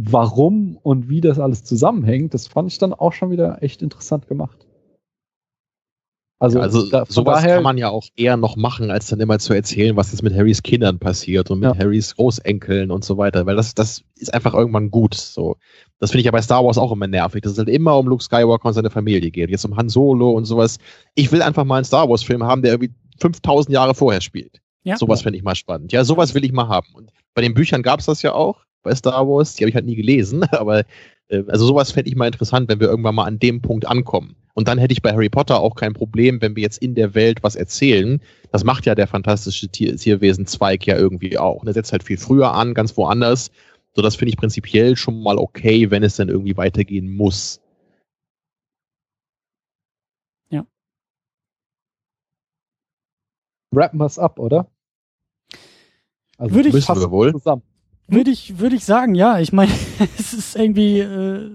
[0.00, 4.28] warum und wie das alles zusammenhängt, das fand ich dann auch schon wieder echt interessant
[4.28, 4.64] gemacht.
[6.40, 9.40] Also, also da, sowas daher, kann man ja auch eher noch machen, als dann immer
[9.40, 11.76] zu erzählen, was jetzt mit Harrys Kindern passiert und mit ja.
[11.76, 15.14] Harrys Großenkeln und so weiter, weil das, das ist einfach irgendwann gut.
[15.14, 15.56] So.
[15.98, 18.06] Das finde ich ja bei Star Wars auch immer nervig, dass es halt immer um
[18.06, 19.50] Luke Skywalker und seine Familie geht.
[19.50, 20.78] Jetzt um Han Solo und sowas.
[21.16, 24.60] Ich will einfach mal einen Star Wars-Film haben, der irgendwie 5000 Jahre vorher spielt.
[24.84, 24.96] Ja.
[24.96, 25.90] Sowas finde ich mal spannend.
[25.90, 26.86] Ja, sowas will ich mal haben.
[26.94, 29.54] Und bei den Büchern gab es das ja auch bei Star Wars.
[29.54, 30.84] Die habe ich halt nie gelesen, aber
[31.28, 34.36] äh, also sowas fände ich mal interessant, wenn wir irgendwann mal an dem Punkt ankommen.
[34.54, 37.14] Und dann hätte ich bei Harry Potter auch kein Problem, wenn wir jetzt in der
[37.14, 38.20] Welt was erzählen.
[38.50, 41.60] Das macht ja der fantastische Tier Tierwesen-Zweig ja irgendwie auch.
[41.60, 43.52] Und er setzt halt viel früher an, ganz woanders.
[43.94, 47.60] So, das finde ich prinzipiell schon mal okay, wenn es dann irgendwie weitergehen muss.
[50.50, 50.66] Ja.
[53.72, 54.68] Rappen wir es ab, oder?
[56.36, 57.32] Also würde ich, wir wohl.
[57.32, 57.62] Zusammen.
[58.08, 59.38] Würde ich, würde ich sagen, ja.
[59.38, 59.70] Ich meine,
[60.18, 61.50] es ist irgendwie äh,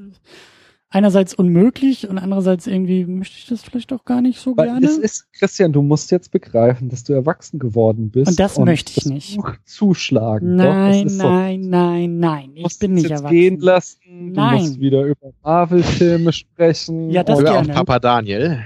[0.89, 4.85] einerseits unmöglich und andererseits irgendwie möchte ich das vielleicht auch gar nicht so Weil gerne.
[4.85, 8.29] Es ist, Christian, du musst jetzt begreifen, dass du erwachsen geworden bist.
[8.29, 9.35] Und das und möchte ich das nicht.
[9.35, 10.55] Buch zuschlagen.
[10.55, 11.69] Nein, Doch, nein, so.
[11.69, 12.51] nein, nein.
[12.53, 13.29] Ich bin nicht erwachsen.
[13.35, 13.99] gehen lassen.
[14.33, 14.57] Nein.
[14.57, 17.09] Du musst wieder über Marvel-Filme sprechen.
[17.09, 17.69] Ja, das Hör gerne.
[17.69, 18.63] auf Papa Daniel.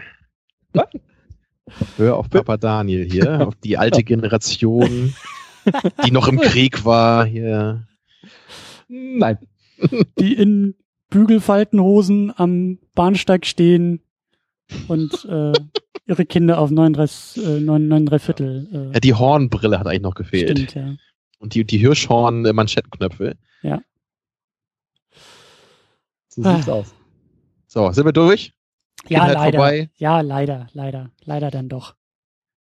[0.73, 0.87] Was?
[1.97, 5.13] Hör auf Papa Daniel hier, auf die alte Generation,
[6.05, 7.87] die noch im Krieg war hier.
[8.87, 9.37] Nein.
[10.19, 10.75] Die in
[11.09, 14.01] Bügelfaltenhosen am Bahnsteig stehen
[14.87, 15.53] und äh,
[16.07, 18.67] ihre Kinder auf 39, äh, 9, Viertel.
[18.71, 20.57] Äh, ja, die Hornbrille hat eigentlich noch gefehlt.
[20.57, 20.95] Stimmt, ja.
[21.39, 23.37] Und die, die Hirschhorn-Manschettenknöpfe.
[23.61, 23.81] Ja.
[26.29, 26.73] So sieht's ah.
[26.73, 26.95] aus.
[27.67, 28.53] So, sind wir durch?
[29.07, 29.57] Ja, Kindheit leider.
[29.59, 29.89] Vorbei.
[29.97, 31.95] Ja, leider, leider, leider dann doch.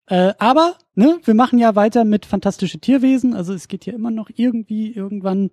[0.07, 4.10] Äh, aber, ne, wir machen ja weiter mit fantastische Tierwesen, also es geht ja immer
[4.10, 5.50] noch irgendwie irgendwann.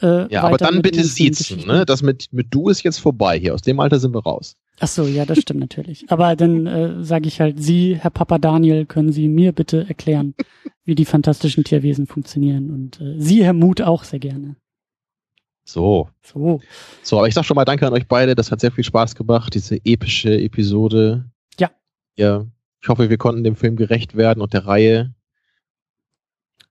[0.00, 1.84] Äh, ja, aber dann bitte siezen, ne?
[1.84, 3.54] Das mit, mit du ist jetzt vorbei hier.
[3.54, 4.56] Aus dem Alter sind wir raus.
[4.80, 6.04] Ach so, ja, das stimmt natürlich.
[6.08, 10.34] Aber dann äh, sage ich halt, Sie, Herr Papa Daniel, können Sie mir bitte erklären,
[10.84, 12.70] wie die fantastischen Tierwesen funktionieren.
[12.70, 14.54] Und äh, Sie, Herr Mut, auch sehr gerne.
[15.64, 16.08] So.
[16.22, 16.60] So.
[17.02, 18.36] So, aber ich sag schon mal Danke an euch beide.
[18.36, 21.24] Das hat sehr viel Spaß gemacht, diese epische Episode.
[21.58, 21.70] Ja.
[22.16, 22.46] Ja,
[22.80, 25.14] ich hoffe, wir konnten dem Film gerecht werden und der Reihe.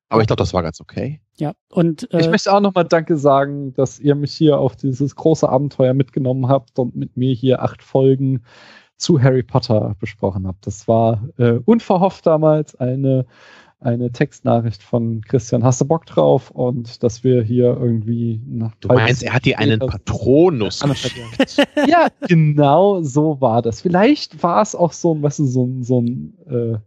[0.09, 1.19] Aber ich glaube, das war ganz okay.
[1.35, 5.15] Ja, und äh, ich möchte auch nochmal Danke sagen, dass ihr mich hier auf dieses
[5.15, 8.43] große Abenteuer mitgenommen habt und mit mir hier acht Folgen
[8.95, 10.65] zu Harry Potter besprochen habt.
[10.65, 13.25] Das war äh, unverhofft damals eine
[13.79, 16.49] eine Textnachricht von Christian, hast du Bock drauf?
[16.51, 21.57] Und dass wir hier irgendwie nach Du meinst, er hat dir einen Patronus geschickt.
[21.87, 23.81] ja, genau so war das.
[23.81, 26.77] Vielleicht war es auch so, weißt du, so, ein, so ein äh,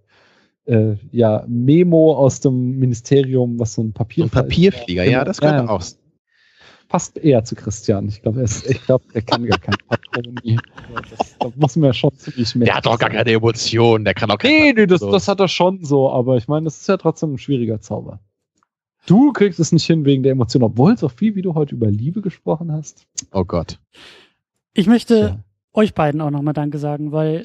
[0.71, 4.25] äh, ja, Memo aus dem Ministerium, was so ein Papier.
[4.25, 5.83] Ein Papierflieger, ja, das könnte ja, auch
[6.91, 8.09] passt eher zu Christian.
[8.09, 10.59] Ich glaube, ich glaube, er kann gar kein Patroni.
[10.93, 12.67] Das, das muss man ja schon ziemlich merken.
[12.67, 15.41] Der hat doch gar keine Emotionen, der kann auch keine Nee, nee, das, das hat
[15.41, 18.21] er schon so, aber ich meine, das ist ja trotzdem ein schwieriger Zauber.
[19.07, 21.89] Du kriegst es nicht hin wegen der Emotionen, obwohl so viel, wie du heute über
[21.89, 23.07] Liebe gesprochen hast.
[23.33, 23.79] Oh Gott.
[24.75, 25.45] Ich möchte ja.
[25.73, 27.45] euch beiden auch nochmal Danke sagen, weil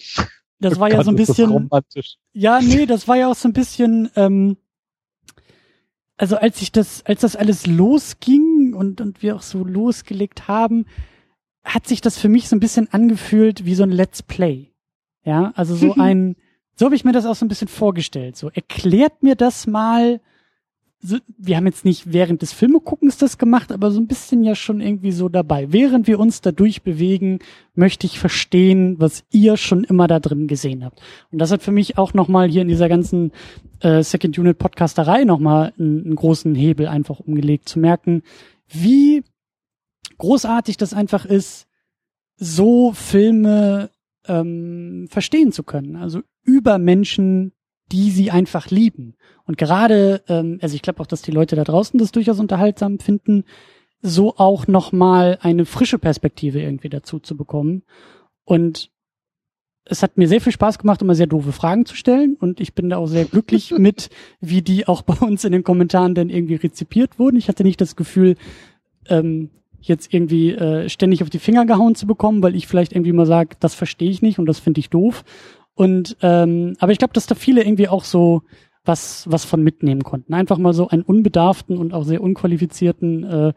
[0.60, 1.70] das oh war Gott, ja so ein bisschen.
[2.34, 4.58] Ja, nee, das war ja auch so ein bisschen, ähm,
[6.18, 10.86] also als ich das, als das alles losging und, und wir auch so losgelegt haben,
[11.64, 14.72] hat sich das für mich so ein bisschen angefühlt wie so ein Let's Play.
[15.24, 16.36] Ja, also so ein,
[16.76, 18.38] so habe ich mir das auch so ein bisschen vorgestellt.
[18.38, 20.22] So, erklärt mir das mal,
[21.00, 24.56] so, wir haben jetzt nicht während des Filmeguckens das gemacht, aber so ein bisschen ja
[24.56, 25.72] schon irgendwie so dabei.
[25.72, 27.40] Während wir uns da durchbewegen,
[27.76, 31.02] möchte ich verstehen, was ihr schon immer da drin gesehen habt.
[31.32, 33.32] Und das hat für mich auch nochmal hier in dieser ganzen
[33.82, 38.24] äh, Second Unit Podcasterei nochmal einen, einen großen Hebel einfach umgelegt, zu merken,
[38.68, 39.24] wie
[40.18, 41.68] großartig das einfach ist,
[42.38, 43.92] so Filme
[44.28, 45.96] ähm, verstehen zu können.
[45.96, 47.52] Also über Menschen,
[47.92, 49.16] die sie einfach lieben.
[49.46, 53.00] Und gerade, ähm, also ich glaube auch, dass die Leute da draußen das durchaus unterhaltsam
[53.00, 53.44] finden,
[54.02, 57.84] so auch nochmal eine frische Perspektive irgendwie dazu zu bekommen.
[58.44, 58.92] Und
[59.86, 62.36] es hat mir sehr viel Spaß gemacht, immer sehr doofe Fragen zu stellen.
[62.40, 64.10] Und ich bin da auch sehr glücklich mit,
[64.42, 67.38] wie die auch bei uns in den Kommentaren dann irgendwie rezipiert wurden.
[67.38, 68.36] Ich hatte nicht das Gefühl,
[69.08, 73.14] ähm, jetzt irgendwie äh, ständig auf die Finger gehauen zu bekommen, weil ich vielleicht irgendwie
[73.14, 75.24] mal sage, das verstehe ich nicht und das finde ich doof.
[75.76, 78.44] Und ähm, aber ich glaube, dass da viele irgendwie auch so
[78.84, 80.34] was was von mitnehmen konnten.
[80.34, 83.54] Einfach mal so einen unbedarften und auch sehr unqualifizierten äh,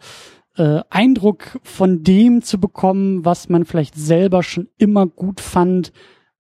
[0.56, 5.92] äh, Eindruck von dem zu bekommen, was man vielleicht selber schon immer gut fand,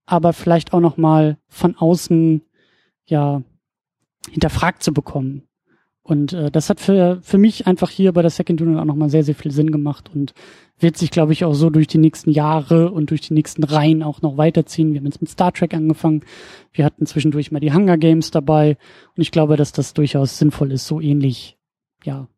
[0.06, 2.42] aber vielleicht auch noch mal von außen
[3.06, 3.42] ja
[4.30, 5.44] hinterfragt zu bekommen.
[6.02, 9.10] Und äh, das hat für, für mich einfach hier bei der Second Unit auch nochmal
[9.10, 10.32] sehr, sehr viel Sinn gemacht und
[10.80, 14.02] wird sich, glaube ich, auch so durch die nächsten Jahre und durch die nächsten Reihen
[14.02, 14.92] auch noch weiterziehen.
[14.92, 16.22] Wir haben jetzt mit Star Trek angefangen.
[16.72, 18.76] Wir hatten zwischendurch mal die Hunger Games dabei.
[19.16, 21.58] Und ich glaube, dass das durchaus sinnvoll ist, so ähnlich,
[22.04, 22.28] ja,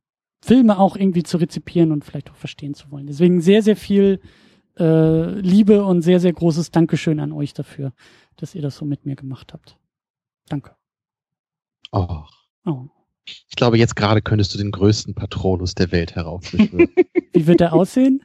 [0.43, 3.07] Filme auch irgendwie zu rezipieren und vielleicht auch verstehen zu wollen.
[3.07, 4.21] Deswegen sehr, sehr viel
[4.79, 7.93] äh, Liebe und sehr, sehr großes Dankeschön an euch dafür,
[8.37, 9.77] dass ihr das so mit mir gemacht habt.
[10.49, 10.75] Danke.
[11.93, 12.23] Oh.
[12.65, 12.87] Oh.
[13.27, 16.89] Ich glaube, jetzt gerade könntest du den größten Patronus der Welt heraufbeschwören.
[17.33, 18.25] Wie wird der aussehen?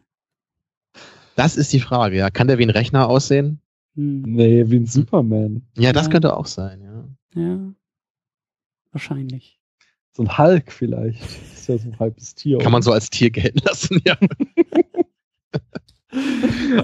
[1.35, 2.29] Das ist die Frage, ja.
[2.29, 3.59] Kann der wie ein Rechner aussehen?
[3.95, 4.21] Hm.
[4.23, 5.65] Nee, wie ein Superman.
[5.77, 6.11] Ja, das Ja.
[6.11, 7.41] könnte auch sein, ja.
[7.41, 7.59] Ja.
[8.91, 9.59] Wahrscheinlich.
[10.13, 11.21] So ein Hulk vielleicht.
[11.21, 12.57] Das ist ja so ein halbes Tier.
[12.59, 14.17] Kann man so als Tier gelten lassen, ja.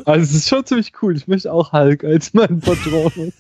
[0.06, 1.16] Also es ist schon ziemlich cool.
[1.16, 3.32] Ich möchte auch Hulk als mein Patronus.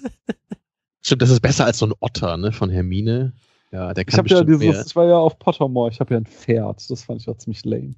[1.02, 3.34] Stimmt, das ist besser als so ein Otter, ne, von Hermine.
[3.72, 4.86] Ja, der Ich kann habe ja bestimmt dieses, mehr.
[4.86, 6.90] ich war ja auf Pottermore, ich habe ja ein Pferd.
[6.90, 7.96] Das fand ich auch ziemlich lame.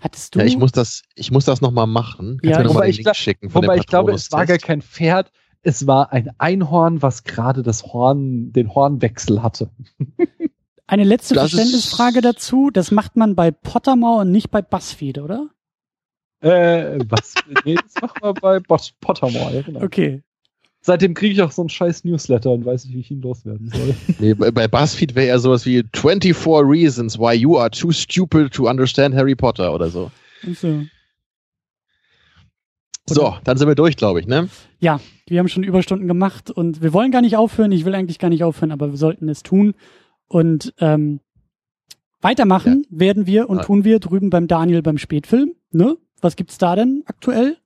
[0.00, 0.38] Hattest du?
[0.40, 2.38] Ja, ich muss das, ich muss das nochmal machen.
[2.42, 3.86] Kannst Ja, mir noch wobei mal den ich Link glaub- schicken von Wobei dem ich
[3.86, 8.74] glaube, es war gar kein Pferd, es war ein Einhorn, was gerade das Horn, den
[8.74, 9.70] Hornwechsel hatte.
[10.86, 12.70] Eine letzte Das ist- Verständnisfrage dazu.
[12.70, 15.48] Das macht man bei Pottermore und nicht bei BuzzFeed, oder?
[16.40, 17.34] Äh, was?
[17.64, 18.60] nee, das machen wir bei
[19.00, 19.82] Pottermore, ja, genau.
[19.82, 20.22] Okay.
[20.86, 23.70] Seitdem kriege ich auch so einen scheiß Newsletter und weiß nicht, wie ich ihn loswerden
[23.70, 23.94] soll.
[24.20, 26.32] Nee, bei BuzzFeed wäre eher sowas wie 24
[26.64, 30.12] Reasons Why You Are Too Stupid to Understand Harry Potter oder so.
[30.44, 30.84] Und so.
[33.08, 34.48] So, dann sind wir durch, glaube ich, ne?
[34.80, 37.72] Ja, wir haben schon Überstunden gemacht und wir wollen gar nicht aufhören.
[37.72, 39.74] Ich will eigentlich gar nicht aufhören, aber wir sollten es tun.
[40.28, 41.20] Und ähm,
[42.20, 43.62] weitermachen werden wir und Ja.
[43.64, 45.52] tun wir drüben beim Daniel beim Spätfilm.
[45.72, 45.96] Ne?
[46.20, 47.56] Was gibt's da denn aktuell?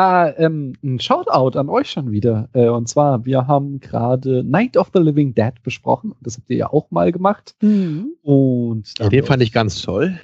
[0.00, 2.48] Ah, ähm, ein Shoutout an euch schon wieder.
[2.52, 6.14] Äh, und zwar, wir haben gerade Night of the Living Dead besprochen.
[6.20, 7.56] Das habt ihr ja auch mal gemacht.
[7.60, 8.12] Mhm.
[8.22, 10.16] Und Ja, den fand ich ganz toll.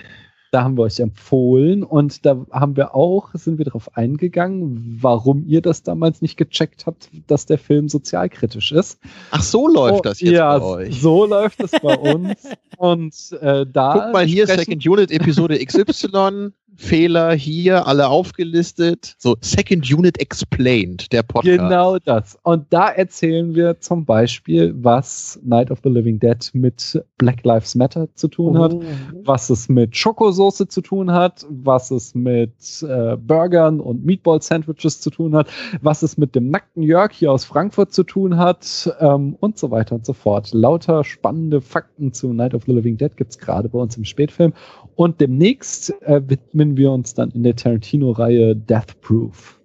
[0.52, 1.82] da haben wir euch empfohlen.
[1.82, 6.86] Und da haben wir auch, sind wir darauf eingegangen, warum ihr das damals nicht gecheckt
[6.86, 9.00] habt, dass der Film sozialkritisch ist.
[9.32, 11.00] Ach, so läuft Oh, das jetzt ja, bei euch.
[11.00, 12.48] so läuft es bei uns.
[12.76, 19.14] Und äh, da Guck mal hier, Second Unit Episode XY, Fehler hier, alle aufgelistet.
[19.18, 21.58] So, Second Unit Explained, der Podcast.
[21.58, 22.38] Genau das.
[22.42, 27.74] Und da erzählen wir zum Beispiel, was Night of the Living Dead mit Black Lives
[27.74, 28.82] Matter zu tun hat, Oh.
[29.24, 35.10] was es mit Schokosoße zu tun hat, was es mit äh, Burgern und Meatball-Sandwiches zu
[35.10, 35.48] tun hat,
[35.80, 39.70] was es mit dem nackten Jörg hier aus Frankfurt zu tun hat ähm, und so
[39.70, 40.52] weiter und so fort.
[40.52, 44.52] Lauter spannende Fakten zu Night of the Living Dead gibt's gerade bei uns im Spätfilm.
[44.96, 49.60] Und demnächst äh, widmen wir uns dann in der Tarantino-Reihe Death Proof.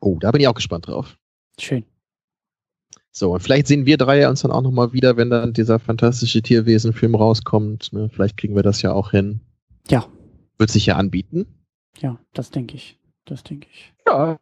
[0.00, 1.16] Oh, da bin ich auch gespannt drauf.
[1.58, 1.84] Schön.
[3.10, 6.42] So, und vielleicht sehen wir drei uns dann auch nochmal wieder, wenn dann dieser fantastische
[6.42, 7.92] Tierwesen-Film rauskommt.
[7.92, 8.08] Ne?
[8.10, 9.40] Vielleicht kriegen wir das ja auch hin.
[9.88, 10.06] Ja.
[10.58, 11.46] Wird sich ja anbieten.
[12.00, 12.98] Ja, das denke ich.
[13.24, 13.94] Das denke ich.
[14.06, 14.36] Ja,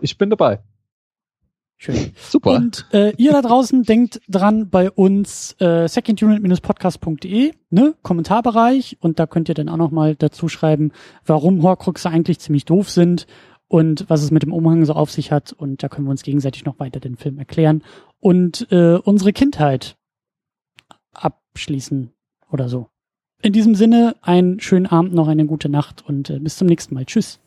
[0.00, 0.62] ich bin dabei.
[1.82, 2.12] Schön.
[2.28, 2.56] Super.
[2.56, 9.26] Und äh, ihr da draußen denkt dran bei uns äh, secondunit-podcast.de, ne, Kommentarbereich und da
[9.26, 10.92] könnt ihr dann auch noch mal dazu schreiben,
[11.24, 13.26] warum Horcruxe eigentlich ziemlich doof sind
[13.66, 16.22] und was es mit dem Umhang so auf sich hat und da können wir uns
[16.22, 17.82] gegenseitig noch weiter den Film erklären
[18.18, 19.96] und äh, unsere Kindheit
[21.14, 22.10] abschließen
[22.50, 22.88] oder so.
[23.40, 26.92] In diesem Sinne, einen schönen Abend noch, eine gute Nacht und äh, bis zum nächsten
[26.92, 27.06] Mal.
[27.06, 27.40] Tschüss.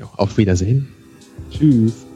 [0.00, 0.88] Jo, auf Wiedersehen.
[1.52, 2.08] Tschüss.